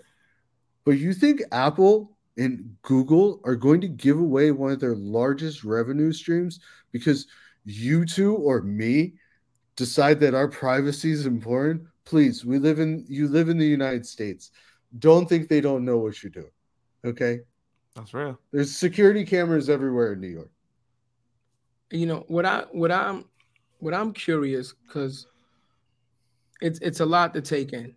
But 0.85 0.91
you 0.91 1.13
think 1.13 1.41
Apple 1.51 2.17
and 2.37 2.75
Google 2.83 3.41
are 3.43 3.55
going 3.55 3.81
to 3.81 3.87
give 3.87 4.17
away 4.17 4.51
one 4.51 4.71
of 4.71 4.79
their 4.79 4.95
largest 4.95 5.63
revenue 5.63 6.13
streams 6.13 6.59
because 6.91 7.27
you 7.65 8.05
two 8.05 8.35
or 8.35 8.61
me 8.61 9.13
decide 9.75 10.19
that 10.21 10.33
our 10.33 10.47
privacy 10.47 11.11
is 11.11 11.25
important? 11.25 11.83
Please, 12.05 12.45
we 12.45 12.59
live 12.59 12.79
in 12.79 13.05
you 13.07 13.27
live 13.27 13.49
in 13.49 13.57
the 13.57 13.65
United 13.65 14.05
States. 14.05 14.51
Don't 14.99 15.27
think 15.27 15.47
they 15.47 15.61
don't 15.61 15.85
know 15.85 15.97
what 15.97 16.21
you're 16.21 16.31
doing. 16.31 16.51
Okay? 17.05 17.39
That's 17.95 18.13
real. 18.13 18.39
There's 18.51 18.75
security 18.75 19.25
cameras 19.25 19.69
everywhere 19.69 20.13
in 20.13 20.21
New 20.21 20.27
York. 20.29 20.49
you 21.91 22.05
know 22.05 22.23
what 22.27 22.45
i 22.45 22.63
what 22.71 22.91
i'm 22.91 23.25
what 23.79 23.93
i'm 23.93 24.13
curious 24.13 24.73
because 24.87 25.27
it's 26.61 26.79
it's 26.79 26.99
a 27.01 27.05
lot 27.05 27.33
to 27.33 27.41
take 27.41 27.73
in. 27.73 27.95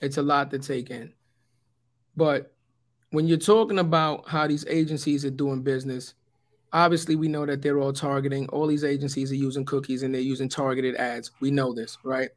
It's 0.00 0.18
a 0.18 0.22
lot 0.22 0.50
to 0.50 0.58
take 0.58 0.90
in. 0.90 1.12
But 2.16 2.52
when 3.10 3.26
you're 3.26 3.38
talking 3.38 3.78
about 3.78 4.28
how 4.28 4.46
these 4.46 4.66
agencies 4.68 5.24
are 5.24 5.30
doing 5.30 5.62
business 5.62 6.14
obviously 6.72 7.14
we 7.14 7.28
know 7.28 7.46
that 7.46 7.62
they're 7.62 7.78
all 7.78 7.92
targeting 7.92 8.48
all 8.48 8.66
these 8.66 8.82
agencies 8.84 9.30
are 9.30 9.36
using 9.36 9.64
cookies 9.64 10.02
and 10.02 10.12
they're 10.12 10.20
using 10.20 10.48
targeted 10.48 10.96
ads. 10.96 11.30
We 11.40 11.50
know 11.50 11.72
this 11.72 11.96
right? 12.04 12.30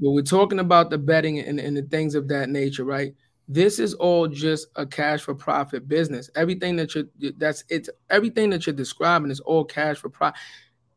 But 0.00 0.10
we're 0.10 0.22
talking 0.22 0.60
about 0.60 0.90
the 0.90 0.98
betting 0.98 1.38
and, 1.40 1.60
and 1.60 1.76
the 1.76 1.82
things 1.82 2.14
of 2.14 2.26
that 2.28 2.48
nature 2.48 2.84
right 2.84 3.14
this 3.48 3.78
is 3.78 3.94
all 3.94 4.28
just 4.28 4.68
a 4.76 4.86
cash 4.86 5.22
for 5.22 5.34
profit 5.34 5.88
business. 5.88 6.28
Everything 6.36 6.76
that 6.76 6.94
you're 6.94 7.04
that's 7.38 7.64
it's 7.70 7.88
everything 8.10 8.50
that 8.50 8.66
you're 8.66 8.76
describing 8.76 9.30
is 9.30 9.40
all 9.40 9.64
cash 9.64 9.96
for 9.96 10.10
profit. 10.10 10.38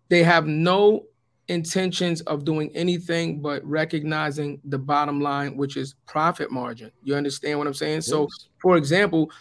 They 0.10 0.24
have 0.24 0.46
no 0.46 1.06
intentions 1.48 2.22
of 2.22 2.44
doing 2.46 2.70
anything 2.76 3.42
but 3.42 3.64
recognizing 3.66 4.60
the 4.66 4.78
bottom 4.78 5.22
line, 5.22 5.56
which 5.56 5.78
is 5.78 5.96
profit 6.06 6.52
margin. 6.52 6.92
You 7.04 7.16
understand 7.16 7.58
what 7.58 7.68
I'm 7.68 7.74
saying? 7.74 8.02
So, 8.02 8.28
for 8.62 8.76
example, 8.78 9.32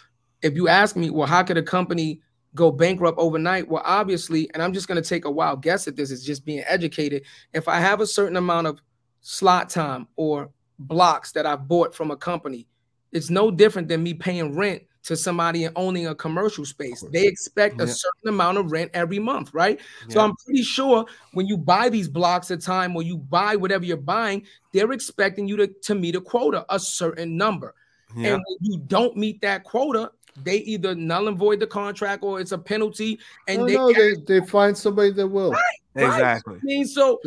if 0.41 0.55
you 0.55 0.67
ask 0.67 0.95
me, 0.95 1.09
well, 1.09 1.27
how 1.27 1.43
could 1.43 1.57
a 1.57 1.63
company 1.63 2.21
go 2.55 2.71
bankrupt 2.71 3.17
overnight? 3.19 3.67
Well, 3.67 3.83
obviously, 3.85 4.49
and 4.53 4.63
I'm 4.63 4.73
just 4.73 4.87
going 4.87 5.01
to 5.01 5.07
take 5.07 5.25
a 5.25 5.31
wild 5.31 5.61
guess 5.61 5.87
at 5.87 5.95
this, 5.95 6.11
is 6.11 6.25
just 6.25 6.45
being 6.45 6.63
educated. 6.67 7.23
If 7.53 7.67
I 7.67 7.79
have 7.79 8.01
a 8.01 8.07
certain 8.07 8.37
amount 8.37 8.67
of 8.67 8.81
slot 9.21 9.69
time 9.69 10.07
or 10.15 10.49
blocks 10.79 11.31
that 11.33 11.45
I've 11.45 11.67
bought 11.67 11.93
from 11.93 12.11
a 12.11 12.17
company, 12.17 12.67
it's 13.11 13.29
no 13.29 13.51
different 13.51 13.87
than 13.87 14.03
me 14.03 14.13
paying 14.13 14.55
rent 14.55 14.83
to 15.03 15.15
somebody 15.15 15.63
and 15.63 15.75
owning 15.75 16.07
a 16.07 16.15
commercial 16.15 16.63
space. 16.63 17.03
They 17.11 17.25
expect 17.25 17.77
Yeah. 17.79 17.85
a 17.85 17.87
certain 17.87 18.29
amount 18.29 18.59
of 18.59 18.71
rent 18.71 18.91
every 18.93 19.17
month, 19.19 19.51
right? 19.53 19.79
So 20.09 20.19
I'm 20.19 20.35
pretty 20.45 20.61
sure 20.61 21.05
when 21.33 21.47
you 21.47 21.57
buy 21.57 21.89
these 21.89 22.07
blocks 22.07 22.51
of 22.51 22.63
time 22.63 22.95
or 22.95 23.01
you 23.01 23.17
buy 23.17 23.55
whatever 23.55 23.83
you're 23.83 23.97
buying, 23.97 24.45
they're 24.73 24.91
expecting 24.91 25.47
you 25.47 25.57
to, 25.57 25.67
to 25.67 25.95
meet 25.95 26.15
a 26.15 26.21
quota, 26.21 26.65
a 26.69 26.79
certain 26.79 27.35
number. 27.35 27.73
Yeah. 28.15 28.33
And 28.35 28.43
when 28.47 28.57
you 28.61 28.77
don't 28.87 29.17
meet 29.17 29.41
that 29.41 29.63
quota, 29.63 30.11
they 30.43 30.57
either 30.57 30.93
null 30.95 31.27
and 31.27 31.37
void 31.37 31.59
the 31.59 31.67
contract 31.67 32.23
or 32.23 32.39
it's 32.39 32.51
a 32.51 32.57
penalty. 32.57 33.19
And 33.47 33.61
oh, 33.61 33.65
they, 33.67 33.75
no, 33.75 33.91
they 33.93 34.13
they 34.27 34.45
find 34.45 34.77
somebody 34.77 35.11
that 35.13 35.27
will. 35.27 35.51
right. 35.51 35.61
Exactly. 35.95 36.55
I 36.55 36.59
mean, 36.63 36.85
so 36.85 37.19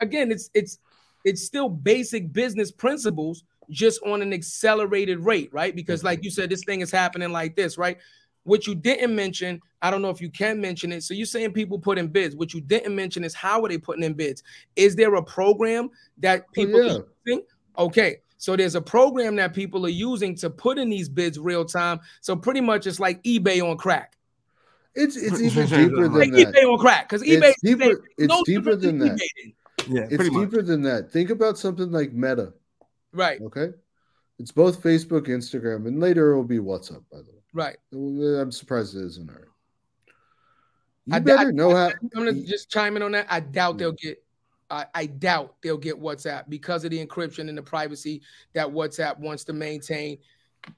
again, 0.00 0.30
it's 0.32 0.50
it's 0.54 0.78
it's 1.24 1.42
still 1.44 1.68
basic 1.68 2.32
business 2.32 2.70
principles, 2.70 3.44
just 3.72 4.00
on 4.04 4.22
an 4.22 4.32
accelerated 4.32 5.20
rate, 5.20 5.52
right? 5.52 5.74
Because 5.74 6.04
like 6.04 6.20
mm-hmm. 6.20 6.24
you 6.26 6.30
said, 6.30 6.50
this 6.50 6.64
thing 6.64 6.80
is 6.80 6.90
happening 6.90 7.32
like 7.32 7.56
this, 7.56 7.76
right? 7.78 7.98
What 8.44 8.66
you 8.66 8.74
didn't 8.74 9.14
mention, 9.14 9.60
I 9.82 9.90
don't 9.90 10.02
know 10.02 10.10
if 10.10 10.20
you 10.20 10.30
can 10.30 10.60
mention 10.60 10.92
it. 10.92 11.02
So 11.04 11.14
you're 11.14 11.26
saying 11.26 11.52
people 11.52 11.78
put 11.78 11.98
in 11.98 12.08
bids. 12.08 12.34
What 12.34 12.52
you 12.52 12.60
didn't 12.60 12.94
mention 12.94 13.24
is 13.24 13.34
how 13.34 13.64
are 13.64 13.68
they 13.68 13.78
putting 13.78 14.02
in 14.02 14.14
bids? 14.14 14.42
Is 14.76 14.96
there 14.96 15.14
a 15.14 15.22
program 15.22 15.90
that 16.18 16.42
oh, 16.42 16.52
people 16.52 16.80
Oh, 16.80 16.82
yeah. 16.82 16.92
are 16.92 17.06
using? 17.24 17.44
Okay. 17.78 18.16
So 18.38 18.56
there's 18.56 18.74
a 18.74 18.80
program 18.82 19.36
that 19.36 19.54
people 19.54 19.86
are 19.86 19.90
using 19.90 20.34
to 20.36 20.50
put 20.50 20.76
in 20.76 20.90
these 20.90 21.08
bids 21.08 21.38
real 21.38 21.64
time. 21.64 22.00
So 22.20 22.34
pretty 22.34 22.60
much 22.60 22.88
it's 22.88 22.98
like 22.98 23.22
eBay 23.22 23.62
on 23.62 23.76
crack. 23.76 24.16
It's 24.94 25.16
it's 25.16 25.40
even 25.40 25.66
deeper 25.68 26.08
Like 26.08 26.32
than 26.32 26.40
that. 26.42 26.54
eBay 26.54 26.72
on 26.72 26.78
crack. 26.78 27.08
Because 27.08 27.22
eBay 27.22 27.50
It's 27.50 27.62
deeper. 27.62 28.02
It's 28.18 28.28
no 28.28 28.42
deeper 28.44 28.76
different 28.76 28.80
than 28.82 28.98
that. 28.98 29.20
eBay. 29.20 29.54
Yeah. 29.88 30.02
It's 30.02 30.16
Pretty 30.16 30.30
much. 30.30 30.50
deeper 30.50 30.62
than 30.62 30.82
that. 30.82 31.12
Think 31.12 31.30
about 31.30 31.58
something 31.58 31.92
like 31.92 32.12
Meta. 32.12 32.52
Right, 33.12 33.40
Okay, 33.42 33.68
it's 34.38 34.52
both 34.52 34.82
Facebook, 34.82 35.26
Instagram, 35.28 35.86
and 35.86 36.00
later 36.00 36.32
it 36.32 36.36
will 36.36 36.44
be 36.44 36.58
WhatsApp. 36.58 37.02
By 37.10 37.18
the 37.18 37.32
way, 37.32 37.42
right. 37.52 37.76
I'm 38.40 38.50
surprised 38.52 38.96
it 38.96 39.04
isn't 39.04 39.28
already. 39.28 39.46
You 41.06 41.16
I- 41.16 41.18
better 41.20 41.48
I- 41.48 41.50
know 41.52 41.74
how. 41.74 41.86
I'm 41.88 42.08
gonna 42.14 42.32
just 42.32 42.70
chime 42.70 42.96
in 42.96 43.02
on 43.02 43.12
that. 43.12 43.26
I 43.28 43.40
doubt 43.40 43.78
they'll 43.78 43.92
get. 43.92 44.22
I, 44.70 44.86
I 44.94 45.06
doubt 45.06 45.56
they'll 45.62 45.76
get 45.76 46.00
WhatsApp 46.00 46.48
because 46.48 46.84
of 46.84 46.90
the 46.90 47.04
encryption 47.06 47.50
and 47.50 47.58
the 47.58 47.62
privacy 47.62 48.22
that 48.54 48.66
WhatsApp 48.66 49.18
wants 49.18 49.44
to 49.44 49.52
maintain. 49.52 50.16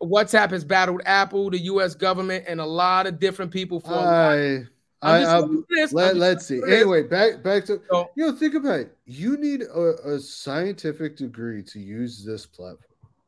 WhatsApp 0.03 0.51
has 0.51 0.65
battled 0.65 1.03
Apple, 1.05 1.51
the 1.51 1.59
U.S. 1.61 1.95
government, 1.95 2.45
and 2.49 2.61
a 2.61 2.65
lot 2.67 3.07
of 3.07 3.21
different 3.21 3.53
people 3.53 3.79
for. 3.79 3.93
I, 3.95 4.65
I, 5.05 5.21
just 5.21 5.31
I, 5.31 5.39
looking 5.41 5.63
for 5.63 5.67
this. 5.75 5.91
I'm 5.93 5.97
let, 5.97 6.07
just 6.09 6.19
let's 6.19 6.47
see. 6.47 6.61
this. 6.61 6.71
Anyway, 6.71 7.03
back 7.03 7.43
back 7.43 7.65
to 7.67 7.81
So- 7.91 8.11
you 8.17 8.27
know. 8.27 8.33
Think 8.37 8.55
about 8.55 8.81
it. 8.81 8.97
You 9.07 9.37
need 9.37 9.63
a, 9.63 9.95
a 10.15 10.19
scientific 10.21 11.17
degree 11.17 11.63
to 11.65 11.79
use 11.81 12.25
this 12.25 12.47
platform. 12.47 12.79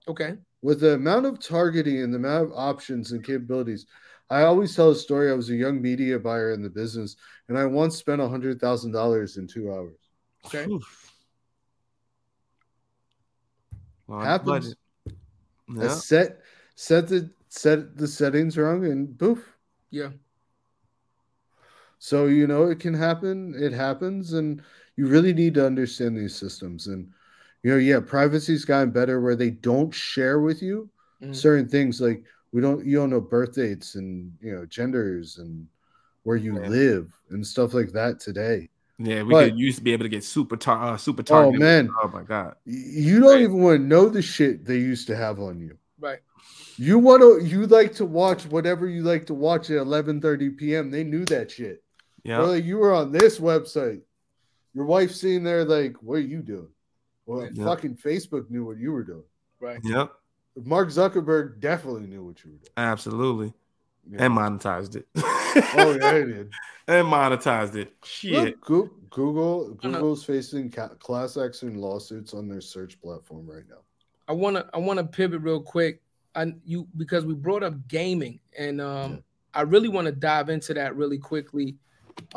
Okay. 0.09 0.37
with 0.63 0.81
the 0.81 0.95
amount 0.95 1.27
of 1.27 1.41
targeting 1.41 2.01
and 2.03 2.13
the 2.13 2.19
amount 2.19 2.45
of 2.45 2.53
options 2.55 3.11
and 3.13 3.25
capabilities 3.25 3.87
i 4.31 4.43
always 4.43 4.75
tell 4.75 4.91
a 4.91 4.95
story 4.95 5.31
i 5.31 5.35
was 5.35 5.51
a 5.51 5.55
young 5.55 5.83
media 5.83 6.17
buyer 6.17 6.53
in 6.53 6.63
the 6.63 6.71
business 6.71 7.17
and 7.49 7.59
i 7.59 7.65
once 7.67 7.97
spent 7.97 8.21
a 8.21 8.29
hundred 8.29 8.61
thousand 8.61 8.93
dollars 8.93 9.37
in 9.37 9.49
two 9.49 9.73
hours 9.73 9.97
Okay. 10.47 10.65
Oof. 10.71 11.13
Well, 14.07 14.21
Happens. 14.21 14.49
budget. 14.49 14.79
I 15.81 15.83
Yeah. 15.85 15.89
set 15.89 16.41
set 16.77 17.09
the 17.09 17.31
set 17.49 17.97
the 17.97 18.07
settings 18.07 18.57
wrong 18.57 18.85
and 18.87 19.19
poof 19.19 19.57
Yeah. 19.91 20.11
So 21.99 22.27
you 22.27 22.47
know 22.47 22.67
it 22.67 22.79
can 22.81 22.95
happen 22.95 23.55
it 23.57 23.73
happens 23.73 24.33
and 24.35 24.63
you 24.97 25.07
really 25.07 25.33
need 25.33 25.55
to 25.55 25.65
understand 25.67 26.17
these 26.17 26.35
systems 26.35 26.87
and 26.89 27.09
you 27.63 27.71
know 27.71 27.77
yeah 27.79 28.01
privacy's 28.01 28.65
gotten 28.65 28.91
better 28.91 29.21
where 29.21 29.37
they 29.37 29.51
don't 29.51 29.93
share 29.95 30.41
with 30.41 30.63
you 30.63 30.89
Mhm. 31.23 31.35
certain 31.35 31.67
things 31.69 32.01
like 32.01 32.23
we 32.53 32.61
don't 32.61 32.85
you 32.85 32.97
don't 32.99 33.11
know 33.11 33.21
birth 33.21 33.55
dates 33.55 33.95
and 33.95 34.31
you 34.43 34.53
know 34.55 34.67
genders 34.67 35.39
and 35.39 35.67
where 36.25 36.37
you 36.37 36.55
Yeah. 36.61 36.69
live 36.69 37.13
and 37.31 37.47
stuff 37.47 37.73
like 37.75 37.93
that 37.93 38.21
today 38.21 38.69
Yeah, 38.99 39.23
we 39.25 39.33
But- 39.33 39.51
could 39.51 39.59
used 39.59 39.77
to 39.79 39.85
be 39.85 39.93
able 39.93 40.05
to 40.05 40.09
get 40.09 40.25
super 40.25 40.57
tar- 40.57 40.95
uh, 40.95 40.97
super 40.97 41.23
Oh, 41.29 41.53
man. 41.53 41.91
Oh 42.03 42.09
my 42.09 42.23
god. 42.23 42.55
You 42.65 43.21
don't 43.21 43.33
Right. 43.35 43.43
even 43.43 43.59
want 43.59 43.81
to 43.81 43.87
know 43.87 44.09
the 44.09 44.23
shit 44.23 44.65
they 44.65 44.79
used 44.79 45.07
to 45.09 45.15
have 45.17 45.39
on 45.39 45.61
you 45.61 45.77
Right. 46.01 46.21
you 46.79 46.99
want 46.99 47.21
to 47.23 47.45
you 47.45 47.67
like 47.67 47.93
to 47.97 48.05
watch 48.07 48.47
whatever 48.47 48.87
you 48.89 49.03
like 49.03 49.27
to 49.27 49.35
watch 49.35 49.71
at 49.71 49.77
11 49.79 50.21
30 50.23 50.49
p.m 50.51 50.91
they 50.91 51.05
knew 51.05 51.25
that 51.27 51.51
shit 51.51 51.83
Yeah. 52.27 52.39
Or 52.41 52.47
like 52.49 52.65
you 52.65 52.77
were 52.79 52.93
on 52.95 53.13
this 53.13 53.39
website 53.39 54.01
your 54.75 54.85
wife's 54.85 55.21
sitting 55.21 55.43
there 55.45 55.65
like 55.65 55.95
what 56.03 56.17
are 56.17 56.21
you 56.21 56.43
doing 56.43 56.69
well 57.25 57.49
Yeah. 57.53 57.65
fucking 57.65 57.97
facebook 57.97 58.51
knew 58.51 58.65
what 58.65 58.79
you 58.79 58.93
were 58.93 59.05
doing 59.05 59.25
Right. 59.61 59.81
Yep. 59.85 60.13
mark 60.65 60.89
zuckerberg 60.91 61.61
definitely 61.61 62.07
knew 62.07 62.25
what 62.25 62.45
you 62.45 62.51
were 62.53 62.57
doing 62.59 62.71
Absolutely. 62.77 63.53
Yeah. 64.11 64.25
And 64.27 64.35
monetized 64.35 64.95
it. 64.97 65.07
oh 65.17 65.97
yeah 66.01 66.13
it 66.13 66.27
did 66.27 66.53
and 66.89 67.07
monetized 67.09 67.75
it. 67.75 67.93
Shit. 68.05 68.61
Look, 68.69 68.91
Google 69.11 69.77
I 69.83 69.89
know. 69.89 69.93
Google's 69.95 70.25
facing 70.25 70.71
class 70.71 71.37
action 71.37 71.75
lawsuits 71.81 72.33
on 72.33 72.49
their 72.49 72.61
search 72.61 73.01
platform 73.01 73.45
right 73.51 73.65
now. 73.69 73.79
I 74.29 74.33
wanna 74.33 74.69
I 74.75 74.79
wanna 74.79 75.03
pivot 75.05 75.41
real 75.43 75.61
quick. 75.61 76.03
I 76.37 76.55
you 76.65 76.87
because 76.97 77.25
we 77.25 77.35
brought 77.35 77.63
up 77.65 77.89
gaming 77.89 78.39
and 78.59 78.81
um 78.81 79.13
Yeah. 79.13 79.19
I 79.55 79.63
really 79.63 79.89
want 79.89 80.05
to 80.05 80.13
dive 80.13 80.51
into 80.51 80.75
that 80.75 80.95
really 80.97 81.17
quickly. 81.19 81.77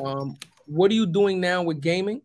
Um, 0.03 0.37
what 0.65 0.91
are 0.91 0.95
you 0.95 1.05
doing 1.05 1.39
now 1.39 1.63
with 1.63 1.81
gaming? 1.81 2.21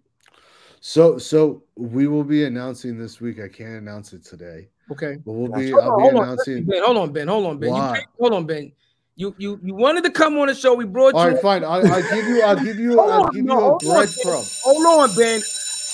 So, 0.81 1.17
so 1.17 1.63
we 1.77 2.07
will 2.07 2.25
be 2.25 2.45
announcing 2.45 2.99
this 2.99 3.21
week. 3.21 3.41
I 3.41 3.49
can't 3.49 3.77
announce 3.77 4.13
it 4.13 4.25
today, 4.25 4.69
Okay. 4.91 5.17
but 5.25 5.33
we'll 5.33 5.49
be. 5.49 5.71
Hold 5.71 5.83
I'll 5.83 5.93
on, 5.93 5.97
be 5.97 6.03
hold 6.03 6.15
on, 6.17 6.23
announcing. 6.25 6.65
Ben, 6.65 6.83
hold 6.85 6.97
on, 6.99 7.13
Ben. 7.13 7.29
Hold 7.29 7.47
on, 7.47 7.59
Ben. 7.59 7.71
Why? 7.71 7.95
can't- 7.95 8.07
hold 8.19 8.35
on, 8.35 8.47
Ben. 8.47 8.73
You 9.17 9.35
you 9.39 9.61
you 9.63 9.75
wanted 9.75 10.05
to 10.05 10.11
come 10.11 10.37
on 10.39 10.49
the 10.49 10.55
show. 10.55 10.75
We 10.75 10.85
brought 10.85 11.15
All 11.15 11.27
you. 11.27 11.35
right, 11.35 11.41
fine. 11.43 11.65
I, 11.65 11.77
I'll 11.77 12.03
give 12.03 12.27
you. 12.27 12.43
I'll 12.43 12.63
give 12.63 12.79
you. 12.79 13.01
I'll 13.01 13.25
on, 13.25 13.33
give 13.33 13.45
no, 13.45 13.55
you 13.55 13.61
a 13.61 13.73
on, 13.73 13.79
breadcrumb. 13.79 14.61
Hold 14.65 15.11
on, 15.11 15.17
Ben. 15.17 15.41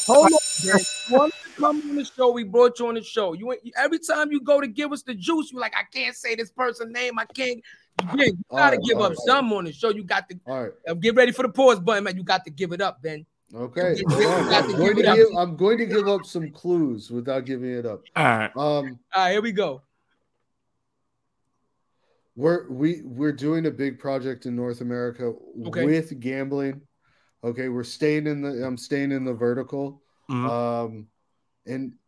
Hold 0.06 0.32
on, 0.32 0.39
Ben. 0.64 0.78
You 1.09 1.16
wanted 1.16 1.32
to 1.44 1.60
come 1.60 1.76
on 1.90 1.94
the 1.97 2.05
show. 2.05 2.32
We 2.32 2.44
brought 2.44 2.78
you 2.78 2.89
on 2.89 2.94
the 2.94 3.02
show. 3.05 3.34
You 3.34 3.47
went 3.47 3.60
every 3.76 3.98
time 3.98 4.32
you 4.32 4.40
go 4.40 4.60
to 4.60 4.66
give 4.66 4.90
us 4.93 5.02
the 5.02 5.14
juice, 5.14 5.52
you're 5.52 5.60
like, 5.60 5.74
I 5.76 5.84
can't 5.93 6.16
say 6.16 6.34
this 6.34 6.51
person's 6.51 6.93
name. 6.93 7.18
I 7.18 7.26
can't. 7.26 7.62
Ben, 8.02 8.18
you 8.28 8.44
gotta 8.51 8.77
right, 8.77 8.85
give 8.85 8.98
up 8.98 9.10
right. 9.10 9.18
some 9.27 9.52
on 9.52 9.64
the 9.64 9.72
show. 9.72 9.90
You 9.90 10.05
got 10.05 10.28
to 10.28 10.40
All 10.47 10.62
right. 10.62 10.72
uh, 10.89 10.94
get 10.94 11.14
ready 11.14 11.32
for 11.32 11.43
the 11.43 11.48
pause 11.48 11.81
button, 11.81 12.05
man. 12.05 12.16
You 12.16 12.22
got 12.22 12.44
to 12.44 12.51
give 12.51 12.72
it 12.72 12.81
up, 12.81 13.02
Ben. 13.02 13.27
Okay. 13.55 13.97
You 13.97 14.05
hold 14.09 14.52
I'm 14.52 14.77
going 14.77 14.97
to 14.97 15.02
give 15.02 15.27
up. 15.32 15.39
I'm 15.39 15.56
going 15.56 15.78
to 15.78 15.86
give 15.86 16.06
up 16.09 16.24
some 16.24 16.51
clues 16.51 17.10
without 17.10 17.44
giving 17.44 17.70
it 17.72 17.85
up. 17.85 18.02
All 18.14 18.24
right. 18.24 18.56
Um, 18.56 18.98
All 19.14 19.24
right, 19.24 19.32
here 19.32 19.43
we 19.43 19.52
go. 19.52 19.82
we're 22.36 22.70
we 22.70 23.02
we're 23.05 23.32
doing 23.32 23.66
a 23.66 23.70
big 23.70 23.98
project 23.98 24.47
in 24.47 24.56
North 24.56 24.81
America 24.81 25.32
Okay. 25.66 25.85
with 25.85 26.18
gambling. 26.20 26.81
Okay, 27.43 27.68
we're 27.68 27.85
staying 27.85 28.27
in 28.27 28.43
the. 28.43 28.64
I'm 28.64 28.77
staying 28.77 29.12
in 29.12 29.24
the 29.24 29.35
vertical. 29.35 30.02
Mhm. 30.31 30.48
Um, 30.48 31.06
and 31.66 31.93
it, 31.93 31.98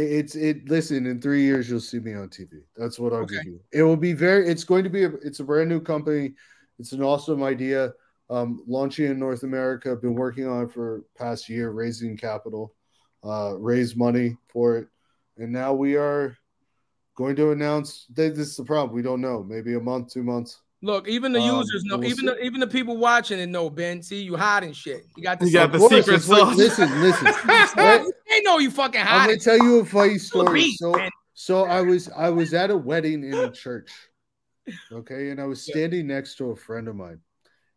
it's 0.00 0.34
it. 0.34 0.68
Listen, 0.68 1.06
in 1.06 1.20
three 1.20 1.42
years 1.42 1.68
you'll 1.70 1.80
see 1.80 1.98
me 2.00 2.14
on 2.14 2.28
TV. 2.28 2.62
That's 2.76 2.98
what 2.98 3.12
I'll 3.12 3.20
Okay. 3.20 3.36
give 3.36 3.44
you. 3.46 3.60
It 3.72 3.82
will 3.82 3.96
be 3.96 4.12
very. 4.12 4.48
It's 4.48 4.64
going 4.64 4.84
to 4.84 4.90
be. 4.90 5.04
A, 5.04 5.10
it's 5.22 5.40
a 5.40 5.44
brand 5.44 5.68
new 5.68 5.80
company. 5.80 6.34
It's 6.78 6.92
an 6.92 7.02
awesome 7.02 7.42
idea. 7.42 7.92
Um, 8.28 8.62
launching 8.66 9.06
in 9.06 9.18
North 9.18 9.42
America. 9.44 9.92
I've 9.92 10.02
been 10.02 10.14
working 10.14 10.46
on 10.46 10.64
it 10.64 10.72
for 10.72 11.04
past 11.16 11.48
year, 11.48 11.70
raising 11.70 12.16
capital, 12.16 12.74
uh, 13.22 13.54
raise 13.58 13.94
money 13.96 14.36
for 14.48 14.78
it, 14.78 14.88
and 15.38 15.52
now 15.52 15.72
we 15.72 15.96
are 15.96 16.36
going 17.14 17.36
to 17.36 17.52
announce. 17.52 18.06
That 18.14 18.34
this 18.34 18.48
is 18.48 18.56
the 18.56 18.64
problem. 18.64 18.94
We 18.94 19.02
don't 19.02 19.20
know. 19.20 19.42
Maybe 19.42 19.74
a 19.74 19.80
month, 19.80 20.12
two 20.12 20.24
months. 20.24 20.60
Look, 20.86 21.08
even 21.08 21.32
the 21.32 21.40
Um, 21.40 21.56
users 21.58 21.82
know, 21.82 21.96
we'll 21.96 22.06
even 22.06 22.18
see. 22.18 22.26
the, 22.26 22.44
even 22.44 22.60
the 22.60 22.66
people 22.68 22.96
watching 22.96 23.40
it 23.40 23.48
know, 23.48 23.68
Ben. 23.68 24.00
See, 24.02 24.22
you 24.22 24.36
hiding 24.36 24.72
shit. 24.72 25.04
You 25.16 25.22
got 25.24 25.40
the 25.40 25.46
You 25.46 25.52
got 25.52 25.72
the 25.72 25.78
course, 25.78 25.92
secret 25.92 26.22
sauce. 26.22 26.54
Listen, 26.56 26.88
listen. 27.02 27.26
They 28.28 28.40
know 28.42 28.58
you 28.58 28.70
fucking 28.70 29.00
hiding. 29.00 29.20
I'm 29.20 29.26
gonna 29.30 29.38
tell 29.40 29.58
you 29.58 29.80
a 29.80 29.84
funny 29.84 30.18
story. 30.18 30.60
beast, 30.60 30.78
So, 30.78 30.92
man. 30.92 31.10
so 31.34 31.64
I 31.64 31.80
was 31.80 32.08
I 32.10 32.28
was 32.30 32.54
at 32.54 32.70
a 32.70 32.76
wedding 32.76 33.24
in 33.24 33.34
a 33.34 33.50
church, 33.50 33.90
okay, 34.92 35.30
and 35.30 35.40
I 35.40 35.44
was 35.46 35.66
Yeah. 35.66 35.72
standing 35.72 36.06
next 36.06 36.36
to 36.36 36.50
a 36.52 36.56
friend 36.56 36.86
of 36.86 36.94
mine, 36.94 37.18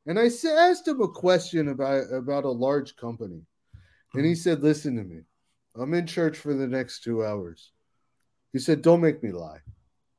and 0.06 0.20
I 0.20 0.26
asked 0.28 0.88
him 0.88 1.02
a 1.02 1.08
question 1.08 1.70
about 1.70 2.14
about 2.14 2.44
a 2.44 2.52
large 2.52 2.96
company, 2.96 3.42
and 4.14 4.24
he 4.24 4.36
said, 4.36 4.62
"Listen 4.62 4.98
to 4.98 5.04
me, 5.04 5.22
I'm 5.76 5.96
in 5.96 6.06
church 6.06 6.38
for 6.38 6.54
the 6.54 6.68
next 6.68 7.02
two 7.04 7.26
hours." 7.26 7.72
He 8.54 8.60
said, 8.60 8.84
"Don't 8.84 9.02
make 9.02 9.24
me 9.24 9.32
lie." 9.32 9.62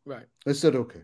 Right. 0.05 0.27
I 0.45 0.53
said, 0.53 0.75
okay. 0.75 1.03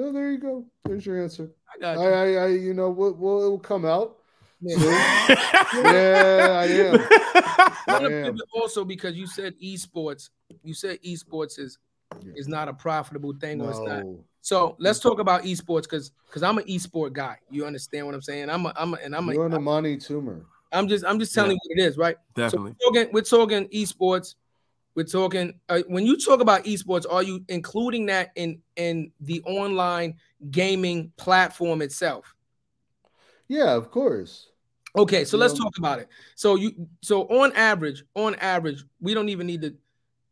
So 0.00 0.10
there 0.12 0.32
you 0.32 0.38
go. 0.38 0.64
There's 0.86 1.04
your 1.04 1.22
answer. 1.22 1.50
I 1.74 1.78
got 1.78 1.98
I, 1.98 2.30
you. 2.30 2.38
I, 2.38 2.42
I 2.44 2.46
you 2.46 2.72
know, 2.72 2.88
what 2.88 3.18
will 3.18 3.44
it 3.44 3.50
will 3.50 3.58
come 3.58 3.84
out. 3.84 4.16
Yeah. 4.62 4.76
Yeah, 5.74 6.56
I 6.58 6.64
am. 6.66 6.94
I 6.96 7.82
want 7.86 8.04
to 8.04 8.10
Damn. 8.10 8.24
pivot 8.32 8.48
also 8.54 8.82
because 8.82 9.14
you 9.14 9.26
said 9.26 9.54
esports. 9.62 10.30
You 10.64 10.72
said 10.72 11.02
esports 11.02 11.58
is 11.58 11.76
Yeah. 12.24 12.32
is 12.34 12.48
not 12.48 12.68
a 12.68 12.72
profitable 12.72 13.34
thing, 13.34 13.60
or 13.60 13.70
it's 13.70 13.80
not. 13.80 14.04
So 14.40 14.74
let's 14.78 15.00
talk 15.00 15.18
about 15.20 15.42
esports 15.42 15.82
because 15.82 16.12
because 16.26 16.42
I'm 16.42 16.56
an 16.56 16.64
esport 16.64 17.12
guy. 17.12 17.36
You 17.50 17.66
understand 17.66 18.06
what 18.06 18.14
I'm 18.14 18.22
saying? 18.22 18.48
I'm 18.48 18.64
a 18.64 18.72
I'm 18.76 18.94
a, 18.94 18.96
and 19.04 19.14
I'm 19.14 19.28
You're 19.28 19.42
a, 19.42 19.46
an 19.46 19.54
Amani 19.54 19.98
tumor. 19.98 20.46
I'm 20.72 20.88
just 20.88 21.04
I'm 21.04 21.18
just 21.18 21.34
telling 21.34 21.50
Yeah. 21.50 21.58
you 21.62 21.76
what 21.76 21.84
it 21.84 21.88
is, 21.88 21.98
right? 21.98 22.16
Definitely. 22.34 22.72
So 22.80 22.90
we're 22.90 23.02
talking, 23.02 23.12
we're 23.12 23.20
talking 23.20 23.68
esports. 23.68 24.34
We're 25.00 25.04
talking 25.04 25.58
uh, 25.70 25.80
when 25.86 26.04
you 26.04 26.18
talk 26.18 26.40
about 26.40 26.64
esports, 26.64 27.06
are 27.10 27.22
you 27.22 27.42
including 27.48 28.04
that 28.06 28.32
in 28.36 28.60
in 28.76 29.12
the 29.18 29.40
online 29.46 30.16
gaming 30.50 31.10
platform 31.16 31.80
itself? 31.80 32.34
Yeah, 33.48 33.74
of 33.76 33.90
course. 33.90 34.50
Okay, 34.94 35.24
so 35.24 35.38
let's 35.38 35.54
Yeah. 35.54 35.58
talk 35.58 35.78
about 35.78 36.00
it. 36.00 36.08
So 36.34 36.56
you 36.56 36.86
so 37.00 37.22
on 37.28 37.52
average, 37.54 38.04
on 38.14 38.34
average, 38.34 38.84
we 39.00 39.14
don't 39.14 39.30
even 39.30 39.46
need 39.46 39.62
to 39.62 39.74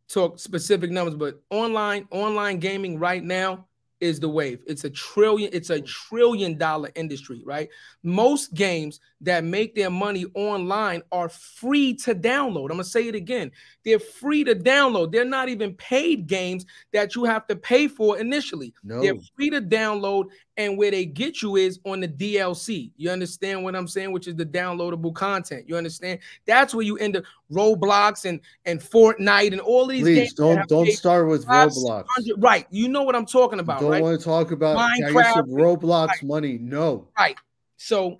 talk 0.08 0.38
specific 0.38 0.90
numbers, 0.90 1.14
but 1.14 1.40
online 1.48 2.06
online 2.10 2.58
gaming 2.58 2.98
right 2.98 3.24
now 3.24 3.67
is 4.00 4.20
the 4.20 4.28
wave. 4.28 4.60
It's 4.66 4.84
a 4.84 4.90
trillion, 4.90 5.50
it's 5.52 5.70
a 5.70 5.80
mm. 5.80 5.86
trillion 5.86 6.56
dollar 6.56 6.90
industry, 6.94 7.42
right? 7.44 7.68
Most 8.02 8.54
games 8.54 9.00
that 9.20 9.44
make 9.44 9.74
their 9.74 9.90
money 9.90 10.26
online 10.34 11.02
are 11.10 11.28
free 11.28 11.94
to 11.94 12.14
download. 12.14 12.64
I'm 12.64 12.76
gonna 12.76 12.84
say 12.84 13.08
it 13.08 13.14
again. 13.14 13.50
They're 13.84 13.98
free 13.98 14.44
to 14.44 14.54
download. 14.54 15.12
They're 15.12 15.24
not 15.24 15.48
even 15.48 15.74
paid 15.74 16.26
games 16.26 16.66
that 16.92 17.14
you 17.14 17.24
have 17.24 17.46
to 17.48 17.56
pay 17.56 17.88
for 17.88 18.18
initially. 18.18 18.72
No. 18.84 19.00
They're 19.00 19.16
free 19.34 19.50
to 19.50 19.60
download, 19.60 20.26
and 20.56 20.78
where 20.78 20.90
they 20.90 21.04
get 21.04 21.42
you 21.42 21.56
is 21.56 21.80
on 21.84 22.00
the 22.00 22.08
DLC. 22.08 22.92
You 22.96 23.10
understand 23.10 23.64
what 23.64 23.74
I'm 23.74 23.88
saying? 23.88 24.12
Which 24.12 24.28
is 24.28 24.36
the 24.36 24.46
downloadable 24.46 25.14
content. 25.14 25.68
You 25.68 25.76
understand? 25.76 26.20
That's 26.46 26.74
where 26.74 26.84
you 26.84 26.96
end 26.98 27.16
up 27.16 27.24
Roblox 27.52 28.24
and 28.24 28.40
and 28.66 28.80
Fortnite 28.80 29.52
and 29.52 29.60
all 29.60 29.86
these 29.86 30.02
Please 30.02 30.34
don't 30.34 30.68
don't 30.68 30.90
start 30.92 31.28
with 31.28 31.46
Roblox. 31.46 32.04
Right. 32.38 32.66
You 32.70 32.88
know 32.88 33.02
what 33.02 33.16
I'm 33.16 33.26
talking 33.26 33.58
about, 33.60 33.80
Don't 33.80 33.90
right? 33.90 34.02
want 34.02 34.18
to 34.18 34.24
talk 34.24 34.50
about 34.50 34.76
Minecraft. 34.76 35.48
Roblox 35.48 36.08
Right. 36.08 36.22
money. 36.22 36.58
No, 36.58 37.08
Right. 37.18 37.36
So 37.76 38.18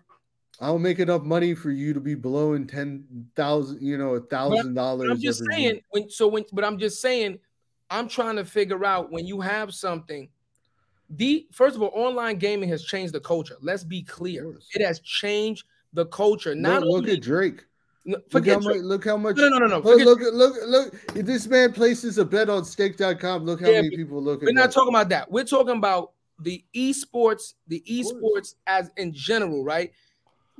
I 0.60 0.68
don't 0.68 0.82
make 0.82 0.98
enough 0.98 1.22
money 1.22 1.54
for 1.54 1.70
you 1.70 1.92
to 1.94 2.00
be 2.00 2.14
blowing 2.14 2.66
ten 2.66 3.04
thousand, 3.36 3.80
you 3.82 3.98
know, 3.98 4.14
a 4.14 4.20
thousand 4.20 4.74
dollars. 4.74 5.10
I'm 5.10 5.20
just 5.20 5.42
saying 5.50 5.80
when 5.90 6.08
so 6.10 6.26
when 6.26 6.44
but 6.52 6.64
I'm 6.64 6.78
just 6.78 7.00
saying 7.00 7.38
I'm 7.90 8.08
trying 8.08 8.36
to 8.36 8.44
figure 8.44 8.84
out 8.84 9.10
when 9.10 9.26
you 9.26 9.40
have 9.40 9.72
something. 9.74 10.28
The 11.10 11.46
first 11.52 11.74
of 11.76 11.82
all, 11.82 11.90
online 11.94 12.36
gaming 12.36 12.68
has 12.68 12.84
changed 12.84 13.14
the 13.14 13.20
culture. 13.20 13.56
Let's 13.62 13.84
be 13.84 14.02
clear. 14.02 14.58
It 14.74 14.84
has 14.84 15.00
changed 15.00 15.64
the 15.94 16.06
culture. 16.06 16.54
Not 16.54 16.82
Look, 16.82 16.90
look 16.90 16.98
only 17.04 17.12
at 17.12 17.22
Drake. 17.22 17.64
No, 18.08 18.18
Look 18.32 18.46
how 18.46 18.58
much. 18.58 18.76
Look 18.76 19.04
how 19.04 19.16
much. 19.18 19.36
no, 19.36 19.48
no, 19.48 19.58
no, 19.58 19.66
no. 19.66 19.78
Look, 19.80 20.00
look, 20.00 20.20
look, 20.32 20.56
look. 20.66 20.94
If 21.14 21.26
this 21.26 21.46
man 21.46 21.72
places 21.74 22.16
a 22.16 22.24
bet 22.24 22.48
on 22.48 22.64
stake.com, 22.64 23.44
look 23.44 23.60
how 23.60 23.68
Yeah, 23.68 23.82
many 23.82 23.96
people 23.96 24.22
look 24.22 24.42
at 24.42 24.44
it. 24.44 24.46
we're 24.46 24.52
not 24.52 24.70
that. 24.70 24.72
talking 24.72 24.94
about 24.94 25.10
that. 25.10 25.30
We're 25.30 25.44
talking 25.44 25.76
about 25.76 26.12
the 26.38 26.64
esports, 26.74 27.52
the 27.66 27.82
esports 27.86 28.54
as 28.66 28.90
in 28.96 29.12
general, 29.12 29.62
right? 29.62 29.92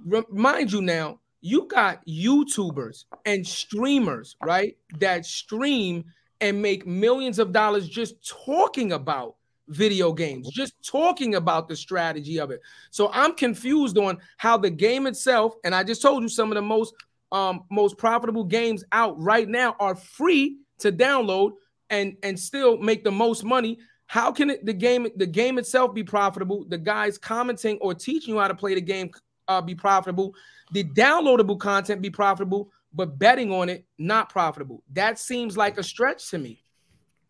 Remind 0.05 0.71
you 0.73 0.83
now, 0.83 1.21
you 1.41 1.67
got 1.69 2.07
YouTubers 2.07 3.05
and 3.25 3.47
streamers, 3.47 4.37
right? 4.45 4.77
That 4.99 5.25
stream 5.25 6.05
and 6.43 6.61
make 6.61 6.87
millions 6.87 7.39
of 7.39 7.53
dollars 7.53 7.89
just 7.89 8.29
talking 8.29 8.93
about 8.93 9.37
video 9.69 10.13
games, 10.13 10.49
uh-huh. 10.49 10.53
just 10.55 10.75
talking 10.85 11.35
about 11.37 11.69
the 11.69 11.77
strategy 11.77 12.39
of 12.39 12.51
it. 12.51 12.61
So 12.91 13.11
I'm 13.13 13.35
confused 13.35 13.97
on 13.99 14.19
how 14.37 14.59
the 14.59 14.71
game 14.71 15.07
itself, 15.07 15.55
and 15.65 15.75
I 15.75 15.83
just 15.83 16.03
told 16.03 16.23
you 16.23 16.29
some 16.29 16.51
of 16.51 16.57
the 16.57 16.63
most 16.63 16.95
um 17.33 17.65
most 17.71 17.99
profitable 17.99 18.45
games 18.45 18.85
out 18.93 19.21
right 19.21 19.49
now 19.49 19.77
are 19.79 19.95
free 19.95 20.59
to 20.79 20.91
download 20.93 21.53
and 21.91 22.17
and 22.23 22.39
still 22.39 22.77
make 22.79 23.05
the 23.05 23.11
most 23.11 23.45
money. 23.45 23.79
How 24.07 24.33
can 24.33 24.51
it 24.51 24.65
the 24.65 24.73
game 24.73 25.07
the 25.17 25.27
game 25.27 25.59
itself 25.59 25.95
be 25.95 26.03
profitable? 26.03 26.65
The 26.69 26.79
guys 26.79 27.19
commenting 27.19 27.79
or 27.81 27.95
teaching 27.95 28.35
you 28.35 28.41
how 28.41 28.49
to 28.49 28.55
play 28.55 28.75
the 28.75 28.81
game 28.81 29.11
uh, 29.49 29.61
be 29.61 29.75
profitable. 29.75 30.35
The 30.73 30.85
downloadable 30.85 31.59
content 31.59 32.03
be 32.03 32.11
profitable, 32.11 32.71
but 32.93 33.19
betting 33.19 33.53
on 33.53 33.69
it 33.69 33.87
not 33.99 34.29
profitable. 34.31 34.83
That 34.93 35.19
seems 35.19 35.57
like 35.57 35.79
a 35.79 35.83
stretch 35.83 36.31
to 36.31 36.39
me. 36.39 36.63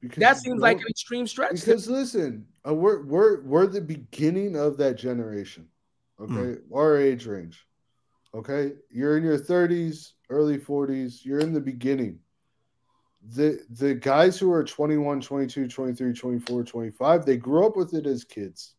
Because 0.00 0.20
That 0.20 0.36
seems 0.38 0.60
like 0.60 0.78
an 0.80 0.86
extreme 0.88 1.26
stretch. 1.26 1.50
to 1.50 1.54
Because 1.56 1.88
listen, 1.88 2.46
uh, 2.66 2.74
we're 2.74 3.02
we're 3.02 3.40
we're 3.42 3.66
the 3.66 3.80
beginning 3.80 4.56
of 4.56 4.76
that 4.78 4.96
generation. 4.96 5.68
Okay, 6.20 6.60
Hmm. 6.60 6.74
our 6.74 6.96
age 6.96 7.26
range. 7.26 7.64
Okay, 8.34 8.72
you're 8.90 9.16
in 9.16 9.24
your 9.24 9.38
30s, 9.38 10.12
early 10.28 10.58
40s. 10.58 11.24
You're 11.24 11.40
in 11.40 11.52
the 11.52 11.60
beginning. 11.60 12.18
The 13.34 13.60
the 13.70 13.94
guys 13.94 14.38
who 14.38 14.52
are 14.52 14.62
21, 14.62 15.20
22, 15.20 15.68
23, 15.68 16.12
24, 16.12 16.64
25, 16.64 17.26
they 17.26 17.36
grew 17.36 17.66
up 17.66 17.76
with 17.76 17.94
it 17.94 18.06
as 18.06 18.24
kids. 18.24 18.74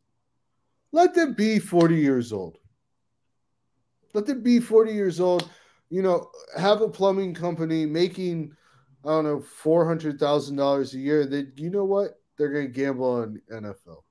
Let 0.91 1.13
them 1.13 1.33
be 1.33 1.59
40 1.59 1.95
years 1.95 2.31
old. 2.31 2.57
Let 4.13 4.25
them 4.25 4.41
be 4.41 4.59
40 4.59 4.93
years 4.93 5.19
old. 5.19 5.49
You 5.89 6.01
know, 6.01 6.29
have 6.57 6.81
a 6.81 6.89
plumbing 6.89 7.33
company 7.33 7.85
making 7.85 8.55
I 9.05 9.09
don't 9.09 9.23
know, 9.23 9.39
four 9.41 9.87
hundred 9.87 10.19
thousand 10.19 10.57
dollars 10.57 10.93
a 10.93 10.99
year. 10.99 11.25
That 11.25 11.57
you 11.57 11.69
know 11.69 11.85
what? 11.85 12.19
They're 12.37 12.51
gonna 12.51 12.67
gamble 12.67 13.05
on 13.05 13.41
NFL. 13.51 14.03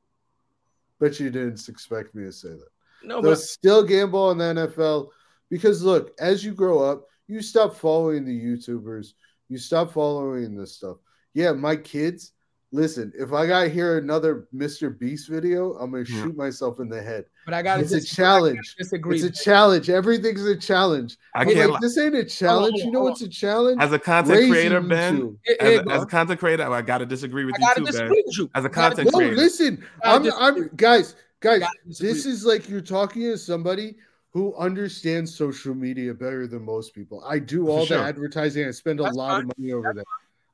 Bet 0.99 1.21
you 1.21 1.31
didn't 1.31 1.69
expect 1.69 2.15
me 2.15 2.25
to 2.25 2.33
say 2.33 2.49
that. 2.49 2.69
no, 3.03 3.21
They'll 3.21 3.33
but 3.33 3.41
still 3.41 3.83
gamble 3.83 4.29
on 4.29 4.39
the 4.39 4.45
NFL 4.45 5.09
because 5.51 5.83
look, 5.83 6.13
as 6.19 6.45
you 6.45 6.53
grow 6.55 6.81
up, 6.81 7.07
you 7.27 7.43
stop 7.43 7.75
following 7.77 8.25
the 8.25 8.39
YouTubers, 8.39 9.13
you 9.49 9.59
stop 9.59 9.93
following 9.93 10.57
this 10.57 10.75
stuff. 10.77 10.97
Yeah, 11.35 11.53
my 11.53 11.77
kids, 11.77 12.33
listen, 12.73 13.13
if 13.19 13.33
I 13.33 13.47
got 13.47 13.69
here 13.69 13.99
another 13.99 14.49
Mr. 14.55 14.97
Beast 14.99 15.29
video, 15.29 15.75
I'm 15.75 15.91
gonna 15.93 16.05
Yeah. 16.09 16.23
shoot 16.23 16.37
myself 16.37 16.81
in 16.81 16.89
the 16.89 17.03
head. 17.03 17.27
but 17.45 17.55
I 17.55 17.63
gotta 17.63 17.81
It's 17.83 17.93
a 17.93 18.01
challenge. 18.03 18.75
disagree. 18.77 19.17
It's 19.21 19.25
a 19.25 19.45
challenge. 19.45 19.89
Everything's 19.89 20.45
a 20.45 20.55
challenge. 20.57 21.17
I 21.35 21.45
But, 21.47 21.55
can't 21.55 21.71
like, 21.73 21.81
this 21.81 21.97
ain't 21.97 22.15
a 22.15 22.25
challenge. 22.25 22.73
hold 22.73 22.81
on, 22.83 22.87
You 22.87 22.93
know 22.93 22.99
hold 23.01 23.11
what's 23.11 23.23
a 23.23 23.29
challenge? 23.29 23.81
as 23.81 23.93
a 23.93 23.99
content 23.99 24.37
Raising 24.39 24.53
creator, 24.53 24.81
you 24.81 24.89
Ben. 24.89 25.17
two. 25.17 25.39
As 25.61 25.69
here 25.71 25.83
a, 25.87 25.91
as 25.93 26.03
a 26.03 26.07
content 26.07 26.41
creator, 26.41 26.71
I 26.71 26.83
gotta 26.83 27.07
disagree 27.07 27.47
with 27.47 27.55
I 27.55 27.59
you 27.59 27.65
gotta 27.85 27.93
too, 27.93 27.99
Ben. 27.99 28.11
with 28.11 28.37
you. 28.39 28.51
As 28.55 28.65
a 28.65 28.69
I 28.69 28.71
gotta 28.71 28.89
content 28.97 29.11
No, 29.13 29.19
creator. 29.19 29.37
listen, 29.37 29.85
I 30.05 30.15
I'm. 30.17 30.33
I'm, 30.33 30.71
guys, 30.77 31.15
guys. 31.41 31.63
This 31.99 32.27
is 32.27 32.45
like 32.45 32.69
you're 32.69 32.81
talking 32.83 33.23
to 33.23 33.39
somebody 33.39 33.97
who 34.33 34.55
understands 34.57 35.35
social 35.35 35.75
media 35.75 36.13
better 36.13 36.47
than 36.47 36.63
most 36.65 36.95
people. 36.95 37.23
I 37.27 37.39
do 37.39 37.69
all 37.69 37.87
sure. 37.87 37.99
the 37.99 38.05
advertising. 38.05 38.67
I 38.67 38.71
spend 38.73 39.01
a 39.01 39.05
That's 39.05 39.17
lot 39.17 39.31
fine. 39.31 39.41
of 39.45 39.59
money 39.59 39.73
over 39.73 39.93
that. 39.95 40.05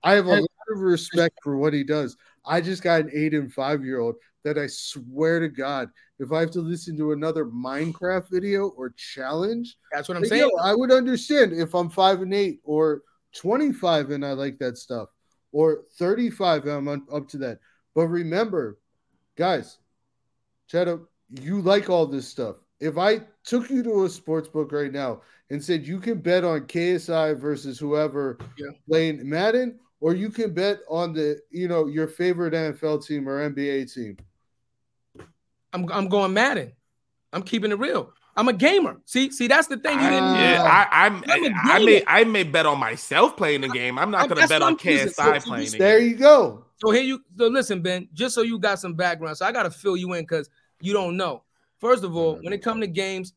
I 0.02 0.14
have 0.14 0.26
a 0.26 0.40
lot 0.40 0.50
of 0.68 0.78
respect 0.78 1.38
for 1.42 1.56
what 1.56 1.72
he 1.72 1.82
does. 1.82 2.16
I 2.44 2.60
just 2.60 2.82
got 2.82 3.00
an 3.00 3.10
eight 3.12 3.34
and 3.34 3.52
five 3.52 3.84
year 3.84 4.00
old 4.00 4.16
that 4.44 4.58
I 4.58 4.66
swear 4.66 5.40
to 5.40 5.48
God, 5.48 5.88
if 6.18 6.30
I 6.30 6.40
have 6.40 6.50
to 6.52 6.60
listen 6.60 6.96
to 6.98 7.12
another 7.12 7.46
Minecraft 7.46 8.30
video 8.30 8.68
or 8.68 8.90
challenge, 8.90 9.76
That's 9.90 10.08
what 10.08 10.18
I'm 10.18 10.24
saying. 10.24 10.42
yo, 10.42 10.62
I 10.62 10.74
would 10.74 10.92
understand 10.92 11.54
if 11.54 11.74
I'm 11.74 11.88
five 11.88 12.20
and 12.20 12.32
eight 12.32 12.60
or 12.62 13.02
25 13.36 14.10
and 14.10 14.24
I 14.24 14.32
like 14.32 14.58
that 14.58 14.76
stuff 14.76 15.08
or 15.52 15.84
35 15.98 16.66
and 16.66 16.88
I'm 16.88 17.06
up 17.10 17.28
to 17.30 17.38
that. 17.38 17.58
But 17.94 18.08
remember, 18.08 18.78
guys, 19.36 19.78
Chadeo, 20.70 21.06
you 21.40 21.62
like 21.62 21.88
all 21.88 22.06
this 22.06 22.28
stuff. 22.28 22.56
If 22.84 22.98
I 22.98 23.20
took 23.44 23.70
you 23.70 23.82
to 23.82 24.04
a 24.04 24.08
sports 24.10 24.48
book 24.48 24.70
right 24.72 24.92
now 24.92 25.22
and 25.50 25.62
said 25.62 25.86
you 25.86 25.98
can 25.98 26.18
bet 26.18 26.44
on 26.44 26.60
KSI 26.66 27.38
versus 27.40 27.78
whoever 27.78 28.38
Yeah. 28.58 28.66
playing 28.88 29.26
Madden, 29.28 29.78
or 30.00 30.14
you 30.14 30.28
can 30.30 30.52
bet 30.52 30.80
on 30.88 31.14
the, 31.14 31.38
you 31.50 31.66
know, 31.66 31.86
your 31.86 32.06
favorite 32.06 32.52
NFL 32.52 33.06
team 33.06 33.26
or 33.28 33.40
NBA 33.48 33.92
team. 33.94 34.18
I'm 35.72 35.90
I'm 35.90 36.08
going 36.08 36.32
Madden. 36.34 36.72
I'm 37.32 37.42
keeping 37.42 37.72
it 37.72 37.78
real. 37.78 38.12
I'm 38.36 38.48
a 38.48 38.52
gamer. 38.52 39.00
See, 39.06 39.30
see, 39.30 39.46
that's 39.46 39.68
the 39.68 39.76
thing. 39.76 39.98
You 39.98 40.08
didn't. 40.10 40.24
Ah. 40.24 40.40
Yeah, 40.42 40.62
I, 40.90 41.06
I'm, 41.06 41.24
I'm 41.28 41.44
a 41.44 41.50
I 41.72 41.78
may, 41.78 41.86
gamer. 42.00 42.04
I 42.08 42.24
may 42.24 42.42
bet 42.42 42.66
on 42.66 42.78
myself 42.78 43.36
playing 43.36 43.60
the 43.62 43.68
game. 43.68 43.98
I'm 43.98 44.10
not 44.10 44.22
I'm- 44.22 44.28
gonna 44.28 44.46
bet 44.46 44.60
on 44.62 44.72
I'm. 44.72 44.78
So- 44.78 44.84
KSI 44.90 45.40
so 45.40 45.48
playing 45.48 45.64
you- 45.64 45.70
the 45.70 45.78
There 45.78 46.00
game. 46.00 46.08
you 46.10 46.16
go. 46.16 46.64
So 46.84 46.90
here 46.90 47.02
you. 47.02 47.20
So 47.38 47.46
listen, 47.46 47.80
Ben. 47.80 48.08
Just 48.12 48.34
so 48.34 48.42
you 48.42 48.58
got 48.58 48.78
some 48.80 48.94
background, 48.94 49.36
so 49.38 49.46
I 49.46 49.52
got 49.52 49.62
to 49.62 49.70
fill 49.70 49.96
you 49.96 50.12
in 50.14 50.22
because 50.24 50.50
you 50.80 50.92
don't 50.92 51.16
know. 51.16 51.42
First 51.80 52.04
of 52.04 52.16
all, 52.16 52.36
when 52.36 52.52
it 52.52 52.62
come 52.62 52.80
to 52.80 52.86
games, 52.86 53.34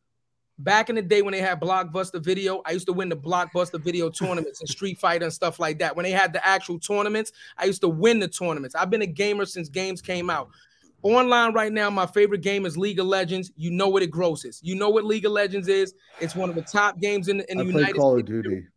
back 0.60 0.90
in 0.90 0.96
the 0.96 1.02
day 1.02 1.22
when 1.22 1.34
they 1.34 1.42
had 1.42 1.60
Blockbuster 1.60 2.24
Video, 2.24 2.62
I 2.66 2.72
used 2.72 2.88
to 2.88 2.94
win 2.94 3.10
the 3.10 3.18
Blockbuster 3.18 3.82
Video 3.82 4.10
tournaments 4.12 4.60
and 4.60 4.70
Street 4.70 5.00
Fighter 5.00 5.26
and 5.26 5.34
stuff 5.34 5.60
like 5.60 5.80
that. 5.80 5.96
When 5.96 6.04
they 6.04 6.12
had 6.12 6.34
the 6.34 6.46
actual 6.46 6.80
tournaments, 6.80 7.32
I 7.58 7.66
used 7.66 7.82
to 7.82 7.90
win 7.90 8.20
the 8.20 8.28
tournaments. 8.28 8.76
I've 8.76 8.90
been 8.90 9.02
a 9.02 9.08
gamer 9.08 9.46
since 9.46 9.70
games 9.70 10.02
came 10.02 10.30
out. 10.30 10.50
Online 11.04 11.54
right 11.54 11.72
now, 11.72 11.90
my 11.92 12.08
favorite 12.08 12.42
game 12.42 12.66
is 12.66 12.76
League 12.76 13.00
of 13.00 13.06
Legends. 13.06 13.52
You 13.56 13.70
know 13.70 13.88
what 13.88 14.02
it 14.02 14.08
grosses. 14.08 14.60
You 14.64 14.76
know 14.76 14.90
what 14.90 15.06
League 15.06 15.26
of 15.26 15.32
Legends 15.32 15.68
is. 15.68 15.94
It's 16.20 16.36
one 16.36 16.50
of 16.50 16.56
the 16.56 16.64
top 16.64 17.00
games 17.00 17.28
in, 17.28 17.42
in 17.50 17.60
the 17.60 17.66
play 17.66 17.74
United 17.74 17.96
Call 17.96 18.16
of 18.18 18.26
States. 18.26 18.44
Duty. 18.44 18.68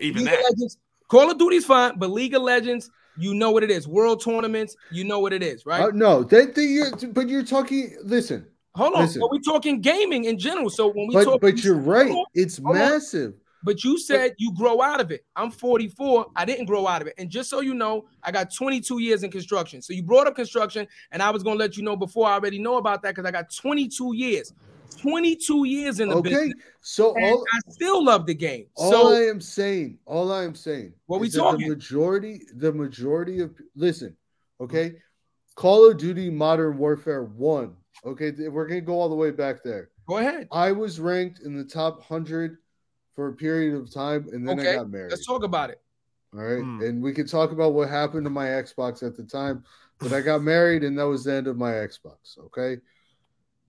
Even 0.00 0.22
League 0.22 0.30
that. 0.30 0.38
of 0.38 0.44
Legends, 0.44 0.78
Call 1.08 1.30
of 1.30 1.38
Duty's 1.38 1.66
fine, 1.66 1.98
but 1.98 2.10
League 2.10 2.34
of 2.34 2.42
Legends, 2.42 2.90
you 3.18 3.34
know 3.34 3.50
what 3.50 3.62
it 3.62 3.70
is. 3.70 3.86
World 3.86 4.22
tournaments, 4.22 4.74
you 4.90 5.04
know 5.04 5.20
what 5.20 5.32
it 5.34 5.42
is, 5.42 5.66
right? 5.66 5.82
Uh, 5.82 5.90
no, 5.92 6.22
that 6.24 6.54
that 6.54 6.64
you're, 6.64 6.90
but 7.12 7.28
you're 7.28 7.44
talking. 7.44 7.96
Listen, 8.02 8.46
Hold 8.76 8.94
on, 8.94 9.00
listen. 9.02 9.20
but 9.20 9.30
we're 9.30 9.40
talking 9.40 9.80
gaming 9.80 10.24
in 10.24 10.38
general. 10.38 10.68
So 10.68 10.88
when 10.88 11.06
we 11.08 11.14
but 11.14 11.24
talk, 11.24 11.40
but 11.40 11.64
you're 11.64 11.74
right. 11.74 12.10
On, 12.10 12.24
It's 12.34 12.58
hold 12.58 12.76
on. 12.76 12.82
massive. 12.82 13.34
But 13.62 13.82
you 13.82 13.98
said 13.98 14.34
you 14.38 14.52
grow 14.54 14.80
out 14.80 15.00
of 15.00 15.10
it. 15.10 15.24
I'm 15.34 15.50
44. 15.50 16.26
I 16.36 16.44
didn't 16.44 16.66
grow 16.66 16.86
out 16.86 17.02
of 17.02 17.08
it. 17.08 17.14
And 17.18 17.28
just 17.28 17.50
so 17.50 17.60
you 17.60 17.74
know, 17.74 18.06
I 18.22 18.30
got 18.30 18.54
22 18.54 19.00
years 19.00 19.22
in 19.24 19.30
construction. 19.30 19.82
So 19.82 19.92
you 19.92 20.02
brought 20.02 20.26
up 20.26 20.36
construction, 20.36 20.86
and 21.10 21.22
I 21.22 21.30
was 21.30 21.42
gonna 21.42 21.58
let 21.58 21.76
you 21.76 21.82
know 21.82 21.96
before 21.96 22.28
I 22.28 22.34
already 22.34 22.58
know 22.58 22.76
about 22.76 23.02
that 23.02 23.14
because 23.14 23.26
I 23.26 23.30
got 23.32 23.52
22 23.52 24.14
years. 24.14 24.52
22 25.00 25.66
years 25.66 26.00
in 26.00 26.08
the 26.08 26.16
Okay, 26.16 26.30
business. 26.30 26.54
so 26.80 27.08
all 27.20 27.44
I 27.52 27.70
still 27.70 28.04
love 28.04 28.24
the 28.26 28.34
game. 28.34 28.66
all 28.76 28.90
So 28.90 29.12
I 29.14 29.22
am 29.22 29.40
saying, 29.40 29.98
all 30.06 30.32
I 30.32 30.44
am 30.44 30.54
saying, 30.54 30.92
What 31.06 31.20
we 31.20 31.28
talking? 31.28 31.66
The 31.68 31.74
majority, 31.74 32.42
the 32.54 32.72
majority 32.72 33.40
of 33.40 33.52
listen, 33.74 34.16
okay, 34.60 34.90
mm-hmm. 34.90 34.96
Call 35.56 35.90
of 35.90 35.96
Duty 35.96 36.30
Modern 36.30 36.78
Warfare 36.78 37.24
One. 37.24 37.76
Okay, 38.04 38.32
we're 38.48 38.66
gonna 38.66 38.80
go 38.80 39.00
all 39.00 39.08
the 39.08 39.14
way 39.14 39.30
back 39.30 39.62
there. 39.62 39.90
go 40.06 40.18
ahead. 40.18 40.48
I 40.52 40.72
was 40.72 41.00
ranked 41.00 41.40
in 41.40 41.56
the 41.56 41.64
top 41.64 42.02
hundred 42.02 42.58
for 43.14 43.28
a 43.28 43.32
period 43.32 43.74
of 43.74 43.92
time, 43.92 44.28
and 44.32 44.46
then 44.46 44.60
Okay, 44.60 44.72
I 44.72 44.76
got 44.76 44.90
married. 44.90 45.10
Let's 45.10 45.26
talk 45.26 45.42
about 45.42 45.70
it. 45.70 45.80
All 46.34 46.42
right. 46.42 46.62
Hmm. 46.62 46.82
And 46.82 47.02
we 47.02 47.12
can 47.12 47.26
talk 47.26 47.52
about 47.52 47.72
what 47.72 47.88
happened 47.88 48.24
to 48.24 48.30
my 48.30 48.46
Xbox 48.46 49.02
at 49.02 49.16
the 49.16 49.22
time, 49.24 49.64
but 49.98 50.12
I 50.12 50.20
got 50.20 50.42
married 50.42 50.84
and 50.84 50.98
that 50.98 51.06
was 51.06 51.24
the 51.24 51.32
end 51.32 51.46
of 51.46 51.56
my 51.56 51.72
Xbox. 51.72 52.38
Okay. 52.38 52.78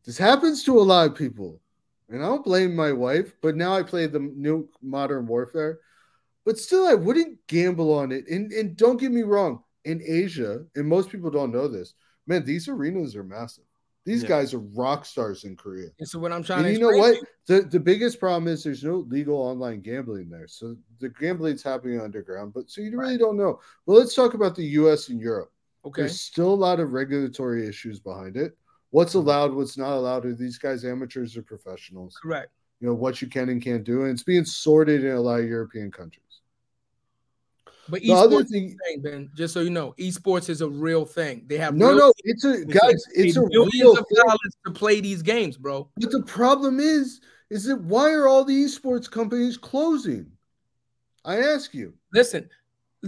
This 0.05 0.17
happens 0.17 0.63
to 0.65 0.77
a 0.79 0.81
lot 0.81 1.07
of 1.09 1.15
people. 1.15 1.61
And 2.09 2.23
I 2.23 2.27
don't 2.27 2.43
blame 2.43 2.75
my 2.75 2.93
wife, 2.93 3.33
but 3.41 3.55
now 3.55 3.73
I 3.73 3.83
play 3.83 4.07
the 4.07 4.19
new 4.19 4.69
Modern 4.81 5.27
Warfare. 5.27 5.79
But 6.45 6.57
still, 6.57 6.87
I 6.87 6.93
wouldn't 6.93 7.45
gamble 7.47 7.93
on 7.93 8.13
it. 8.13 8.25
And, 8.29 8.51
and 8.53 8.77
don't 8.77 8.99
get 8.99 9.11
me 9.11 9.23
wrong, 9.23 9.63
in 9.83 10.01
Asia, 10.05 10.63
and 10.75 10.87
most 10.87 11.09
people 11.09 11.29
don't 11.29 11.51
know 11.51 11.67
this, 11.67 11.93
man, 12.25 12.45
these 12.45 12.69
arenas 12.69 13.13
are 13.17 13.23
massive. 13.25 13.65
These 14.07 14.23
Yeah. 14.23 14.29
guys 14.29 14.53
are 14.53 14.59
rock 14.59 15.05
stars 15.05 15.43
in 15.43 15.57
Korea. 15.57 15.89
And 15.99 16.07
so 16.07 16.17
what 16.17 16.31
I'm 16.31 16.41
trying 16.41 16.59
And 16.59 16.67
to 16.67 16.73
you 16.73 16.79
know 16.79 16.97
what? 16.97 17.17
The 17.45 17.61
the 17.63 17.79
biggest 17.79 18.19
problem 18.19 18.47
is 18.47 18.63
there's 18.63 18.83
no 18.83 18.99
legal 19.09 19.35
online 19.37 19.81
gambling 19.81 20.29
there. 20.29 20.47
So 20.47 20.77
the 20.99 21.09
gambling's 21.09 21.61
happening 21.61 21.99
underground, 21.99 22.53
but 22.53 22.69
so 22.71 22.81
you 22.81 22.97
really 22.97 23.17
don't 23.17 23.35
know. 23.37 23.59
Well, 23.85 23.97
let's 23.99 24.15
talk 24.15 24.33
about 24.33 24.55
the 24.55 24.65
US 24.81 25.09
and 25.09 25.19
Europe. 25.19 25.51
okay. 25.85 26.03
There's 26.03 26.21
still 26.21 26.53
a 26.53 26.63
lot 26.67 26.79
of 26.79 26.93
regulatory 26.93 27.67
issues 27.67 27.99
behind 27.99 28.37
it. 28.37 28.57
What's 28.91 29.13
Mm-hmm. 29.13 29.27
allowed, 29.27 29.53
what's 29.53 29.77
not 29.77 29.97
allowed? 29.97 30.25
Are 30.25 30.33
these 30.33 30.57
guys 30.57 30.85
amateurs 30.85 31.35
or 31.37 31.43
professionals? 31.43 32.17
Correct. 32.23 32.51
You 32.79 32.87
know, 32.87 32.93
what 33.03 33.21
you 33.21 33.27
can 33.27 33.49
and 33.49 33.61
can't 33.61 33.83
do. 33.83 34.03
And 34.03 34.11
it's 34.13 34.23
being 34.23 34.45
sorted 34.45 35.03
in 35.03 35.11
a 35.11 35.19
lot 35.21 35.41
of 35.41 35.47
European 35.47 35.91
countries. 35.91 36.26
But 37.89 38.01
The 38.01 38.11
other 38.11 38.37
esports 38.37 38.49
thing 38.49 38.77
thing, 38.85 39.01
Ben, 39.01 39.31
just 39.35 39.53
so 39.53 39.61
you 39.61 39.69
know, 39.69 39.93
esports 39.97 40.49
is 40.49 40.61
a 40.61 40.69
real 40.69 41.05
thing. 41.05 41.43
They 41.47 41.57
have 41.57 41.75
no, 41.75 41.87
real 41.89 41.97
no, 41.97 42.13
it's 42.23 42.43
a 42.43 42.65
guys, 42.65 43.03
it's 43.13 43.37
a 43.37 43.41
real 43.41 43.63
of 43.63 43.69
thing. 43.71 44.17
dollars 44.25 44.57
to 44.65 44.71
play 44.73 44.99
these 44.99 45.21
games, 45.21 45.57
bro. 45.57 45.89
But 45.97 46.11
the 46.11 46.23
problem 46.23 46.79
is, 46.79 47.21
is 47.49 47.63
that 47.65 47.79
why 47.81 48.11
are 48.11 48.27
all 48.27 48.43
the 48.43 48.53
esports 48.65 49.09
companies 49.09 49.57
closing? 49.57 50.31
I 51.23 51.37
ask 51.37 51.73
you. 51.73 51.93
Listen, 52.13 52.49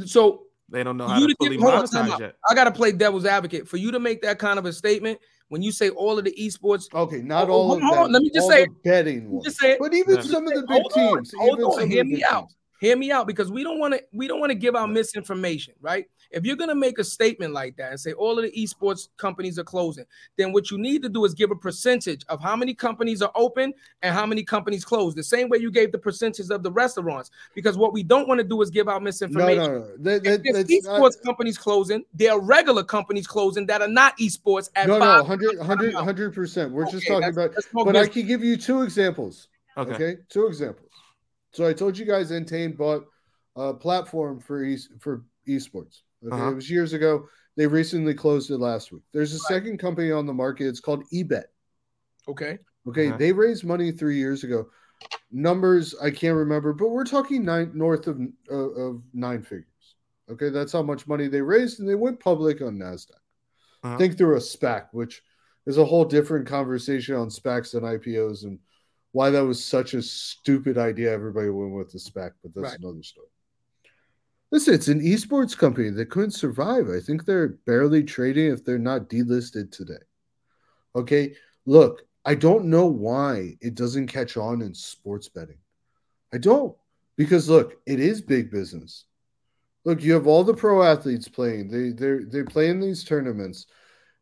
so 0.05 0.43
They 0.69 0.83
don't 0.83 0.97
know 0.97 1.07
how 1.07 1.19
to 1.19 1.27
to 1.27 1.35
fully 1.39 1.57
get- 1.57 1.61
hold 1.61 1.73
on, 1.73 1.83
monetize 1.85 2.19
yet. 2.19 2.35
I 2.49 2.53
gotta 2.55 2.71
play 2.71 2.91
devil's 2.91 3.25
advocate 3.25 3.67
for 3.67 3.77
you 3.77 3.91
to 3.91 3.99
make 3.99 4.21
that 4.21 4.39
kind 4.39 4.59
of 4.59 4.65
a 4.65 4.73
statement. 4.73 5.19
When 5.49 5.61
you 5.63 5.71
say 5.71 5.89
all 5.89 6.17
of 6.19 6.25
the 6.25 6.33
esports, 6.39 6.93
Okay, 6.93 7.21
not 7.23 7.49
Oh, 7.49 7.53
all 7.53 7.67
hold 7.69 7.77
of 7.77 7.83
on, 7.83 7.87
hold 7.87 7.97
them. 7.97 8.03
on, 8.05 8.11
let 8.11 8.21
me 8.21 8.29
just 8.29 8.43
all 8.43 8.51
say 8.51 8.65
the 8.65 8.71
betting 8.83 9.31
ones. 9.31 9.45
just 9.45 9.59
say 9.59 9.71
it. 9.71 9.79
But 9.79 9.93
even 9.95 10.15
Yeah. 10.15 10.21
some 10.21 10.47
of 10.47 10.53
the 10.53 10.61
big 10.61 10.69
Hold 10.69 10.93
on, 10.93 11.15
teams. 11.17 11.33
hold 11.37 11.53
even 11.59 11.65
on, 11.65 11.71
some 11.79 11.89
hear 11.89 12.03
me 12.05 12.15
big 12.15 12.23
out. 12.29 12.47
Teams. 12.79 12.89
hear 12.89 12.97
me 12.97 13.11
out 13.11 13.27
because 13.27 13.51
we 13.51 13.63
don't 13.63 13.79
want 13.79 13.93
to 13.93 14.03
we 14.11 14.27
don't 14.27 14.39
want 14.39 14.49
to 14.51 14.55
give 14.55 14.75
out 14.75 14.89
misinformation, 14.89 15.73
right? 15.81 16.05
If 16.31 16.45
you're 16.45 16.55
gonna 16.55 16.75
make 16.75 16.99
a 16.99 17.03
statement 17.03 17.53
like 17.53 17.75
that 17.77 17.91
and 17.91 17.99
say 17.99 18.13
all 18.13 18.37
of 18.37 18.45
the 18.45 18.51
esports 18.51 19.09
companies 19.17 19.57
are 19.57 19.63
closing, 19.63 20.05
then 20.37 20.53
what 20.53 20.69
you 20.69 20.77
need 20.77 21.01
to 21.03 21.09
do 21.09 21.25
is 21.25 21.33
give 21.33 21.51
a 21.51 21.55
percentage 21.55 22.23
of 22.29 22.41
how 22.41 22.55
many 22.55 22.73
companies 22.73 23.21
are 23.21 23.31
open 23.35 23.73
and 24.03 24.13
how 24.13 24.25
many 24.25 24.43
companies 24.43 24.85
close. 24.85 25.15
The 25.15 25.23
same 25.23 25.49
way 25.49 25.57
you 25.57 25.71
gave 25.71 25.91
the 25.91 25.97
percentage 25.97 26.49
of 26.49 26.61
the 26.63 26.71
restaurants, 26.71 27.31
because 27.55 27.77
what 27.77 27.93
we 27.93 28.03
don't 28.03 28.27
want 28.27 28.39
to 28.39 28.43
do 28.43 28.61
is 28.61 28.69
give 28.69 28.87
out 28.87 29.01
misinformation. 29.01 29.63
no, 29.63 29.79
no. 29.79 29.87
That, 29.97 30.15
If 30.17 30.23
that, 30.23 30.43
there's 30.43 30.55
that's 30.67 30.87
esports 30.87 31.15
not, 31.17 31.23
companies 31.25 31.57
closing, 31.57 32.03
there 32.13 32.33
are 32.33 32.39
regular 32.39 32.83
companies 32.83 33.25
closing 33.25 33.65
that 33.67 33.81
are 33.81 33.87
not 33.87 34.17
esports 34.19 34.69
at 34.75 34.89
all. 34.89 34.99
no, 34.99 35.05
no, 35.05 35.23
five. 35.23 35.27
100, 35.27 35.57
100, 35.57 35.93
100%. 35.95 36.71
We're 36.71 36.85
just 36.91 37.07
talking 37.07 37.21
that's- 37.21 37.35
about, 37.35 37.53
that's 37.55 37.73
more 37.73 37.85
but 37.85 37.95
I 37.95 38.07
can 38.07 38.27
give 38.27 38.43
you 38.43 38.55
two 38.57 38.83
examples. 38.83 39.47
Okay. 39.77 39.93
Okay. 39.93 40.17
Two 40.29 40.45
examples. 40.47 40.88
So 41.51 41.67
I 41.67 41.73
told 41.73 41.97
you 41.97 42.05
guys 42.05 42.31
Entain 42.31 42.75
bought 42.77 43.05
a 43.55 43.73
platform 43.73 44.39
for 44.39 44.63
e- 44.63 44.77
for 44.99 45.23
esports. 45.47 46.01
Okay. 46.25 46.35
Uh-huh. 46.35 46.51
It 46.51 46.55
was 46.55 46.69
years 46.69 46.93
ago. 46.93 47.27
They 47.57 47.67
recently 47.67 48.13
closed 48.13 48.51
it 48.51 48.57
last 48.57 48.91
week. 48.91 49.01
There's 49.13 49.33
a 49.33 49.39
second 49.39 49.79
company 49.79 50.11
on 50.11 50.25
the 50.25 50.33
market. 50.33 50.67
It's 50.67 50.79
called 50.79 51.03
eBet. 51.13 51.45
Okay. 52.27 52.59
Okay, 52.87 53.07
Uh-huh. 53.09 53.17
they 53.17 53.31
raised 53.33 53.65
money 53.65 53.91
three 53.91 54.17
years 54.17 54.43
ago. 54.43 54.69
Numbers 55.31 55.95
I 56.01 56.11
can't 56.11 56.35
remember, 56.37 56.73
but 56.73 56.89
we're 56.89 57.03
talking 57.05 57.43
nine 57.43 57.71
north 57.73 58.07
of 58.07 58.19
uh, 58.51 58.55
of 58.55 59.01
nine 59.13 59.43
figures. 59.43 59.65
Okay, 60.29 60.49
that's 60.49 60.71
how 60.71 60.83
much 60.83 61.07
money 61.07 61.27
they 61.27 61.41
raised, 61.41 61.79
and 61.79 61.89
they 61.89 61.95
went 61.95 62.19
public 62.19 62.61
on 62.61 62.77
Nasdaq. 62.77 63.11
Uh-huh. 63.83 63.97
Think 63.97 64.17
through 64.17 64.35
a 64.35 64.39
SPAC, 64.39 64.87
which 64.91 65.21
is 65.65 65.77
a 65.77 65.85
whole 65.85 66.05
different 66.05 66.47
conversation 66.47 67.15
on 67.15 67.29
SPACs 67.29 67.73
and 67.73 67.83
IPOs, 67.83 68.43
and 68.43 68.59
why 69.11 69.29
that 69.31 69.45
was 69.45 69.63
such 69.63 69.93
a 69.93 70.01
stupid 70.01 70.77
idea. 70.77 71.11
Everybody 71.11 71.49
went 71.49 71.73
with 71.73 71.91
the 71.91 71.99
SPAC, 71.99 72.31
but 72.43 72.53
that's 72.53 72.71
Right. 72.71 72.79
another 72.79 73.03
story. 73.03 73.27
Listen, 74.51 74.73
it's 74.73 74.87
an 74.87 75.01
esports 75.01 75.57
company 75.57 75.89
that 75.91 76.09
couldn't 76.09 76.31
survive. 76.31 76.89
I 76.89 76.99
think 76.99 77.25
they're 77.25 77.49
barely 77.49 78.03
trading 78.03 78.51
if 78.51 78.63
they're 78.63 78.79
not 78.79 79.09
delisted 79.09 79.71
today. 79.71 80.01
Okay, 80.95 81.35
look, 81.65 82.03
I 82.25 82.35
don't 82.35 82.65
know 82.65 82.87
why 82.87 83.57
it 83.61 83.75
doesn't 83.75 84.07
catch 84.07 84.37
on 84.37 84.61
in 84.61 84.73
sports 84.73 85.29
betting. 85.29 85.59
I 86.33 86.37
don't 86.37 86.75
because 87.15 87.49
look, 87.49 87.75
it 87.85 87.99
is 87.99 88.21
big 88.21 88.49
business. 88.51 89.05
Look, 89.85 90.03
you 90.03 90.13
have 90.13 90.27
all 90.27 90.43
the 90.43 90.53
pro 90.53 90.83
athletes 90.83 91.27
playing. 91.27 91.69
They 91.69 91.91
they 91.91 92.23
they 92.23 92.43
play 92.43 92.69
in 92.69 92.79
these 92.79 93.03
tournaments. 93.03 93.67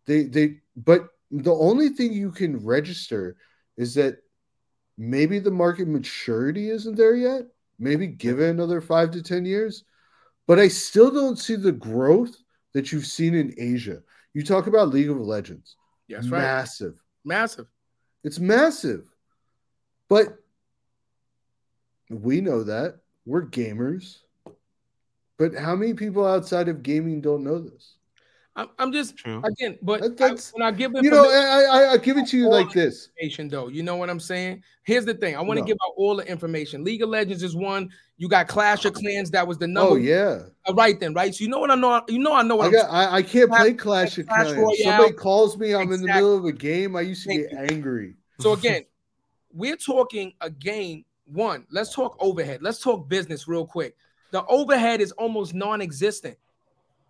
They 0.06 0.24
they 0.24 0.62
but 0.76 1.08
the 1.32 1.54
only 1.54 1.90
thing 1.90 2.14
you 2.14 2.32
can 2.32 2.58
register 2.58 3.38
is 3.76 3.94
that 3.96 4.18
maybe 4.98 5.40
the 5.40 5.52
market 5.52 5.88
maturity 5.88 6.70
isn't 6.70 6.96
there 6.96 7.16
yet. 7.16 7.44
Maybe 7.80 8.08
give 8.08 8.40
it 8.40 8.50
another 8.50 8.82
5 8.82 9.12
to 9.12 9.22
10 9.22 9.46
years. 9.46 9.84
But 10.48 10.60
I 10.60 10.68
still 10.68 11.12
don't 11.12 11.38
see 11.38 11.56
the 11.56 11.72
growth 11.72 12.36
that 12.74 12.92
you've 12.92 13.06
seen 13.06 13.36
in 13.36 13.54
Asia. 13.58 14.02
You 14.34 14.44
talk 14.44 14.68
about 14.68 14.90
League 14.90 15.10
of 15.10 15.20
Legends. 15.20 15.76
That's 16.10 16.30
right. 16.30 16.42
Massive. 16.42 16.96
Massive. 17.26 17.68
It's 18.24 18.40
massive. 18.40 19.06
But 20.10 20.38
we 22.10 22.42
know 22.42 22.64
that. 22.64 23.00
We're 23.26 23.46
gamers. 23.46 24.20
But 25.38 25.54
how 25.54 25.76
many 25.76 25.94
people 25.94 26.26
outside 26.26 26.70
of 26.70 26.82
gaming 26.82 27.22
don't 27.22 27.44
know 27.44 27.60
this? 27.60 27.97
I'm, 28.58 28.70
I'm 28.80 28.92
just 28.92 29.16
True. 29.16 29.40
again, 29.46 29.78
but 29.84 30.18
That- 30.18 30.32
I, 30.32 30.36
when 30.58 30.64
I 30.68 30.72
give 30.76 30.92
You 30.96 31.12
know, 31.12 31.30
I, 31.30 31.62
I, 31.70 31.92
I 31.94 31.98
give 31.98 32.18
it 32.18 32.28
to 32.30 32.38
you 32.38 32.50
like 32.50 32.72
this. 32.72 33.10
Information 33.20 33.50
though, 33.50 33.68
you 33.68 33.84
know 33.84 33.96
what 33.98 34.10
I'm 34.10 34.20
saying? 34.20 34.64
Here's 34.84 35.06
the 35.06 35.14
thing: 35.14 35.36
I 35.36 35.42
want 35.42 35.58
to 35.58 35.62
No. 35.62 35.68
give 35.68 35.78
out 35.86 35.94
all 35.96 36.16
the 36.16 36.28
information. 36.28 36.84
League 36.84 37.04
of 37.04 37.10
Legends 37.10 37.44
is 37.44 37.56
one. 37.56 37.92
You 38.18 38.28
got 38.28 38.48
Clash 38.48 38.84
of 38.86 38.94
Clans. 38.94 39.30
That 39.30 39.48
was 39.48 39.60
the 39.60 39.68
number. 39.68 39.92
Oh 39.94 39.96
yeah, 39.96 40.40
Uh, 40.68 40.74
right 40.74 41.00
then, 41.00 41.14
right. 41.14 41.36
So 41.36 41.44
you 41.44 41.50
know 41.52 41.60
what 41.60 41.70
I 41.70 41.76
know. 41.76 42.02
You 42.10 42.18
know 42.18 42.34
I 42.34 42.42
know 42.42 42.56
what 42.56 42.64
I 42.64 42.68
I'm 42.68 42.74
got. 42.74 42.90
I, 42.90 43.16
I 43.18 43.22
can't 43.22 43.52
play 43.52 43.74
Clash 43.74 44.18
of 44.18 44.26
Clash 44.28 44.48
Clans. 44.48 44.58
Royale. 44.58 44.76
Somebody 44.84 45.14
calls 45.14 45.56
me. 45.58 45.76
I'm 45.76 45.92
in 45.94 46.02
the 46.02 46.08
middle 46.08 46.36
of 46.36 46.44
a 46.46 46.52
game. 46.52 46.96
I 46.96 47.02
used 47.02 47.24
to 47.24 47.30
Thank 47.30 47.52
get 47.52 47.72
angry. 47.72 48.16
So 48.40 48.54
again, 48.58 48.86
we're 49.54 49.78
talking 49.78 50.34
a 50.42 50.50
game. 50.50 51.06
One, 51.26 51.68
let's 51.70 51.94
talk 51.94 52.18
overhead. 52.20 52.64
Let's 52.64 52.80
talk 52.80 53.08
business 53.08 53.48
real 53.48 53.68
quick. 53.68 53.96
The 54.32 54.44
overhead 54.48 55.00
is 55.00 55.12
almost 55.12 55.54
non-existent. 55.54 56.38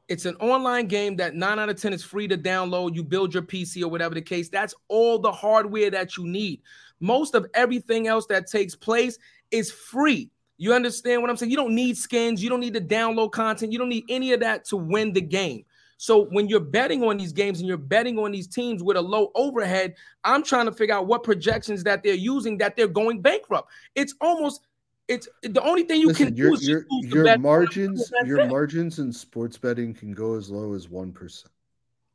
It's 0.08 0.26
an 0.26 0.36
online 0.36 0.88
game 0.88 1.18
that 1.18 1.36
nine 1.36 1.60
out 1.60 1.70
of 1.70 1.82
ten 1.82 1.92
is 1.92 2.04
free 2.04 2.28
to 2.30 2.38
download. 2.38 2.96
You 2.96 3.04
build 3.04 3.34
your 3.34 3.44
PC 3.44 3.84
or 3.84 3.90
whatever 3.90 4.16
the 4.16 4.22
case. 4.22 4.50
That's 4.50 4.74
all 4.88 5.20
the 5.20 5.32
hardware 5.32 5.92
that 5.92 6.16
you 6.16 6.26
need. 6.26 6.62
Most 7.00 7.36
of 7.36 7.46
everything 7.54 8.08
else 8.08 8.26
that 8.28 8.48
takes 8.48 8.76
place 8.76 9.18
is 9.52 9.72
free. 9.72 10.32
You 10.58 10.74
understand 10.74 11.22
what 11.22 11.30
I'm 11.30 11.38
saying? 11.38 11.52
You 11.52 11.58
don't 11.58 11.76
need 11.76 11.98
skins. 11.98 12.42
You 12.42 12.50
don't 12.50 12.62
need 12.62 12.74
to 12.74 12.82
download 12.82 13.32
content. 13.32 13.72
You 13.72 13.80
don't 13.80 13.90
need 13.90 14.06
any 14.10 14.34
of 14.34 14.40
that 14.40 14.66
to 14.66 14.78
win 14.78 15.14
the 15.14 15.22
game. 15.22 15.66
So 15.98 16.26
when 16.26 16.48
you're 16.48 16.60
betting 16.60 17.04
on 17.04 17.18
these 17.18 17.34
games 17.34 17.60
and 17.60 17.68
you're 17.68 17.78
betting 17.78 18.20
on 18.20 18.32
these 18.32 18.48
teams 18.48 18.84
with 18.84 18.98
a 18.98 19.02
low 19.02 19.32
overhead, 19.36 19.96
I'm 20.24 20.44
trying 20.44 20.68
to 20.68 20.72
figure 20.72 20.96
out 20.96 21.08
what 21.08 21.24
projections 21.24 21.84
that 21.84 22.04
they're 22.04 22.14
using 22.14 22.58
that 22.60 22.76
they're 22.76 22.88
going 22.88 23.22
bankrupt. 23.22 23.70
It's 23.96 24.14
almost 24.22 24.67
it's 25.08 25.28
the 25.44 25.62
only 25.62 25.84
thing 25.84 26.02
you 26.02 26.08
Listen, 26.08 26.28
can 26.28 26.36
your 26.36 26.50
do 26.50 26.54
is 26.56 26.68
your, 26.68 26.80
just 26.82 26.92
use 26.92 27.10
the 27.10 27.16
your 27.16 27.24
bet- 27.26 27.40
margins, 27.42 28.12
your 28.26 28.40
it. 28.42 28.48
margins 28.50 29.00
in 29.00 29.12
sports 29.14 29.58
betting 29.58 29.94
can 29.94 30.12
go 30.14 30.36
as 30.36 30.50
low 30.50 30.74
as 30.74 30.90
one 30.90 31.12
percent. 31.12 31.52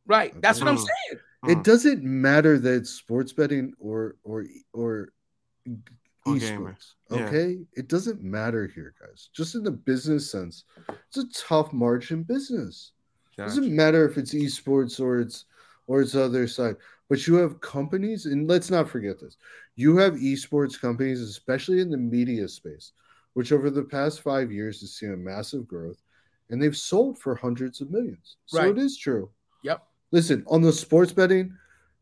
right. 0.07 0.39
That's 0.43 0.61
what 0.61 0.69
I'm 0.69 0.79
saying. 0.79 1.21
It 1.49 1.65
doesn't 1.65 2.05
matter 2.05 2.59
that 2.59 2.75
it's 2.75 2.91
sports 2.91 3.33
betting 3.33 3.73
or 3.81 4.17
or 4.23 4.45
or 4.73 5.13
Or 6.25 6.35
esports. 6.37 6.41
gamers. 6.41 6.93
Yeah. 7.11 7.27
Okay, 7.27 7.59
it 7.73 7.89
doesn't 7.89 8.23
matter 8.23 8.67
here, 8.73 8.95
guys. 9.01 9.29
Just 9.33 9.55
in 9.57 9.65
the 9.65 9.71
business 9.73 10.31
sense, 10.31 10.65
it's 11.09 11.17
a 11.19 11.29
tough 11.47 11.73
margin 11.73 12.23
business. 12.23 12.93
Gotcha. 13.37 13.49
Doesn't 13.49 13.75
matter 13.75 14.07
if 14.09 14.19
it's 14.19 14.33
esports 14.35 15.01
or 15.01 15.19
it's 15.19 15.47
or 15.93 16.01
it's 16.01 16.15
other 16.15 16.49
side. 16.49 16.77
But 17.11 17.27
you 17.27 17.35
have 17.35 17.61
companies, 17.61 18.25
and 18.25 18.49
let's 18.49 18.71
not 18.71 18.89
forget 18.89 19.21
this. 19.21 19.37
You 19.77 19.99
have 19.99 20.15
esports 20.15 20.81
companies, 20.81 21.21
especially 21.21 21.81
in 21.83 21.91
the 21.91 21.99
media 21.99 22.49
space, 22.49 22.93
which 23.35 23.53
over 23.53 23.69
the 23.69 23.83
past 23.83 24.23
five 24.23 24.51
years 24.51 24.81
has 24.81 24.95
seen 24.95 25.13
a 25.13 25.17
massive 25.19 25.69
growth, 25.69 26.01
and 26.49 26.63
they've 26.63 26.77
sold 26.77 27.19
for 27.19 27.35
hundreds 27.35 27.83
of 27.83 27.91
millions. 27.91 28.39
So 28.47 28.61
Right. 28.61 28.71
it 28.71 28.79
is 28.79 28.97
true. 28.97 29.29
Yep. 29.65 29.87
Listen, 30.13 30.43
on 30.47 30.63
the 30.63 30.73
sports 30.73 31.13
betting, 31.13 31.55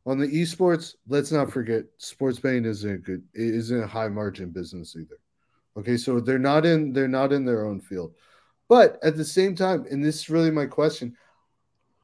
on 0.07 0.19
the 0.19 0.29
esports, 0.29 0.95
let's 1.09 1.33
not 1.33 1.51
forget 1.51 1.85
sports 1.97 2.39
betting 2.39 2.65
isn't 2.65 2.95
a 2.95 2.99
good 2.99 3.25
it 3.35 3.55
isn't 3.55 3.83
a 3.83 3.89
high 3.89 4.09
margin 4.09 4.51
business 4.51 4.95
either. 4.95 5.19
Okay, 5.77 5.97
so 5.97 6.21
they're 6.21 6.39
not 6.39 6.65
in 6.65 6.93
they're 6.93 7.09
not 7.09 7.33
in 7.33 7.45
their 7.45 7.67
own 7.67 7.81
field. 7.81 8.15
But 8.69 9.01
at 9.03 9.17
the 9.17 9.25
same 9.25 9.57
time, 9.57 9.85
and 9.91 10.05
this 10.05 10.21
is 10.21 10.31
really 10.31 10.53
my 10.53 10.67
question, 10.67 11.17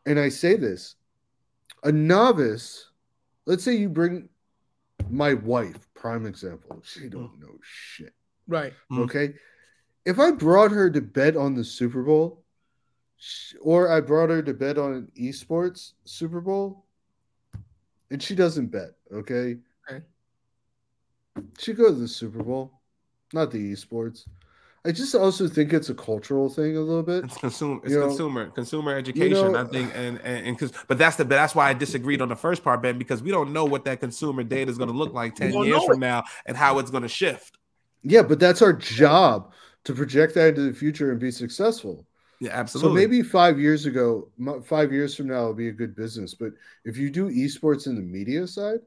and 0.04 0.18
I 0.18 0.30
say 0.30 0.56
this, 0.56 0.96
a 1.82 1.92
novice, 1.92 2.90
let's 3.46 3.64
say 3.64 3.74
you 3.74 3.88
bring 3.88 4.28
my 5.10 5.34
wife, 5.34 5.88
prime 5.94 6.26
example, 6.26 6.82
she 6.84 7.08
don't 7.08 7.38
know 7.40 7.58
shit. 7.62 8.14
Right. 8.48 8.72
Mm. 8.90 9.04
Okay. 9.04 9.34
If 10.04 10.18
I 10.18 10.30
brought 10.30 10.70
her 10.70 10.90
to 10.90 11.00
bet 11.00 11.36
on 11.36 11.54
the 11.54 11.64
Super 11.64 12.02
Bowl, 12.02 12.44
or 13.60 13.90
I 13.90 14.00
brought 14.00 14.30
her 14.30 14.42
to 14.42 14.54
bet 14.54 14.78
on 14.78 14.92
an 14.92 15.12
esports 15.18 15.92
Super 16.04 16.40
Bowl, 16.40 16.86
and 18.10 18.22
she 18.22 18.34
doesn't 18.34 18.68
bet, 18.68 18.92
okay? 19.12 19.56
Okay. 19.90 20.04
She 21.58 21.72
go 21.72 21.86
to 21.86 21.92
the 21.92 22.08
Super 22.08 22.42
Bowl, 22.42 22.80
not 23.32 23.50
the 23.50 23.72
esports. 23.72 24.26
I 24.86 24.92
just 24.92 25.14
also 25.14 25.48
think 25.48 25.72
it's 25.72 25.90
a 25.90 25.94
cultural 25.94 26.48
thing 26.48 26.76
a 26.76 26.80
little 26.80 27.02
bit. 27.02 27.24
It's 27.24 27.36
consumer. 27.36 27.80
It's 27.82 27.92
You 27.92 28.00
know, 28.00 28.06
consumer. 28.08 28.50
Consumer 28.50 28.96
education. 28.96 29.52
know- 29.52 29.58
I 29.58 29.64
think, 29.64 29.92
and 29.94 30.20
and 30.20 30.56
because, 30.56 30.72
but 30.86 30.98
that's 30.98 31.16
the. 31.16 31.24
But 31.24 31.36
that's 31.36 31.54
why 31.54 31.68
I 31.68 31.72
disagreed 31.74 32.22
on 32.22 32.28
the 32.28 32.36
first 32.36 32.62
part, 32.62 32.82
Ben, 32.82 32.98
because 32.98 33.22
we 33.22 33.30
don't 33.30 33.52
know 33.52 33.64
what 33.64 33.84
that 33.84 34.00
consumer 34.00 34.42
data 34.44 34.70
is 34.70 34.78
going 34.78 34.90
to 34.90 34.96
look 34.96 35.12
like 35.12 35.34
ten 35.34 35.52
years 35.52 35.84
from 35.84 36.00
now, 36.00 36.24
and 36.46 36.56
how 36.56 36.78
it's 36.78 36.90
going 36.90 37.02
to 37.02 37.08
shift. 37.08 37.58
Yeah, 38.02 38.22
but 38.22 38.38
that's 38.38 38.62
our 38.62 38.72
job 38.72 39.52
to 39.84 39.92
project 39.94 40.34
that 40.34 40.50
into 40.50 40.62
the 40.62 40.72
future 40.72 41.10
and 41.10 41.18
be 41.20 41.30
successful. 41.30 42.06
Yeah, 42.40 42.50
absolutely. 42.52 42.90
So 42.90 42.94
maybe 43.08 43.22
five 43.22 43.58
years 43.58 43.86
ago, 43.86 44.28
five 44.64 44.92
years 44.92 45.14
from 45.14 45.28
now, 45.28 45.40
it'll 45.42 45.54
be 45.54 45.68
a 45.68 45.72
good 45.72 45.96
business. 45.96 46.34
But 46.34 46.52
if 46.84 46.96
you 46.96 47.10
do 47.10 47.30
esports 47.30 47.86
in 47.86 47.96
the 47.96 48.02
media 48.02 48.46
side, 48.46 48.80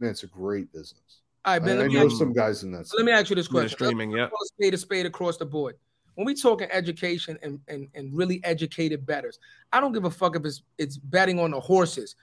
man, 0.00 0.10
it's 0.10 0.24
a 0.24 0.26
great 0.26 0.72
business. 0.72 1.20
All 1.46 1.52
right, 1.52 1.62
I, 1.62 1.64
Ben. 1.64 1.76
I 1.78 1.82
Let 1.82 1.88
me, 1.88 1.94
know 1.94 2.06
ask, 2.06 2.16
some 2.16 2.32
guys 2.32 2.62
in 2.64 2.72
that. 2.72 2.90
let 2.96 3.04
me 3.06 3.12
ask 3.12 3.30
you 3.30 3.36
this 3.36 3.46
Yeah, 3.46 3.50
question. 3.52 3.78
streaming. 3.78 4.10
Yeah. 4.10 4.28
call 4.28 4.38
a 4.42 4.46
spade 4.46 4.74
a 4.74 4.78
spade 4.78 5.06
across 5.06 5.36
the 5.36 5.46
board. 5.46 5.76
When 6.16 6.26
we 6.26 6.34
talking 6.34 6.68
education 6.70 7.38
and, 7.42 7.60
and, 7.68 7.88
and 7.94 8.16
really 8.16 8.40
educated 8.42 9.04
betters, 9.06 9.38
I 9.72 9.80
don't 9.80 9.92
give 9.92 10.04
a 10.06 10.10
fuck 10.10 10.34
if 10.34 10.44
it's 10.44 10.62
it's 10.78 10.96
betting 10.96 11.38
on 11.38 11.50
the 11.52 11.60
horses. 11.60 12.16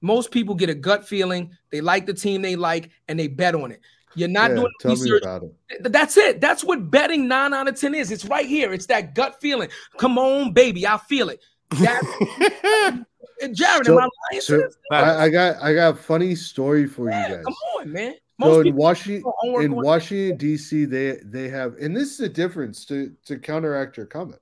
Most 0.00 0.30
people 0.30 0.54
get 0.54 0.70
a 0.70 0.74
gut 0.74 1.06
feeling, 1.06 1.50
they 1.70 1.80
like 1.82 2.06
the 2.06 2.14
team 2.14 2.40
they 2.42 2.56
like, 2.56 2.90
and 3.08 3.18
they 3.18 3.26
bet 3.26 3.54
on 3.54 3.70
it. 3.70 3.80
You're 4.14 4.28
not 4.28 4.50
Yeah, 4.50 4.56
doing 4.56 4.72
tell 4.80 4.96
me 4.96 5.18
about 5.18 5.42
it. 5.42 5.92
That's 5.92 6.16
it. 6.16 6.40
That's 6.40 6.64
what 6.64 6.90
betting 6.90 7.28
nine 7.28 7.52
out 7.52 7.68
of 7.68 7.78
ten 7.78 7.94
is. 7.94 8.10
It's 8.10 8.24
right 8.24 8.46
here. 8.46 8.72
It's 8.72 8.86
that 8.86 9.14
gut 9.14 9.40
feeling. 9.40 9.68
Come 9.98 10.16
on, 10.18 10.52
baby, 10.52 10.86
I 10.86 10.96
feel 10.96 11.28
it. 11.28 11.40
That, 11.80 13.04
Jarrett, 13.52 13.86
So- 13.86 13.92
am 13.92 13.98
I 13.98 14.08
lying? 14.32 14.40
so- 14.40 14.56
to 14.56 14.62
this? 14.62 14.76
I, 14.90 15.24
I 15.24 15.28
got 15.28 15.56
I 15.62 15.74
got 15.74 15.94
a 15.94 15.96
funny 15.96 16.34
story 16.34 16.86
for 16.86 17.04
you 17.06 17.10
guys. 17.10 17.44
come 17.44 17.54
on, 17.78 17.92
man. 17.92 18.14
So 18.42 18.60
in 18.60 18.74
Washington, 18.76 19.32
in 19.60 19.72
Washington 19.72 20.36
D.C., 20.36 20.84
they 20.86 21.18
they 21.24 21.48
have, 21.48 21.74
and 21.80 21.94
this 21.96 22.12
is 22.12 22.18
the 22.18 22.28
difference 22.28 22.84
to 22.86 23.12
to 23.26 23.38
counteract 23.38 23.96
your 23.96 24.06
comment. 24.06 24.40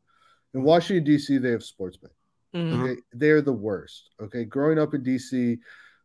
In 0.54 0.62
Washington 0.62 1.04
D.C., 1.04 1.38
they 1.38 1.50
have 1.50 1.62
sports 1.64 1.96
betting. 1.96 2.14
Mhm. 2.54 2.82
Okay, 2.82 3.00
they're 3.12 3.42
the 3.42 3.52
worst. 3.52 4.10
Okay, 4.20 4.44
growing 4.44 4.78
up 4.78 4.94
in 4.94 5.02
D.C., 5.02 5.58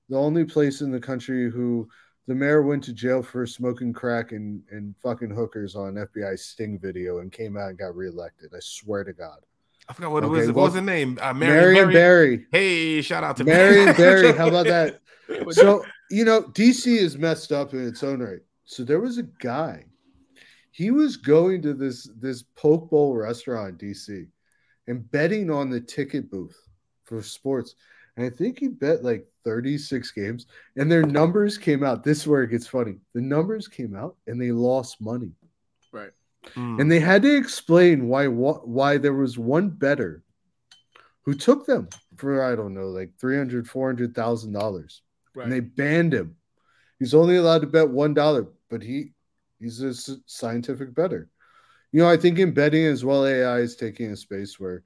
the 0.10 0.18
only 0.18 0.44
place 0.46 0.82
in 0.82 0.92
the 0.92 1.00
country 1.00 1.50
who 1.50 1.88
the 2.28 2.36
mayor 2.36 2.62
went 2.62 2.84
to 2.86 2.94
jail 2.94 3.22
for 3.22 3.46
smoking 3.46 3.94
crack 3.94 4.32
and 4.32 4.62
and 4.72 4.96
fucking 5.02 5.30
hookers 5.30 5.76
on 5.76 5.96
FBI 5.96 6.38
sting 6.38 6.80
video 6.80 7.20
and 7.20 7.32
came 7.32 7.58
out 7.58 7.70
and 7.70 7.78
got 7.78 7.96
reelected. 7.96 8.52
I 8.56 8.60
swear 8.62 9.04
to 9.04 9.14
God, 9.14 9.40
I 9.88 9.94
forgot 9.94 10.12
what 10.12 10.24
it 10.24 10.28
Okay, 10.28 10.48
was. 10.48 10.52
What 10.52 10.64
was 10.66 10.74
the 10.74 10.82
name? 10.82 11.18
Uh, 11.22 11.34
Marion 11.34 11.74
Marion 11.74 11.94
Barry. 11.94 12.38
Barry, 12.38 12.48
Hey, 12.52 13.02
shout 13.02 13.24
out 13.24 13.38
to 13.38 13.44
Marion 13.44 13.94
Barry. 13.96 14.32
How 14.38 14.48
about 14.48 14.66
that? 14.68 15.00
So 15.52 15.84
you 16.14 16.26
know, 16.26 16.44
DC 16.44 16.86
is 16.86 17.18
messed 17.18 17.52
up 17.52 17.74
in 17.74 17.88
its 17.88 18.04
own 18.04 18.22
right. 18.22 18.42
So 18.66 18.84
there 18.84 19.00
was 19.00 19.18
a 19.18 19.24
guy. 19.24 19.86
He 20.70 20.92
was 20.92 21.18
going 21.18 21.64
to 21.64 21.74
this 21.74 22.08
this 22.20 22.44
poke 22.56 22.92
bowl 22.92 23.16
restaurant 23.16 23.82
in 23.82 23.90
DC 23.90 24.28
and 24.88 25.10
betting 25.12 25.50
on 25.50 25.72
the 25.72 25.82
ticket 25.82 26.30
booth 26.30 26.56
for 27.06 27.24
sports. 27.24 27.74
And 28.16 28.28
I 28.28 28.30
think 28.30 28.60
he 28.60 28.68
bet 28.68 29.04
like 29.04 29.26
36 29.44 30.12
games, 30.12 30.46
and 30.76 30.92
their 30.92 31.04
numbers 31.04 31.58
came 31.58 31.84
out. 31.84 32.04
This 32.04 32.22
is 32.22 32.28
where 32.28 32.44
it 32.44 32.52
gets 32.52 32.68
funny. 32.68 32.98
The 33.16 33.22
numbers 33.22 33.68
came 33.68 33.96
out 33.96 34.16
and 34.28 34.40
they 34.40 34.52
lost 34.52 35.02
money. 35.02 35.32
Mm. 36.56 36.80
And 36.80 36.92
they 36.92 37.00
had 37.00 37.24
to 37.24 37.36
explain 37.36 38.08
why 38.08 38.28
wh- 38.28 38.68
why 38.68 38.98
there 38.98 39.16
was 39.16 39.40
one 39.40 39.70
better 39.70 40.22
who 41.24 41.34
took 41.34 41.66
them 41.66 41.90
for 42.18 42.44
I 42.44 42.56
don't 42.56 42.76
know, 42.76 42.90
like 42.90 43.12
300 43.20 43.68
400,000 43.68 44.52
dollars 44.52 45.03
Right. 45.36 45.46
and 45.46 45.52
they 45.52 45.60
banned 45.60 46.14
him. 46.14 46.36
He's 47.00 47.14
only 47.14 47.38
allowed 47.38 47.62
to 47.62 47.68
bet 47.68 47.90
one 47.90 48.14
dollar, 48.14 48.48
but 48.70 48.82
he 48.82 49.14
he's 49.60 49.82
a 49.82 49.94
scientific 50.26 50.94
better. 50.94 51.30
You 51.92 52.02
know, 52.02 52.10
I 52.10 52.18
think 52.18 52.40
in 52.40 52.54
betting 52.54 52.86
as 52.86 53.06
well, 53.06 53.26
AI 53.26 53.60
is 53.60 53.76
taking 53.76 54.12
a 54.12 54.18
space 54.18 54.60
where 54.60 54.84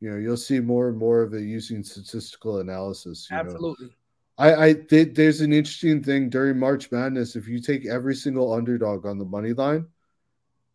you 0.00 0.10
know 0.10 0.16
you'll 0.16 0.36
see 0.36 0.60
more 0.60 0.88
and 0.88 0.98
more 0.98 1.22
of 1.22 1.34
it 1.34 1.42
using 1.42 1.82
statistical 1.82 2.58
analysis. 2.58 3.28
You 3.30 3.36
know, 3.36 3.42
Absolutely. 3.42 3.90
I 4.36 4.66
I 4.66 4.72
th- 4.74 5.14
there's 5.14 5.40
an 5.40 5.52
interesting 5.52 6.02
thing 6.02 6.28
during 6.28 6.58
March 6.58 6.90
Madness. 6.90 7.36
If 7.36 7.48
you 7.48 7.60
take 7.60 7.86
every 7.86 8.14
single 8.14 8.52
underdog 8.52 9.06
on 9.06 9.18
the 9.18 9.24
money 9.24 9.52
line 9.52 9.86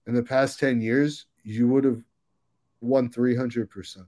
in 0.08 0.14
the 0.14 0.24
past 0.24 0.60
ten 0.60 0.82
years, 0.82 1.26
you 1.44 1.68
would 1.68 1.84
have 1.84 2.02
won 2.82 3.10
three 3.10 3.36
hundred 3.36 3.70
percent. 3.70 4.08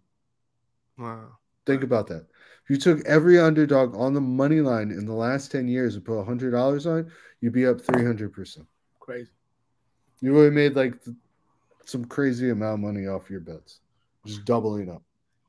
wow. 0.98 1.38
Think 1.66 1.84
about 1.84 2.08
that. 2.08 2.26
You 2.72 2.78
took 2.78 3.06
every 3.06 3.38
underdog 3.38 3.98
on 3.98 4.14
the 4.14 4.22
money 4.22 4.62
line 4.62 4.92
in 4.92 5.06
the 5.06 5.12
last 5.12 5.52
10 5.52 5.68
years 5.68 5.96
and 5.96 6.06
put 6.06 6.26
$100 6.26 6.90
on 6.90 7.00
it, 7.00 7.08
you'd 7.42 7.52
be 7.52 7.68
up 7.68 7.82
300%. 7.82 8.66
Crazy. 9.02 9.30
You 10.22 10.32
would 10.32 10.46
have 10.46 10.54
made 10.54 10.78
like 10.78 10.94
some 11.86 12.06
crazy 12.06 12.50
amount 12.50 12.76
of 12.76 12.80
money 12.80 13.08
off 13.08 13.30
your 13.30 13.42
bets, 13.42 13.82
just 14.26 14.46
doubling 14.46 14.90
up. 14.90 15.04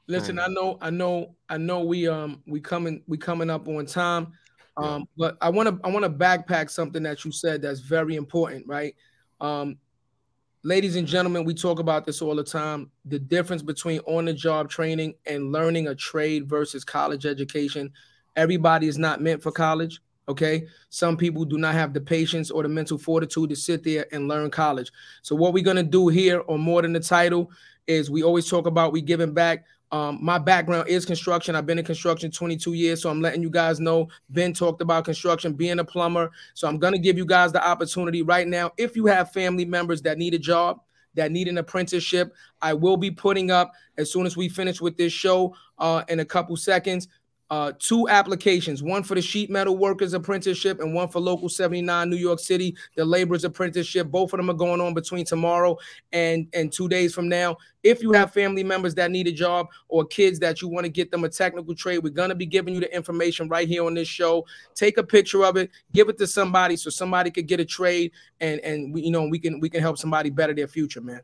Listen, 0.09 0.41
I 0.41 0.49
know, 0.49 0.79
I 0.81 0.91
know, 0.91 1.37
I 1.49 1.59
know. 1.59 1.85
We 1.85 2.09
um 2.09 2.43
we 2.45 2.61
coming 2.61 3.05
we 3.07 3.19
coming 3.19 3.51
up 3.51 3.69
on 3.69 3.87
time, 3.87 4.33
Yeah. 4.81 4.95
um. 4.95 5.05
But 5.17 5.39
I 5.41 5.49
want 5.49 5.69
to 5.69 5.79
I 5.87 5.93
want 5.93 6.03
to 6.05 6.11
backpack 6.11 6.71
something 6.71 7.05
that 7.05 7.25
you 7.25 7.31
said 7.31 7.63
that's 7.63 7.79
very 7.79 8.17
important, 8.17 8.67
right? 8.67 8.97
Um, 9.41 9.77
ladies 10.65 10.97
and 10.97 11.07
gentlemen, 11.07 11.45
we 11.45 11.55
talk 11.55 11.79
about 11.81 12.05
this 12.05 12.23
all 12.23 12.37
the 12.37 12.45
time. 12.45 12.91
The 13.05 13.19
difference 13.19 13.63
between 13.63 14.01
on 14.01 14.27
the 14.27 14.33
job 14.33 14.71
training 14.71 15.15
and 15.27 15.53
learning 15.53 15.89
a 15.89 15.95
trade 15.95 16.49
versus 16.49 16.85
college 16.85 17.27
education. 17.27 17.93
Everybody 18.37 18.87
is 18.87 18.99
not 18.99 19.21
meant 19.21 19.43
for 19.43 19.53
college. 19.53 20.01
Okay, 20.29 20.69
some 20.89 21.17
people 21.17 21.45
do 21.45 21.59
not 21.59 21.75
have 21.75 21.93
the 21.93 22.01
patience 22.01 22.51
or 22.51 22.63
the 22.63 22.69
mental 22.69 22.97
fortitude 22.97 23.51
to 23.51 23.57
sit 23.57 23.83
there 23.83 24.07
and 24.13 24.29
learn 24.29 24.51
college. 24.51 24.93
So 25.23 25.35
what 25.35 25.53
we're 25.53 25.65
gonna 25.65 25.83
do 25.83 26.09
here 26.09 26.43
on 26.49 26.61
more 26.61 26.81
than 26.81 26.93
the 26.93 27.01
title 27.01 27.51
is 27.89 28.09
we 28.09 28.23
always 28.23 28.49
talk 28.49 28.67
about 28.69 28.93
we 28.93 29.03
giving 29.03 29.35
back. 29.35 29.65
Um, 29.93 30.19
my 30.23 30.39
background 30.39 30.89
is 30.89 31.05
construction. 31.05 31.55
I've 31.55 31.67
been 31.67 31.79
in 31.79 31.85
construction 31.85 32.31
22 32.31 32.73
years, 32.73 33.03
so 33.03 33.11
I'm 33.11 33.21
letting 33.21 33.43
you 33.43 33.51
guys 33.51 33.79
know. 33.79 34.09
Ben 34.31 34.55
talked 34.55 34.81
about 34.81 35.05
construction, 35.05 35.53
being 35.53 35.79
a 35.79 35.85
plumber. 35.85 36.31
So 36.55 36.67
I'm 36.67 36.79
gonna 36.79 36.99
give 36.99 37.19
you 37.19 37.27
guys 37.27 37.53
the 37.53 37.65
opportunity 37.65 38.23
right 38.23 38.49
now. 38.49 38.73
If 38.79 38.97
you 38.97 39.05
have 39.07 39.33
family 39.33 39.67
members 39.67 40.01
that 40.03 40.17
need 40.17 40.33
a 40.33 40.39
job, 40.39 40.81
that 41.15 41.31
need 41.31 41.47
an 41.47 41.59
apprenticeship, 41.59 42.33
I 42.63 42.73
will 42.73 42.97
be 42.97 43.11
putting 43.11 43.51
up 43.51 43.73
as 43.99 44.11
soon 44.11 44.25
as 44.25 44.35
we 44.35 44.49
finish 44.49 44.81
with 44.81 44.97
this 44.97 45.13
show 45.13 45.55
uh, 45.79 46.05
in 46.09 46.21
a 46.21 46.25
couple 46.25 46.57
seconds. 46.57 47.09
Uh, 47.53 47.71
two 47.79 48.09
applications, 48.09 48.83
one 48.83 49.03
for 49.03 49.15
the 49.15 49.21
sheet 49.21 49.51
metal 49.51 49.77
workers 49.77 50.15
apprenticeship 50.15 50.81
and 50.81 50.95
one 50.95 51.07
for 51.07 51.21
local 51.21 51.51
79 51.51 52.09
New 52.09 52.17
York 52.17 52.39
City, 52.39 52.75
the 52.97 53.05
laborers 53.05 53.45
apprenticeship. 53.45 54.11
Both 54.11 54.33
of 54.33 54.39
them 54.39 54.49
are 54.49 54.55
going 54.55 54.81
on 54.81 54.95
between 54.95 55.27
tomorrow 55.27 55.77
and, 56.13 56.49
and 56.55 56.73
two 56.73 56.89
days 56.89 57.13
from 57.13 57.29
now. 57.29 57.59
If 57.83 58.01
you 58.01 58.13
have 58.13 58.33
family 58.33 58.65
members 58.65 58.95
that 58.95 59.11
need 59.11 59.27
a 59.27 59.33
job 59.33 59.67
or 59.89 60.07
kids 60.07 60.39
that 60.39 60.63
you 60.63 60.69
want 60.69 60.87
to 60.87 60.89
get 60.91 61.11
them 61.11 61.25
a 61.25 61.29
technical 61.29 61.75
trade, 61.75 61.99
we're 61.99 62.09
going 62.09 62.31
to 62.31 62.35
be 62.35 62.47
giving 62.47 62.73
you 62.73 62.81
the 62.81 62.97
information 62.97 63.51
right 63.51 63.69
here 63.69 63.85
on 63.85 63.93
this 63.93 64.09
show. 64.09 64.47
Take 64.75 64.97
a 64.97 65.05
picture 65.05 65.45
of 65.45 65.59
it, 65.59 65.69
give 65.93 66.09
it 66.09 66.17
to 66.21 66.27
somebody 66.27 66.77
so 66.77 66.89
somebody 66.89 67.31
could 67.31 67.49
get 67.49 67.61
a 67.61 67.67
trade 67.67 68.13
and 68.41 68.61
and 68.61 68.95
we, 68.95 69.03
you 69.03 69.11
know 69.11 69.29
we 69.29 69.39
can 69.39 69.61
we 69.61 69.69
can 69.69 69.83
help 69.83 69.99
somebody 69.99 70.31
better 70.31 70.55
their 70.55 70.69
future, 70.69 71.03
man. 71.03 71.21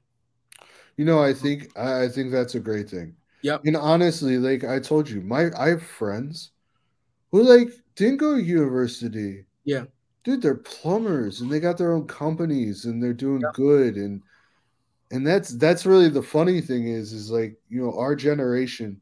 You 0.98 1.06
know, 1.06 1.22
I 1.22 1.32
think 1.32 1.70
I 1.74 2.02
I 2.02 2.08
think 2.08 2.32
that's 2.32 2.54
a 2.54 2.60
great 2.60 2.90
thing. 2.90 3.16
Yep. 3.42 3.62
And 3.66 3.76
honestly, 3.76 4.38
like 4.38 4.64
I 4.64 4.78
told 4.80 5.08
you, 5.08 5.20
my 5.20 5.50
I 5.58 5.68
have 5.68 5.82
friends 5.82 6.50
who 7.30 7.42
like 7.42 7.68
didn't 7.94 8.16
go 8.18 8.34
to 8.36 8.42
university. 8.42 9.44
Yeah. 9.64 9.84
dude, 10.24 10.42
they're 10.42 10.54
plumbers 10.56 11.40
and 11.40 11.50
they 11.50 11.60
got 11.60 11.76
their 11.78 11.92
own 11.92 12.06
companies 12.06 12.84
and 12.86 13.02
they're 13.02 13.12
doing 13.12 13.42
good 13.54 13.96
and 13.96 14.22
and 15.10 15.26
that's 15.26 15.50
that's 15.50 15.86
really 15.86 16.08
the 16.08 16.22
funny 16.22 16.60
thing 16.60 16.88
is 16.88 17.12
is 17.12 17.30
like 17.30 17.56
you 17.68 17.80
know 17.82 17.96
our 17.98 18.14
generation 18.16 19.00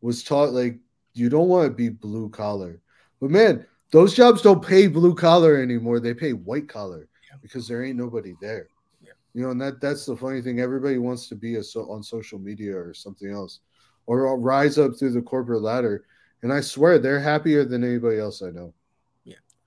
was 0.00 0.22
taught 0.24 0.52
like 0.52 0.78
you 1.14 1.28
don't 1.28 1.48
want 1.48 1.68
to 1.68 1.74
be 1.74 1.88
blue 1.88 2.28
collar, 2.28 2.80
but 3.20 3.30
man, 3.30 3.64
those 3.92 4.14
jobs 4.14 4.42
don't 4.42 4.64
pay 4.64 4.86
blue 4.88 5.14
collar 5.14 5.56
anymore. 5.62 6.00
They 6.00 6.12
pay 6.14 6.32
white 6.32 6.68
collar 6.68 7.08
Yeah. 7.30 7.36
because 7.40 7.68
there 7.68 7.84
ain't 7.84 7.96
nobody 7.98 8.34
there. 8.40 8.68
Yeah. 9.00 9.12
You 9.32 9.42
know, 9.44 9.50
and 9.50 9.60
that 9.60 9.80
that's 9.80 10.06
the 10.06 10.16
funny 10.16 10.42
thing. 10.42 10.58
Everybody 10.60 10.98
wants 10.98 11.28
to 11.28 11.36
be 11.36 11.54
a 11.56 11.62
so 11.62 11.88
on 11.90 12.02
social 12.02 12.38
media 12.40 12.76
or 12.76 12.92
something 12.94 13.30
else, 13.30 13.60
or 14.06 14.38
rise 14.38 14.78
up 14.78 14.96
through 14.98 15.12
the 15.12 15.22
corporate 15.22 15.62
ladder. 15.62 16.04
And 16.42 16.52
I 16.52 16.60
swear 16.60 16.98
they're 16.98 17.20
happier 17.20 17.64
than 17.64 17.82
anybody 17.84 18.18
else 18.18 18.42
I 18.42 18.50
know. 18.50 18.72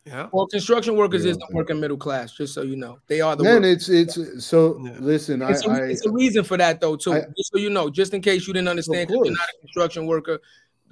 Yeah. 0.05 0.29
Well, 0.31 0.47
construction 0.47 0.95
workers 0.95 1.25
Yeah, 1.25 1.31
is 1.31 1.37
the 1.37 1.43
okay. 1.47 1.53
working 1.55 1.81
middle 1.81 1.97
class, 1.97 2.31
just 2.31 2.53
so 2.53 2.61
you 2.61 2.77
know. 2.77 2.97
They 3.07 3.19
are 3.19 3.35
the 3.35 3.43
Man, 3.43 3.55
work- 3.63 3.65
it's 3.65 3.89
it's 3.89 4.45
so 4.45 4.79
Yeah. 4.81 4.95
listen, 5.01 5.41
I, 5.41 5.49
it's, 5.51 5.65
a, 5.65 5.69
I 5.69 5.77
it's 5.87 6.05
a 6.05 6.11
reason 6.11 6.45
for 6.45 6.55
that 6.55 6.79
though, 6.79 6.95
too. 6.95 7.11
I- 7.11 7.25
just 7.35 7.51
so 7.51 7.57
you 7.59 7.69
know, 7.69 7.89
just 7.89 8.13
in 8.13 8.21
case 8.21 8.47
you 8.47 8.53
didn't 8.53 8.69
understand, 8.69 9.09
'cause 9.09 9.17
you're 9.21 9.35
not 9.35 9.49
a 9.49 9.59
construction 9.59 10.05
worker. 10.07 10.39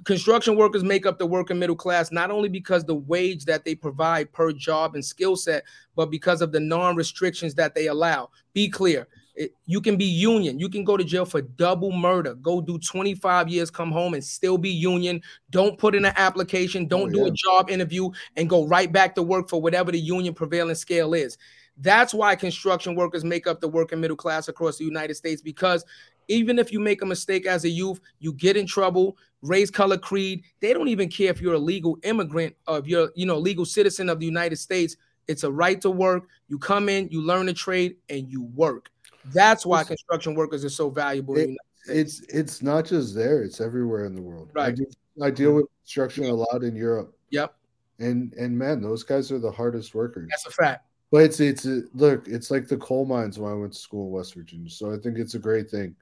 Construction 0.04 0.54
workers 0.54 0.84
make 0.84 1.06
up 1.06 1.18
the 1.18 1.24
working 1.24 1.58
middle 1.58 1.74
class 1.76 2.12
not 2.12 2.30
only 2.30 2.50
because 2.50 2.84
the 2.84 2.94
wage 2.94 3.46
that 3.46 3.64
they 3.64 3.74
provide 3.74 4.30
per 4.34 4.52
job 4.52 4.96
and 4.96 5.02
skill 5.02 5.34
set, 5.34 5.64
but 5.94 6.10
because 6.10 6.42
of 6.42 6.52
the 6.52 6.60
non-restrictions 6.60 7.54
that 7.54 7.74
they 7.74 7.86
allow. 7.86 8.28
Be 8.52 8.68
clear. 8.68 9.08
It- 9.36 9.54
you 9.66 9.80
can 9.80 9.96
be 9.96 10.04
union. 10.06 10.58
You 10.58 10.68
can 10.68 10.82
go 10.82 10.96
to 10.96 11.04
jail 11.04 11.24
for 11.26 11.42
double 11.42 11.92
murder. 11.92 12.34
Go 12.34 12.60
do 12.60 12.78
25 12.78 13.48
years, 13.48 13.70
come 13.70 13.92
home 13.92 14.14
and 14.14 14.24
still 14.24 14.56
be 14.58 14.70
union. 14.70 15.20
Don't 15.50 15.78
put 15.78 15.94
in 15.94 16.04
an 16.06 16.14
application. 16.16 16.86
Don't 16.88 17.08
Oh, 17.10 17.12
do 17.12 17.18
yeah. 17.20 17.26
a 17.26 17.30
job 17.32 17.70
interview 17.70 18.10
and 18.36 18.48
go 18.48 18.66
right 18.66 18.90
back 18.90 19.14
to 19.16 19.22
work 19.22 19.48
for 19.48 19.60
whatever 19.60 19.92
the 19.92 20.00
union 20.00 20.32
prevailing 20.34 20.74
scale 20.74 21.12
is. 21.14 21.36
That's 21.78 22.14
why 22.14 22.34
construction 22.36 22.94
workers 22.94 23.24
make 23.24 23.46
up 23.46 23.60
the 23.60 23.68
working 23.68 24.00
middle 24.00 24.16
class 24.16 24.48
across 24.48 24.78
the 24.78 24.84
United 24.86 25.14
States 25.16 25.42
because 25.42 25.84
even 26.28 26.58
if 26.58 26.72
you 26.72 26.80
make 26.80 27.02
a 27.02 27.06
mistake 27.06 27.46
as 27.46 27.64
a 27.64 27.68
youth, 27.68 28.00
you 28.18 28.32
get 28.32 28.56
in 28.56 28.66
trouble, 28.66 29.16
race, 29.42 29.70
color, 29.70 29.98
creed. 29.98 30.42
They 30.60 30.72
don't 30.72 30.88
even 30.88 31.08
care 31.10 31.30
if 31.30 31.40
you're 31.42 31.54
a 31.54 31.58
legal 31.58 31.98
immigrant 32.02 32.56
of 32.66 32.88
your, 32.88 33.12
you 33.14 33.26
know, 33.26 33.38
legal 33.38 33.66
citizen 33.66 34.08
of 34.08 34.18
the 34.18 34.26
United 34.26 34.56
States. 34.56 34.96
It's 35.28 35.44
a 35.44 35.52
right 35.52 35.80
to 35.82 35.90
work. 35.90 36.24
You 36.48 36.58
come 36.58 36.88
in, 36.88 37.08
you 37.10 37.20
learn 37.20 37.48
a 37.48 37.52
trade, 37.52 37.96
and 38.08 38.30
you 38.30 38.42
work. 38.54 38.90
That's 39.32 39.64
why 39.66 39.84
construction 39.84 40.34
workers 40.34 40.64
are 40.64 40.70
so 40.70 40.90
valuable. 40.90 41.34
in 41.34 41.40
the 41.40 41.56
United 41.86 42.10
States. 42.10 42.20
it's 42.20 42.34
it's 42.34 42.62
not 42.62 42.84
just 42.84 43.14
there; 43.14 43.42
it's 43.42 43.60
everywhere 43.60 44.04
in 44.06 44.14
the 44.14 44.22
world. 44.22 44.50
I, 44.56 44.58
Right. 44.66 44.76
do, 44.76 44.86
I 45.22 45.30
deal 45.30 45.52
with 45.54 45.66
construction 45.82 46.24
a 46.24 46.34
lot 46.34 46.62
in 46.62 46.74
Europe, 46.76 47.14
Yep, 47.30 47.54
and 47.98 48.32
and 48.34 48.56
man, 48.56 48.80
those 48.82 49.02
guys 49.02 49.30
are 49.32 49.38
the 49.38 49.50
hardest 49.50 49.94
workers. 49.94 50.28
that's 50.30 50.46
a 50.46 50.50
fact. 50.50 50.84
But 51.12 51.22
it's 51.24 51.40
it's 51.40 51.66
a, 51.66 51.82
look, 51.94 52.26
it's 52.28 52.50
like 52.50 52.66
the 52.68 52.76
coal 52.78 53.04
mines 53.06 53.38
when 53.38 53.52
I 53.52 53.54
went 53.54 53.72
to 53.72 53.78
school 53.78 54.06
in 54.06 54.12
West 54.12 54.34
Virginia. 54.34 54.68
So 54.70 54.92
I 54.92 54.98
think 54.98 55.18
it's 55.18 55.34
a 55.34 55.38
great 55.38 55.70
thing. 55.70 55.94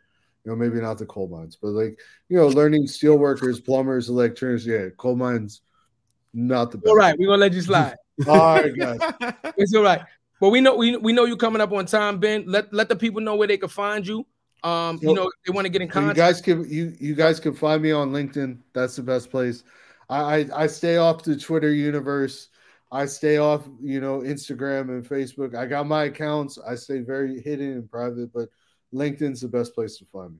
You 0.44 0.50
know, 0.50 0.56
maybe 0.56 0.80
not 0.80 0.98
the 0.98 1.06
coal 1.06 1.28
mines, 1.28 1.56
but 1.60 1.68
like 1.68 1.98
you 2.28 2.36
know, 2.38 2.48
learning 2.48 2.86
steel 2.86 3.16
workers, 3.16 3.60
plumbers, 3.60 4.08
electricians. 4.08 4.66
Yeah, 4.66 4.88
coal 4.96 5.16
mines, 5.16 5.60
not 6.32 6.70
the 6.70 6.78
best. 6.78 6.88
All 6.88 6.96
right, 6.96 7.14
we're 7.18 7.26
gonna 7.28 7.38
let 7.38 7.52
you 7.52 7.60
slide. 7.62 7.96
all 8.28 8.56
right, 8.56 8.74
guys. 8.76 8.98
It's 9.56 9.74
all 9.74 9.82
right. 9.82 10.00
But 10.40 10.50
we 10.50 10.60
know 10.60 10.76
we, 10.76 10.96
we 10.96 11.12
know 11.12 11.24
you 11.24 11.36
coming 11.36 11.60
up 11.60 11.72
on 11.72 11.86
time, 11.86 12.18
Ben. 12.18 12.44
Let 12.46 12.72
let 12.72 12.88
the 12.88 12.96
people 12.96 13.20
know 13.20 13.36
where 13.36 13.48
they 13.48 13.56
can 13.56 13.68
find 13.68 14.06
you. 14.06 14.26
Um, 14.62 14.98
you 15.02 15.12
know, 15.12 15.30
they 15.46 15.52
want 15.52 15.66
to 15.66 15.68
get 15.68 15.82
in 15.82 15.92
So 15.92 16.00
you 16.00 16.14
guys 16.14 16.40
can 16.40 16.68
you 16.68 16.94
you 16.98 17.14
guys 17.14 17.38
can 17.38 17.54
find 17.54 17.82
me 17.82 17.92
on 17.92 18.12
LinkedIn. 18.12 18.58
That's 18.72 18.96
the 18.96 19.02
best 19.02 19.30
place. 19.30 19.62
I 20.08 20.20
I, 20.20 20.62
I 20.62 20.66
stay 20.66 20.96
off 20.96 21.22
the 21.22 21.36
Twitter 21.36 21.72
universe. 21.72 22.48
I 22.90 23.06
stay 23.06 23.38
off, 23.38 23.68
you 23.82 24.00
know, 24.00 24.20
Instagram 24.20 24.88
and 24.88 25.04
Facebook. 25.04 25.56
I 25.56 25.66
got 25.66 25.86
my 25.86 26.04
accounts. 26.04 26.58
I 26.58 26.76
stay 26.76 27.00
very 27.00 27.40
hidden 27.40 27.72
and 27.72 27.90
private, 27.90 28.32
but 28.32 28.48
LinkedIn's 28.94 29.40
the 29.40 29.48
best 29.48 29.74
place 29.74 29.98
to 29.98 30.04
find 30.04 30.32
me. 30.32 30.38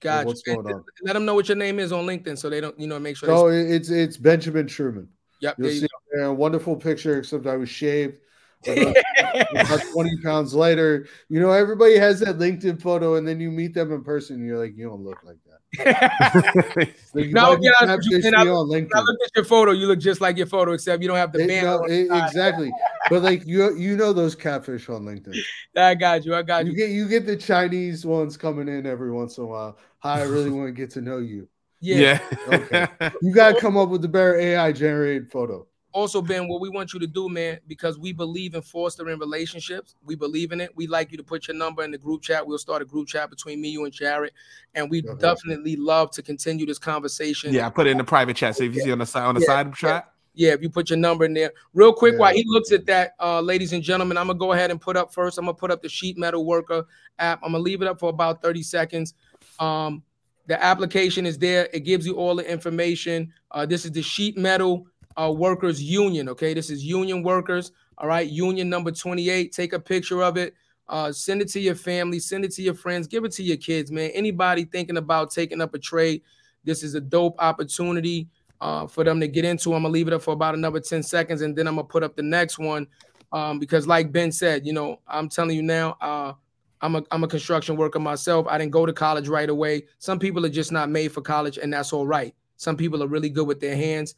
Gotcha. 0.00 0.26
what's 0.26 0.42
going 0.42 0.66
on? 0.66 0.84
Let 1.02 1.14
them 1.14 1.24
know 1.24 1.34
what 1.34 1.48
your 1.48 1.56
name 1.56 1.78
is 1.78 1.92
on 1.92 2.06
LinkedIn 2.06 2.38
so 2.38 2.48
they 2.48 2.60
don't, 2.60 2.78
you 2.78 2.86
know, 2.86 2.98
make 2.98 3.16
sure. 3.16 3.28
So 3.28 3.48
it's 3.48 3.90
it's 3.90 4.16
Benjamin 4.16 4.66
Truman. 4.66 5.08
yep. 5.40 5.56
You'll 5.58 5.66
There 5.66 5.74
you 5.74 5.80
see 5.80 5.88
there 6.12 6.24
a 6.24 6.34
wonderful 6.34 6.76
picture, 6.76 7.18
except 7.18 7.46
I 7.46 7.56
was 7.56 7.68
shaved. 7.68 8.20
Uh, 8.68 8.74
go. 8.74 9.60
About 9.60 9.80
20 9.92 10.10
pounds 10.22 10.54
later, 10.54 11.06
you 11.28 11.40
know, 11.40 11.50
everybody 11.50 11.96
has 11.96 12.20
that 12.20 12.38
LinkedIn 12.38 12.80
photo, 12.80 13.14
and 13.16 13.26
then 13.26 13.40
you 13.40 13.50
meet 13.50 13.74
them 13.74 13.92
in 13.92 14.02
person, 14.02 14.36
and 14.36 14.46
you're 14.46 14.58
like, 14.58 14.76
you 14.76 14.88
don't 14.88 15.02
look 15.02 15.18
like 15.24 15.36
that. 15.46 15.52
Like, 17.14 17.26
you 17.26 17.32
No, 17.32 17.56
be 17.56 17.64
yeah, 17.64 17.72
but 17.80 18.04
you 18.04 18.18
catfished 18.18 18.22
cannot- 18.22 18.46
me 18.46 18.52
on 18.52 18.70
I 18.74 18.80
LinkedIn. 18.80 19.04
looked 19.04 19.22
at 19.24 19.30
your 19.36 19.44
photo. 19.44 19.72
You 19.72 19.86
look 19.86 19.98
just 19.98 20.20
like 20.20 20.36
your 20.36 20.46
photo, 20.46 20.72
except 20.72 21.02
you 21.02 21.08
don't 21.08 21.16
have 21.16 21.32
the 21.32 21.40
It- 21.44 21.48
band. 21.48 21.66
no, 21.66 21.78
on. 21.78 21.90
it- 21.90 22.08
exactly. 22.10 22.70
But 23.10 23.22
like 23.22 23.46
you, 23.46 23.74
you 23.76 23.96
know 23.96 24.12
those 24.12 24.34
catfish 24.34 24.88
on 24.88 25.04
LinkedIn. 25.04 25.36
I 25.76 25.94
got 25.94 26.24
you. 26.24 26.34
I 26.34 26.42
got 26.42 26.66
You 26.66 26.72
you. 26.72 26.76
get 26.76 26.90
you 26.90 27.08
get 27.08 27.24
the 27.26 27.36
Chinese 27.36 28.04
ones 28.04 28.36
coming 28.36 28.68
in 28.68 28.84
every 28.86 29.10
once 29.12 29.38
in 29.38 29.44
a 29.44 29.46
while. 29.46 29.78
Hi, 30.00 30.20
I 30.20 30.24
really 30.24 30.50
want 30.50 30.68
to 30.68 30.72
get 30.72 30.90
to 30.90 31.00
know 31.00 31.18
you. 31.18 31.48
Yeah. 31.80 32.20
Yeah. 32.50 32.54
okay. 32.54 32.86
You 33.22 33.32
got 33.34 33.54
to 33.54 33.60
come 33.60 33.76
up 33.76 33.88
with 33.90 34.02
the 34.02 34.08
better 34.08 34.36
AI 34.38 34.72
generated 34.72 35.30
photo. 35.30 35.66
Also, 35.96 36.20
Ben, 36.20 36.46
what 36.46 36.60
we 36.60 36.68
want 36.68 36.92
you 36.92 37.00
to 37.00 37.06
do, 37.06 37.26
man, 37.30 37.58
because 37.66 37.98
we 37.98 38.12
believe 38.12 38.54
in 38.54 38.60
fostering 38.60 39.18
relationships. 39.18 39.94
We 40.04 40.14
believe 40.14 40.52
in 40.52 40.60
it. 40.60 40.70
We 40.76 40.86
like 40.86 41.10
you 41.10 41.16
to 41.16 41.24
put 41.24 41.48
your 41.48 41.56
number 41.56 41.82
in 41.84 41.90
the 41.90 41.96
group 41.96 42.20
chat. 42.20 42.46
We'll 42.46 42.58
start 42.58 42.82
a 42.82 42.84
group 42.84 43.08
chat 43.08 43.30
between 43.30 43.62
me, 43.62 43.70
you, 43.70 43.82
and 43.86 43.94
Jarrett, 43.94 44.34
and 44.74 44.90
we 44.90 45.02
Okay. 45.02 45.18
definitely 45.18 45.74
love 45.74 46.10
to 46.10 46.22
continue 46.22 46.66
this 46.66 46.78
conversation. 46.78 47.54
yeah, 47.54 47.66
I 47.66 47.70
put 47.70 47.86
it 47.86 47.92
in 47.92 47.96
the 47.96 48.04
private 48.04 48.36
chat. 48.36 48.56
So 48.56 48.64
if 48.64 48.74
you 48.74 48.82
see 48.82 48.92
on 48.92 48.98
the 48.98 49.06
side 49.06 49.24
on 49.24 49.36
the 49.36 49.40
Yeah, 49.40 49.46
side 49.46 49.74
chat, 49.74 50.12
Yeah, 50.34 50.52
if 50.52 50.60
you 50.60 50.68
put 50.68 50.90
your 50.90 50.98
number 50.98 51.24
in 51.24 51.32
there. 51.32 51.50
Real 51.72 51.94
quick, 51.94 52.12
Yeah. 52.12 52.18
while 52.18 52.34
he 52.34 52.44
looks 52.46 52.70
at 52.72 52.84
that, 52.84 53.14
uh, 53.18 53.40
ladies 53.40 53.72
and 53.72 53.82
gentlemen, 53.82 54.18
I'm 54.18 54.26
gonna 54.26 54.38
go 54.38 54.52
ahead 54.52 54.70
and 54.70 54.78
put 54.78 54.94
up 54.98 55.14
first. 55.14 55.38
I'm 55.38 55.46
gonna 55.46 55.54
put 55.54 55.70
up 55.70 55.80
the 55.80 55.88
sheet 55.88 56.18
metal 56.18 56.44
worker 56.44 56.84
app. 57.18 57.40
I'm 57.42 57.52
gonna 57.52 57.64
leave 57.64 57.80
it 57.80 57.88
up 57.88 57.98
for 57.98 58.10
about 58.10 58.42
30 58.42 58.62
seconds. 58.62 59.14
Um, 59.58 60.02
the 60.46 60.62
application 60.62 61.24
is 61.24 61.38
there, 61.38 61.70
it 61.72 61.80
gives 61.80 62.06
you 62.06 62.16
all 62.16 62.36
the 62.36 62.48
information. 62.48 63.32
Uh, 63.50 63.64
this 63.64 63.86
is 63.86 63.92
the 63.92 64.02
sheet 64.02 64.36
metal 64.36 64.86
uh, 65.16 65.32
workers 65.32 65.82
union. 65.82 66.28
Okay, 66.28 66.54
this 66.54 66.70
is 66.70 66.84
union 66.84 67.22
workers. 67.22 67.72
All 67.98 68.08
right, 68.08 68.28
union 68.28 68.68
number 68.68 68.90
28. 68.90 69.52
Take 69.52 69.72
a 69.72 69.80
picture 69.80 70.22
of 70.22 70.36
it. 70.36 70.54
Uh, 70.88 71.10
send 71.10 71.42
it 71.42 71.48
to 71.48 71.58
your 71.58 71.74
family, 71.74 72.20
send 72.20 72.44
it 72.44 72.52
to 72.52 72.62
your 72.62 72.74
friends, 72.74 73.08
give 73.08 73.24
it 73.24 73.32
to 73.32 73.42
your 73.42 73.56
kids, 73.56 73.90
man. 73.90 74.10
Anybody 74.10 74.64
thinking 74.64 74.96
about 74.96 75.32
taking 75.32 75.60
up 75.60 75.74
a 75.74 75.78
trade, 75.78 76.22
this 76.64 76.84
is 76.84 76.94
a 76.94 77.00
dope 77.00 77.34
opportunity 77.40 78.28
uh, 78.60 78.86
for 78.86 79.02
them 79.02 79.18
to 79.20 79.26
get 79.26 79.44
into. 79.44 79.74
I'm 79.74 79.82
gonna 79.82 79.92
leave 79.92 80.06
it 80.06 80.14
up 80.14 80.22
for 80.22 80.32
about 80.32 80.54
another 80.54 80.80
10 80.80 81.02
seconds, 81.02 81.42
and 81.42 81.56
then 81.56 81.66
I'm 81.66 81.76
gonna 81.76 81.88
put 81.88 82.04
up 82.04 82.14
the 82.14 82.22
next 82.22 82.58
one. 82.58 82.86
Um, 83.32 83.58
because 83.58 83.88
like 83.88 84.12
Ben 84.12 84.30
said, 84.30 84.64
you 84.64 84.72
know, 84.72 85.00
I'm 85.08 85.28
telling 85.28 85.56
you 85.56 85.62
now, 85.62 85.96
uh, 86.00 86.34
I'm 86.80 86.94
a 86.94 87.02
I'm 87.10 87.24
a 87.24 87.28
construction 87.28 87.76
worker 87.76 87.98
myself. 87.98 88.46
I 88.48 88.58
didn't 88.58 88.72
go 88.72 88.86
to 88.86 88.92
college 88.92 89.28
right 89.28 89.48
away. 89.48 89.86
Some 89.98 90.18
people 90.18 90.44
are 90.46 90.50
just 90.50 90.70
not 90.70 90.88
made 90.88 91.08
for 91.10 91.20
college, 91.20 91.58
and 91.58 91.72
that's 91.72 91.92
all 91.92 92.06
right. 92.06 92.34
Some 92.56 92.76
people 92.76 93.02
are 93.02 93.08
really 93.08 93.28
good 93.28 93.46
with 93.46 93.60
their 93.60 93.76
hands. 93.76 94.14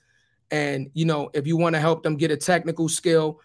And 0.50 0.90
you 0.94 1.04
know, 1.04 1.30
if 1.34 1.46
you 1.46 1.56
want 1.56 1.74
to 1.74 1.80
help 1.80 2.02
them 2.02 2.16
get 2.16 2.30
a 2.30 2.36
technical 2.36 2.88
skill, 2.88 3.40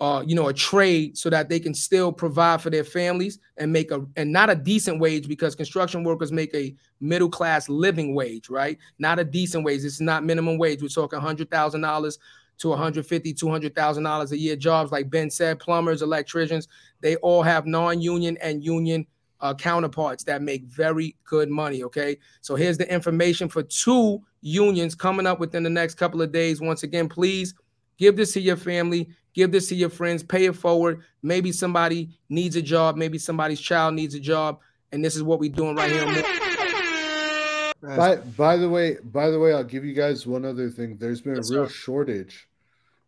uh, 0.00 0.24
you 0.26 0.34
know, 0.34 0.48
a 0.48 0.52
trade 0.52 1.16
so 1.16 1.30
that 1.30 1.48
they 1.48 1.60
can 1.60 1.72
still 1.72 2.12
provide 2.12 2.60
for 2.60 2.70
their 2.70 2.84
families 2.84 3.38
and 3.56 3.72
make 3.72 3.90
a 3.90 4.04
and 4.16 4.32
not 4.32 4.50
a 4.50 4.54
decent 4.54 5.00
wage 5.00 5.28
because 5.28 5.54
construction 5.54 6.04
workers 6.04 6.32
make 6.32 6.54
a 6.54 6.74
middle 7.00 7.30
class 7.30 7.68
living 7.68 8.14
wage, 8.14 8.48
right? 8.48 8.78
Not 8.98 9.18
a 9.18 9.24
decent 9.24 9.64
wage. 9.64 9.84
It's 9.84 10.00
not 10.00 10.24
minimum 10.24 10.58
wage. 10.58 10.82
We're 10.82 10.88
talking 10.88 11.20
hundred 11.20 11.50
thousand 11.50 11.82
dollars 11.82 12.18
to 12.58 12.68
150 12.68 13.32
200,000 13.32 14.02
dollars 14.02 14.32
a 14.32 14.38
year 14.38 14.56
jobs 14.56 14.92
like 14.92 15.10
Ben 15.10 15.30
said 15.30 15.58
plumbers 15.58 16.02
electricians 16.02 16.68
they 17.00 17.16
all 17.16 17.42
have 17.42 17.66
non-union 17.66 18.36
and 18.38 18.64
union 18.64 19.06
uh, 19.40 19.54
counterparts 19.54 20.24
that 20.24 20.40
make 20.40 20.62
very 20.64 21.16
good 21.24 21.50
money 21.50 21.82
okay 21.82 22.16
so 22.40 22.54
here's 22.54 22.78
the 22.78 22.92
information 22.92 23.48
for 23.48 23.62
two 23.62 24.22
unions 24.44 24.94
coming 24.94 25.26
up 25.26 25.40
within 25.40 25.62
the 25.62 25.70
next 25.70 25.94
couple 25.94 26.20
of 26.20 26.30
days 26.30 26.60
once 26.60 26.82
again 26.82 27.08
please 27.08 27.54
give 27.96 28.14
this 28.14 28.32
to 28.34 28.40
your 28.40 28.56
family 28.56 29.08
give 29.32 29.50
this 29.50 29.68
to 29.70 29.74
your 29.74 29.88
friends 29.88 30.22
pay 30.22 30.44
it 30.44 30.54
forward 30.54 31.00
maybe 31.22 31.50
somebody 31.50 32.10
needs 32.28 32.54
a 32.54 32.60
job 32.62 32.94
maybe 32.94 33.16
somebody's 33.16 33.58
child 33.60 33.94
needs 33.94 34.14
a 34.14 34.20
job 34.20 34.60
and 34.92 35.02
this 35.02 35.16
is 35.16 35.22
what 35.22 35.40
we're 35.40 35.50
doing 35.50 35.74
right 35.74 35.90
here 35.90 36.24
By 37.80 38.16
by 38.16 38.56
the 38.56 38.68
way, 38.68 38.96
by 39.12 39.30
the 39.30 39.38
way, 39.38 39.52
I'll 39.52 39.64
give 39.64 39.84
you 39.84 39.92
guys 39.94 40.26
one 40.26 40.44
other 40.44 40.70
thing. 40.70 40.96
There's 40.96 41.20
been 41.20 41.36
Yes, 41.36 41.50
a 41.50 41.54
real 41.54 41.66
sir. 41.68 41.72
shortage 41.74 42.48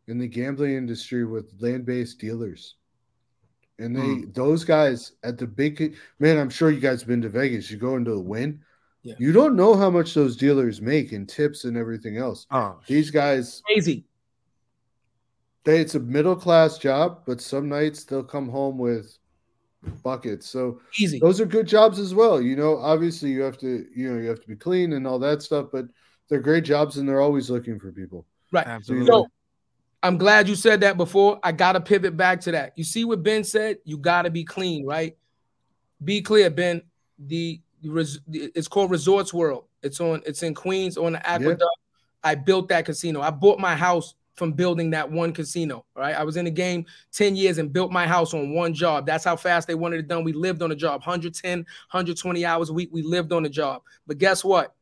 in 0.06 0.18
the 0.18 0.28
gambling 0.28 0.74
industry 0.74 1.24
with 1.24 1.50
land-based 1.60 2.18
dealers. 2.18 2.74
And 3.78 3.96
they 3.96 4.14
Hmm. 4.16 4.30
those 4.32 4.64
guys 4.64 5.12
at 5.22 5.38
the 5.38 5.46
big 5.46 5.96
man, 6.18 6.36
I'm 6.38 6.50
sure 6.50 6.70
you 6.70 6.80
guys 6.80 7.04
been 7.04 7.22
to 7.22 7.28
Vegas. 7.30 7.70
You 7.70 7.78
go 7.78 7.96
into 7.96 8.10
the 8.12 8.20
Wynn. 8.20 8.60
Yeah. 9.06 9.14
You 9.18 9.32
don't 9.32 9.56
know 9.56 9.76
how 9.76 9.88
much 9.88 10.14
those 10.14 10.36
dealers 10.36 10.80
make 10.80 11.12
in 11.12 11.26
tips 11.26 11.64
and 11.64 11.76
everything 11.76 12.16
else. 12.16 12.46
oh, 12.50 12.80
These 12.86 13.10
guys, 13.10 13.62
crazy 13.64 14.04
they 15.66 15.80
it's 15.80 15.96
a 15.96 16.00
middle 16.00 16.36
class 16.36 16.78
job, 16.78 17.22
but 17.26 17.40
some 17.40 17.68
nights 17.68 18.04
they'll 18.04 18.24
come 18.24 18.48
home 18.48 18.78
with 18.78 19.18
buckets. 20.02 20.48
So 20.48 20.80
easy 20.98 21.18
those 21.18 21.40
are 21.40 21.44
good 21.44 21.66
jobs 21.66 21.98
as 21.98 22.14
well. 22.14 22.40
You 22.40 22.56
know, 22.56 22.78
obviously 22.78 23.30
you 23.30 23.42
have 23.42 23.58
to, 23.58 23.84
you 23.94 24.10
know, 24.10 24.18
you 24.18 24.28
have 24.28 24.40
to 24.40 24.48
be 24.48 24.56
clean 24.56 24.94
and 24.94 25.06
all 25.06 25.18
that 25.18 25.42
stuff, 25.42 25.66
but 25.72 25.86
they're 26.28 26.40
great 26.40 26.64
jobs 26.64 26.96
and 26.96 27.08
they're 27.08 27.20
always 27.20 27.50
looking 27.50 27.78
for 27.78 27.92
people. 27.92 28.24
right 28.52 28.66
absolutely. 28.66 29.08
So 29.08 29.26
I'm 30.02 30.18
glad 30.18 30.48
you 30.48 30.54
said 30.54 30.80
that 30.82 30.96
before. 30.96 31.40
I 31.42 31.50
gotta 31.50 31.80
pivot 31.80 32.16
back 32.16 32.40
to 32.42 32.52
that. 32.52 32.72
You 32.76 32.84
see 32.84 33.04
what 33.04 33.24
Ben 33.24 33.42
said? 33.42 33.78
You 33.84 33.98
gotta 33.98 34.30
be 34.30 34.44
clean, 34.44 34.86
right? 34.86 35.16
Be 36.02 36.22
clear, 36.22 36.48
Ben. 36.48 36.82
The, 37.18 37.60
the 37.60 37.60
res- 37.88 38.20
it's 38.32 38.68
called 38.68 38.90
Resorts 38.90 39.32
World. 39.34 39.64
It's 39.82 40.00
on. 40.00 40.22
It's 40.26 40.42
in 40.42 40.54
Queens 40.54 40.96
on 40.96 41.12
the 41.14 41.28
Aqueduct. 41.28 41.64
I 42.24 42.34
built 42.34 42.68
that 42.68 42.84
casino. 42.86 43.20
I 43.20 43.30
bought 43.30 43.58
my 43.58 43.74
house 43.76 44.14
from 44.34 44.52
building 44.52 44.90
that 44.90 45.10
one 45.10 45.32
casino. 45.32 45.84
Right. 45.94 46.14
I 46.14 46.22
was 46.22 46.36
in 46.36 46.44
the 46.44 46.50
game 46.50 46.84
10 47.12 47.36
years 47.36 47.56
and 47.58 47.72
built 47.72 47.90
my 47.90 48.06
house 48.06 48.34
on 48.34 48.52
one 48.52 48.74
job. 48.74 49.06
That's 49.06 49.24
how 49.24 49.36
fast 49.36 49.66
they 49.66 49.74
wanted 49.74 50.00
it 50.00 50.08
done. 50.08 50.24
We 50.24 50.32
lived 50.32 50.60
on 50.62 50.70
a 50.72 50.74
job 50.76 51.00
110, 51.00 51.58
120 51.60 52.44
hours 52.44 52.68
a 52.68 52.72
week. 52.74 52.90
We 52.92 53.02
lived 53.02 53.32
on 53.32 53.46
a 53.46 53.48
job. 53.48 53.82
But 54.06 54.18
guess 54.18 54.44
what? 54.44 54.74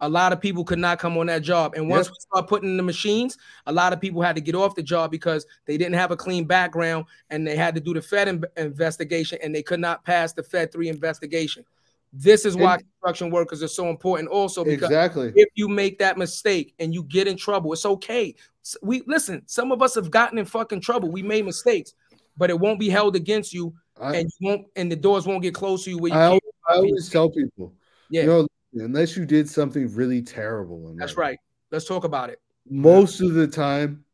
A 0.00 0.08
lot 0.08 0.32
of 0.32 0.40
people 0.40 0.62
could 0.64 0.78
not 0.78 0.98
come 0.98 1.16
on 1.16 1.26
that 1.26 1.42
job. 1.42 1.74
And 1.74 1.88
once 1.88 2.06
Yep. 2.06 2.12
we 2.12 2.20
start 2.20 2.48
putting 2.48 2.68
in 2.68 2.76
the 2.76 2.82
machines, 2.84 3.36
a 3.66 3.72
lot 3.72 3.92
of 3.92 4.00
people 4.00 4.20
had 4.22 4.36
to 4.36 4.42
get 4.42 4.54
off 4.54 4.74
the 4.74 4.82
job 4.82 5.10
because 5.10 5.46
they 5.66 5.76
didn't 5.78 5.94
have 5.94 6.10
a 6.10 6.16
clean 6.16 6.44
background 6.44 7.06
and 7.30 7.46
they 7.46 7.56
had 7.56 7.74
to 7.76 7.80
do 7.80 7.94
the 7.94 8.02
Fed 8.02 8.28
in- 8.28 8.44
investigation 8.56 9.38
and 9.42 9.54
they 9.54 9.62
could 9.62 9.80
not 9.80 10.04
pass 10.04 10.32
the 10.34 10.42
Fed 10.42 10.70
3 10.70 10.88
investigation. 10.88 11.64
This 12.12 12.44
is 12.44 12.56
why 12.56 12.74
And- 12.74 12.82
construction 13.02 13.30
workers 13.30 13.62
are 13.62 13.68
so 13.68 13.90
important 13.90 14.28
also 14.30 14.64
because 14.64 14.88
Exactly. 14.90 15.32
if 15.36 15.48
you 15.54 15.68
make 15.68 15.98
that 15.98 16.16
mistake 16.16 16.74
and 16.78 16.94
you 16.94 17.02
get 17.04 17.28
in 17.28 17.36
trouble, 17.36 17.72
it's 17.72 17.84
okay. 17.86 18.34
We 18.82 19.02
listen, 19.06 19.42
some 19.46 19.72
of 19.72 19.82
us 19.82 19.94
have 19.94 20.10
gotten 20.10 20.38
in 20.38 20.44
fucking 20.44 20.80
trouble. 20.80 21.10
We 21.10 21.22
made 21.22 21.44
mistakes, 21.44 21.92
but 22.36 22.50
it 22.50 22.58
won't 22.58 22.80
be 22.80 22.88
held 22.88 23.14
against 23.16 23.52
you 23.52 23.74
I, 24.00 24.16
and 24.16 24.30
you 24.38 24.48
won't 24.48 24.66
and 24.76 24.90
the 24.90 24.96
doors 24.96 25.26
won't 25.26 25.42
get 25.42 25.54
closed 25.54 25.84
to 25.84 25.90
you 25.90 25.98
where 25.98 26.10
you 26.10 26.16
I, 26.18 26.30
can't. 26.30 26.42
al- 26.68 26.74
I 26.74 26.78
always 26.78 27.08
tell 27.10 27.28
people, 27.30 27.74
Yeah, 28.10 28.22
you 28.22 28.26
know, 28.28 28.48
unless 28.84 29.16
you 29.16 29.24
did 29.26 29.48
something 29.48 29.92
really 29.94 30.22
terrible, 30.22 30.94
that's 30.96 31.12
life, 31.12 31.18
right. 31.18 31.38
Let's 31.70 31.84
talk 31.86 32.04
about 32.04 32.30
it. 32.30 32.40
Most 32.68 33.20
of 33.20 33.34
the 33.34 33.46
time, 33.46 34.04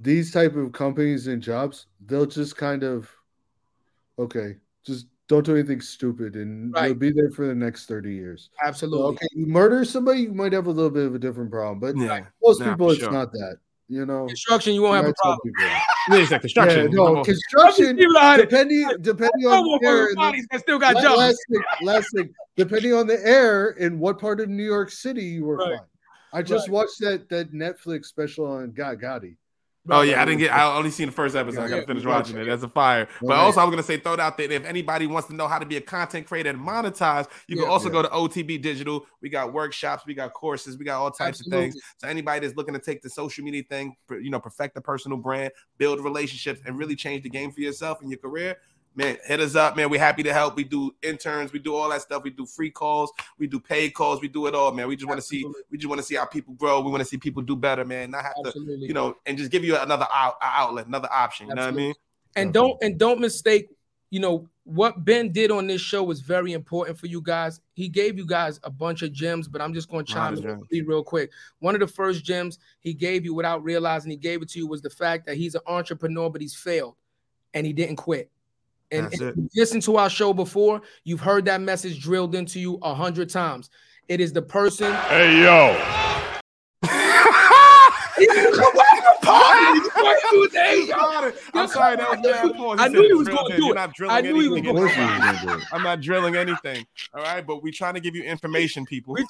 these 0.00 0.30
type 0.32 0.54
of 0.56 0.72
companies 0.72 1.26
and 1.26 1.42
jobs, 1.42 1.86
they'll 2.06 2.26
just 2.26 2.56
kind 2.56 2.82
of, 2.84 3.10
okay, 4.18 4.56
just 4.84 5.06
don't 5.28 5.44
do 5.44 5.54
anything 5.54 5.80
stupid, 5.80 6.36
and 6.36 6.72
Right. 6.74 6.86
you'll 6.86 6.94
be 6.94 7.12
there 7.12 7.30
for 7.30 7.46
the 7.46 7.54
next 7.54 7.86
thirty 7.86 8.14
years. 8.14 8.50
Absolutely. 8.64 9.06
Okay, 9.14 9.26
you 9.32 9.46
murder 9.46 9.84
somebody, 9.84 10.22
you 10.22 10.32
might 10.32 10.52
have 10.52 10.66
a 10.66 10.70
little 10.70 10.90
bit 10.90 11.06
of 11.06 11.14
a 11.14 11.18
different 11.18 11.50
problem, 11.50 11.78
but 11.80 11.96
Yeah. 11.96 12.24
most 12.42 12.60
Nah, 12.60 12.70
people, 12.72 12.90
it's 12.90 13.00
sure. 13.00 13.12
not 13.12 13.30
that. 13.32 13.58
You 13.90 14.04
know, 14.04 14.26
Construction, 14.26 14.74
you 14.74 14.82
won't 14.82 14.96
have 14.96 15.06
I 15.06 15.08
a 15.08 15.12
tell 15.12 15.32
problem. 15.36 15.40
people 15.54 15.64
that. 15.64 15.82
Yeah, 16.10 16.16
it's 16.22 16.30
like 16.30 16.40
construction. 16.42 16.90
Yeah, 16.90 16.96
no, 16.96 17.14
Come 17.16 17.24
construction. 17.24 17.96
People 17.98 18.16
out 18.16 18.36
Depending, 18.38 18.88
depending 19.02 19.46
on 19.46 19.58
on, 19.58 19.78
the 19.82 19.86
air, 19.86 19.96
for 19.96 20.02
and 20.08 20.10
the- 20.12 20.14
bodies 20.16 20.46
that 20.50 20.60
still 20.60 20.78
got 20.78 20.94
La- 20.94 21.02
jobs. 21.02 21.18
Last 21.18 21.38
thing, 21.50 21.62
last 21.82 22.06
thing. 22.16 22.34
Depending 22.56 22.92
on 22.94 23.06
the 23.06 23.26
air 23.26 23.70
in 23.70 23.98
what 23.98 24.18
part 24.18 24.40
of 24.40 24.48
New 24.48 24.62
York 24.64 24.90
City 24.90 25.24
you 25.24 25.44
were 25.44 25.56
Right. 25.56 25.78
fine. 25.78 25.86
I 26.32 26.42
just 26.42 26.68
Right. 26.68 26.72
watched 26.74 27.00
that 27.00 27.28
that 27.30 27.52
Netflix 27.52 28.06
special 28.06 28.46
on 28.46 28.70
Get 28.72 28.98
Gotti. 28.98 29.36
Oh 29.90 30.02
yeah, 30.02 30.20
I 30.20 30.24
didn't 30.24 30.40
get. 30.40 30.52
I 30.52 30.76
only 30.76 30.90
seen 30.90 31.06
the 31.06 31.12
first 31.12 31.34
episode. 31.34 31.62
I 31.62 31.68
gotta 31.68 31.80
yeah, 31.80 31.86
finish 31.86 32.04
watching 32.04 32.36
it. 32.36 32.44
That's 32.44 32.62
a 32.62 32.68
fire. 32.68 33.08
But 33.22 33.36
also, 33.36 33.60
I 33.60 33.64
was 33.64 33.72
gonna 33.72 33.82
say, 33.82 33.98
throw 33.98 34.14
it 34.14 34.20
out 34.20 34.36
there. 34.36 34.50
If 34.50 34.64
anybody 34.64 35.06
wants 35.06 35.28
to 35.28 35.34
know 35.34 35.48
how 35.48 35.58
to 35.58 35.66
be 35.66 35.76
a 35.76 35.80
content 35.80 36.26
creator 36.26 36.50
and 36.50 36.58
monetize, 36.58 37.26
you 37.46 37.56
Yeah. 37.56 37.62
can 37.62 37.70
also 37.70 37.86
Yeah. 37.86 37.92
go 37.92 38.02
to 38.02 38.08
OTB 38.08 38.58
Digital. 38.58 39.06
We 39.22 39.28
got 39.28 39.52
workshops, 39.52 40.04
we 40.06 40.14
got 40.14 40.32
courses, 40.32 40.78
we 40.78 40.84
got 40.84 41.00
all 41.00 41.10
types 41.10 41.40
of 41.40 41.46
things. 41.50 41.76
So 41.98 42.08
anybody 42.08 42.46
that's 42.46 42.56
looking 42.56 42.74
to 42.74 42.80
take 42.80 43.02
the 43.02 43.10
social 43.10 43.44
media 43.44 43.62
thing, 43.68 43.96
you 44.10 44.30
know, 44.30 44.40
perfect 44.40 44.74
the 44.74 44.80
personal 44.80 45.18
brand, 45.18 45.52
build 45.78 46.00
relationships, 46.00 46.60
and 46.66 46.78
really 46.78 46.96
change 46.96 47.22
the 47.22 47.30
game 47.30 47.50
for 47.50 47.60
yourself 47.60 48.00
and 48.00 48.10
your 48.10 48.18
career. 48.18 48.56
Man, 48.94 49.16
hit 49.24 49.38
us 49.40 49.54
up, 49.54 49.76
man. 49.76 49.90
We're 49.90 50.00
happy 50.00 50.24
to 50.24 50.32
help. 50.32 50.56
We 50.56 50.64
do 50.64 50.94
interns, 51.02 51.52
we 51.52 51.60
do 51.60 51.74
all 51.74 51.88
that 51.90 52.02
stuff. 52.02 52.24
We 52.24 52.30
do 52.30 52.46
free 52.46 52.70
calls, 52.70 53.12
we 53.38 53.46
do 53.46 53.60
paid 53.60 53.90
calls, 53.90 54.20
we 54.20 54.28
do 54.28 54.46
it 54.46 54.54
all, 54.54 54.72
man. 54.72 54.88
We 54.88 54.96
just 54.96 55.08
want 55.08 55.20
to 55.20 55.26
see, 55.26 55.44
we 55.70 55.78
just 55.78 55.88
want 55.88 56.00
to 56.00 56.06
see 56.06 56.16
how 56.16 56.24
people 56.24 56.54
grow. 56.54 56.80
We 56.80 56.90
want 56.90 57.00
to 57.00 57.08
see 57.08 57.16
people 57.16 57.42
do 57.42 57.54
better, 57.54 57.84
man. 57.84 58.10
Not 58.10 58.24
have 58.24 58.34
to, 58.44 58.52
you 58.56 58.94
know, 58.94 59.16
and 59.24 59.38
just 59.38 59.52
give 59.52 59.64
you 59.64 59.76
another 59.76 60.06
out, 60.12 60.36
outlet, 60.42 60.86
another 60.86 61.08
option. 61.12 61.48
You 61.48 61.54
know 61.54 61.62
what 61.62 61.74
I 61.74 61.76
mean? 61.76 61.94
and 62.36 62.52
don't 62.52 62.78
and 62.82 62.98
don't 62.98 63.20
mistake 63.20 63.68
you 64.10 64.20
know 64.20 64.48
what 64.64 65.04
ben 65.04 65.32
did 65.32 65.50
on 65.50 65.66
this 65.66 65.80
show 65.80 66.02
was 66.02 66.20
very 66.20 66.52
important 66.52 66.98
for 66.98 67.06
you 67.06 67.20
guys 67.20 67.60
he 67.74 67.88
gave 67.88 68.16
you 68.16 68.26
guys 68.26 68.60
a 68.62 68.70
bunch 68.70 69.02
of 69.02 69.12
gems 69.12 69.48
but 69.48 69.60
i'm 69.60 69.74
just 69.74 69.88
going 69.88 70.04
to 70.04 70.12
chime 70.12 70.36
in 70.70 70.86
real 70.86 71.02
quick 71.02 71.30
one 71.58 71.74
of 71.74 71.80
the 71.80 71.86
first 71.86 72.24
gems 72.24 72.58
he 72.80 72.94
gave 72.94 73.24
you 73.24 73.34
without 73.34 73.62
realizing 73.62 74.10
he 74.10 74.16
gave 74.16 74.42
it 74.42 74.48
to 74.48 74.58
you 74.58 74.66
was 74.66 74.82
the 74.82 74.90
fact 74.90 75.26
that 75.26 75.36
he's 75.36 75.54
an 75.54 75.60
entrepreneur 75.66 76.30
but 76.30 76.40
he's 76.40 76.54
failed 76.54 76.94
and 77.54 77.66
he 77.66 77.72
didn't 77.72 77.96
quit 77.96 78.30
and 78.90 79.04
That's 79.06 79.20
if 79.20 79.36
you 79.36 79.48
listened 79.56 79.82
to 79.84 79.96
our 79.96 80.10
show 80.10 80.32
before 80.32 80.82
you've 81.04 81.20
heard 81.20 81.44
that 81.46 81.60
message 81.60 82.00
drilled 82.00 82.34
into 82.34 82.58
you 82.60 82.78
a 82.82 82.94
hundred 82.94 83.30
times 83.30 83.70
it 84.08 84.20
is 84.20 84.32
the 84.32 84.42
person 84.42 84.92
Hey 85.08 85.42
yo, 85.42 85.76
I'm 91.54 91.68
sorry, 91.68 91.96
that 91.96 92.08
was 92.10 92.20
bad 92.20 92.54
pause. 92.56 92.78
I 92.80 92.88
knew 92.88 93.02
he 93.02 93.12
was 93.14 93.28
gonna 93.28 93.56
do 93.56 93.66
You're 93.66 93.76
it. 93.76 93.90
I 94.08 94.20
knew 94.20 94.40
he 94.40 94.48
was 94.48 94.58
anything 94.58 94.76
Of 94.76 94.82
into 94.82 94.94
course 94.94 94.96
me. 94.96 95.02
you 95.02 95.08
was 95.08 95.18
gonna 95.20 95.40
do 95.56 95.62
it. 95.62 95.68
I'm 95.72 95.82
not 95.82 96.00
drilling 96.00 96.36
anything. 96.36 96.86
All 97.14 97.22
right, 97.22 97.46
but 97.46 97.62
we're 97.62 97.72
trying 97.72 97.94
to 97.94 98.00
give 98.00 98.14
you 98.14 98.22
information, 98.22 98.84
people. 98.86 99.16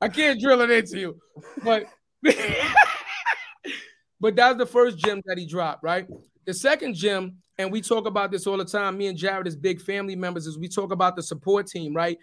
I 0.00 0.08
can't 0.08 0.40
drill 0.40 0.60
it 0.62 0.70
into 0.70 0.98
you, 0.98 1.20
but 1.64 1.86
but 4.20 4.36
that's 4.36 4.58
the 4.58 4.66
first 4.66 4.98
gem 4.98 5.22
that 5.26 5.38
he 5.38 5.46
dropped, 5.46 5.82
right? 5.82 6.06
The 6.44 6.54
second 6.54 6.94
gem, 6.94 7.36
and 7.58 7.70
we 7.70 7.82
talk 7.82 8.06
about 8.06 8.30
this 8.30 8.46
all 8.46 8.56
the 8.56 8.64
time. 8.64 8.96
Me 8.96 9.08
and 9.08 9.18
Jarrett, 9.18 9.46
as 9.46 9.56
big 9.56 9.80
family 9.80 10.16
members, 10.16 10.46
is 10.46 10.58
we 10.58 10.68
talk 10.68 10.92
about 10.92 11.16
the 11.16 11.22
support 11.22 11.66
team, 11.66 11.94
right? 11.94 12.18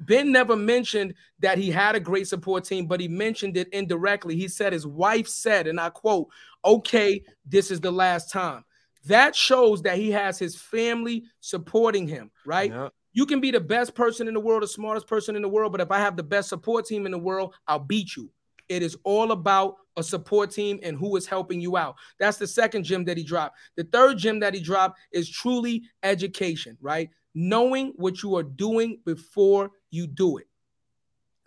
Ben 0.00 0.32
never 0.32 0.56
mentioned 0.56 1.14
that 1.38 1.58
he 1.58 1.70
had 1.70 1.94
a 1.94 2.00
great 2.00 2.26
support 2.26 2.64
team, 2.64 2.86
but 2.86 2.98
he 2.98 3.06
mentioned 3.06 3.56
it 3.56 3.68
indirectly. 3.68 4.36
He 4.36 4.48
said 4.48 4.72
his 4.72 4.86
wife 4.86 5.28
said, 5.28 5.66
and 5.66 5.78
I 5.78 5.90
quote, 5.90 6.28
"Okay, 6.64 7.22
this 7.46 7.70
is 7.70 7.80
the 7.80 7.92
last 7.92 8.30
time." 8.30 8.64
That 9.06 9.36
shows 9.36 9.82
that 9.82 9.96
he 9.96 10.10
has 10.10 10.38
his 10.38 10.56
family 10.56 11.24
supporting 11.40 12.08
him, 12.08 12.30
right? 12.44 12.70
Yeah. 12.70 12.88
You 13.12 13.26
can 13.26 13.40
be 13.40 13.50
the 13.50 13.60
best 13.60 13.94
person 13.94 14.28
in 14.28 14.34
the 14.34 14.40
world, 14.40 14.62
the 14.62 14.68
smartest 14.68 15.06
person 15.06 15.36
in 15.36 15.42
the 15.42 15.48
world, 15.48 15.72
but 15.72 15.80
if 15.80 15.90
I 15.90 15.98
have 15.98 16.16
the 16.16 16.22
best 16.22 16.48
support 16.48 16.86
team 16.86 17.06
in 17.06 17.12
the 17.12 17.18
world, 17.18 17.54
I'll 17.66 17.78
beat 17.78 18.16
you. 18.16 18.30
It 18.68 18.82
is 18.82 18.96
all 19.04 19.32
about 19.32 19.76
a 20.00 20.04
support 20.04 20.50
team 20.50 20.80
and 20.82 20.96
who 20.98 21.16
is 21.16 21.26
helping 21.26 21.60
you 21.60 21.76
out. 21.76 21.94
That's 22.18 22.38
the 22.38 22.46
second 22.46 22.84
gem 22.84 23.04
that 23.04 23.16
he 23.16 23.22
dropped. 23.22 23.56
The 23.76 23.84
third 23.84 24.18
gem 24.18 24.40
that 24.40 24.54
he 24.54 24.60
dropped 24.60 24.98
is 25.12 25.30
truly 25.30 25.84
education, 26.02 26.76
right? 26.80 27.10
Knowing 27.34 27.92
what 27.96 28.22
you 28.22 28.36
are 28.36 28.42
doing 28.42 28.98
before 29.04 29.70
you 29.90 30.06
do 30.08 30.38
it, 30.38 30.48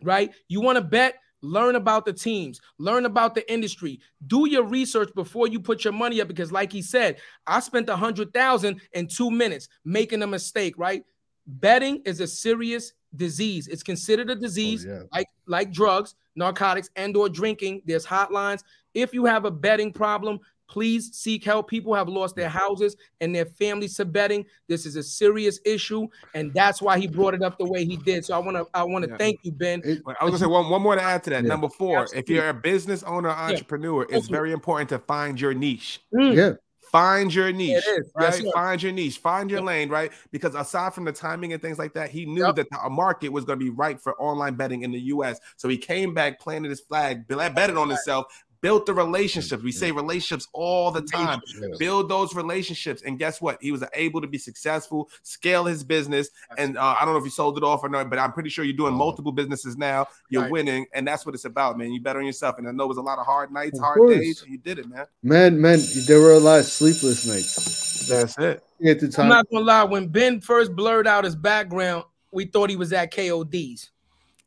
right? 0.01 0.31
You 0.47 0.61
want 0.61 0.77
to 0.77 0.83
bet? 0.83 1.15
Learn 1.45 1.75
about 1.75 2.05
the 2.05 2.13
teams, 2.13 2.61
learn 2.77 3.05
about 3.05 3.35
the 3.35 3.51
industry, 3.51 3.99
do 4.27 4.47
your 4.47 4.63
research 4.63 5.13
before 5.13 5.45
you 5.45 5.59
put 5.59 5.83
your 5.83 5.91
money 5.91 6.21
up. 6.21 6.29
Because, 6.29 6.53
like 6.53 6.71
he 6.71 6.81
said, 6.81 7.17
I 7.45 7.59
spent 7.59 7.89
a 7.89 7.97
hundred 7.97 8.33
thousand 8.33 8.79
in 8.93 9.07
two 9.07 9.29
minutes 9.29 9.67
making 9.83 10.23
a 10.23 10.27
mistake, 10.27 10.75
right? 10.77 11.03
Betting 11.45 12.01
is 12.05 12.21
a 12.21 12.27
serious 12.27 12.93
disease. 13.13 13.67
It's 13.67 13.83
considered 13.83 14.29
a 14.29 14.33
oh, 14.33 14.39
disease 14.39 14.85
Oh, 14.87 14.93
yeah. 14.93 15.03
like 15.11 15.27
like 15.45 15.71
drugs, 15.73 16.15
narcotics, 16.35 16.89
and 16.95 17.15
or 17.15 17.29
drinking. 17.29 17.81
There's 17.85 18.05
hotlines. 18.05 18.63
If 18.93 19.13
you 19.13 19.25
have 19.25 19.45
a 19.45 19.51
betting 19.51 19.91
problem, 19.91 20.39
please 20.69 21.13
seek 21.13 21.43
help. 21.43 21.69
People 21.69 21.93
have 21.93 22.07
lost 22.07 22.35
their 22.35 22.49
houses 22.49 22.95
and 23.21 23.35
their 23.35 23.45
families 23.45 23.95
to 23.95 24.05
betting. 24.05 24.45
This 24.67 24.85
is 24.85 24.95
a 24.95 25.03
serious 25.03 25.59
issue, 25.65 26.07
and 26.33 26.53
that's 26.53 26.81
why 26.81 26.97
he 26.97 27.07
brought 27.07 27.33
it 27.33 27.43
up 27.43 27.57
the 27.57 27.65
way 27.65 27.85
he 27.85 27.97
did. 27.97 28.25
So 28.25 28.33
I 28.33 28.39
want 28.39 28.57
to 28.57 28.65
I 28.73 28.83
want 28.83 29.05
to 29.05 29.11
Yeah. 29.11 29.17
thank 29.17 29.39
you, 29.43 29.51
Ben. 29.51 29.81
It- 29.83 30.01
I 30.19 30.23
was 30.23 30.31
gonna 30.31 30.37
say 30.39 30.45
one, 30.47 30.69
one 30.69 30.81
more 30.81 30.95
to 30.95 31.01
add 31.01 31.23
to 31.25 31.29
that. 31.31 31.43
Yeah. 31.43 31.49
Number 31.49 31.69
four, 31.69 32.07
if 32.15 32.29
you're 32.29 32.49
a 32.49 32.53
business 32.53 33.03
owner, 33.03 33.29
or 33.29 33.33
entrepreneur, 33.35 34.07
it's 34.09 34.27
very 34.27 34.51
important 34.51 34.89
to 34.89 34.99
find 34.99 35.39
your 35.39 35.53
niche. 35.53 36.01
Mm, 36.13 36.35
yeah, 36.35 36.51
Find 36.93 37.33
your 37.33 37.51
niche. 37.51 37.83
Right? 38.15 38.45
Find 38.53 38.83
your 38.83 38.91
niche, 38.91 39.17
find 39.17 39.49
your 39.49 39.61
lane, 39.61 39.89
right? 39.89 40.11
Because 40.31 40.53
aside 40.53 40.93
from 40.93 41.05
the 41.05 41.11
timing 41.11 41.51
and 41.51 41.59
things 41.59 41.79
like 41.79 41.91
that, 41.95 42.11
he 42.11 42.27
knew 42.27 42.45
Yep. 42.45 42.55
that 42.57 42.67
the 42.69 42.89
market 42.91 43.29
was 43.29 43.45
going 43.45 43.57
to 43.57 43.65
be 43.65 43.71
right 43.71 43.99
for 43.99 44.13
online 44.21 44.53
betting 44.53 44.83
in 44.83 44.91
the 44.91 44.99
U.S. 44.99 45.39
So 45.57 45.67
he 45.67 45.77
came 45.77 46.13
back, 46.13 46.39
planted 46.39 46.69
his 46.69 46.81
flag, 46.81 47.27
betted 47.27 47.77
on 47.77 47.89
himself, 47.89 48.27
built 48.63 48.85
the 48.85 48.93
relationships. 48.93 49.61
We 49.61 49.73
say 49.73 49.91
relationships 49.91 50.47
all 50.53 50.89
the 50.89 51.01
time. 51.01 51.41
Build 51.77 52.09
those 52.09 52.33
relationships, 52.33 53.03
and 53.05 53.19
guess 53.19 53.41
what? 53.41 53.57
He 53.61 53.73
was 53.73 53.83
able 53.93 54.21
to 54.21 54.27
be 54.27 54.37
successful, 54.37 55.09
scale 55.21 55.65
his 55.65 55.83
business, 55.83 56.29
and 56.57 56.77
uh, 56.77 56.95
I 56.99 57.03
don't 57.03 57.13
know 57.13 57.19
if 57.19 57.25
you 57.25 57.29
sold 57.29 57.57
it 57.57 57.63
off 57.63 57.83
or 57.83 57.89
not, 57.89 58.09
but 58.09 58.17
I'm 58.19 58.31
pretty 58.31 58.49
sure 58.49 58.63
you're 58.63 58.73
doing 58.75 58.93
Uh-huh. 58.93 58.97
multiple 59.05 59.33
businesses 59.33 59.77
now. 59.77 60.07
You're 60.29 60.43
Right. 60.43 60.51
winning, 60.51 60.85
and 60.93 61.05
that's 61.05 61.25
what 61.25 61.35
it's 61.35 61.43
about, 61.45 61.77
man. 61.77 61.91
You 61.91 62.01
bet 62.01 62.15
on 62.15 62.25
yourself, 62.25 62.57
and 62.57 62.65
I 62.67 62.71
know 62.71 62.85
it 62.85 62.87
was 62.87 62.97
a 62.97 63.01
lot 63.01 63.19
of 63.19 63.25
hard 63.25 63.51
nights, 63.51 63.77
Of 63.77 63.83
hard 63.83 63.97
course. 63.97 64.15
days. 64.15 64.45
You 64.47 64.57
did 64.57 64.79
it, 64.79 64.87
man. 64.89 65.05
man, 65.21 65.59
man, 65.59 65.79
there 66.07 66.21
were 66.21 66.31
a 66.31 66.39
lot 66.39 66.59
of 66.61 66.65
sleepless 66.65 67.27
nights 67.27 68.07
That's 68.07 68.37
it. 68.37 68.63
at 68.85 68.99
the 69.01 69.09
time. 69.09 69.25
I'm 69.25 69.29
not 69.29 69.49
gonna 69.51 69.65
lie. 69.65 69.83
When 69.83 70.07
Ben 70.07 70.39
first 70.39 70.73
blurred 70.73 71.05
out 71.05 71.25
his 71.25 71.35
background, 71.35 72.05
we 72.31 72.45
thought 72.45 72.69
he 72.69 72.77
was 72.77 72.93
at 72.93 73.11
KOD's. 73.13 73.89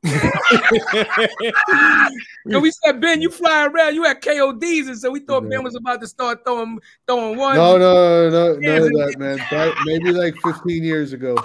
So 2.50 2.60
we 2.60 2.70
said, 2.84 3.00
Ben, 3.00 3.20
you 3.20 3.30
fly 3.30 3.66
around, 3.66 3.94
you 3.96 4.06
at 4.06 4.22
KOD's, 4.22 4.86
and 4.88 4.96
so 4.98 5.10
we 5.10 5.20
thought 5.20 5.42
Yeah. 5.44 5.48
Ben 5.50 5.64
was 5.64 5.74
about 5.74 6.00
to 6.00 6.06
start 6.06 6.44
throwing 6.44 6.78
throwing 7.06 7.36
one. 7.36 7.56
No, 7.56 7.76
no, 7.76 8.30
no, 8.30 8.54
no, 8.54 8.58
none 8.60 8.82
of 8.82 8.92
that, 8.92 9.16
man. 9.18 9.74
Maybe 9.84 10.12
like 10.12 10.34
15 10.44 10.84
years 10.84 11.12
ago. 11.12 11.36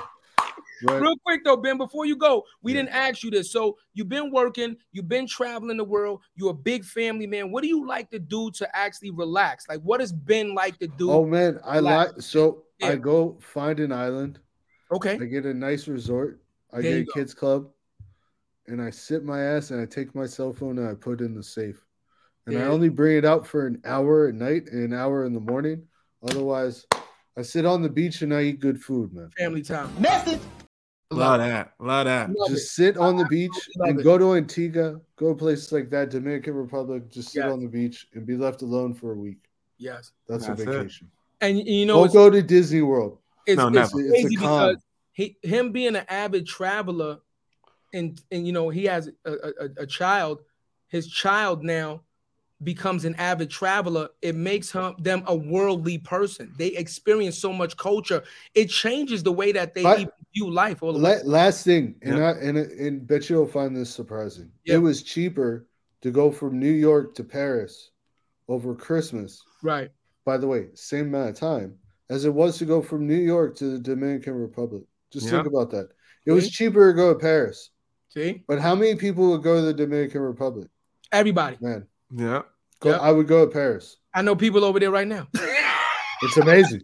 Right. 0.83 1.01
Real 1.01 1.15
quick 1.25 1.41
though, 1.43 1.57
Ben, 1.57 1.77
before 1.77 2.05
you 2.05 2.15
go, 2.15 2.43
we 2.63 2.71
Yeah. 2.73 2.81
didn't 2.83 2.95
ask 2.95 3.23
you 3.23 3.31
this. 3.31 3.51
So 3.51 3.77
you've 3.93 4.09
been 4.09 4.31
working, 4.31 4.77
you've 4.91 5.07
been 5.07 5.27
traveling 5.27 5.77
the 5.77 5.83
world, 5.83 6.21
you're 6.35 6.51
a 6.51 6.55
big 6.55 6.83
family 6.85 7.27
man. 7.27 7.51
What 7.51 7.61
do 7.61 7.67
you 7.67 7.85
like 7.87 8.09
to 8.11 8.19
do 8.19 8.49
to 8.51 8.75
actually 8.75 9.11
relax? 9.11 9.67
Like, 9.69 9.81
what 9.81 9.99
has 10.01 10.11
Ben 10.11 10.53
like 10.55 10.77
to 10.79 10.87
do? 10.87 11.11
Oh 11.11 11.25
man, 11.25 11.59
I 11.63 11.79
like 11.79 12.19
so 12.21 12.63
Yeah. 12.79 12.89
I 12.89 12.95
go 12.95 13.37
find 13.41 13.79
an 13.79 13.91
island. 13.91 14.39
okay. 14.91 15.13
I 15.21 15.25
get 15.25 15.45
a 15.45 15.53
nice 15.53 15.87
resort. 15.87 16.41
I 16.73 16.81
There 16.81 16.91
get 16.91 17.01
a 17.01 17.03
go. 17.05 17.11
kids 17.13 17.33
club, 17.33 17.69
and 18.67 18.81
I 18.81 18.89
sit 18.89 19.23
my 19.23 19.41
ass 19.41 19.71
and 19.71 19.81
I 19.81 19.85
take 19.85 20.13
my 20.15 20.25
cell 20.25 20.53
phone 20.53 20.77
and 20.79 20.87
I 20.89 20.93
put 20.93 21.21
it 21.21 21.25
in 21.25 21.35
the 21.35 21.43
safe, 21.43 21.83
and 22.45 22.57
I 22.57 22.63
only 22.63 22.89
bring 22.89 23.17
it 23.17 23.25
out 23.25 23.45
for 23.45 23.65
an 23.67 23.81
hour 23.85 24.27
at 24.27 24.35
night 24.35 24.63
and 24.71 24.83
an 24.83 24.93
hour 24.97 25.25
in 25.25 25.33
the 25.33 25.39
morning. 25.39 25.83
Otherwise, 26.23 26.85
I 27.37 27.41
sit 27.41 27.65
on 27.65 27.81
the 27.81 27.89
beach 27.89 28.21
and 28.21 28.33
I 28.33 28.43
eat 28.43 28.59
good 28.59 28.81
food, 28.81 29.13
man. 29.13 29.29
Family 29.37 29.61
time. 29.61 29.89
Message. 29.99 30.39
Love 31.09 31.39
that. 31.39 31.73
Love 31.79 32.05
that. 32.05 32.29
Love 32.29 32.49
it. 32.49 32.53
Just 32.53 32.73
sit 32.73 32.95
on 32.97 33.17
the 33.17 33.25
beach 33.25 33.51
and 33.79 33.99
it. 33.99 34.03
go 34.03 34.17
to 34.17 34.35
Antigua, 34.35 34.99
go 35.17 35.29
to 35.29 35.35
places 35.35 35.71
like 35.71 35.89
that, 35.89 36.09
Dominican 36.09 36.53
Republic. 36.53 37.09
Just 37.09 37.31
sit 37.31 37.43
Yeah. 37.43 37.51
on 37.51 37.61
the 37.61 37.67
beach 37.67 38.07
and 38.13 38.25
be 38.25 38.37
left 38.37 38.61
alone 38.61 38.93
for 38.93 39.11
a 39.11 39.15
week. 39.15 39.37
Yes. 39.77 40.11
That's, 40.27 40.47
That's 40.47 40.59
a 40.61 40.63
it. 40.63 40.65
vacation. 40.73 41.09
And 41.41 41.57
you 41.67 41.85
know, 41.85 41.95
Don't 42.05 42.13
go 42.13 42.29
to 42.29 42.41
Disney 42.41 42.81
World. 42.81 43.17
it's, 43.45 43.57
No, 43.57 43.67
it's 43.67 43.75
never. 43.75 43.99
It's 44.01 44.07
a 44.07 44.21
crazy 44.21 44.35
con. 44.35 44.69
because 44.69 44.83
he 45.13 45.37
him 45.43 45.71
being 45.73 45.95
an 45.97 46.05
avid 46.07 46.45
traveler 46.47 47.17
and 47.93 48.21
and 48.31 48.45
you 48.47 48.53
know 48.53 48.69
he 48.69 48.85
has 48.85 49.09
a, 49.25 49.31
a, 49.31 49.69
a 49.79 49.85
child 49.87 50.41
his 50.87 51.07
child 51.07 51.63
now 51.63 52.01
becomes 52.63 53.05
an 53.05 53.15
avid 53.15 53.49
traveler 53.49 54.07
it 54.21 54.35
makes 54.35 54.71
him 54.71 54.93
them 54.99 55.23
a 55.27 55.35
worldly 55.35 55.97
person 55.97 56.53
they 56.57 56.67
experience 56.67 57.37
so 57.37 57.51
much 57.51 57.75
culture 57.75 58.23
it 58.53 58.69
changes 58.69 59.23
the 59.23 59.31
way 59.31 59.51
that 59.51 59.73
they 59.73 59.83
Right. 59.83 60.07
view 60.35 60.49
life 60.49 60.81
all. 60.83 60.93
La- 60.93 61.17
last 61.25 61.65
thing, 61.65 61.95
and 62.03 62.17
Yeah. 62.17 62.29
I 62.31 62.31
and 62.39 62.57
and 62.57 63.05
bet 63.07 63.29
you'll 63.29 63.47
find 63.47 63.75
this 63.75 63.89
surprising. 63.93 64.49
Yeah. 64.63 64.75
It 64.75 64.77
was 64.77 65.03
cheaper 65.03 65.67
to 66.03 66.11
go 66.11 66.31
from 66.31 66.57
New 66.59 66.71
York 66.71 67.15
to 67.15 67.23
Paris 67.23 67.89
over 68.47 68.73
Christmas. 68.75 69.41
right 69.63 69.91
By 70.23 70.37
the 70.37 70.47
way, 70.47 70.69
same 70.75 71.07
amount 71.07 71.31
of 71.31 71.35
time 71.35 71.77
as 72.09 72.23
it 72.25 72.33
was 72.33 72.57
to 72.59 72.65
go 72.65 72.81
from 72.81 73.07
New 73.07 73.23
York 73.33 73.55
to 73.57 73.65
the 73.71 73.79
Dominican 73.79 74.35
Republic. 74.35 74.83
Just 75.11 75.25
Yeah. 75.25 75.31
think 75.31 75.47
about 75.47 75.71
that. 75.71 75.89
It 76.25 76.31
was 76.31 76.49
cheaper 76.49 76.91
to 76.91 76.95
go 76.95 77.11
to 77.11 77.19
Paris. 77.19 77.70
See 78.13 78.43
But 78.47 78.59
how 78.59 78.75
many 78.75 78.95
people 78.95 79.29
would 79.31 79.43
go 79.43 79.55
to 79.55 79.61
the 79.61 79.73
Dominican 79.73 80.21
Republic? 80.21 80.67
everybody 81.11 81.57
Man, 81.61 81.87
Yeah. 82.15 82.41
go, 82.79 82.89
Yeah. 82.91 82.97
I 82.97 83.11
would 83.11 83.27
go 83.27 83.45
to 83.45 83.51
Paris. 83.51 83.97
i 84.13 84.21
know 84.21 84.35
people 84.35 84.63
over 84.65 84.79
there 84.79 84.91
right 84.91 85.07
now 85.07 85.27
It's 86.23 86.37
amazing. 86.37 86.83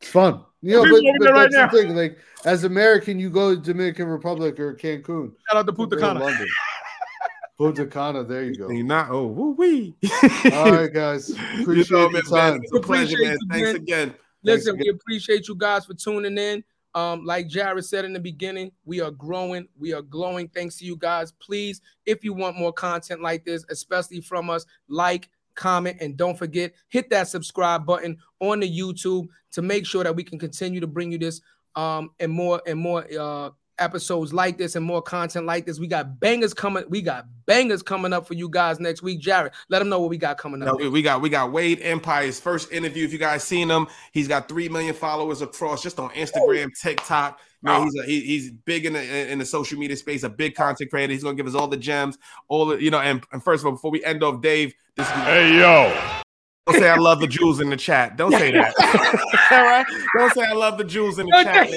it's 0.00 0.10
fun. 0.10 0.42
You 0.62 0.72
know, 0.76 0.82
People 0.82 0.98
but, 1.00 1.08
over 1.08 1.18
but 1.20 1.24
there 1.26 1.34
right 1.34 1.50
that's 1.52 1.72
the 1.72 1.82
thing. 1.82 1.94
Like 1.96 2.18
as 2.44 2.64
American, 2.64 3.18
you 3.20 3.30
go 3.30 3.54
to 3.54 3.60
Dominican 3.60 4.08
Republic 4.08 4.58
or 4.58 4.74
Cancun. 4.74 5.32
shout 5.48 5.58
out 5.58 5.66
to 5.66 5.72
Don't 5.72 5.76
Punta 5.76 5.96
Cana. 5.96 6.18
London. 6.20 6.48
Punta 7.56 7.86
Cana, 7.86 8.24
there 8.24 8.42
you 8.44 8.56
go. 8.56 8.68
You 8.70 8.82
not 8.84 9.10
oh 9.10 9.26
woo 9.26 9.50
wee. 9.52 9.94
All 10.52 10.72
right, 10.72 10.92
guys. 10.92 11.30
Appreciate 11.60 11.90
you 11.90 11.96
know, 11.96 12.08
the 12.08 12.12
man, 12.14 12.22
time. 12.22 12.52
man, 12.54 12.60
It's 12.64 12.72
a 12.72 12.80
pleasure, 12.80 13.16
Appreciate 13.16 13.28
man. 13.28 13.38
you, 13.40 13.48
Thanks 13.64 13.74
again. 13.80 14.14
Listen, 14.42 14.72
Thanks 14.76 14.84
we 14.84 14.90
appreciate 14.90 15.48
you 15.48 15.54
guys 15.56 15.84
for 15.86 15.94
tuning 15.94 16.36
in. 16.38 16.64
Um, 16.94 17.24
like 17.24 17.48
Jarrett 17.48 17.84
said 17.84 18.04
in 18.04 18.12
the 18.12 18.20
beginning, 18.20 18.72
we 18.84 19.00
are 19.00 19.10
growing, 19.10 19.68
we 19.78 19.92
are 19.92 20.02
glowing. 20.02 20.48
Thanks 20.48 20.76
to 20.76 20.84
you 20.84 20.96
guys. 20.96 21.32
Please, 21.32 21.80
if 22.06 22.24
you 22.24 22.32
want 22.32 22.56
more 22.56 22.72
content 22.72 23.20
like 23.20 23.44
this, 23.44 23.64
especially 23.70 24.20
from 24.20 24.50
us, 24.50 24.64
like, 24.88 25.28
comment, 25.54 25.98
and 26.00 26.16
don't 26.16 26.38
forget, 26.38 26.72
hit 26.88 27.10
that 27.10 27.28
subscribe 27.28 27.84
button 27.84 28.16
on 28.40 28.60
the 28.60 28.78
YouTube 28.78 29.28
to 29.52 29.62
make 29.62 29.86
sure 29.86 30.04
that 30.04 30.14
we 30.14 30.22
can 30.24 30.38
continue 30.38 30.80
to 30.80 30.86
bring 30.86 31.12
you 31.12 31.18
this 31.18 31.40
um 31.76 32.10
and 32.18 32.32
more 32.32 32.60
and 32.66 32.78
more 32.78 33.04
uh 33.18 33.50
episodes 33.78 34.32
like 34.32 34.58
this 34.58 34.76
and 34.76 34.84
more 34.84 35.00
content 35.02 35.46
like 35.46 35.66
this. 35.66 35.78
We 35.78 35.86
got 35.86 36.20
bangers 36.20 36.52
coming, 36.54 36.84
we 36.88 37.02
got 37.02 37.26
bangers 37.46 37.82
coming 37.82 38.12
up 38.12 38.26
for 38.26 38.34
you 38.34 38.48
guys 38.48 38.80
next 38.80 39.02
week. 39.02 39.20
Jarrett, 39.20 39.52
let 39.68 39.78
them 39.80 39.88
know 39.88 40.00
what 40.00 40.10
we 40.10 40.18
got 40.18 40.38
coming 40.38 40.62
up. 40.62 40.78
we- 40.78 40.88
we 40.88 41.02
got 41.02 41.20
we 41.20 41.28
got 41.28 41.52
Wade 41.52 41.80
Empire's 41.82 42.40
first 42.40 42.72
interview. 42.72 43.04
If 43.04 43.12
you 43.12 43.18
guys 43.18 43.42
seen 43.44 43.68
him, 43.70 43.86
he's 44.12 44.28
got 44.28 44.48
three 44.48 44.68
million 44.68 44.94
followers 44.94 45.42
across 45.42 45.82
just 45.82 45.98
on 45.98 46.10
Instagram, 46.10 46.70
TikTok. 46.80 47.38
Man, 47.60 47.80
Oh. 47.80 47.84
he's 47.84 47.96
a, 47.96 48.02
he, 48.06 48.20
he's 48.20 48.50
big 48.52 48.86
in 48.86 48.92
the 48.92 49.30
in 49.32 49.38
the 49.40 49.44
social 49.44 49.78
media 49.78 49.96
space. 49.96 50.22
A 50.22 50.28
big 50.28 50.54
content 50.54 50.90
creator. 50.90 51.12
He's 51.12 51.24
gonna 51.24 51.34
give 51.36 51.46
us 51.48 51.54
all 51.56 51.66
the 51.66 51.76
gems, 51.76 52.16
all 52.48 52.66
the 52.66 52.80
you 52.82 52.90
know. 52.90 53.00
And, 53.00 53.24
and 53.32 53.42
first 53.42 53.62
of 53.62 53.66
all, 53.66 53.72
before 53.72 53.90
we 53.90 54.04
end 54.04 54.22
off, 54.22 54.40
Dave, 54.40 54.74
this 54.96 55.06
is 55.08 55.12
Hey 55.12 55.58
yo, 55.58 56.20
don't 56.68 56.80
say 56.80 56.90
I 56.90 56.96
love 56.96 57.20
the 57.20 57.26
jewels 57.28 57.60
in 57.60 57.70
the 57.70 57.76
chat. 57.76 58.16
Don't 58.16 58.32
say 58.32 58.52
that. 58.52 58.74
All 59.50 59.64
right. 59.64 59.86
Don't 60.16 60.34
say 60.34 60.42
I 60.42 60.52
love 60.52 60.76
the 60.76 60.84
jewels 60.84 61.18
in 61.18 61.26
the 61.26 61.32
chat. 61.42 61.70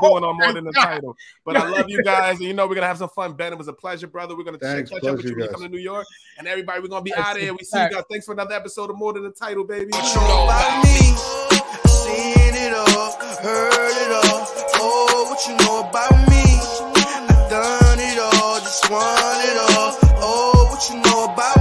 Going 0.00 0.24
on 0.24 0.36
more 0.36 0.52
than 0.52 0.64
the 0.64 0.72
title. 0.74 1.16
But 1.44 1.56
I 1.56 1.68
love 1.68 1.88
you 1.88 2.02
guys, 2.02 2.38
and 2.38 2.46
you 2.46 2.52
know 2.52 2.66
we're 2.66 2.74
gonna 2.74 2.88
have 2.88 2.98
some 2.98 3.08
fun. 3.08 3.34
Ben, 3.34 3.52
it 3.52 3.58
was 3.58 3.68
a 3.68 3.72
pleasure, 3.72 4.08
brother. 4.08 4.36
We're 4.36 4.42
gonna 4.42 4.58
Thanks, 4.58 4.90
catch 4.90 5.04
up 5.04 5.16
with 5.18 5.26
you 5.26 5.36
when 5.36 5.44
you 5.44 5.50
come 5.50 5.62
to 5.62 5.68
New 5.68 5.78
York, 5.78 6.06
and 6.38 6.48
everybody, 6.48 6.80
we're 6.80 6.88
gonna 6.88 7.02
be 7.02 7.14
out 7.14 7.36
of 7.36 7.42
here. 7.42 7.52
We 7.52 7.64
see 7.64 7.80
you 7.80 7.90
guys. 7.90 8.02
Thanks 8.10 8.26
for 8.26 8.32
another 8.32 8.54
episode 8.54 8.90
of 8.90 8.96
More 8.96 9.12
Than 9.12 9.22
the 9.22 9.30
Title, 9.30 9.62
baby. 9.64 9.90
Oh, 20.18 20.66
what 20.70 20.88
you 20.90 20.96
know 20.96 21.32
about 21.32 21.55